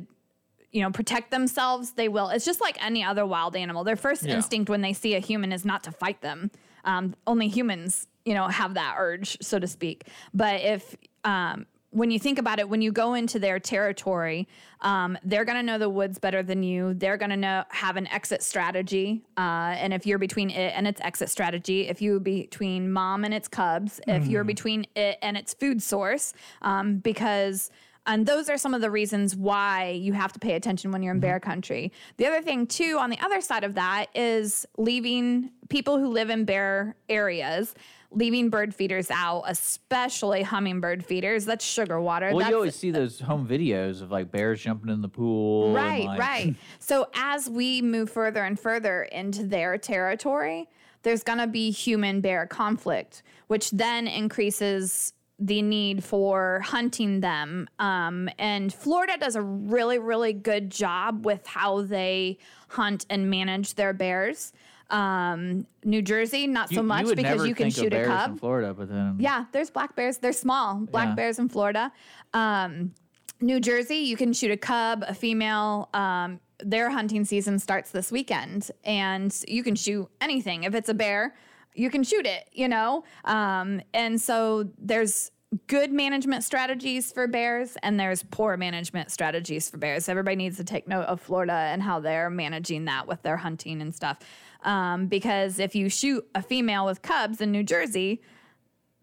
you 0.73 0.83
know, 0.83 0.91
protect 0.91 1.31
themselves, 1.31 1.93
they 1.93 2.07
will. 2.09 2.29
It's 2.29 2.45
just 2.45 2.61
like 2.61 2.77
any 2.85 3.03
other 3.03 3.25
wild 3.25 3.57
animal. 3.57 3.83
Their 3.83 3.97
first 3.97 4.25
Yeah. 4.25 4.35
instinct 4.35 4.69
when 4.69 4.83
they 4.83 4.93
see 4.93 5.15
a 5.15 5.21
human 5.21 5.51
is 5.51 5.65
not 5.65 5.83
to 5.85 5.93
fight 5.93 6.21
them. 6.21 6.51
Um, 6.85 7.15
only 7.27 7.49
humans, 7.49 8.09
you 8.27 8.35
know, 8.35 8.49
have 8.49 8.75
that 8.75 8.97
urge, 8.99 9.39
so 9.41 9.59
to 9.59 9.67
speak. 9.67 10.07
But 10.35 10.61
if 10.61 10.95
um, 11.25 11.65
when 11.97 12.11
you 12.11 12.19
think 12.19 12.39
about 12.39 12.59
it, 12.59 12.69
when 12.69 12.83
you 12.83 12.93
go 12.93 13.15
into 13.15 13.39
their 13.39 13.59
territory, 13.59 14.47
um, 14.83 15.17
they're 15.25 15.47
going 15.47 15.57
to 15.57 15.63
know 15.63 15.79
the 15.79 15.89
woods 15.89 16.19
better 16.19 16.43
than 16.43 16.63
you. 16.63 16.93
They're 16.93 17.17
going 17.17 17.31
to 17.31 17.39
know 17.39 17.65
have 17.71 17.97
an 17.97 18.07
exit 18.09 18.43
strategy, 18.43 19.23
uh, 19.39 19.75
and 19.81 19.95
if 19.95 20.05
you're 20.05 20.19
between 20.19 20.51
it 20.51 20.75
and 20.77 20.87
its 20.87 21.01
exit 21.01 21.31
strategy, 21.31 21.89
if 21.89 22.03
you're 22.03 22.21
between 22.21 22.93
mom 22.93 23.25
and 23.25 23.33
its 23.33 23.49
cubs, 23.49 23.99
if 24.07 24.27
you're 24.27 24.45
Mhm. 24.45 24.49
between 24.49 24.87
it 24.95 25.17
and 25.23 25.39
its 25.39 25.55
food 25.55 25.83
source, 25.83 26.35
um, 26.61 26.99
because 26.99 27.71
and 28.09 28.25
those 28.25 28.49
are 28.49 28.57
some 28.57 28.73
of 28.73 28.81
the 28.81 28.91
reasons 28.91 29.35
why 29.35 29.89
you 29.91 30.13
have 30.13 30.33
to 30.33 30.39
pay 30.39 30.55
attention 30.55 30.93
when 30.93 31.03
you're 31.03 31.13
in 31.15 31.19
bear 31.19 31.41
country. 31.41 31.91
The 32.19 32.27
other 32.27 32.41
thing, 32.41 32.69
too, 32.69 32.99
on 33.01 33.11
the 33.11 33.19
other 33.19 33.41
side 33.41 33.65
of 33.65 33.75
that 33.75 34.11
is 34.15 34.65
leaving 34.79 35.51
people 35.71 35.99
who 35.99 36.07
live 36.07 36.31
in 36.31 36.45
bear 36.45 36.95
areas, 37.09 37.75
leaving 38.11 38.51
bird 38.51 38.75
feeders 38.75 39.11
out, 39.11 39.45
especially 39.47 40.43
hummingbird 40.43 41.05
feeders. 41.05 41.45
That's 41.45 41.65
sugar 41.65 42.01
water. 42.01 42.29
Well, 42.29 42.39
That's, 42.39 42.51
you 42.51 42.57
always 42.57 42.75
see 42.75 42.91
those 42.91 43.21
home 43.21 43.47
videos 43.47 44.03
of 44.03 44.11
like 44.11 44.31
bears 44.31 44.61
jumping 44.61 44.93
in 44.93 45.03
the 45.03 45.09
pool. 45.09 45.73
Right, 45.73 46.05
like- 46.07 46.19
right. 46.19 46.55
So 46.79 47.09
as 47.15 47.49
we 47.49 47.83
move 47.83 48.11
further 48.11 48.45
and 48.45 48.59
further 48.59 49.03
into 49.05 49.45
their 49.45 49.77
territory, 49.77 50.69
there's 51.03 51.23
going 51.23 51.39
to 51.39 51.47
be 51.47 51.71
human 51.71 52.21
bear 52.21 52.47
conflict, 52.47 53.23
which 53.49 53.71
then 53.71 54.07
increases 54.07 55.13
the 55.39 55.61
need 55.61 56.03
for 56.03 56.61
hunting 56.65 57.21
them. 57.21 57.69
Um, 57.79 58.29
and 58.39 58.73
Florida 58.73 59.17
does 59.19 59.37
a 59.37 59.43
really, 59.43 59.99
really 59.99 60.33
good 60.33 60.71
job 60.71 61.27
with 61.27 61.47
how 61.47 61.83
they 61.83 62.39
hunt 62.69 63.05
and 63.11 63.29
manage 63.29 63.75
their 63.75 63.93
bears. 63.93 64.53
Um, 64.91 65.67
New 65.85 66.03
Jersey, 66.03 66.47
not 66.47 66.69
so 66.71 66.83
much 66.83 67.07
you 67.07 67.15
because 67.15 67.47
you 67.47 67.55
can 67.55 67.71
shoot 67.71 67.93
a 67.93 68.05
cub. 68.07 68.31
in 68.33 68.37
Florida, 68.39 68.73
but 68.75 68.89
then 68.89 69.17
Yeah, 69.19 69.47
there's 69.53 69.71
black 69.71 69.97
bears. 69.97 70.19
They're 70.19 70.33
small 70.33 70.77
black 70.91 71.09
Yeah. 71.09 71.15
bears 71.15 71.39
in 71.39 71.49
Florida. 71.49 71.93
Um, 72.33 72.93
New 73.41 73.61
Jersey, 73.61 73.97
you 73.97 74.17
can 74.17 74.33
shoot 74.33 74.51
a 74.51 74.57
cub, 74.57 75.05
a 75.07 75.15
female. 75.15 75.89
Um, 75.93 76.41
their 76.61 76.89
hunting 76.91 77.25
season 77.25 77.59
starts 77.59 77.91
this 77.91 78.11
weekend, 78.11 78.71
and 78.85 79.35
you 79.47 79.63
can 79.63 79.75
shoot 79.75 80.09
anything. 80.21 80.65
If 80.65 80.75
it's 80.75 80.89
a 80.89 80.95
bear, 80.95 81.35
you 81.75 81.91
can 81.91 82.03
shoot 82.03 82.25
it. 82.25 82.49
You 82.53 82.69
know, 82.69 83.05
um, 83.25 83.83
and 83.93 84.19
so 84.21 84.71
there's 84.79 85.33
good 85.69 85.93
management 85.93 86.43
strategies 86.45 87.13
for 87.13 87.27
bears 87.29 87.77
and 87.83 88.01
there's 88.01 88.23
poor 88.25 88.57
management 88.57 89.11
strategies 89.13 89.71
for 89.71 89.77
bears. 89.79 90.09
Everybody 90.09 90.37
needs 90.37 90.57
to 90.57 90.65
take 90.65 90.89
note 90.89 91.05
of 91.05 91.21
Florida 91.21 91.53
and 91.53 91.81
how 91.83 92.01
they're 92.01 92.29
managing 92.31 92.87
that 92.87 93.07
with 93.07 93.23
their 93.23 93.37
hunting 93.37 93.81
and 93.81 93.95
stuff. 93.95 94.19
Um, 94.67 95.07
because 95.07 95.59
if 95.59 95.75
you 95.75 95.89
shoot 95.89 96.27
a 96.35 96.43
female 96.43 96.85
with 96.85 97.01
cubs 97.01 97.41
in 97.41 97.53
New 97.53 97.63
Jersey, 97.63 98.21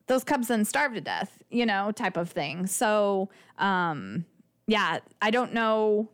those 0.08 0.24
cubs 0.26 0.50
then 0.50 0.66
starve 0.66 0.94
to 0.94 1.02
death, 1.02 1.40
you 1.50 1.66
know, 1.66 1.92
type 1.92 2.18
of 2.18 2.30
thing. 2.30 2.68
So, 2.68 3.30
um, 3.58 4.26
yeah, 4.68 5.00
I 5.22 5.32
don't 5.32 5.54
know 5.54 6.10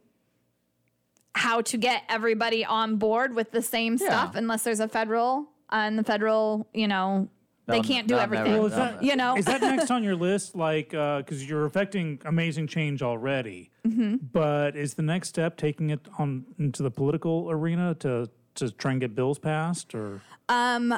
how 1.35 1.61
to 1.61 1.77
get 1.77 2.03
everybody 2.09 2.63
on 2.63 2.97
board 2.97 3.33
with 3.35 3.51
the 3.51 3.61
same 3.61 3.97
stuff 3.97 4.35
unless 4.35 4.63
there's 4.63 4.79
a 4.79 4.87
federal 4.87 5.49
uh, 5.71 5.75
and 5.77 5.97
the 5.97 6.03
federal, 6.03 6.67
you 6.73 6.87
know, 6.87 7.29
they 7.67 7.73
They'll- 7.75 7.83
can't 7.83 8.07
do 8.07 8.15
they'll 8.15 8.23
everything. 8.23 8.51
never- 8.53 8.59
Well, 8.61 8.69
that, 8.69 9.03
you 9.03 9.15
know, 9.15 9.35
is 9.37 9.45
that 9.45 9.61
next 9.61 9.91
on 9.91 10.03
your 10.03 10.15
list? 10.27 10.55
Like, 10.55 10.89
because 10.89 11.47
you're 11.47 11.65
affecting 11.65 12.19
amazing 12.25 12.67
change 12.67 13.01
already, 13.03 13.69
Mhm. 13.87 14.19
but 14.31 14.75
is 14.75 14.95
the 14.95 15.03
next 15.03 15.29
step 15.29 15.55
taking 15.57 15.91
it 15.91 16.07
on 16.17 16.45
into 16.57 16.81
the 16.83 16.89
political 16.91 17.49
arena 17.51 17.93
to 17.99 18.29
to 18.55 18.71
try 18.71 18.91
and 18.91 19.01
get 19.01 19.15
bills 19.15 19.39
passed? 19.39 19.93
Or 19.95 20.21
Um, 20.47 20.93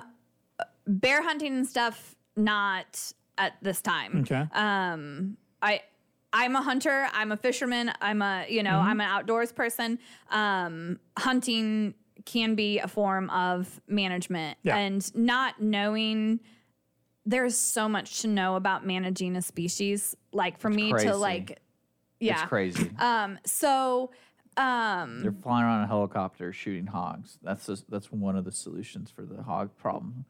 bear 0.88 1.22
hunting 1.24 1.56
and 1.56 1.68
stuff, 1.68 2.16
not 2.36 3.14
at 3.38 3.54
this 3.62 3.82
time. 3.82 4.22
Okay. 4.22 4.46
Um, 4.54 5.38
I. 5.62 5.82
I'm 6.34 6.56
a 6.56 6.62
hunter. 6.62 7.10
I'm 7.12 7.34
a 7.34 7.36
fisherman. 7.38 7.92
I'm 8.00 8.22
a, 8.22 8.46
you 8.48 8.64
know, 8.64 8.70
Mhm. 8.80 8.84
I'm 8.86 9.02
an 9.02 9.08
outdoors 9.10 9.52
person. 9.52 10.00
Um, 10.30 10.98
hunting 11.20 11.94
can 12.24 12.56
be 12.56 12.80
a 12.80 12.88
form 12.88 13.30
of 13.32 13.82
management 13.86 14.58
Yeah. 14.64 14.78
and 14.78 15.14
not 15.14 15.62
knowing 15.62 16.40
there's 17.26 17.58
so 17.58 17.90
much 17.90 18.22
to 18.22 18.30
know 18.30 18.56
about 18.56 18.86
managing 18.86 19.36
a 19.36 19.42
species. 19.42 20.16
Like 20.32 20.58
for 20.58 20.70
me 20.70 20.92
crazy. 20.92 21.08
to 21.10 21.18
like, 21.18 21.60
yeah, 22.22 22.40
It's 22.44 22.48
crazy. 22.50 22.92
Um, 22.98 23.38
so, 23.46 24.12
um, 24.58 25.22
They're 25.22 25.32
flying 25.32 25.66
around 25.66 25.84
a 25.84 25.88
helicopter 25.88 26.52
shooting 26.54 26.88
hogs. 26.88 27.38
That's 27.42 27.66
just, 27.68 27.90
that's 27.90 28.12
one 28.12 28.36
of 28.36 28.46
the 28.46 28.52
solutions 28.52 29.10
for 29.12 29.24
the 29.26 29.42
hog 29.44 29.76
problem. 29.78 30.26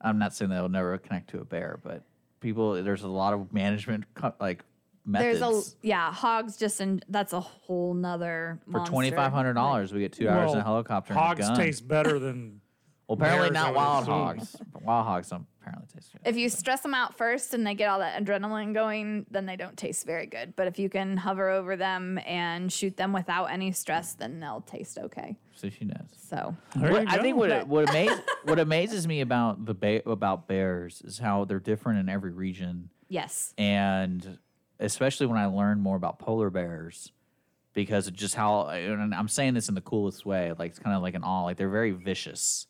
I'm 0.00 0.18
not 0.18 0.34
saying 0.34 0.50
they'll 0.50 0.68
never 0.68 0.98
connect 0.98 1.30
to 1.30 1.40
a 1.40 1.44
bear, 1.44 1.78
but 1.82 2.02
people 2.40 2.82
there's 2.82 3.02
a 3.04 3.08
lot 3.08 3.34
of 3.34 3.52
management 3.52 4.04
co- 4.14 4.34
like 4.40 4.64
methods. 5.06 5.38
There's 5.38 5.74
a 5.82 5.86
yeah, 5.86 6.12
hogs 6.12 6.56
just 6.56 6.80
and 6.80 7.04
that's 7.08 7.32
a 7.32 7.38
whole 7.40 7.94
nother 7.94 8.58
for 8.70 8.80
twenty 8.84 9.12
five 9.12 9.32
hundred 9.32 9.52
dollars, 9.54 9.92
we 9.92 10.00
get 10.00 10.12
two 10.12 10.28
hours 10.28 10.50
in 10.50 10.56
a 10.56 10.58
Well, 10.58 10.64
helicopter. 10.64 11.12
and 11.12 11.20
a 11.20 11.22
hogs 11.22 11.40
gun. 11.46 11.56
taste 11.56 11.86
better 11.86 12.18
than. 12.18 12.61
Well, 13.08 13.16
apparently 13.18 13.50
bears, 13.50 13.56
I 13.56 13.60
not 13.62 13.68
would 13.72 13.76
wild 13.76 14.02
assume. 14.02 14.14
hogs. 14.14 14.56
Wild 14.82 15.06
hogs 15.06 15.28
don't 15.28 15.46
apparently 15.60 15.86
taste 15.94 16.12
good. 16.12 16.20
If 16.24 16.36
you 16.36 16.48
stress 16.48 16.80
them 16.80 16.94
out 16.94 17.16
first 17.18 17.52
and 17.52 17.66
they 17.66 17.74
get 17.74 17.88
all 17.90 17.98
that 17.98 18.22
adrenaline 18.24 18.72
going, 18.72 19.26
then 19.30 19.44
they 19.44 19.56
don't 19.56 19.76
taste 19.76 20.06
very 20.06 20.26
good. 20.26 20.54
But 20.56 20.66
if 20.68 20.78
you 20.78 20.88
can 20.88 21.16
hover 21.16 21.50
over 21.50 21.76
them 21.76 22.18
and 22.26 22.72
shoot 22.72 22.96
them 22.96 23.12
without 23.12 23.46
any 23.46 23.72
stress, 23.72 24.14
then 24.14 24.40
they'll 24.40 24.62
taste 24.62 24.98
okay. 24.98 25.36
So 25.54 25.68
she 25.68 25.84
knows. 25.84 26.08
So 26.28 26.56
What- 26.76 27.08
I 27.08 27.18
think 27.20 27.36
what 27.36 27.66
what, 27.68 27.86
amaz- 27.88 28.22
what 28.44 28.58
amazes 28.58 29.06
me 29.06 29.20
about 29.20 29.66
the 29.66 29.74
ba- 29.74 30.08
about 30.08 30.48
bears 30.48 31.02
is 31.04 31.18
how 31.18 31.44
they're 31.44 31.60
different 31.60 31.98
in 32.00 32.08
every 32.08 32.32
region. 32.32 32.88
yes, 33.08 33.52
and 33.58 34.38
especially 34.80 35.26
when 35.26 35.38
I 35.38 35.46
learned 35.46 35.82
more 35.82 35.96
about 35.96 36.18
polar 36.18 36.50
bears, 36.50 37.12
because 37.74 38.06
of 38.08 38.14
just 38.14 38.34
how 38.34 38.68
and 38.68 39.14
I'm 39.14 39.28
saying 39.28 39.54
this 39.54 39.68
in 39.68 39.74
the 39.74 39.80
coolest 39.80 40.24
way, 40.24 40.52
like 40.58 40.70
it's 40.70 40.78
kind 40.78 40.96
of 40.96 41.02
like 41.02 41.14
an 41.14 41.22
all 41.24 41.44
like 41.44 41.56
they're 41.56 41.68
very 41.68 41.90
vicious 41.92 42.66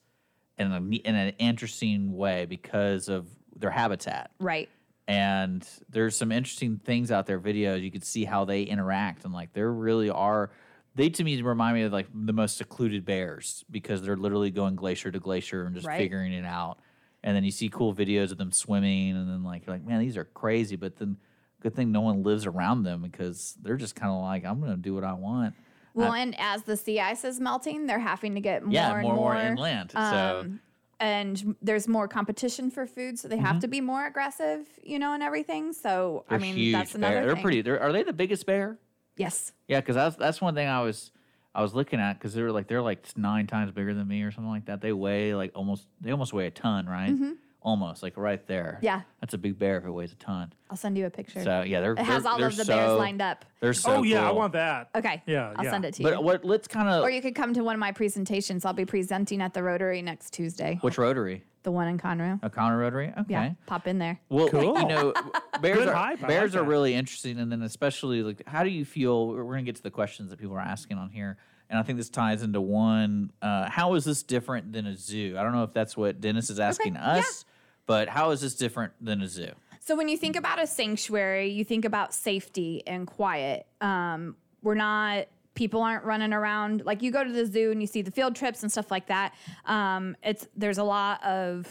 in 0.62 0.72
a 0.72 0.96
in 1.08 1.14
an 1.14 1.34
interesting 1.38 2.16
way 2.16 2.46
because 2.46 3.08
of 3.08 3.26
their 3.56 3.70
habitat. 3.70 4.30
right. 4.40 4.68
And 5.08 5.68
there's 5.90 6.16
some 6.16 6.30
interesting 6.30 6.78
things 6.84 7.10
out 7.10 7.26
there, 7.26 7.40
videos 7.40 7.82
you 7.82 7.90
could 7.90 8.04
see 8.04 8.24
how 8.24 8.44
they 8.44 8.62
interact, 8.62 9.24
and 9.24 9.34
like 9.34 9.52
there 9.52 9.70
really 9.72 10.08
are. 10.10 10.50
They 10.94 11.08
to 11.10 11.24
me 11.24 11.40
remind 11.42 11.74
me 11.74 11.82
of 11.82 11.92
like 11.92 12.06
the 12.14 12.32
most 12.32 12.56
secluded 12.56 13.04
bears 13.04 13.64
because 13.70 14.02
they're 14.02 14.16
literally 14.16 14.50
going 14.50 14.76
glacier 14.76 15.10
to 15.10 15.18
glacier 15.18 15.64
and 15.64 15.74
just 15.74 15.86
Right. 15.86 15.98
figuring 15.98 16.32
it 16.32 16.44
out. 16.44 16.78
And 17.24 17.34
then 17.36 17.44
you 17.44 17.50
see 17.50 17.68
cool 17.68 17.94
videos 17.94 18.30
of 18.30 18.38
them 18.38 18.52
swimming, 18.52 19.16
and 19.16 19.28
then 19.28 19.42
like 19.42 19.66
you're 19.66 19.74
like, 19.74 19.84
man, 19.84 20.00
these 20.00 20.16
are 20.16 20.24
crazy. 20.24 20.76
But 20.76 20.96
then, 20.96 21.16
good 21.60 21.74
thing 21.74 21.90
no 21.92 22.00
one 22.00 22.22
lives 22.22 22.46
around 22.46 22.82
them 22.84 23.02
because 23.02 23.56
they're 23.62 23.76
just 23.76 23.94
kind 23.96 24.12
of 24.12 24.20
like, 24.22 24.44
I'm 24.44 24.60
gonna 24.60 24.76
do 24.76 24.94
what 24.94 25.04
I 25.04 25.14
want. 25.14 25.54
Well, 25.94 26.12
I- 26.12 26.18
and 26.20 26.34
as 26.40 26.62
the 26.62 26.76
sea 26.76 27.00
ice 27.00 27.24
is 27.24 27.38
melting, 27.40 27.86
they're 27.86 27.98
having 27.98 28.34
to 28.34 28.40
get 28.40 28.62
more 28.64 28.72
Yeah, 28.72 28.92
and 28.92 29.02
more 29.02 29.10
and 29.12 29.20
more, 29.20 29.34
more 29.34 29.42
inland, 29.42 29.90
so- 29.92 30.40
um, 30.44 30.60
and 31.00 31.56
there's 31.60 31.88
more 31.88 32.06
competition 32.08 32.70
for 32.70 32.86
food, 32.86 33.18
so 33.18 33.26
they 33.28 33.36
have 33.36 33.56
Mhm. 33.56 33.60
to 33.62 33.68
be 33.68 33.80
more 33.80 34.06
aggressive, 34.06 34.66
you 34.84 34.98
know, 34.98 35.12
and 35.14 35.22
everything. 35.22 35.72
So 35.72 36.24
I 36.28 36.32
they're 36.34 36.40
mean, 36.40 36.54
huge 36.54 36.72
that's 36.74 36.92
bear. 36.94 37.10
another 37.10 37.26
They're 37.26 37.34
thing. 37.34 37.42
pretty. 37.42 37.62
They're, 37.62 37.80
are 37.82 37.92
they 37.92 38.02
the 38.04 38.12
biggest 38.12 38.46
bear? 38.46 38.78
Yes. 39.16 39.52
Yeah, 39.68 39.80
because 39.80 39.96
that's 39.96 40.16
that's 40.16 40.40
one 40.40 40.54
thing 40.54 40.68
I 40.68 40.80
was 40.82 41.10
I 41.54 41.60
was 41.60 41.74
looking 41.74 42.00
at 42.00 42.14
because 42.14 42.32
they 42.34 42.42
were 42.42 42.52
like 42.52 42.66
they're 42.68 42.80
like 42.80 43.06
nine 43.16 43.46
times 43.46 43.72
bigger 43.72 43.92
than 43.92 44.08
me 44.08 44.22
or 44.22 44.30
something 44.30 44.50
like 44.50 44.64
that. 44.66 44.80
They 44.80 44.92
weigh 44.92 45.34
like 45.34 45.50
almost 45.54 45.86
they 46.00 46.10
almost 46.12 46.32
weigh 46.32 46.46
a 46.46 46.50
ton, 46.50 46.86
right? 46.86 47.10
Mhm. 47.10 47.36
Almost 47.64 48.02
like 48.02 48.16
right 48.16 48.44
there. 48.48 48.78
Yeah. 48.82 49.02
that's 49.20 49.34
a 49.34 49.38
big 49.38 49.58
bear 49.58 49.78
if 49.78 49.84
it 49.84 49.90
weighs 49.90 50.12
a 50.12 50.16
ton. 50.16 50.52
I'll 50.68 50.76
send 50.76 50.98
you 50.98 51.06
a 51.06 51.10
picture. 51.10 51.42
So 51.44 51.62
yeah, 51.62 51.80
they're 51.80 51.92
it 51.92 51.98
has 52.00 52.24
they're- 52.24 52.32
all 52.32 52.38
they're 52.38 52.48
of 52.48 52.56
the 52.56 52.64
bears 52.64 52.98
lined 52.98 53.22
up. 53.22 53.44
They're 53.60 53.72
so. 53.72 53.96
oh 53.96 54.02
yeah, 54.02 54.28
I 54.28 54.32
want 54.32 54.54
that. 54.54 54.90
Okay. 54.96 55.22
Yeah, 55.26 55.52
I'll 55.56 55.64
yeah. 55.64 55.70
send 55.70 55.84
it 55.84 55.94
to 55.94 56.02
you. 56.02 56.08
But 56.10 56.24
what? 56.24 56.44
Let's 56.44 56.66
kind 56.66 56.88
of 56.88 57.04
Or 57.04 57.10
you 57.10 57.22
could 57.22 57.34
come 57.36 57.54
to 57.54 57.62
one 57.62 57.74
of 57.74 57.80
my 57.80 57.92
presentations. 57.92 58.64
I'll 58.64 58.72
be 58.72 58.84
presenting 58.84 59.40
at 59.40 59.54
the 59.54 59.62
Rotary 59.62 60.02
next 60.02 60.32
Tuesday. 60.32 60.78
which 60.80 60.98
rotary? 60.98 61.44
The 61.62 61.70
one 61.70 61.86
in 61.86 61.96
Conroe. 61.98 62.40
A 62.42 62.50
Conroe 62.50 62.80
Rotary. 62.80 63.12
Okay. 63.16 63.24
Yeah, 63.28 63.52
pop 63.66 63.86
in 63.86 63.98
there. 64.00 64.18
Well, 64.28 64.48
Cool. 64.48 64.76
you 64.80 64.88
know, 64.88 65.12
bears 65.60 65.78
Good 65.78 65.88
are 65.88 65.94
hype. 65.94 66.26
Bears 66.26 66.54
like 66.54 66.62
are 66.62 66.66
really 66.66 66.94
interesting, 66.94 67.38
and 67.38 67.52
then 67.52 67.62
especially 67.62 68.24
like, 68.24 68.42
how 68.48 68.64
do 68.64 68.70
you 68.70 68.84
feel? 68.84 69.28
We're 69.28 69.44
gonna 69.44 69.62
get 69.62 69.76
to 69.76 69.82
the 69.84 69.90
questions 69.92 70.30
that 70.30 70.40
people 70.40 70.56
are 70.56 70.60
asking 70.60 70.98
on 70.98 71.10
here, 71.10 71.36
and 71.70 71.78
I 71.78 71.84
think 71.84 71.98
this 71.98 72.10
ties 72.10 72.42
into 72.42 72.60
one. 72.60 73.30
Uh, 73.40 73.70
how 73.70 73.94
is 73.94 74.04
this 74.04 74.24
different 74.24 74.72
than 74.72 74.86
a 74.88 74.96
zoo? 74.96 75.36
I 75.38 75.44
don't 75.44 75.52
know 75.52 75.62
if 75.62 75.72
that's 75.72 75.96
what 75.96 76.20
Dennis 76.20 76.50
is 76.50 76.58
asking 76.58 76.96
us, 76.96 77.44
but 77.86 78.08
how 78.08 78.30
is 78.30 78.40
this 78.40 78.54
different 78.54 78.92
than 79.00 79.22
a 79.22 79.28
zoo? 79.28 79.50
So 79.80 79.96
when 79.96 80.08
you 80.08 80.16
think 80.16 80.36
about 80.36 80.60
a 80.62 80.66
sanctuary, 80.66 81.48
you 81.50 81.64
think 81.64 81.84
about 81.84 82.14
safety 82.14 82.82
and 82.86 83.06
quiet. 83.06 83.66
Um, 83.80 84.36
we're 84.62 84.74
not 84.74 85.26
people 85.54 85.82
aren't 85.82 86.04
running 86.04 86.32
around 86.32 86.82
like 86.86 87.02
you 87.02 87.10
go 87.10 87.22
to 87.22 87.30
the 87.30 87.44
zoo 87.44 87.70
and 87.70 87.80
you 87.82 87.86
see 87.86 88.00
the 88.00 88.10
field 88.10 88.34
trips 88.34 88.62
and 88.62 88.72
stuff 88.72 88.90
like 88.90 89.06
that. 89.08 89.34
Um, 89.66 90.16
it's 90.22 90.46
there's 90.56 90.78
a 90.78 90.84
lot 90.84 91.22
of 91.24 91.68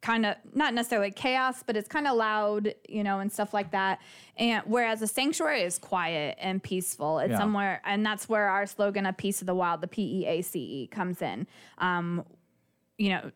kind 0.00 0.24
of 0.24 0.36
not 0.54 0.72
necessarily 0.72 1.10
chaos, 1.10 1.62
but 1.66 1.76
it's 1.76 1.88
kind 1.88 2.06
of 2.06 2.16
loud, 2.16 2.74
you 2.88 3.02
know, 3.02 3.18
and 3.18 3.30
stuff 3.32 3.52
like 3.52 3.72
that. 3.72 3.98
And 4.36 4.62
whereas 4.64 5.02
a 5.02 5.06
sanctuary 5.08 5.62
is 5.62 5.78
quiet 5.78 6.38
and 6.40 6.62
peaceful, 6.62 7.18
it's 7.18 7.32
Yeah. 7.32 7.38
somewhere, 7.38 7.82
and 7.84 8.06
that's 8.06 8.28
where 8.28 8.48
our 8.48 8.66
slogan, 8.66 9.04
"A 9.04 9.12
Piece 9.12 9.40
of 9.42 9.46
the 9.46 9.54
Wild," 9.54 9.80
the 9.80 9.88
P 9.88 10.22
E 10.22 10.26
A 10.26 10.42
C 10.42 10.60
E, 10.60 10.86
comes 10.86 11.20
in. 11.20 11.46
Um, 11.78 12.24
you 12.98 13.08
know, 13.10 13.30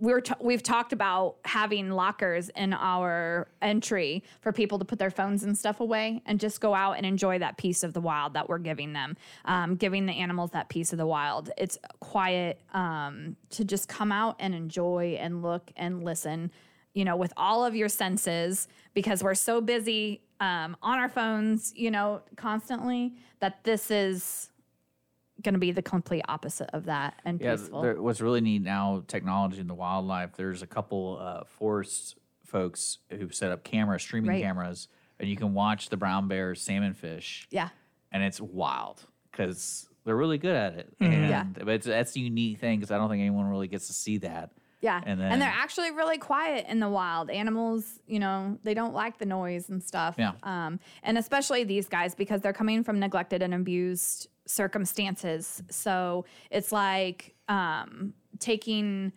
we're 0.00 0.20
t- 0.20 0.34
we've 0.40 0.62
talked 0.62 0.92
about 0.92 1.36
having 1.44 1.90
lockers 1.90 2.50
in 2.50 2.72
our 2.72 3.48
entry 3.60 4.22
for 4.40 4.52
people 4.52 4.78
to 4.78 4.84
put 4.84 4.98
their 4.98 5.10
phones 5.10 5.42
and 5.44 5.56
stuff 5.56 5.80
away 5.80 6.22
and 6.26 6.38
just 6.38 6.60
go 6.60 6.74
out 6.74 6.92
and 6.92 7.04
enjoy 7.04 7.38
that 7.38 7.56
piece 7.56 7.82
of 7.82 7.92
the 7.92 8.00
wild 8.00 8.34
that 8.34 8.48
we're 8.48 8.58
giving 8.58 8.92
them, 8.92 9.16
um, 9.44 9.76
giving 9.76 10.06
the 10.06 10.12
animals 10.12 10.50
that 10.52 10.68
piece 10.68 10.92
of 10.92 10.98
the 10.98 11.06
wild. 11.06 11.50
It's 11.58 11.78
quiet 12.00 12.60
um, 12.72 13.36
to 13.50 13.64
just 13.64 13.88
come 13.88 14.12
out 14.12 14.36
and 14.38 14.54
enjoy 14.54 15.16
and 15.20 15.42
look 15.42 15.70
and 15.76 16.04
listen, 16.04 16.50
you 16.94 17.04
know, 17.04 17.16
with 17.16 17.32
all 17.36 17.64
of 17.64 17.74
your 17.74 17.88
senses 17.88 18.68
because 18.94 19.22
we're 19.22 19.34
so 19.34 19.60
busy 19.60 20.22
um, 20.40 20.76
on 20.82 20.98
our 20.98 21.08
phones, 21.08 21.72
you 21.74 21.90
know, 21.90 22.22
constantly 22.36 23.14
that 23.40 23.64
this 23.64 23.90
is 23.90 24.50
going 25.42 25.54
to 25.54 25.58
be 25.58 25.72
the 25.72 25.82
complete 25.82 26.22
opposite 26.28 26.70
of 26.72 26.84
that 26.86 27.14
and 27.24 27.40
Yeah, 27.40 27.52
peaceful. 27.56 27.82
there, 27.82 28.00
what's 28.02 28.20
really 28.20 28.40
neat 28.40 28.62
now, 28.62 29.04
technology 29.06 29.60
and 29.60 29.70
the 29.70 29.74
wildlife. 29.74 30.32
There's 30.36 30.62
a 30.62 30.66
couple 30.66 31.18
uh, 31.20 31.44
forest 31.44 32.16
folks 32.44 32.98
who've 33.10 33.34
set 33.34 33.52
up 33.52 33.62
cameras, 33.62 34.02
streaming 34.02 34.30
Right. 34.30 34.42
cameras, 34.42 34.88
and 35.20 35.28
you 35.28 35.36
can 35.36 35.54
watch 35.54 35.90
the 35.90 35.96
brown 35.96 36.28
bears, 36.28 36.60
salmon 36.62 36.94
fish. 36.94 37.46
Yeah. 37.50 37.68
and 38.10 38.22
it's 38.22 38.40
wild 38.40 39.04
because 39.30 39.86
they're 40.06 40.16
really 40.16 40.38
good 40.38 40.56
at 40.56 40.72
it. 40.78 40.98
Mhm. 40.98 41.06
And 41.12 41.28
Yeah. 41.28 41.44
but 41.44 41.68
it's, 41.68 41.86
that's 41.86 42.12
the 42.12 42.20
unique 42.20 42.58
thing 42.58 42.78
because 42.80 42.90
I 42.90 42.96
don't 42.96 43.10
think 43.10 43.20
anyone 43.20 43.44
really 43.50 43.68
gets 43.68 43.86
to 43.88 43.92
see 43.92 44.16
that. 44.18 44.50
Yeah. 44.80 45.00
And 45.04 45.20
And, 45.20 45.42
they're 45.42 45.48
actually 45.48 45.90
really 45.90 46.18
quiet 46.18 46.66
in 46.68 46.78
the 46.80 46.88
wild. 46.88 47.30
Animals, 47.30 47.98
you 48.06 48.18
know, 48.20 48.58
they 48.62 48.74
don't 48.74 48.94
like 48.94 49.18
the 49.18 49.26
noise 49.26 49.68
and 49.70 49.82
stuff. 49.82 50.14
Yeah. 50.18 50.32
Um, 50.44 50.78
and 51.02 51.18
especially 51.18 51.64
these 51.64 51.88
guys 51.88 52.14
because 52.14 52.40
they're 52.42 52.52
coming 52.52 52.84
from 52.84 53.00
neglected 53.00 53.42
and 53.42 53.52
abused 53.54 54.28
circumstances. 54.46 55.62
So 55.70 56.24
it's 56.50 56.72
like 56.72 57.34
um, 57.48 58.14
taking 58.38 59.12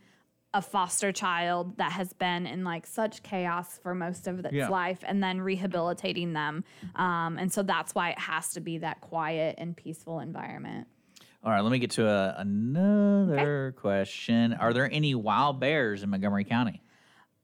a 0.53 0.61
foster 0.61 1.11
child 1.13 1.77
that 1.77 1.93
has 1.93 2.11
been 2.11 2.45
in 2.45 2.63
like 2.65 2.85
such 2.85 3.23
chaos 3.23 3.79
for 3.81 3.95
most 3.95 4.27
of 4.27 4.39
its 4.43 4.53
Yeah. 4.53 4.67
life 4.67 4.99
and 5.07 5.23
then 5.23 5.39
rehabilitating 5.39 6.33
them. 6.33 6.65
Um, 6.95 7.37
and 7.37 7.53
so 7.53 7.63
that's 7.63 7.95
why 7.95 8.09
it 8.09 8.19
has 8.19 8.51
to 8.53 8.59
be 8.59 8.79
that 8.79 8.99
quiet 8.99 9.55
and 9.59 9.77
peaceful 9.77 10.19
environment. 10.19 10.87
All 11.43 11.51
right, 11.51 11.61
let 11.61 11.71
me 11.71 11.79
get 11.79 11.91
to 11.91 12.07
a, 12.07 12.35
another 12.37 13.73
question. 13.77 14.53
Are 14.53 14.73
there 14.73 14.89
any 14.91 15.15
wild 15.15 15.59
bears 15.59 16.03
in 16.03 16.09
Montgomery 16.11 16.43
County? 16.43 16.83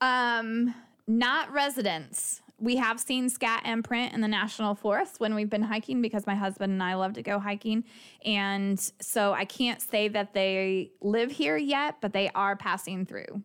Um, 0.01 0.75
not 1.07 1.51
residents. 1.51 2.41
We 2.59 2.75
have 2.77 2.99
seen 2.99 3.29
scat 3.29 3.63
imprint 3.65 4.13
in 4.13 4.21
the 4.21 4.27
national 4.27 4.75
forest 4.75 5.19
when 5.19 5.33
we've 5.35 5.49
been 5.49 5.63
hiking 5.63 6.01
because 6.01 6.27
my 6.27 6.35
husband 6.35 6.73
and 6.73 6.81
I 6.83 6.93
love 6.95 7.13
to 7.13 7.23
go 7.23 7.39
hiking. 7.39 7.83
And 8.23 8.79
so 8.99 9.33
I 9.33 9.45
can't 9.45 9.81
say 9.81 10.07
that 10.09 10.33
they 10.33 10.91
live 11.01 11.31
here 11.31 11.57
yet, 11.57 11.95
but 12.01 12.13
they 12.13 12.29
are 12.35 12.55
passing 12.55 13.05
through. 13.05 13.41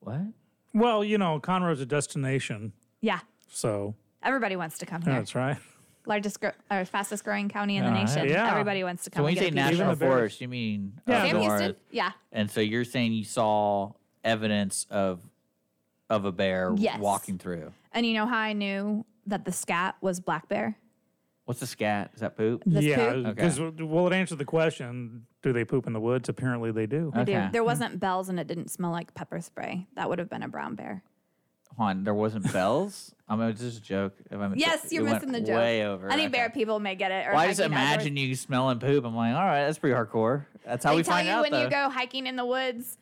What? 0.00 0.20
Well, 0.72 1.04
you 1.04 1.18
know, 1.18 1.38
Conroe's 1.38 1.80
a 1.80 1.86
destination, 1.86 2.72
Yeah. 3.00 3.20
so 3.48 3.94
Everybody 4.22 4.56
wants 4.56 4.78
to 4.78 4.86
come 4.86 5.02
here. 5.02 5.12
that's 5.12 5.34
right. 5.36 5.58
Largest, 6.06 6.40
gro- 6.40 6.52
or 6.70 6.84
fastest 6.84 7.24
growing 7.24 7.48
county 7.48 7.76
in 7.76 7.84
the 7.84 7.90
All 7.90 7.96
right. 7.96 8.06
nation. 8.06 8.28
Yeah. 8.28 8.50
Everybody 8.50 8.84
wants 8.84 9.04
to 9.04 9.10
come. 9.10 9.20
So 9.20 9.24
when 9.24 9.30
and 9.30 9.36
you 9.36 9.42
say 9.42 9.50
get 9.50 9.66
a 9.66 9.70
piece 9.70 9.80
of 9.80 9.86
national 9.86 9.92
it. 9.92 9.98
forest, 9.98 10.40
you 10.40 10.48
mean 10.48 10.92
Yeah. 11.06 11.22
Sam 11.22 11.36
north. 11.36 11.60
Houston? 11.60 11.76
Yeah. 11.90 12.10
And 12.32 12.50
so 12.50 12.60
you're 12.60 12.84
saying 12.84 13.12
you 13.12 13.24
saw 13.24 13.92
evidence 14.22 14.86
of 14.90 15.20
of 16.10 16.26
a 16.26 16.32
bear 16.32 16.74
Yes. 16.76 17.00
walking 17.00 17.38
through. 17.38 17.72
And 17.92 18.04
you 18.04 18.12
know 18.14 18.26
how 18.26 18.38
I 18.38 18.52
knew 18.52 19.06
that 19.26 19.44
the 19.44 19.52
scat 19.52 19.96
was 20.00 20.20
black 20.20 20.48
bear? 20.48 20.76
What's 21.46 21.60
the 21.60 21.66
scat? 21.66 22.10
Is 22.14 22.20
that 22.20 22.36
poop? 22.36 22.62
That's 22.66 22.86
yeah, 22.86 23.12
poop. 23.12 23.26
because 23.34 23.60
well, 23.60 24.06
it 24.06 24.14
answered 24.14 24.38
the 24.38 24.46
question: 24.46 25.26
Do 25.42 25.52
they 25.52 25.64
poop 25.64 25.86
in 25.86 25.92
the 25.92 26.00
woods? 26.00 26.28
Apparently, 26.28 26.72
they 26.72 26.86
do. 26.86 27.12
I 27.14 27.24
do. 27.24 27.32
There 27.52 27.62
hmm. 27.62 27.66
wasn't 27.66 28.00
bells 28.00 28.28
and 28.30 28.40
it 28.40 28.46
didn't 28.46 28.70
smell 28.70 28.90
like 28.90 29.12
pepper 29.14 29.40
spray. 29.40 29.86
That 29.94 30.08
would 30.08 30.18
have 30.18 30.30
been 30.30 30.42
a 30.42 30.48
brown 30.48 30.74
bear. 30.74 31.02
Hold 31.76 32.04
there 32.04 32.14
wasn't 32.14 32.52
bells. 32.52 33.14
I 33.28 33.36
mean, 33.36 33.48
it's 33.48 33.60
just 33.60 33.78
a 33.78 33.82
joke. 33.82 34.12
If 34.30 34.38
I'm, 34.38 34.54
Yes, 34.56 34.88
you're 34.92 35.02
missing 35.02 35.32
the 35.32 35.40
joke. 35.40 35.56
Way 35.56 35.84
over. 35.86 36.08
Any 36.10 36.24
Okay. 36.24 36.30
bear 36.32 36.50
people 36.50 36.78
may 36.78 36.94
get 36.94 37.10
it. 37.10 37.26
Or 37.26 37.32
Well, 37.32 37.40
I 37.40 37.48
just 37.48 37.58
hiking 37.60 37.74
outdoors. 37.74 37.92
imagine 37.94 38.16
you 38.16 38.34
smelling 38.36 38.78
poop. 38.78 39.04
I'm 39.04 39.16
like, 39.16 39.34
all 39.34 39.44
right, 39.44 39.64
that's 39.64 39.78
pretty 39.78 39.94
hardcore. 39.96 40.46
That's 40.64 40.84
how 40.84 40.90
they 40.90 40.96
we 40.98 41.02
tell 41.02 41.14
find 41.14 41.26
you 41.26 41.32
out. 41.34 41.42
when 41.42 41.52
though. 41.52 41.62
you 41.62 41.70
go 41.70 41.88
hiking 41.88 42.26
in 42.26 42.36
the 42.36 42.44
woods. 42.46 42.98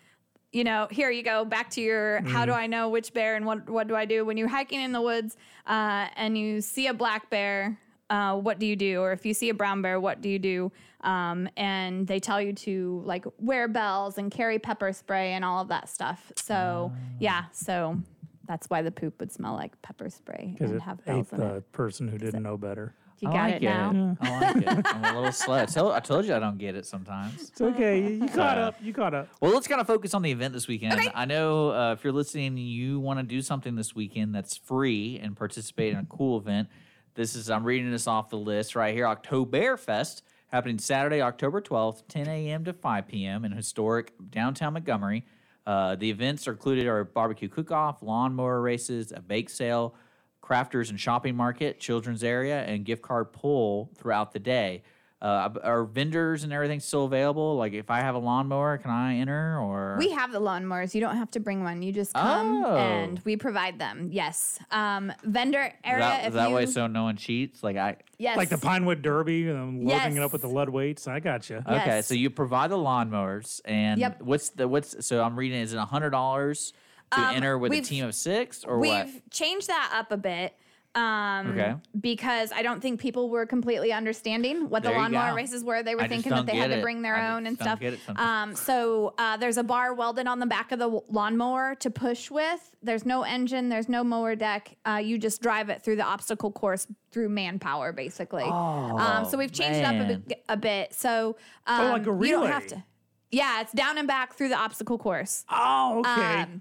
You 0.53 0.65
know, 0.65 0.87
here 0.91 1.11
you 1.11 1.23
go 1.23 1.45
back 1.45 1.71
to 1.71 1.81
your 1.81 2.21
how 2.29 2.45
do 2.47 2.53
Mm. 2.53 2.57
I 2.57 2.67
know 2.67 2.89
which 2.91 3.13
bear 3.15 3.37
and 3.37 3.47
what 3.47 3.69
what 3.71 3.89
do 3.89 3.97
I 3.97 4.05
do 4.05 4.25
when 4.25 4.37
you're 4.37 4.49
hiking 4.49 4.81
in 4.81 4.93
the 4.93 5.01
woods 5.01 5.37
uh, 5.67 6.09
and 6.15 6.37
you 6.39 6.61
see 6.61 6.87
a 6.89 6.95
black 6.95 7.29
bear. 7.31 7.79
Uh, 8.11 8.37
what 8.37 8.59
do 8.59 8.67
you 8.67 8.77
do? 8.77 9.01
Or 9.01 9.13
if 9.13 9.25
you 9.25 9.33
see 9.33 9.49
a 9.49 9.55
brown 9.55 9.81
bear, 9.81 9.99
what 9.99 10.21
do 10.21 10.29
you 10.29 10.39
do? 10.39 10.71
Um, 11.01 11.49
and 11.57 12.07
they 12.07 12.21
tell 12.21 12.41
you 12.43 12.53
to 12.53 13.03
like 13.07 13.25
wear 13.39 13.67
bells 13.67 14.19
and 14.19 14.31
carry 14.31 14.59
pepper 14.59 14.93
spray 14.93 15.33
and 15.33 15.45
all 15.45 15.63
of 15.63 15.69
that 15.69 15.89
stuff. 15.89 16.31
So 16.37 16.93
yeah, 17.19 17.45
so 17.53 17.99
that's 18.47 18.69
why 18.69 18.83
the 18.83 18.91
poop 18.91 19.19
would 19.21 19.31
smell 19.33 19.55
like 19.55 19.81
pepper 19.83 20.09
spray 20.11 20.51
Because 20.53 20.71
and 20.71 20.81
it 20.81 20.83
have 20.85 20.99
ate 21.01 21.07
bells 21.07 21.33
in 21.33 21.41
it. 21.41 21.55
the 21.55 21.61
person 21.73 22.09
who 22.09 22.19
didn't 22.19 22.43
know 22.43 22.57
better. 22.57 22.95
You 23.21 23.29
I 23.29 23.33
got 23.33 23.51
like 23.53 23.55
it 23.55 23.63
now. 23.63 24.17
I 24.21 24.41
like 24.41 24.57
it. 24.79 24.87
I'm 24.87 25.05
a 25.05 25.19
little 25.19 25.33
slow. 25.33 25.55
I 25.55 25.65
told, 25.67 25.93
I 25.93 26.01
told 26.01 26.25
you 26.25 26.35
I 26.35 26.41
don't 26.41 26.59
get 26.59 26.75
it 26.75 26.87
sometimes. 26.87 27.51
It's 27.51 27.61
okay. 27.61 28.01
You, 28.03 28.09
you 28.25 28.29
caught 28.35 28.59
up. 28.59 28.75
You 28.83 28.93
caught 28.93 29.15
up. 29.15 29.29
Well, 29.41 29.53
let's 29.53 29.69
kind 29.69 29.81
of 29.81 29.87
focus 29.87 30.13
on 30.13 30.23
the 30.23 30.33
event 30.33 30.53
this 30.55 30.67
weekend. 30.67 31.01
I 31.15 31.25
know 31.25 31.71
uh, 31.71 31.93
if 31.93 32.03
you're 32.03 32.13
listening, 32.13 32.57
you 32.57 32.99
want 32.99 33.21
to 33.21 33.23
do 33.23 33.41
something 33.41 33.77
this 33.77 33.95
weekend 33.95 34.35
that's 34.35 34.57
free 34.57 35.21
and 35.23 35.37
participate 35.37 35.93
in 35.93 36.01
a 36.01 36.07
cool 36.07 36.37
event. 36.39 36.69
This 37.15 37.37
is 37.37 37.49
I'm 37.49 37.63
reading 37.63 37.93
this 37.93 38.09
off 38.09 38.29
the 38.29 38.39
list 38.39 38.75
right 38.75 38.93
here. 38.93 39.05
Oktoberfest 39.05 40.23
happening 40.49 40.79
Saturday, 40.79 41.21
October 41.23 41.61
12th, 41.61 42.03
10 42.09 42.27
a.m. 42.27 42.65
to 42.65 42.73
5 42.73 43.07
p.m. 43.07 43.45
in 43.45 43.53
historic 43.53 44.13
downtown 44.31 44.73
Montgomery. 44.73 45.25
Uh, 45.67 45.95
the 45.97 46.11
events 46.11 46.49
are 46.49 46.53
included 46.53 46.87
are 46.87 47.05
barbecue 47.05 47.49
cook-off, 47.49 48.03
lawnmower 48.03 48.61
races, 48.61 49.13
a 49.13 49.21
bake 49.21 49.49
sale, 49.49 49.95
crafters 50.43 50.91
and 50.91 50.99
shopping 50.99 51.37
market, 51.37 51.79
children's 51.79 52.25
area, 52.25 52.63
and 52.65 52.85
gift 52.85 53.03
card 53.03 53.33
pull 53.33 53.91
throughout 53.97 54.33
the 54.33 54.39
day. 54.39 54.83
Uh, 55.23 55.51
are 55.63 55.85
vendors 55.85 56.43
and 56.43 56.53
everything 56.53 56.81
still 56.81 57.05
available? 57.05 57.55
Like, 57.55 57.75
if 57.75 57.91
I 57.91 58.01
have 58.01 58.17
a 58.17 58.19
lawnmower, 58.19 58.77
can 58.79 58.91
I 58.91 59.15
enter? 59.19 59.57
Or 59.57 59.95
We 59.97 60.11
have 60.11 60.33
the 60.33 60.41
lawnmowers. 60.41 60.97
You 60.97 61.01
don't 61.01 61.17
have 61.17 61.31
to 61.31 61.41
bring 61.41 61.63
one. 61.63 61.81
You 61.81 61.93
just 61.93 62.13
come 62.13 62.65
Oh. 62.65 62.77
and 62.77 63.21
we 63.25 63.37
provide 63.37 63.79
them. 63.79 64.09
Yes. 64.11 64.59
Um, 64.73 65.13
vendor 65.23 65.73
area. 65.85 66.01
that, 66.01 66.27
if 66.27 66.33
that 66.33 66.49
you, 66.49 66.55
way, 66.57 66.67
so 66.67 66.89
no 66.89 67.05
one 67.05 67.17
cheats. 67.17 67.63
Like 67.63 67.77
I. 67.77 67.99
Yes. 68.19 68.37
Like 68.37 68.49
the 68.49 68.59
Pinewood 68.59 69.01
Derby, 69.03 69.49
and 69.49 69.85
loading 69.85 70.17
it 70.17 70.23
up 70.25 70.33
with 70.33 70.43
the 70.43 70.49
lead 70.49 70.69
weights. 70.69 71.07
I 71.07 71.21
got 71.21 71.49
you. 71.49 71.63
Okay, 71.69 72.03
so 72.03 72.15
you 72.15 72.29
provide 72.29 72.71
the 72.73 72.77
lawnmowers, 72.77 73.61
and 73.65 74.01
Yep. 74.01 74.23
what's 74.23 74.51
the 74.51 74.67
what's? 74.67 75.07
So 75.07 75.23
I'm 75.23 75.37
reading. 75.37 75.61
Is 75.61 75.73
it 75.73 75.79
hundred 75.79 76.11
dollars 76.11 76.73
to 77.13 77.21
Um, 77.21 77.37
enter 77.37 77.57
with 77.59 77.71
a 77.73 77.81
team 77.81 78.05
of 78.07 78.15
six, 78.17 78.65
or 78.65 78.79
we've 78.81 78.91
what? 78.91 79.31
changed 79.31 79.69
that 79.69 79.93
up 79.95 80.11
a 80.11 80.17
bit. 80.17 80.55
Um, 80.95 81.53
Okay. 81.53 81.75
Because 82.01 82.53
I 82.53 82.63
don't 82.63 82.81
think 82.83 83.01
people 83.01 83.31
were 83.31 83.47
completely 83.47 83.93
understanding 83.93 84.69
what 84.69 84.83
There 84.83 84.93
the 84.93 84.99
lawnmower 84.99 85.35
races 85.35 85.65
were. 85.65 85.83
They 85.83 85.95
were 85.95 86.03
I 86.03 86.09
thinking 86.09 86.31
that 86.31 86.47
they 86.47 86.57
had 86.57 86.69
get 86.71 86.77
to 86.77 86.83
bring 86.83 87.01
their 87.03 87.17
I 87.17 87.33
own 87.35 87.47
and 87.47 87.57
stuff. 87.57 87.81
it. 87.81 87.99
Um, 88.17 88.55
so 88.55 89.15
uh, 89.17 89.37
there's 89.39 89.57
a 89.57 89.63
bar 89.63 89.95
welded 89.95 90.27
on 90.27 90.39
the 90.39 90.47
back 90.47 90.71
of 90.71 90.79
the 90.79 91.01
lawnmower 91.09 91.75
to 91.77 91.91
push 91.91 92.31
with. 92.31 92.71
There's 92.83 93.07
no 93.07 93.23
engine. 93.23 93.69
There's 93.71 93.89
no 93.89 94.05
mower 94.05 94.35
deck. 94.37 94.77
Uh, 94.87 95.01
you 95.03 95.17
just 95.19 95.41
drive 95.41 95.71
it 95.71 95.83
through 95.83 95.97
the 95.97 96.05
obstacle 96.05 96.51
course 96.53 96.87
through 97.11 97.31
manpower, 97.31 97.93
basically. 97.93 98.45
um, 98.45 99.25
so 99.25 99.39
we've 99.39 99.53
changed 99.53 99.79
it 99.79 99.85
up 99.85 99.95
a 99.95 99.99
man. 99.99 100.21
bit, 100.27 100.45
a 100.49 100.57
bit. 100.57 100.93
So 100.95 101.37
um, 101.67 101.81
Oh, 101.87 101.93
like 101.93 102.07
a 102.07 102.27
you 102.27 102.33
don't 102.33 102.49
have 102.51 102.67
to. 102.69 102.83
Yeah, 103.31 103.63
it's 103.63 103.73
down 103.73 103.97
and 103.97 104.07
back 104.07 104.35
through 104.35 104.51
the 104.51 104.59
obstacle 104.59 104.99
course. 104.99 105.45
Oh, 105.49 106.01
okay. 106.01 106.43
Um, 106.43 106.61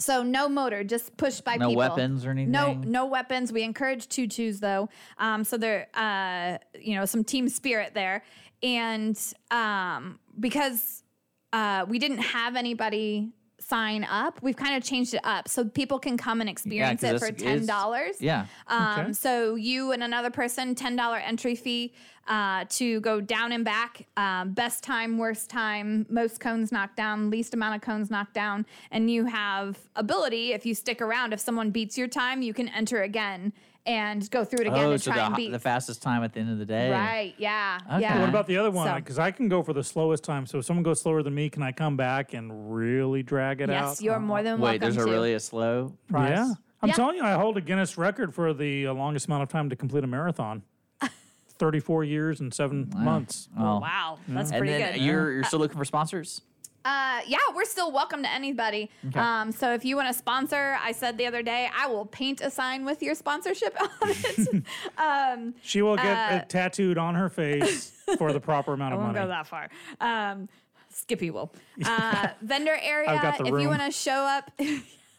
so 0.00 0.22
no 0.22 0.48
motor, 0.48 0.82
just 0.82 1.16
pushed 1.16 1.44
by 1.44 1.56
No 1.56 1.68
people. 1.68 1.78
weapons 1.80 2.24
or 2.26 2.32
No, 2.34 2.40
anything? 2.42 2.80
no 2.80 3.00
no 3.00 3.06
weapons. 3.06 3.52
We 3.52 3.62
encourage 3.62 4.08
tutus 4.08 4.58
though. 4.58 4.88
Um, 5.18 5.44
so 5.44 5.56
there, 5.56 5.88
uh, 5.94 6.58
you 6.80 6.94
know, 6.96 7.04
some 7.04 7.22
team 7.22 7.48
spirit 7.48 7.92
there, 7.94 8.24
and 8.62 9.16
um, 9.50 10.18
because 10.38 11.04
uh, 11.52 11.84
we 11.88 11.98
didn't 11.98 12.18
have 12.18 12.56
anybody 12.56 13.30
sign 13.60 14.04
up, 14.04 14.42
we've 14.42 14.56
kind 14.56 14.76
of 14.76 14.82
changed 14.82 15.14
it 15.14 15.20
up 15.24 15.48
so 15.48 15.64
people 15.64 15.98
can 15.98 16.16
come 16.16 16.40
and 16.40 16.48
experience 16.50 17.02
'cause 17.02 17.10
it 17.14 17.18
for 17.20 17.32
ten 17.32 17.66
dollars. 17.66 18.16
yeah. 18.20 18.46
Um, 18.66 18.98
Okay. 19.00 19.12
So 19.12 19.54
you 19.54 19.92
and 19.92 20.02
another 20.02 20.30
person, 20.30 20.74
ten 20.74 20.96
dollar 20.96 21.18
entry 21.18 21.54
fee 21.54 21.92
uh, 22.26 22.64
to 22.70 23.00
go 23.00 23.20
down 23.20 23.50
and 23.52 23.64
back. 23.64 24.06
Um, 24.16 24.52
best 24.52 24.84
time, 24.84 25.18
worst 25.18 25.50
time, 25.50 26.06
most 26.08 26.38
cones 26.40 26.70
knocked 26.70 26.96
down, 26.96 27.28
least 27.30 27.54
amount 27.54 27.74
of 27.76 27.80
cones 27.82 28.10
knocked 28.10 28.34
down, 28.34 28.66
and 28.90 29.10
you 29.10 29.24
have 29.26 29.78
ability 29.96 30.52
if 30.52 30.64
you 30.64 30.74
stick 30.74 31.00
around. 31.02 31.32
If 31.32 31.40
someone 31.40 31.70
beats 31.70 31.98
your 31.98 32.08
time, 32.08 32.42
you 32.42 32.54
can 32.54 32.68
enter 32.68 33.02
again 33.02 33.52
and 33.86 34.30
go 34.30 34.44
through 34.44 34.60
it 34.60 34.66
again 34.68 34.86
oh, 34.86 34.92
and 34.92 35.02
so 35.02 35.10
try 35.10 35.20
the, 35.20 35.26
and 35.26 35.36
beat. 35.36 35.52
the 35.52 35.58
fastest 35.58 36.02
time 36.02 36.22
at 36.22 36.32
the 36.32 36.40
end 36.40 36.50
of 36.50 36.58
the 36.58 36.66
day. 36.66 36.90
Right? 36.90 37.34
Yeah. 37.38 37.78
Okay. 37.92 38.00
Yeah. 38.02 38.20
What 38.20 38.28
about 38.28 38.46
the 38.46 38.56
other 38.58 38.70
one? 38.70 38.86
So- 38.86 38.94
Because 38.96 39.18
I 39.18 39.30
can 39.30 39.48
go 39.48 39.62
for 39.62 39.72
the 39.72 39.84
slowest 39.84 40.24
time. 40.24 40.46
So 40.46 40.58
if 40.58 40.64
someone 40.64 40.82
goes 40.82 41.00
slower 41.00 41.22
than 41.22 41.34
me, 41.34 41.48
can 41.50 41.62
I 41.62 41.72
come 41.72 41.96
back 41.96 42.34
and 42.34 42.74
really 42.74 43.22
drag 43.22 43.60
it 43.60 43.70
out? 43.70 43.88
Yes, 43.88 44.02
you're 44.02 44.20
more 44.20 44.42
than 44.42 44.60
Wait, 44.60 44.60
welcome 44.60 44.72
Wait, 44.72 44.80
there's 44.80 44.96
a 44.96 45.10
really 45.10 45.34
a 45.34 45.40
slow 45.40 45.94
price. 46.08 46.30
Yeah. 46.30 46.52
I'm 46.82 46.88
Yeah. 46.88 46.94
telling 46.94 47.16
you, 47.16 47.22
I 47.22 47.32
hold 47.32 47.56
a 47.56 47.60
Guinness 47.60 47.98
record 47.98 48.34
for 48.34 48.54
the 48.54 48.86
uh, 48.86 48.94
longest 48.94 49.26
amount 49.26 49.42
of 49.42 49.48
time 49.48 49.68
to 49.70 49.76
complete 49.76 50.04
a 50.04 50.06
marathon. 50.06 50.62
34 51.58 52.04
years 52.04 52.40
and 52.40 52.52
seven 52.54 52.90
months. 52.96 53.48
Well, 53.56 53.80
wow, 53.80 54.18
that's 54.28 54.50
and 54.50 54.58
pretty 54.58 54.72
then 54.72 54.94
good. 54.94 55.02
You're 55.02 55.32
you're 55.32 55.44
still 55.44 55.58
looking 55.58 55.76
for 55.76 55.84
sponsors. 55.84 56.40
Uh, 56.84 57.20
yeah, 57.26 57.36
we're 57.54 57.64
still 57.66 57.92
welcome 57.92 58.22
to 58.22 58.30
anybody. 58.30 58.90
Okay. 59.08 59.20
Um, 59.20 59.52
so 59.52 59.74
if 59.74 59.84
you 59.84 59.96
want 59.96 60.08
to 60.08 60.14
sponsor, 60.14 60.78
I 60.82 60.92
said 60.92 61.18
the 61.18 61.26
other 61.26 61.42
day, 61.42 61.68
I 61.76 61.86
will 61.86 62.06
paint 62.06 62.40
a 62.40 62.50
sign 62.50 62.84
with 62.86 63.02
your 63.02 63.14
sponsorship 63.14 63.76
on 63.80 63.88
it. 64.02 64.64
um, 64.96 65.54
She 65.62 65.82
will 65.82 65.96
get 65.96 66.32
uh, 66.32 66.36
it 66.36 66.48
tattooed 66.48 66.96
on 66.96 67.14
her 67.16 67.28
face 67.28 67.92
for 68.16 68.32
the 68.32 68.40
proper 68.40 68.72
amount 68.72 68.94
of 68.94 69.00
I 69.00 69.02
won't 69.02 69.14
money. 69.14 69.26
go 69.26 69.28
that 69.28 69.46
far. 69.46 69.68
Um, 70.00 70.48
Skippy 70.88 71.30
will. 71.30 71.52
Uh, 71.84 72.28
vendor 72.42 72.76
area. 72.82 73.08
I've 73.10 73.22
got 73.22 73.38
the 73.38 73.44
if 73.54 73.60
you 73.62 73.68
want 73.68 73.82
to 73.82 73.90
show 73.90 74.12
up. 74.12 74.50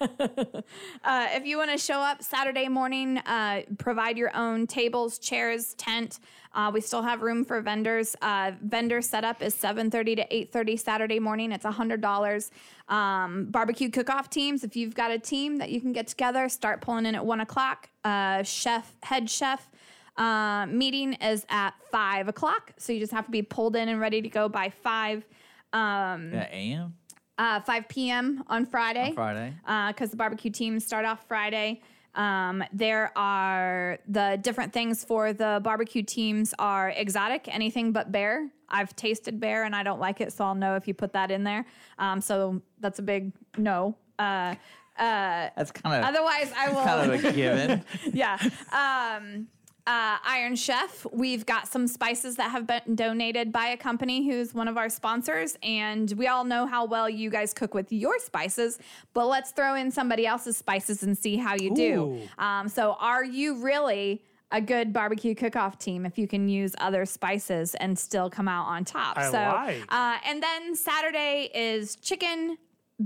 uh, 1.04 1.28
if 1.32 1.46
you 1.46 1.58
want 1.58 1.72
to 1.72 1.78
show 1.78 2.00
up 2.00 2.24
Saturday 2.24 2.68
morning, 2.68 3.20
uh, 3.20 3.62
provide 3.78 4.18
your 4.18 4.36
own 4.36 4.66
tables, 4.68 5.20
chairs, 5.20 5.74
tent. 5.76 6.20
Uh, 6.54 6.72
we 6.74 6.82
still 6.82 7.02
have 7.02 7.22
room 7.22 7.46
for 7.46 7.62
vendors. 7.62 8.16
Uh, 8.22 8.52
vendor 8.62 9.02
setup 9.02 9.42
is 9.42 9.54
7:30 9.56 10.16
to 10.18 10.28
8:30 10.36 10.78
Saturday 10.78 11.20
morning. 11.20 11.52
It's 11.52 11.66
$100. 11.66 12.52
Um, 12.90 13.46
barbecue 13.46 13.90
cook-off 13.90 14.30
teams. 14.30 14.64
If 14.64 14.76
you've 14.76 14.96
got 14.96 15.12
a 15.12 15.20
team 15.20 15.58
that 15.58 15.70
you 15.70 15.80
can 15.80 15.94
get 15.94 16.08
together, 16.08 16.50
start 16.50 16.82
pulling 16.82 17.06
in 17.06 17.16
at 17.16 17.26
one 17.26 17.40
o'clock. 17.40 17.90
Uh, 18.04 18.44
chef, 18.44 18.96
head 19.04 19.30
chef. 19.30 19.70
Uh, 20.18 20.66
meeting 20.66 21.14
is 21.14 21.46
at 21.50 21.72
five 21.90 22.28
o'clock, 22.28 22.74
so 22.78 22.92
you 22.92 23.00
just 23.00 23.14
have 23.14 23.26
to 23.26 23.32
be 23.32 23.42
pulled 23.42 23.76
in 23.78 23.88
and 23.88 24.00
ready 24.02 24.22
to 24.22 24.30
go 24.30 24.50
by 24.50 24.70
five. 24.70 25.26
Um, 25.72 26.34
Yeah, 26.34 26.48
AM 26.52 26.94
uh, 27.42 27.60
5 27.60 27.88
p.m. 27.88 28.44
on 28.48 28.66
Friday. 28.66 29.08
on 29.08 29.14
Friday. 29.16 29.54
Because 29.88 30.12
the 30.12 30.18
barbecue 30.18 30.52
teams 30.52 30.86
start 30.86 31.06
off 31.06 31.26
Friday. 31.28 31.82
Um, 32.14 32.64
there 32.74 33.12
are 33.18 33.98
the 34.08 34.38
different 34.42 34.74
things 34.74 35.04
for 35.04 35.34
the 35.34 35.60
barbecue 35.64 36.04
teams 36.04 36.54
are 36.60 36.90
exotic, 36.90 37.48
anything 37.48 37.94
but 37.94 38.12
bear. 38.12 38.50
I've 38.70 38.96
tasted 38.96 39.40
bear 39.40 39.64
and 39.64 39.76
I 39.76 39.84
don't 39.84 40.00
like 40.00 40.22
it, 40.22 40.34
so 40.34 40.46
I'll 40.46 40.56
know 40.56 40.76
if 40.76 40.88
you 40.88 40.94
put 40.94 41.14
that 41.14 41.32
in 41.32 41.44
there. 41.44 41.66
Um, 41.98 42.22
so 42.22 42.62
that's 42.80 43.00
a 43.00 43.02
big 43.02 43.32
no. 43.58 43.98
Uh, 44.20 44.56
uh, 45.00 45.50
That's 45.56 45.72
kind 45.72 45.96
of 45.96 46.04
otherwise, 46.10 46.54
I 46.56 46.70
will. 46.70 46.84
kind 46.84 47.12
of 47.12 47.26
a 47.26 47.32
given. 47.32 47.84
yeah. 48.14 48.38
Um, 48.72 49.48
uh, 49.88 50.18
Iron 50.24 50.56
Chef, 50.56 51.06
we've 51.12 51.46
got 51.46 51.68
some 51.68 51.88
spices 51.88 52.36
that 52.36 52.52
have 52.52 52.68
been 52.68 52.96
donated 52.96 53.52
by 53.52 53.68
a 53.68 53.78
company 53.78 54.28
who's 54.28 54.54
one 54.54 54.68
of 54.68 54.78
our 54.78 54.90
sponsors. 54.90 55.58
And 55.64 56.12
we 56.18 56.28
all 56.28 56.44
know 56.44 56.68
how 56.68 56.86
well 56.86 57.10
you 57.10 57.30
guys 57.30 57.54
cook 57.54 57.74
with 57.74 57.92
your 57.92 58.20
spices, 58.20 58.78
but 59.14 59.26
let's 59.26 59.52
throw 59.52 59.76
in 59.76 59.90
somebody 59.90 60.28
else's 60.28 60.56
spices 60.56 61.02
and 61.02 61.18
see 61.18 61.36
how 61.38 61.56
you 61.56 61.74
do. 61.74 62.22
Um, 62.38 62.68
so, 62.70 62.96
are 63.00 63.24
you 63.24 63.56
really 63.56 64.24
a 64.52 64.62
good 64.62 64.94
barbecue 64.94 65.34
cook 65.34 65.56
off 65.56 65.80
team 65.80 66.06
if 66.06 66.18
you 66.18 66.28
can 66.28 66.48
use 66.50 66.76
other 66.78 67.06
spices 67.06 67.74
and 67.76 67.98
still 67.98 68.30
come 68.30 68.48
out 68.48 68.68
on 68.68 68.86
top? 68.86 69.18
I 69.18 69.32
so, 69.32 69.38
like. 69.38 69.84
uh, 69.90 70.18
and 70.28 70.44
then 70.44 70.76
Saturday 70.76 71.50
is 71.54 71.96
chicken, 71.96 72.58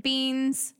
beans, 0.02 0.74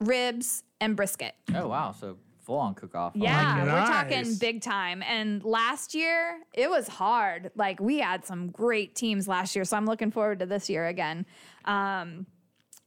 ribs, 0.00 0.62
and 0.80 0.96
brisket. 0.96 1.34
Oh 1.54 1.68
wow, 1.68 1.92
so 1.92 2.16
full 2.42 2.58
on 2.58 2.74
cook 2.74 2.94
off. 2.94 3.12
Yeah, 3.14 3.58
we're 3.64 3.66
Nice. 3.66 3.88
talking 3.88 4.34
big 4.38 4.60
time. 4.62 5.02
And 5.02 5.42
last 5.44 5.94
year, 5.94 6.38
it 6.52 6.68
was 6.68 6.88
hard. 6.88 7.50
Like 7.54 7.80
we 7.80 7.98
had 7.98 8.24
some 8.24 8.50
great 8.50 8.94
teams 8.94 9.26
last 9.28 9.54
year, 9.56 9.64
so 9.64 9.76
I'm 9.76 9.86
looking 9.86 10.10
forward 10.10 10.40
to 10.40 10.46
this 10.46 10.68
year 10.68 10.86
again. 10.86 11.26
Um, 11.64 12.26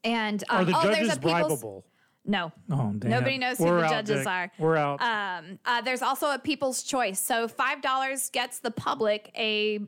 And 0.03 0.43
Are 0.49 0.59
um, 0.59 0.65
the 0.67 0.77
oh, 0.77 0.81
there's 0.83 1.13
a 1.15 1.19
people's 1.19 1.63
bribable? 1.63 1.83
no. 2.25 2.51
Oh, 2.69 2.93
damn. 2.99 3.09
Nobody 3.09 3.37
knows 3.39 3.57
who 3.57 3.65
We're 3.65 3.79
the 3.79 3.85
out, 3.85 3.89
judges 4.05 4.19
Dick. 4.19 4.27
are. 4.27 4.51
We're 4.59 4.77
out. 4.77 5.01
Um, 5.01 5.57
uh, 5.65 5.81
there's 5.81 6.01
also 6.03 6.31
a 6.31 6.37
people's 6.39 6.83
choice. 6.83 7.19
So 7.19 7.47
five 7.47 7.81
dollars 7.81 8.29
gets 8.29 8.59
the 8.59 8.71
public 8.71 9.31
a 9.35 9.79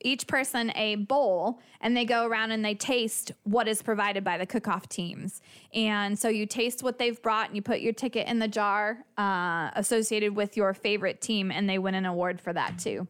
each 0.00 0.26
person 0.26 0.70
a 0.76 0.96
bowl, 0.96 1.60
and 1.80 1.96
they 1.96 2.04
go 2.04 2.26
around 2.26 2.52
and 2.52 2.64
they 2.64 2.74
taste 2.74 3.32
what 3.42 3.66
is 3.66 3.82
provided 3.82 4.22
by 4.22 4.38
the 4.38 4.46
cook-off 4.46 4.88
teams. 4.88 5.40
And 5.74 6.18
so 6.18 6.28
you 6.28 6.46
taste 6.46 6.82
what 6.82 6.98
they've 6.98 7.20
brought, 7.20 7.48
and 7.48 7.56
you 7.56 7.62
put 7.62 7.80
your 7.80 7.92
ticket 7.92 8.28
in 8.28 8.38
the 8.38 8.48
jar 8.48 9.04
uh, 9.16 9.70
associated 9.74 10.36
with 10.36 10.56
your 10.56 10.74
favorite 10.74 11.20
team, 11.20 11.50
and 11.50 11.68
they 11.68 11.78
win 11.78 11.94
an 11.94 12.06
award 12.06 12.40
for 12.40 12.52
that 12.52 12.78
too. 12.78 13.06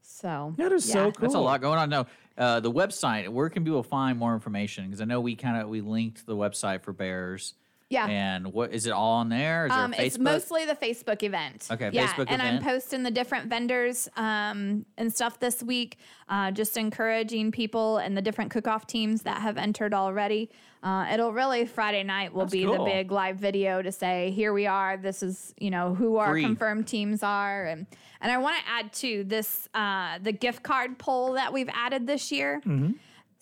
So 0.00 0.54
that 0.56 0.72
is 0.72 0.88
yeah. 0.88 1.10
That's 1.18 1.34
a 1.34 1.38
lot 1.38 1.60
going 1.60 1.78
on. 1.78 1.90
No, 1.90 2.06
uh, 2.36 2.60
the 2.60 2.72
website. 2.72 3.28
Where 3.28 3.48
can 3.48 3.64
people 3.64 3.82
find 3.82 4.18
more 4.18 4.34
information? 4.34 4.84
Because 4.84 5.00
I 5.00 5.04
know 5.04 5.20
we 5.20 5.36
kind 5.36 5.60
of 5.60 5.68
we 5.68 5.80
linked 5.80 6.26
the 6.26 6.36
website 6.36 6.82
for 6.82 6.92
Bears. 6.92 7.54
Yeah. 7.92 8.06
And 8.06 8.52
what 8.54 8.72
is 8.72 8.86
it 8.86 8.92
all 8.92 9.12
on 9.12 9.28
there? 9.28 9.66
Is 9.66 9.70
there 9.70 9.84
Um, 9.84 9.94
a 9.98 10.06
it's 10.06 10.18
mostly 10.18 10.64
the 10.64 10.74
Facebook 10.74 11.22
event. 11.22 11.68
Okay, 11.70 11.90
yeah, 11.92 12.06
Facebook 12.06 12.26
and 12.30 12.40
event. 12.40 12.56
I'm 12.56 12.62
posting 12.62 13.02
the 13.02 13.10
different 13.10 13.48
vendors 13.48 14.08
um, 14.16 14.86
and 14.96 15.12
stuff 15.12 15.38
this 15.38 15.62
week, 15.62 15.98
uh, 16.28 16.50
just 16.52 16.76
encouraging 16.78 17.52
people 17.52 17.98
and 17.98 18.16
the 18.16 18.22
different 18.22 18.50
cook-off 18.50 18.86
teams 18.86 19.22
that 19.22 19.42
have 19.42 19.58
entered 19.58 19.92
already. 19.92 20.50
Uh, 20.82 21.06
it'll 21.12 21.32
really 21.32 21.66
Friday 21.66 22.02
night 22.02 22.32
will 22.32 22.46
That's 22.46 22.52
be 22.52 22.64
the 22.64 22.82
big 22.84 23.12
live 23.12 23.36
video 23.36 23.82
to 23.82 23.92
say 23.92 24.30
here 24.30 24.52
we 24.54 24.66
are. 24.66 24.96
This 24.96 25.22
is 25.22 25.54
you 25.58 25.70
know 25.70 25.94
who 25.94 26.16
our 26.16 26.30
Free. 26.30 26.42
confirmed 26.42 26.86
teams 26.88 27.22
are, 27.22 27.66
and 27.66 27.86
and 28.22 28.32
I 28.32 28.38
want 28.38 28.56
to 28.56 28.70
add 28.70 28.92
to 28.94 29.22
this 29.24 29.68
uh, 29.74 30.18
the 30.22 30.32
gift 30.32 30.62
card 30.62 30.98
poll 30.98 31.34
that 31.34 31.52
we've 31.52 31.70
added 31.72 32.06
this 32.06 32.32
year. 32.32 32.62
Mm-hmm. 32.64 32.92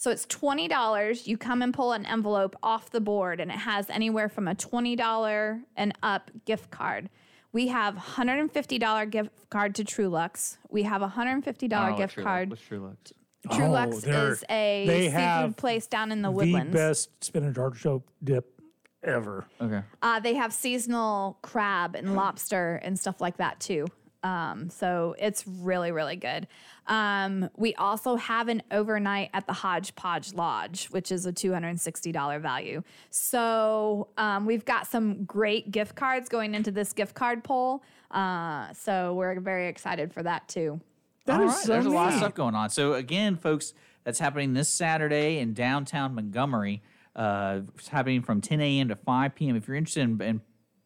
So 0.01 0.10
it's 0.10 0.24
twenty 0.24 0.66
dollars. 0.66 1.28
You 1.28 1.36
come 1.36 1.60
and 1.60 1.74
pull 1.74 1.93
an 1.93 2.06
envelope 2.06 2.56
off 2.62 2.89
the 2.89 3.02
board, 3.02 3.39
and 3.39 3.51
it 3.51 3.59
has 3.59 3.90
anywhere 3.90 4.31
from 4.31 4.48
a 4.48 4.55
twenty 4.55 4.97
dollar 4.97 5.60
and 5.77 5.93
up 6.02 6.31
gift 6.47 6.70
card. 6.70 7.10
We 7.52 7.68
have 7.68 7.98
hundred 7.98 8.39
and 8.39 8.51
fifty 8.51 8.78
dollar 8.78 9.05
gift 9.05 9.31
card 9.51 9.74
to 9.74 9.85
Truluck's. 9.85 10.56
We 10.70 10.85
have 10.85 11.02
a 11.02 11.09
hundred 11.09 11.32
and 11.32 11.44
fifty 11.44 11.66
I 11.66 11.68
dollar 11.68 11.82
don't 11.90 11.90
know 11.90 11.97
what 11.98 12.02
gift 12.09 12.14
Truluck's- 12.16 12.24
card. 12.24 12.51
What's 12.51 12.62
True 12.62 12.78
Lux? 12.78 13.12
Truluck's 13.48 14.06
Oh, 14.06 14.27
is 14.31 14.44
a 14.48 14.85
they 14.86 15.01
seafood 15.09 15.20
have 15.20 15.56
place 15.59 15.86
down 15.86 16.12
in 16.12 16.22
the 16.22 16.28
the 16.28 16.32
woodlands. 16.32 16.72
best 16.72 17.22
spinach 17.22 17.59
artichoke 17.59 18.09
dip 18.24 18.59
ever. 19.05 19.44
Okay. 19.60 19.82
Uh, 20.01 20.18
they 20.20 20.32
have 20.35 20.55
seasonal 20.55 21.39
crab 21.43 21.94
and 21.94 22.14
lobster 22.16 22.77
and 22.82 22.98
stuff 22.98 23.20
like 23.20 23.36
that 23.36 23.60
too. 23.60 23.86
Um, 24.22 24.68
so 24.70 25.14
it's 25.18 25.47
really, 25.47 25.92
really 25.92 26.16
good. 26.16 26.47
Um, 26.86 27.48
we 27.56 27.74
also 27.76 28.16
have 28.16 28.48
an 28.48 28.62
overnight 28.70 29.30
at 29.32 29.47
the 29.47 29.52
Hodgepodge 29.52 30.34
Lodge, 30.34 30.86
which 30.86 31.12
is 31.12 31.26
a 31.26 31.32
$260 31.32 32.40
value. 32.40 32.82
So 33.10 34.09
um, 34.18 34.47
we've 34.47 34.64
got 34.64 34.86
some 34.86 35.24
great 35.24 35.70
gift 35.70 35.94
cards 35.94 36.28
going 36.28 36.55
into 36.55 36.70
this 36.70 36.92
gift 36.92 37.14
card 37.14 37.44
poll. 37.44 37.82
Uh, 38.10 38.72
so 38.72 39.14
we're 39.14 39.38
very 39.40 39.68
excited 39.68 40.12
for 40.12 40.22
that 40.22 40.48
too. 40.48 40.80
That 41.26 41.40
All 41.40 41.48
is 41.48 41.55
right, 41.55 41.64
so 41.64 41.72
There's 41.72 41.86
a 41.86 41.90
lot 41.90 42.12
of 42.12 42.18
stuff 42.18 42.34
going 42.34 42.55
on. 42.55 42.70
So 42.70 42.94
again, 42.94 43.36
folks, 43.36 43.72
that's 44.05 44.18
happening 44.18 44.55
this 44.55 44.68
Saturday 44.68 45.38
in 45.38 45.55
downtown 45.55 46.14
Montgomery. 46.14 46.82
Uh, 47.14 47.60
it's 47.76 47.88
happening 47.88 48.22
from 48.22 48.40
10 48.40 48.60
a.m. 48.60 48.88
to 48.88 48.97
5 48.97 49.34
p.m. 49.34 49.56
If 49.56 49.68
you're 49.68 49.76
interested 49.76 50.02
in, 50.02 50.20
in 50.22 50.40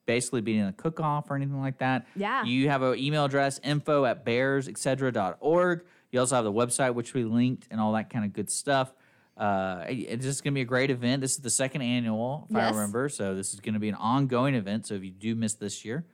basically 0.06 0.40
being 0.40 0.62
a 0.62 0.72
cook-off 0.72 1.30
or 1.30 1.36
anything 1.36 1.60
like 1.60 1.78
that, 1.78 2.06
Yeah. 2.16 2.44
you 2.44 2.68
have 2.68 2.82
an 2.82 2.98
email 2.98 3.24
address 3.24 3.58
info 3.64 4.04
at 4.04 4.24
bearsetc.org. 4.24 5.84
You 6.10 6.20
also 6.20 6.36
have 6.36 6.44
the 6.44 6.52
website 6.52 6.94
which 6.94 7.14
we 7.14 7.24
linked 7.24 7.66
and 7.70 7.80
all 7.80 7.92
that 7.92 8.10
kind 8.10 8.24
of 8.24 8.32
good 8.32 8.50
stuff. 8.50 8.92
Uh, 9.36 9.84
it's 9.88 10.24
just 10.24 10.44
gonna 10.44 10.54
be 10.54 10.60
a 10.60 10.64
great 10.66 10.90
event. 10.90 11.20
This 11.20 11.32
is 11.32 11.38
the 11.38 11.50
second 11.50 11.82
annual, 11.82 12.46
if 12.50 12.56
I 12.56 12.70
remember. 12.70 13.08
So 13.08 13.34
this 13.34 13.52
is 13.52 13.58
gonna 13.60 13.80
be 13.80 13.88
an 13.88 13.96
ongoing 13.96 14.54
event. 14.54 14.86
So 14.86 14.94
if 14.94 15.02
you 15.02 15.10
do 15.10 15.34
miss 15.34 15.54
this 15.54 15.84
year, 15.84 16.04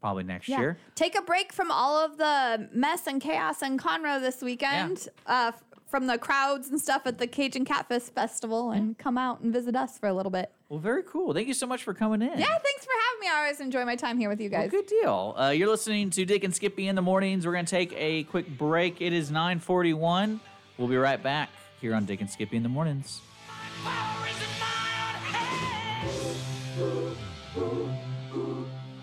probably 0.00 0.24
next 0.24 0.48
year. 0.48 0.78
Take 0.94 1.18
a 1.18 1.22
break 1.22 1.52
from 1.52 1.70
all 1.70 2.02
of 2.02 2.16
the 2.16 2.68
mess 2.72 3.06
and 3.06 3.20
chaos 3.20 3.60
in 3.60 3.76
Conroe 3.78 4.20
this 4.20 4.40
weekend, 4.40 5.08
uh, 5.26 5.52
f- 5.54 5.64
from 5.96 6.08
the 6.08 6.18
crowds 6.18 6.68
and 6.68 6.78
stuff 6.78 7.06
at 7.06 7.16
the 7.16 7.26
Cajun 7.26 7.64
Catfish 7.64 8.02
Festival, 8.02 8.70
and 8.70 8.98
come 8.98 9.16
out 9.16 9.40
and 9.40 9.50
visit 9.50 9.74
us 9.74 9.96
for 9.96 10.10
a 10.10 10.12
little 10.12 10.30
bit. 10.30 10.52
Well, 10.68 10.78
very 10.78 11.02
cool. 11.02 11.32
Thank 11.32 11.48
you 11.48 11.54
so 11.54 11.66
much 11.66 11.84
for 11.84 11.94
coming 11.94 12.20
in. 12.20 12.28
Yeah, 12.28 12.34
thanks 12.34 12.84
for 12.84 12.92
having 13.08 13.20
me. 13.20 13.28
I 13.32 13.38
always 13.38 13.60
enjoy 13.60 13.86
my 13.86 13.96
time 13.96 14.18
here 14.18 14.28
with 14.28 14.38
you 14.38 14.50
guys. 14.50 14.70
Well, 14.70 14.82
good 14.82 14.90
deal. 14.90 15.34
Uh, 15.38 15.48
you're 15.56 15.70
listening 15.70 16.10
to 16.10 16.26
Dick 16.26 16.44
and 16.44 16.54
Skippy 16.54 16.86
in 16.86 16.96
the 16.96 17.02
mornings. 17.02 17.46
We're 17.46 17.54
going 17.54 17.64
to 17.64 17.70
take 17.70 17.94
a 17.96 18.24
quick 18.24 18.46
break. 18.58 19.00
It 19.00 19.14
is 19.14 19.30
9:41. 19.30 20.38
We'll 20.76 20.88
be 20.88 20.98
right 20.98 21.22
back 21.22 21.48
here 21.80 21.94
on 21.94 22.04
Dick 22.04 22.20
and 22.20 22.28
Skippy 22.28 22.58
in 22.58 22.62
the 22.62 22.68
mornings. 22.68 23.22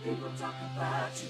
People 0.04 0.30
talk 0.38 0.54
about 0.76 1.24
you. 1.24 1.30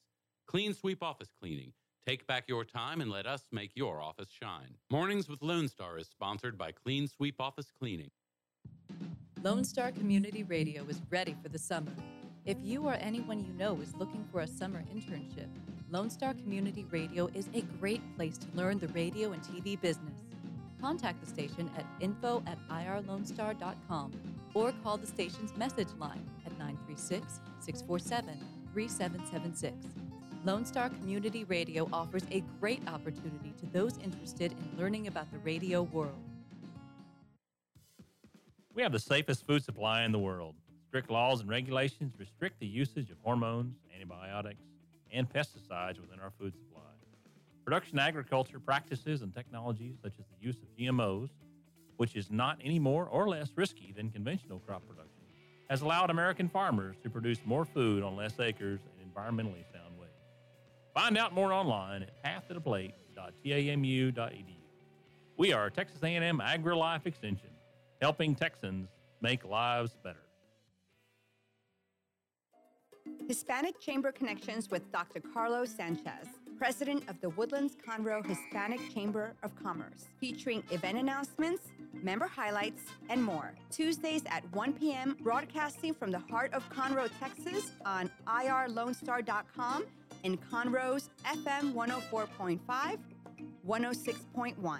Clean 0.51 0.73
Sweep 0.73 1.01
Office 1.01 1.29
Cleaning. 1.39 1.71
Take 2.05 2.27
back 2.27 2.43
your 2.49 2.65
time 2.65 2.99
and 2.99 3.09
let 3.09 3.25
us 3.25 3.43
make 3.53 3.71
your 3.73 4.01
office 4.01 4.27
shine. 4.29 4.75
Mornings 4.91 5.29
with 5.29 5.41
Lone 5.41 5.69
Star 5.69 5.97
is 5.97 6.07
sponsored 6.07 6.57
by 6.57 6.73
Clean 6.73 7.07
Sweep 7.07 7.39
Office 7.39 7.71
Cleaning. 7.79 8.11
Lone 9.43 9.63
Star 9.63 9.93
Community 9.93 10.43
Radio 10.43 10.83
is 10.89 11.01
ready 11.09 11.37
for 11.41 11.47
the 11.47 11.57
summer. 11.57 11.93
If 12.43 12.57
you 12.61 12.85
or 12.85 12.95
anyone 12.95 13.45
you 13.45 13.53
know 13.53 13.79
is 13.79 13.95
looking 13.95 14.27
for 14.29 14.41
a 14.41 14.47
summer 14.47 14.83
internship, 14.93 15.47
Lone 15.89 16.09
Star 16.09 16.33
Community 16.33 16.85
Radio 16.91 17.29
is 17.33 17.47
a 17.53 17.61
great 17.79 18.01
place 18.17 18.37
to 18.39 18.47
learn 18.53 18.77
the 18.77 18.89
radio 18.89 19.31
and 19.31 19.41
TV 19.41 19.79
business. 19.79 20.19
Contact 20.81 21.21
the 21.21 21.29
station 21.29 21.71
at 21.77 21.85
info 22.01 22.43
at 22.45 22.57
irlonestar.com 22.67 24.11
or 24.53 24.73
call 24.83 24.97
the 24.97 25.07
station's 25.07 25.55
message 25.55 25.93
line 25.97 26.29
at 26.45 26.51
936 26.59 27.39
647 27.61 28.37
3776. 28.73 30.00
Lone 30.43 30.65
Star 30.65 30.89
Community 30.89 31.43
Radio 31.43 31.87
offers 31.93 32.23
a 32.31 32.43
great 32.59 32.81
opportunity 32.87 33.53
to 33.59 33.67
those 33.67 33.99
interested 33.99 34.53
in 34.53 34.79
learning 34.79 35.05
about 35.05 35.31
the 35.31 35.37
radio 35.39 35.83
world. 35.83 36.17
We 38.73 38.81
have 38.81 38.91
the 38.91 38.99
safest 38.99 39.45
food 39.45 39.63
supply 39.63 40.01
in 40.01 40.11
the 40.11 40.17
world. 40.17 40.55
Strict 40.87 41.11
laws 41.11 41.41
and 41.41 41.49
regulations 41.49 42.13
restrict 42.17 42.59
the 42.59 42.65
usage 42.65 43.11
of 43.11 43.17
hormones, 43.21 43.75
antibiotics, 43.93 44.63
and 45.13 45.31
pesticides 45.31 46.01
within 46.01 46.19
our 46.19 46.31
food 46.39 46.55
supply. 46.55 46.81
Production 47.63 47.99
agriculture 47.99 48.59
practices 48.59 49.21
and 49.21 49.35
technologies 49.35 49.97
such 50.01 50.13
as 50.17 50.25
the 50.25 50.43
use 50.43 50.57
of 50.57 50.75
GMOs, 50.75 51.29
which 51.97 52.15
is 52.15 52.31
not 52.31 52.57
any 52.63 52.79
more 52.79 53.05
or 53.05 53.29
less 53.29 53.51
risky 53.55 53.93
than 53.95 54.09
conventional 54.09 54.57
crop 54.59 54.81
production, 54.87 55.11
has 55.69 55.81
allowed 55.81 56.09
American 56.09 56.49
farmers 56.49 56.95
to 57.03 57.11
produce 57.11 57.37
more 57.45 57.63
food 57.63 58.01
on 58.01 58.15
less 58.15 58.39
acres 58.39 58.79
and 58.99 59.13
environmentally. 59.13 59.63
Find 60.93 61.17
out 61.17 61.33
more 61.33 61.53
online 61.53 62.03
at 62.03 62.49
pathtotheplate.tamu.edu. 62.49 64.55
We 65.37 65.53
are 65.53 65.69
Texas 65.69 66.03
A&M 66.03 66.39
AgriLife 66.39 67.05
Extension, 67.05 67.51
helping 68.01 68.35
Texans 68.35 68.89
make 69.21 69.45
lives 69.45 69.95
better. 70.03 70.25
Hispanic 73.27 73.79
Chamber 73.79 74.11
Connections 74.11 74.69
with 74.69 74.91
Dr. 74.91 75.21
Carlos 75.33 75.73
Sanchez, 75.73 76.27
president 76.57 77.09
of 77.09 77.19
the 77.21 77.29
Woodlands 77.29 77.77
Conroe 77.87 78.25
Hispanic 78.25 78.81
Chamber 78.93 79.33
of 79.41 79.55
Commerce, 79.55 80.07
featuring 80.19 80.61
event 80.71 80.97
announcements, 80.97 81.67
member 81.93 82.27
highlights, 82.27 82.83
and 83.09 83.23
more. 83.23 83.53
Tuesdays 83.71 84.23
at 84.29 84.43
1 84.53 84.73
p.m., 84.73 85.15
broadcasting 85.21 85.93
from 85.93 86.11
the 86.11 86.19
heart 86.19 86.53
of 86.53 86.69
Conroe, 86.69 87.09
Texas 87.19 87.71
on 87.85 88.11
irlonestar.com 88.27 89.85
and 90.23 90.39
Conroe's 90.49 91.09
FM 91.25 91.73
104.5, 91.73 92.97
106.1. 93.67 94.79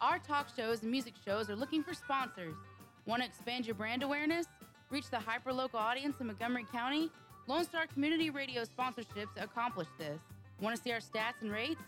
Our 0.00 0.18
talk 0.18 0.48
shows 0.56 0.82
and 0.82 0.90
music 0.90 1.12
shows 1.24 1.50
are 1.50 1.56
looking 1.56 1.82
for 1.82 1.92
sponsors. 1.92 2.54
Want 3.06 3.22
to 3.22 3.28
expand 3.28 3.66
your 3.66 3.74
brand 3.74 4.02
awareness? 4.02 4.46
Reach 4.90 5.10
the 5.10 5.18
hyperlocal 5.18 5.74
audience 5.74 6.16
in 6.20 6.26
Montgomery 6.26 6.64
County? 6.72 7.10
Lone 7.46 7.64
Star 7.64 7.86
Community 7.86 8.30
Radio 8.30 8.64
sponsorships 8.64 9.36
accomplish 9.36 9.88
this. 9.98 10.18
Want 10.60 10.76
to 10.76 10.82
see 10.82 10.92
our 10.92 11.00
stats 11.00 11.42
and 11.42 11.52
rates? 11.52 11.80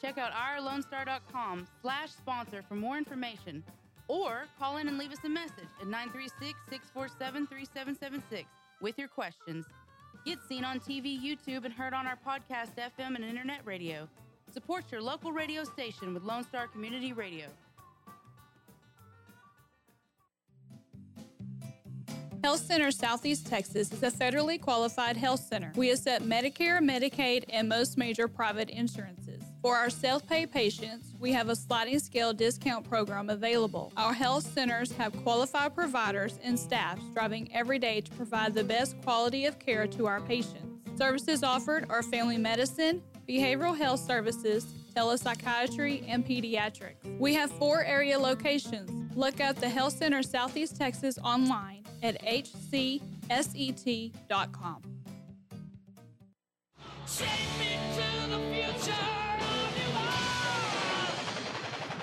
Check 0.00 0.16
out 0.16 0.32
irlonestar.com 0.32 1.66
slash 1.82 2.10
sponsor 2.10 2.62
for 2.62 2.74
more 2.74 2.96
information. 2.96 3.62
Or 4.06 4.44
call 4.58 4.78
in 4.78 4.88
and 4.88 4.96
leave 4.96 5.12
us 5.12 5.18
a 5.24 5.28
message 5.28 5.68
at 5.80 5.88
936-647-3776 5.88 8.46
with 8.80 8.98
your 8.98 9.08
questions. 9.08 9.66
Get 10.24 10.38
seen 10.48 10.64
on 10.64 10.80
TV, 10.80 11.18
YouTube, 11.20 11.64
and 11.64 11.72
heard 11.72 11.94
on 11.94 12.06
our 12.06 12.18
podcast, 12.26 12.70
FM, 12.76 13.14
and 13.14 13.24
internet 13.24 13.60
radio. 13.64 14.08
Support 14.52 14.84
your 14.90 15.02
local 15.02 15.32
radio 15.32 15.64
station 15.64 16.14
with 16.14 16.22
Lone 16.22 16.44
Star 16.44 16.66
Community 16.66 17.12
Radio. 17.12 17.46
Health 22.42 22.60
Center 22.60 22.90
Southeast 22.90 23.46
Texas 23.46 23.92
is 23.92 24.02
a 24.02 24.10
federally 24.10 24.60
qualified 24.60 25.16
health 25.16 25.40
center. 25.40 25.72
We 25.74 25.90
accept 25.90 26.24
Medicare, 26.24 26.78
Medicaid, 26.78 27.44
and 27.50 27.68
most 27.68 27.98
major 27.98 28.28
private 28.28 28.70
insurances. 28.70 29.27
For 29.62 29.76
our 29.76 29.90
self 29.90 30.26
pay 30.26 30.46
patients, 30.46 31.14
we 31.18 31.32
have 31.32 31.48
a 31.48 31.56
sliding 31.56 31.98
scale 31.98 32.32
discount 32.32 32.88
program 32.88 33.28
available. 33.28 33.92
Our 33.96 34.12
health 34.12 34.44
centers 34.52 34.92
have 34.92 35.12
qualified 35.24 35.74
providers 35.74 36.38
and 36.42 36.58
staff 36.58 36.98
striving 37.10 37.50
every 37.52 37.80
day 37.80 38.00
to 38.00 38.10
provide 38.12 38.54
the 38.54 38.62
best 38.62 39.00
quality 39.02 39.46
of 39.46 39.58
care 39.58 39.88
to 39.88 40.06
our 40.06 40.20
patients. 40.20 40.64
Services 40.96 41.42
offered 41.42 41.86
are 41.90 42.02
family 42.02 42.38
medicine, 42.38 43.02
behavioral 43.28 43.76
health 43.76 44.00
services, 44.00 44.64
telepsychiatry, 44.94 46.04
and 46.08 46.24
pediatrics. 46.26 47.18
We 47.18 47.34
have 47.34 47.50
four 47.50 47.84
area 47.84 48.18
locations. 48.18 49.16
Look 49.16 49.40
up 49.40 49.56
the 49.56 49.68
Health 49.68 49.96
Center 49.96 50.22
Southeast 50.22 50.76
Texas 50.76 51.18
online 51.22 51.84
at 52.02 52.22
hcset.com. 52.22 53.02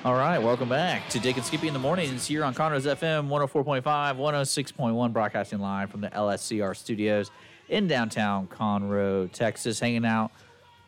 All 0.06 0.14
right, 0.14 0.38
welcome 0.38 0.70
back 0.70 1.10
to 1.10 1.20
Dick 1.20 1.36
and 1.36 1.44
Skippy 1.44 1.68
in 1.68 1.74
the 1.74 1.80
mornings 1.80 2.28
here 2.28 2.44
on 2.44 2.54
Conroe's 2.54 2.86
FM 2.86 3.28
104.5, 3.28 3.82
106.1, 3.82 5.12
broadcasting 5.12 5.58
live 5.58 5.90
from 5.90 6.02
the 6.02 6.10
LSCR 6.10 6.78
studios 6.78 7.32
in 7.70 7.88
downtown 7.88 8.46
Conroe, 8.46 9.32
Texas. 9.32 9.80
Hanging 9.80 10.06
out 10.06 10.30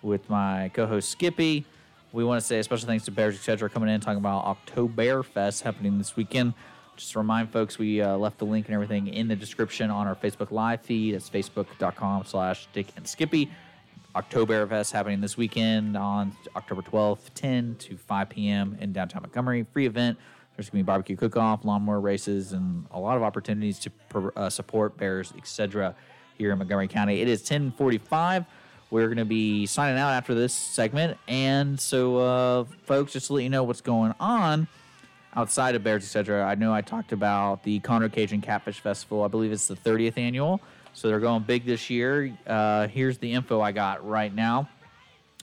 with 0.03 0.29
my 0.29 0.69
co-host 0.75 1.09
Skippy. 1.09 1.65
We 2.11 2.23
want 2.23 2.39
to 2.39 2.45
say 2.45 2.59
a 2.59 2.63
special 2.63 2.85
thanks 2.85 3.05
to 3.05 3.11
Bears 3.11 3.33
Etc. 3.33 3.67
coming 3.71 3.89
in 3.89 3.99
talking 4.01 4.19
about 4.19 4.45
Oktoberfest 4.45 5.63
happening 5.63 5.97
this 5.97 6.15
weekend. 6.15 6.53
Just 6.95 7.13
to 7.13 7.17
remind 7.17 7.49
folks, 7.49 7.79
we 7.79 7.99
uh, 7.99 8.15
left 8.17 8.37
the 8.37 8.45
link 8.45 8.67
and 8.67 8.75
everything 8.75 9.07
in 9.07 9.27
the 9.27 9.35
description 9.35 9.89
on 9.89 10.05
our 10.05 10.15
Facebook 10.15 10.51
Live 10.51 10.81
feed. 10.81 11.15
It's 11.15 11.27
facebook.com 11.27 12.25
slash 12.25 12.67
Dick 12.71 12.89
and 12.95 13.07
Skippy. 13.07 13.49
Oktoberfest 14.17 14.91
happening 14.91 15.21
this 15.21 15.37
weekend 15.37 15.95
on 15.95 16.35
October 16.55 16.81
12th, 16.81 17.29
10 17.35 17.75
to 17.75 17.97
5 17.97 18.29
p.m. 18.29 18.75
in 18.81 18.91
downtown 18.91 19.21
Montgomery. 19.21 19.63
Free 19.71 19.85
event. 19.85 20.17
There's 20.55 20.71
going 20.71 20.79
to 20.79 20.83
be 20.83 20.87
barbecue 20.87 21.15
cook-off, 21.15 21.63
lawnmower 21.63 21.99
races, 21.99 22.51
and 22.51 22.87
a 22.89 22.99
lot 22.99 23.15
of 23.17 23.21
opportunities 23.21 23.77
to 23.79 24.31
uh, 24.35 24.49
support 24.49 24.97
Bears, 24.97 25.33
etc. 25.37 25.93
here 26.35 26.51
in 26.51 26.57
Montgomery 26.57 26.87
County. 26.87 27.21
It 27.21 27.27
is 27.27 27.41
1045. 27.41 28.45
We're 28.89 29.05
going 29.05 29.17
to 29.17 29.25
be 29.25 29.67
signing 29.67 29.99
out 29.99 30.13
after 30.13 30.33
this 30.33 30.51
segment. 30.51 31.19
And 31.27 31.79
so, 31.79 32.17
uh, 32.17 32.63
folks, 32.85 33.13
just 33.13 33.27
to 33.27 33.33
let 33.33 33.43
you 33.43 33.51
know 33.51 33.65
what's 33.65 33.81
going 33.81 34.15
on 34.19 34.67
outside 35.35 35.75
of 35.75 35.83
Bears, 35.83 36.03
etc., 36.03 36.43
I 36.43 36.55
know 36.55 36.73
I 36.73 36.81
talked 36.81 37.11
about 37.11 37.61
the 37.61 37.81
Conroe 37.81 38.11
Cajun 38.11 38.41
Catfish 38.41 38.79
Festival. 38.79 39.23
I 39.23 39.27
believe 39.27 39.51
it's 39.51 39.67
the 39.67 39.75
30th 39.75 40.17
annual. 40.17 40.59
So 40.97 41.07
they're 41.09 41.19
going 41.19 41.43
big 41.43 41.63
this 41.63 41.91
year. 41.91 42.35
Uh, 42.47 42.87
here's 42.87 43.19
the 43.19 43.33
info 43.33 43.61
I 43.61 43.71
got 43.71 44.03
right 44.03 44.33
now. 44.33 44.67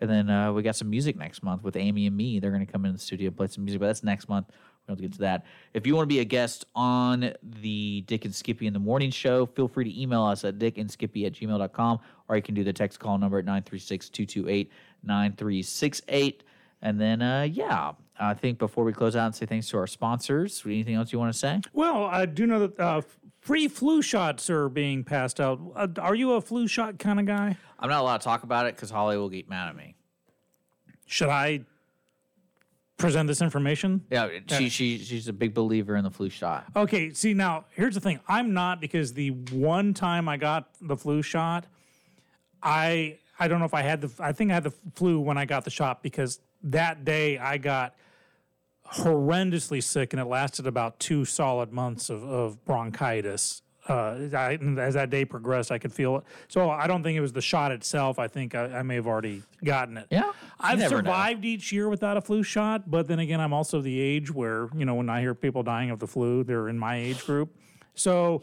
And 0.00 0.10
then 0.10 0.28
uh, 0.28 0.52
we 0.52 0.64
got 0.64 0.74
some 0.74 0.90
music 0.90 1.14
next 1.16 1.44
month 1.44 1.62
with 1.62 1.76
Amy 1.76 2.08
and 2.08 2.16
me. 2.16 2.40
They're 2.40 2.50
gonna 2.50 2.66
come 2.66 2.84
in 2.86 2.92
the 2.92 2.98
studio 2.98 3.28
and 3.28 3.36
play 3.36 3.46
some 3.46 3.64
music, 3.64 3.78
but 3.78 3.86
that's 3.86 4.02
next 4.02 4.28
month. 4.28 4.48
We'll 4.86 4.94
have 4.94 4.98
to 4.98 5.02
get 5.02 5.12
to 5.12 5.18
that. 5.20 5.46
If 5.74 5.86
you 5.86 5.94
want 5.94 6.08
to 6.08 6.14
be 6.14 6.20
a 6.20 6.24
guest 6.24 6.64
on 6.74 7.32
the 7.42 8.02
Dick 8.06 8.24
and 8.24 8.34
Skippy 8.34 8.66
in 8.66 8.72
the 8.72 8.80
Morning 8.80 9.10
Show, 9.10 9.46
feel 9.46 9.68
free 9.68 9.84
to 9.84 10.00
email 10.00 10.24
us 10.24 10.44
at 10.44 10.58
dickandskippy 10.58 11.24
at 11.24 11.34
gmail.com 11.34 12.00
or 12.28 12.36
you 12.36 12.42
can 12.42 12.54
do 12.54 12.64
the 12.64 12.72
text 12.72 12.98
call 12.98 13.16
number 13.16 13.38
at 13.38 13.44
936 13.44 14.08
228 14.08 14.70
9368. 15.04 16.44
And 16.82 17.00
then, 17.00 17.22
uh, 17.22 17.42
yeah, 17.42 17.92
I 18.18 18.34
think 18.34 18.58
before 18.58 18.82
we 18.82 18.92
close 18.92 19.14
out 19.14 19.26
and 19.26 19.34
say 19.34 19.46
thanks 19.46 19.68
to 19.68 19.78
our 19.78 19.86
sponsors, 19.86 20.62
anything 20.66 20.96
else 20.96 21.12
you 21.12 21.18
want 21.18 21.32
to 21.32 21.38
say? 21.38 21.60
Well, 21.72 22.04
I 22.04 22.26
do 22.26 22.46
know 22.46 22.66
that 22.66 22.80
uh, 22.80 23.02
free 23.40 23.68
flu 23.68 24.02
shots 24.02 24.50
are 24.50 24.68
being 24.68 25.04
passed 25.04 25.40
out. 25.40 25.60
Uh, 25.76 25.86
are 26.00 26.16
you 26.16 26.32
a 26.32 26.40
flu 26.40 26.66
shot 26.66 26.98
kind 26.98 27.20
of 27.20 27.26
guy? 27.26 27.56
I'm 27.78 27.88
not 27.88 28.00
allowed 28.00 28.18
to 28.18 28.24
talk 28.24 28.42
about 28.42 28.66
it 28.66 28.74
because 28.74 28.90
Holly 28.90 29.16
will 29.16 29.28
get 29.28 29.48
mad 29.48 29.68
at 29.68 29.76
me. 29.76 29.94
Should 31.06 31.28
I 31.28 31.60
present 32.96 33.26
this 33.26 33.42
information? 33.42 34.04
Yeah, 34.10 34.28
she, 34.46 34.68
she 34.68 34.98
she's 34.98 35.28
a 35.28 35.32
big 35.32 35.54
believer 35.54 35.96
in 35.96 36.04
the 36.04 36.10
flu 36.10 36.30
shot. 36.30 36.66
Okay, 36.76 37.12
see 37.12 37.34
now, 37.34 37.64
here's 37.70 37.94
the 37.94 38.00
thing. 38.00 38.20
I'm 38.28 38.54
not 38.54 38.80
because 38.80 39.12
the 39.12 39.30
one 39.30 39.92
time 39.92 40.28
I 40.28 40.36
got 40.36 40.68
the 40.80 40.96
flu 40.96 41.22
shot, 41.22 41.66
I 42.62 43.18
I 43.38 43.48
don't 43.48 43.58
know 43.58 43.64
if 43.64 43.74
I 43.74 43.82
had 43.82 44.00
the 44.00 44.10
I 44.22 44.32
think 44.32 44.50
I 44.50 44.54
had 44.54 44.64
the 44.64 44.74
flu 44.94 45.20
when 45.20 45.36
I 45.36 45.44
got 45.44 45.64
the 45.64 45.70
shot 45.70 46.02
because 46.02 46.40
that 46.62 47.04
day 47.04 47.38
I 47.38 47.58
got 47.58 47.94
horrendously 48.94 49.82
sick 49.82 50.12
and 50.12 50.20
it 50.20 50.26
lasted 50.26 50.66
about 50.66 50.98
two 51.00 51.24
solid 51.24 51.72
months 51.72 52.10
of, 52.10 52.22
of 52.22 52.64
bronchitis. 52.64 53.62
Uh, 53.88 54.28
I, 54.32 54.58
as 54.78 54.94
that 54.94 55.10
day 55.10 55.24
progressed, 55.24 55.72
I 55.72 55.78
could 55.78 55.92
feel 55.92 56.18
it. 56.18 56.24
So 56.46 56.70
I 56.70 56.86
don't 56.86 57.02
think 57.02 57.16
it 57.16 57.20
was 57.20 57.32
the 57.32 57.40
shot 57.40 57.72
itself. 57.72 58.20
I 58.20 58.28
think 58.28 58.54
I, 58.54 58.66
I 58.78 58.82
may 58.82 58.94
have 58.94 59.08
already 59.08 59.42
gotten 59.64 59.96
it. 59.96 60.06
Yeah, 60.08 60.30
I've 60.60 60.78
never 60.78 61.02
know. 61.02 61.10
survived 61.10 61.44
each 61.44 61.72
year 61.72 61.88
without 61.88 62.16
a 62.16 62.20
flu 62.20 62.44
shot, 62.44 62.88
but 62.88 63.08
then 63.08 63.18
again, 63.18 63.40
I'm 63.40 63.52
also 63.52 63.80
the 63.80 64.00
age 64.00 64.32
where 64.32 64.68
you 64.76 64.84
know 64.84 64.94
when 64.94 65.08
I 65.08 65.20
hear 65.20 65.34
people 65.34 65.64
dying 65.64 65.90
of 65.90 65.98
the 65.98 66.06
flu, 66.06 66.44
they're 66.44 66.68
in 66.68 66.78
my 66.78 66.96
age 66.96 67.26
group. 67.26 67.56
So, 67.94 68.42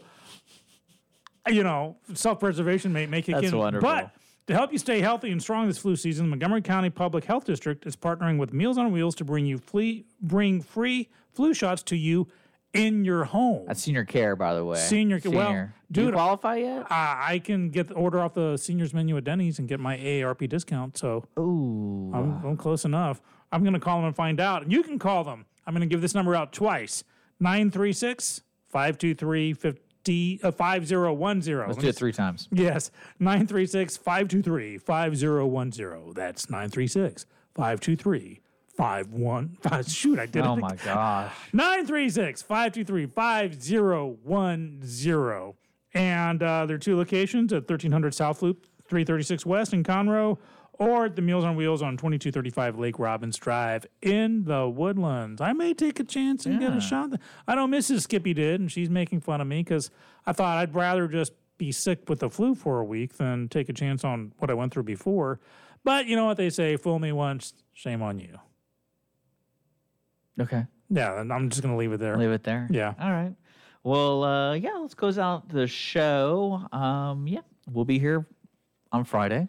you 1.48 1.64
know, 1.64 1.96
self-preservation 2.12 2.92
may 2.92 3.06
make 3.06 3.28
it. 3.28 3.32
That's 3.32 3.52
wonderful. 3.52 3.88
But 3.88 4.14
to 4.46 4.54
help 4.54 4.72
you 4.72 4.78
stay 4.78 5.00
healthy 5.00 5.30
and 5.30 5.40
strong 5.40 5.68
this 5.68 5.78
flu 5.78 5.96
season, 5.96 6.28
Montgomery 6.28 6.60
County 6.60 6.90
Public 6.90 7.24
Health 7.24 7.44
District 7.44 7.86
is 7.86 7.96
partnering 7.96 8.36
with 8.36 8.52
Meals 8.52 8.78
on 8.78 8.92
Wheels 8.92 9.14
to 9.16 9.24
bring 9.24 9.46
you 9.46 9.58
free, 9.58 10.04
bring 10.20 10.60
free 10.60 11.08
flu 11.32 11.54
shots 11.54 11.82
to 11.84 11.96
you 11.96 12.28
in 12.72 13.04
your 13.04 13.24
home. 13.24 13.64
That's 13.66 13.82
senior 13.82 14.04
care, 14.04 14.36
by 14.36 14.54
the 14.54 14.64
way. 14.64 14.78
Senior, 14.78 15.20
care. 15.20 15.32
well, 15.32 15.46
Senior. 15.48 15.74
Do 15.90 16.04
you 16.04 16.12
qualify 16.12 16.56
yet? 16.56 16.82
Uh, 16.82 16.86
I 16.90 17.40
can 17.44 17.70
get 17.70 17.88
the 17.88 17.94
order 17.94 18.20
off 18.20 18.34
the 18.34 18.56
seniors 18.56 18.94
menu 18.94 19.16
at 19.16 19.24
Denny's 19.24 19.58
and 19.58 19.68
get 19.68 19.80
my 19.80 19.96
AARP 19.96 20.48
discount. 20.48 20.96
So, 20.96 21.24
ooh, 21.38 22.12
I'm, 22.14 22.44
I'm 22.44 22.56
close 22.56 22.84
enough. 22.84 23.20
I'm 23.50 23.62
going 23.62 23.74
to 23.74 23.80
call 23.80 23.98
them 23.98 24.06
and 24.06 24.16
find 24.16 24.40
out. 24.40 24.62
And 24.62 24.72
you 24.72 24.82
can 24.82 24.98
call 24.98 25.24
them. 25.24 25.46
I'm 25.66 25.74
going 25.74 25.88
to 25.88 25.92
give 25.92 26.00
this 26.00 26.14
number 26.14 26.34
out 26.34 26.52
twice 26.52 27.04
936 27.40 28.42
523 28.68 29.52
50 29.52 30.36
5010. 30.38 31.66
Let's 31.66 31.76
do 31.78 31.88
it 31.88 31.96
three 31.96 32.12
times. 32.12 32.48
Yes, 32.52 32.90
936 33.18 33.96
523 33.96 34.78
5010. 34.78 36.12
That's 36.14 36.48
936 36.48 37.26
523 37.54 38.40
51. 38.76 39.58
Shoot, 39.86 40.18
I 40.18 40.26
did 40.26 40.44
it. 40.44 40.44
Oh 40.46 40.56
my 40.56 40.76
gosh. 40.76 41.32
Nine 41.52 41.86
three 41.86 42.08
six 42.08 42.42
five 42.42 42.72
two 42.72 42.84
three 42.84 43.06
five 43.06 43.62
zero 43.62 44.16
one 44.22 44.80
zero. 44.84 45.56
And 45.92 46.42
uh, 46.42 46.66
there 46.66 46.76
are 46.76 46.78
two 46.78 46.96
locations 46.96 47.52
at 47.52 47.68
1300 47.68 48.14
South 48.14 48.42
Loop, 48.42 48.66
336 48.88 49.44
West 49.44 49.72
in 49.72 49.82
Conroe, 49.82 50.38
or 50.74 51.08
the 51.08 51.20
Meals 51.20 51.44
on 51.44 51.56
Wheels 51.56 51.82
on 51.82 51.96
2235 51.96 52.78
Lake 52.78 52.98
Robbins 52.98 53.36
Drive 53.36 53.86
in 54.00 54.44
the 54.44 54.68
Woodlands. 54.68 55.40
I 55.40 55.52
may 55.52 55.74
take 55.74 55.98
a 56.00 56.04
chance 56.04 56.46
and 56.46 56.60
get 56.60 56.72
a 56.72 56.80
shot. 56.80 57.10
I 57.46 57.54
know 57.54 57.66
Mrs. 57.66 58.02
Skippy 58.02 58.32
did, 58.32 58.60
and 58.60 58.70
she's 58.70 58.88
making 58.88 59.20
fun 59.20 59.40
of 59.40 59.46
me 59.46 59.62
because 59.62 59.90
I 60.26 60.32
thought 60.32 60.58
I'd 60.58 60.74
rather 60.74 61.08
just 61.08 61.32
be 61.58 61.72
sick 61.72 62.08
with 62.08 62.20
the 62.20 62.30
flu 62.30 62.54
for 62.54 62.80
a 62.80 62.84
week 62.84 63.18
than 63.18 63.48
take 63.48 63.68
a 63.68 63.74
chance 63.74 64.04
on 64.04 64.32
what 64.38 64.50
I 64.50 64.54
went 64.54 64.72
through 64.72 64.84
before. 64.84 65.40
But 65.84 66.06
you 66.06 66.16
know 66.16 66.24
what 66.24 66.36
they 66.36 66.50
say 66.50 66.76
fool 66.76 66.98
me 66.98 67.12
once, 67.12 67.52
shame 67.74 68.00
on 68.00 68.18
you. 68.18 68.38
Okay. 70.40 70.64
Yeah, 70.88 71.20
and 71.20 71.32
I'm 71.32 71.48
just 71.50 71.62
going 71.62 71.72
to 71.74 71.78
leave 71.78 71.92
it 71.92 71.98
there. 71.98 72.16
Leave 72.16 72.30
it 72.30 72.42
there. 72.42 72.66
Yeah. 72.70 72.94
All 73.00 73.10
right. 73.10 73.32
Well, 73.84 74.24
uh, 74.24 74.54
yeah, 74.54 74.74
let's 74.80 74.94
close 74.94 75.18
out 75.18 75.48
the 75.48 75.66
show. 75.66 76.66
Um, 76.72 77.26
yeah, 77.26 77.40
we'll 77.70 77.84
be 77.84 77.98
here 77.98 78.26
on 78.92 79.04
Friday. 79.04 79.48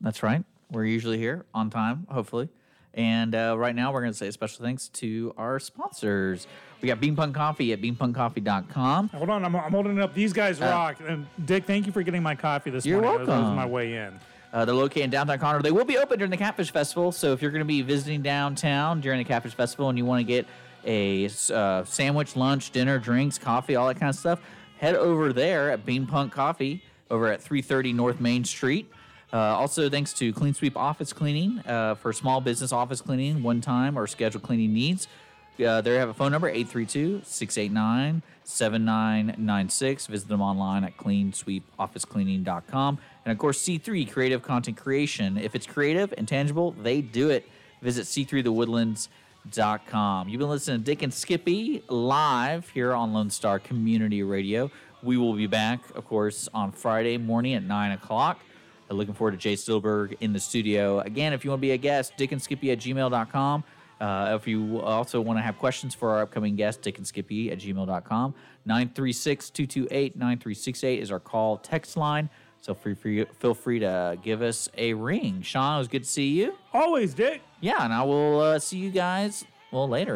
That's 0.00 0.22
right. 0.22 0.44
We're 0.70 0.84
usually 0.84 1.18
here 1.18 1.46
on 1.54 1.70
time, 1.70 2.06
hopefully. 2.10 2.48
And 2.92 3.34
uh, 3.36 3.54
right 3.56 3.74
now, 3.74 3.92
we're 3.92 4.00
going 4.00 4.12
to 4.12 4.18
say 4.18 4.26
a 4.26 4.32
special 4.32 4.64
thanks 4.64 4.88
to 4.88 5.32
our 5.36 5.60
sponsors. 5.60 6.46
We 6.80 6.88
got 6.88 7.00
Bean 7.00 7.14
Punk 7.14 7.36
Coffee 7.36 7.72
at 7.72 7.80
beanpunkcoffee.com. 7.80 9.08
Hold 9.10 9.30
on, 9.30 9.44
I'm, 9.44 9.54
I'm 9.54 9.70
holding 9.72 9.96
it 9.96 10.02
up. 10.02 10.12
These 10.12 10.32
guys 10.32 10.60
Uh, 10.60 10.64
rock. 10.66 10.96
And 11.06 11.26
Dick, 11.44 11.64
thank 11.66 11.86
you 11.86 11.92
for 11.92 12.02
getting 12.02 12.22
my 12.22 12.34
coffee 12.34 12.70
this 12.70 12.84
morning. 12.84 13.02
You're 13.04 13.10
morning. 13.12 13.26
That 13.26 13.32
was- 13.32 13.38
That 13.38 13.38
was 13.38 13.42
welcome. 13.44 13.56
my 13.56 13.66
way 13.66 13.94
in. 13.96 14.20
Uh, 14.52 14.64
they're 14.64 14.74
located 14.74 15.04
in 15.04 15.10
downtown 15.10 15.38
Conroe. 15.38 15.62
They 15.62 15.70
will 15.70 15.84
be 15.84 15.98
open 15.98 16.18
during 16.18 16.30
the 16.30 16.36
Catfish 16.36 16.72
Festival. 16.72 17.12
So 17.12 17.32
if 17.32 17.40
you're 17.40 17.52
going 17.52 17.60
to 17.60 17.66
be 17.66 17.82
visiting 17.82 18.22
downtown 18.22 19.00
during 19.00 19.18
the 19.18 19.24
Catfish 19.24 19.54
Festival 19.54 19.88
and 19.88 19.98
you 19.98 20.04
want 20.04 20.20
to 20.20 20.24
get 20.24 20.46
a 20.84 21.28
uh, 21.52 21.84
sandwich, 21.84 22.36
lunch, 22.36 22.70
dinner, 22.70 22.98
drinks, 22.98 23.38
coffee, 23.38 23.76
all 23.76 23.86
that 23.88 24.00
kind 24.00 24.10
of 24.10 24.16
stuff, 24.16 24.40
head 24.78 24.96
over 24.96 25.32
there 25.32 25.70
at 25.70 25.84
Bean 25.84 26.06
Punk 26.06 26.32
Coffee 26.32 26.82
over 27.10 27.28
at 27.28 27.42
330 27.42 27.92
North 27.92 28.20
Main 28.20 28.44
Street. 28.44 28.90
Uh, 29.32 29.36
also, 29.36 29.88
thanks 29.88 30.12
to 30.14 30.32
Clean 30.32 30.52
Sweep 30.52 30.76
Office 30.76 31.12
Cleaning 31.12 31.60
uh, 31.60 31.94
for 31.94 32.12
small 32.12 32.40
business 32.40 32.72
office 32.72 33.00
cleaning, 33.00 33.44
one 33.44 33.60
time 33.60 33.96
or 33.96 34.08
scheduled 34.08 34.42
cleaning 34.42 34.74
needs. 34.74 35.06
Uh, 35.64 35.80
they 35.80 35.94
have 35.94 36.08
a 36.08 36.14
phone 36.14 36.32
number 36.32 36.48
832 36.48 37.20
689 37.24 38.22
7996. 38.50 40.06
Visit 40.06 40.28
them 40.28 40.42
online 40.42 40.84
at 40.84 40.96
cleansweepofficecleaning.com. 40.96 42.98
And 43.24 43.32
of 43.32 43.38
course, 43.38 43.62
C3 43.62 44.10
Creative 44.10 44.42
Content 44.42 44.76
Creation. 44.76 45.38
If 45.38 45.54
it's 45.54 45.66
creative 45.66 46.12
and 46.16 46.28
tangible, 46.28 46.72
they 46.72 47.00
do 47.00 47.30
it. 47.30 47.48
Visit 47.82 48.06
c3thewoodlands.com. 48.06 50.28
You've 50.28 50.38
been 50.38 50.48
listening 50.48 50.80
to 50.80 50.84
Dick 50.84 51.02
and 51.02 51.14
Skippy 51.14 51.82
live 51.88 52.68
here 52.70 52.92
on 52.92 53.12
Lone 53.12 53.30
Star 53.30 53.58
Community 53.58 54.22
Radio. 54.22 54.70
We 55.02 55.16
will 55.16 55.34
be 55.34 55.46
back, 55.46 55.80
of 55.94 56.04
course, 56.04 56.48
on 56.52 56.72
Friday 56.72 57.16
morning 57.16 57.54
at 57.54 57.62
9 57.62 57.92
o'clock. 57.92 58.40
Looking 58.90 59.14
forward 59.14 59.32
to 59.32 59.36
Jay 59.36 59.54
Stittleburg 59.54 60.16
in 60.20 60.32
the 60.32 60.40
studio. 60.40 61.00
Again, 61.00 61.32
if 61.32 61.44
you 61.44 61.50
want 61.50 61.60
to 61.60 61.62
be 61.62 61.70
a 61.70 61.76
guest, 61.76 62.14
dickandskippy 62.18 62.72
at 62.72 62.78
gmail.com. 62.78 63.64
Uh, 64.00 64.36
if 64.40 64.48
you 64.48 64.80
also 64.80 65.20
want 65.20 65.38
to 65.38 65.42
have 65.42 65.58
questions 65.58 65.94
for 65.94 66.10
our 66.10 66.22
upcoming 66.22 66.56
guest, 66.56 66.80
dickandskippy 66.82 67.52
at 67.52 67.58
gmail.com. 67.58 68.34
936 68.64 69.50
228 69.50 70.16
9368 70.16 71.02
is 71.02 71.10
our 71.10 71.20
call 71.20 71.58
text 71.58 71.96
line. 71.96 72.30
So 72.62 72.74
free, 72.74 72.94
free, 72.94 73.24
feel 73.38 73.54
free 73.54 73.78
to 73.78 74.18
give 74.22 74.42
us 74.42 74.68
a 74.76 74.92
ring. 74.94 75.42
Sean, 75.42 75.76
it 75.76 75.78
was 75.78 75.88
good 75.88 76.04
to 76.04 76.08
see 76.08 76.28
you. 76.28 76.54
Always, 76.72 77.14
Dick. 77.14 77.40
Yeah, 77.60 77.84
and 77.84 77.92
I 77.92 78.02
will 78.02 78.40
uh, 78.40 78.58
see 78.58 78.78
you 78.78 78.90
guys, 78.90 79.44
well, 79.70 79.88
later. 79.88 80.08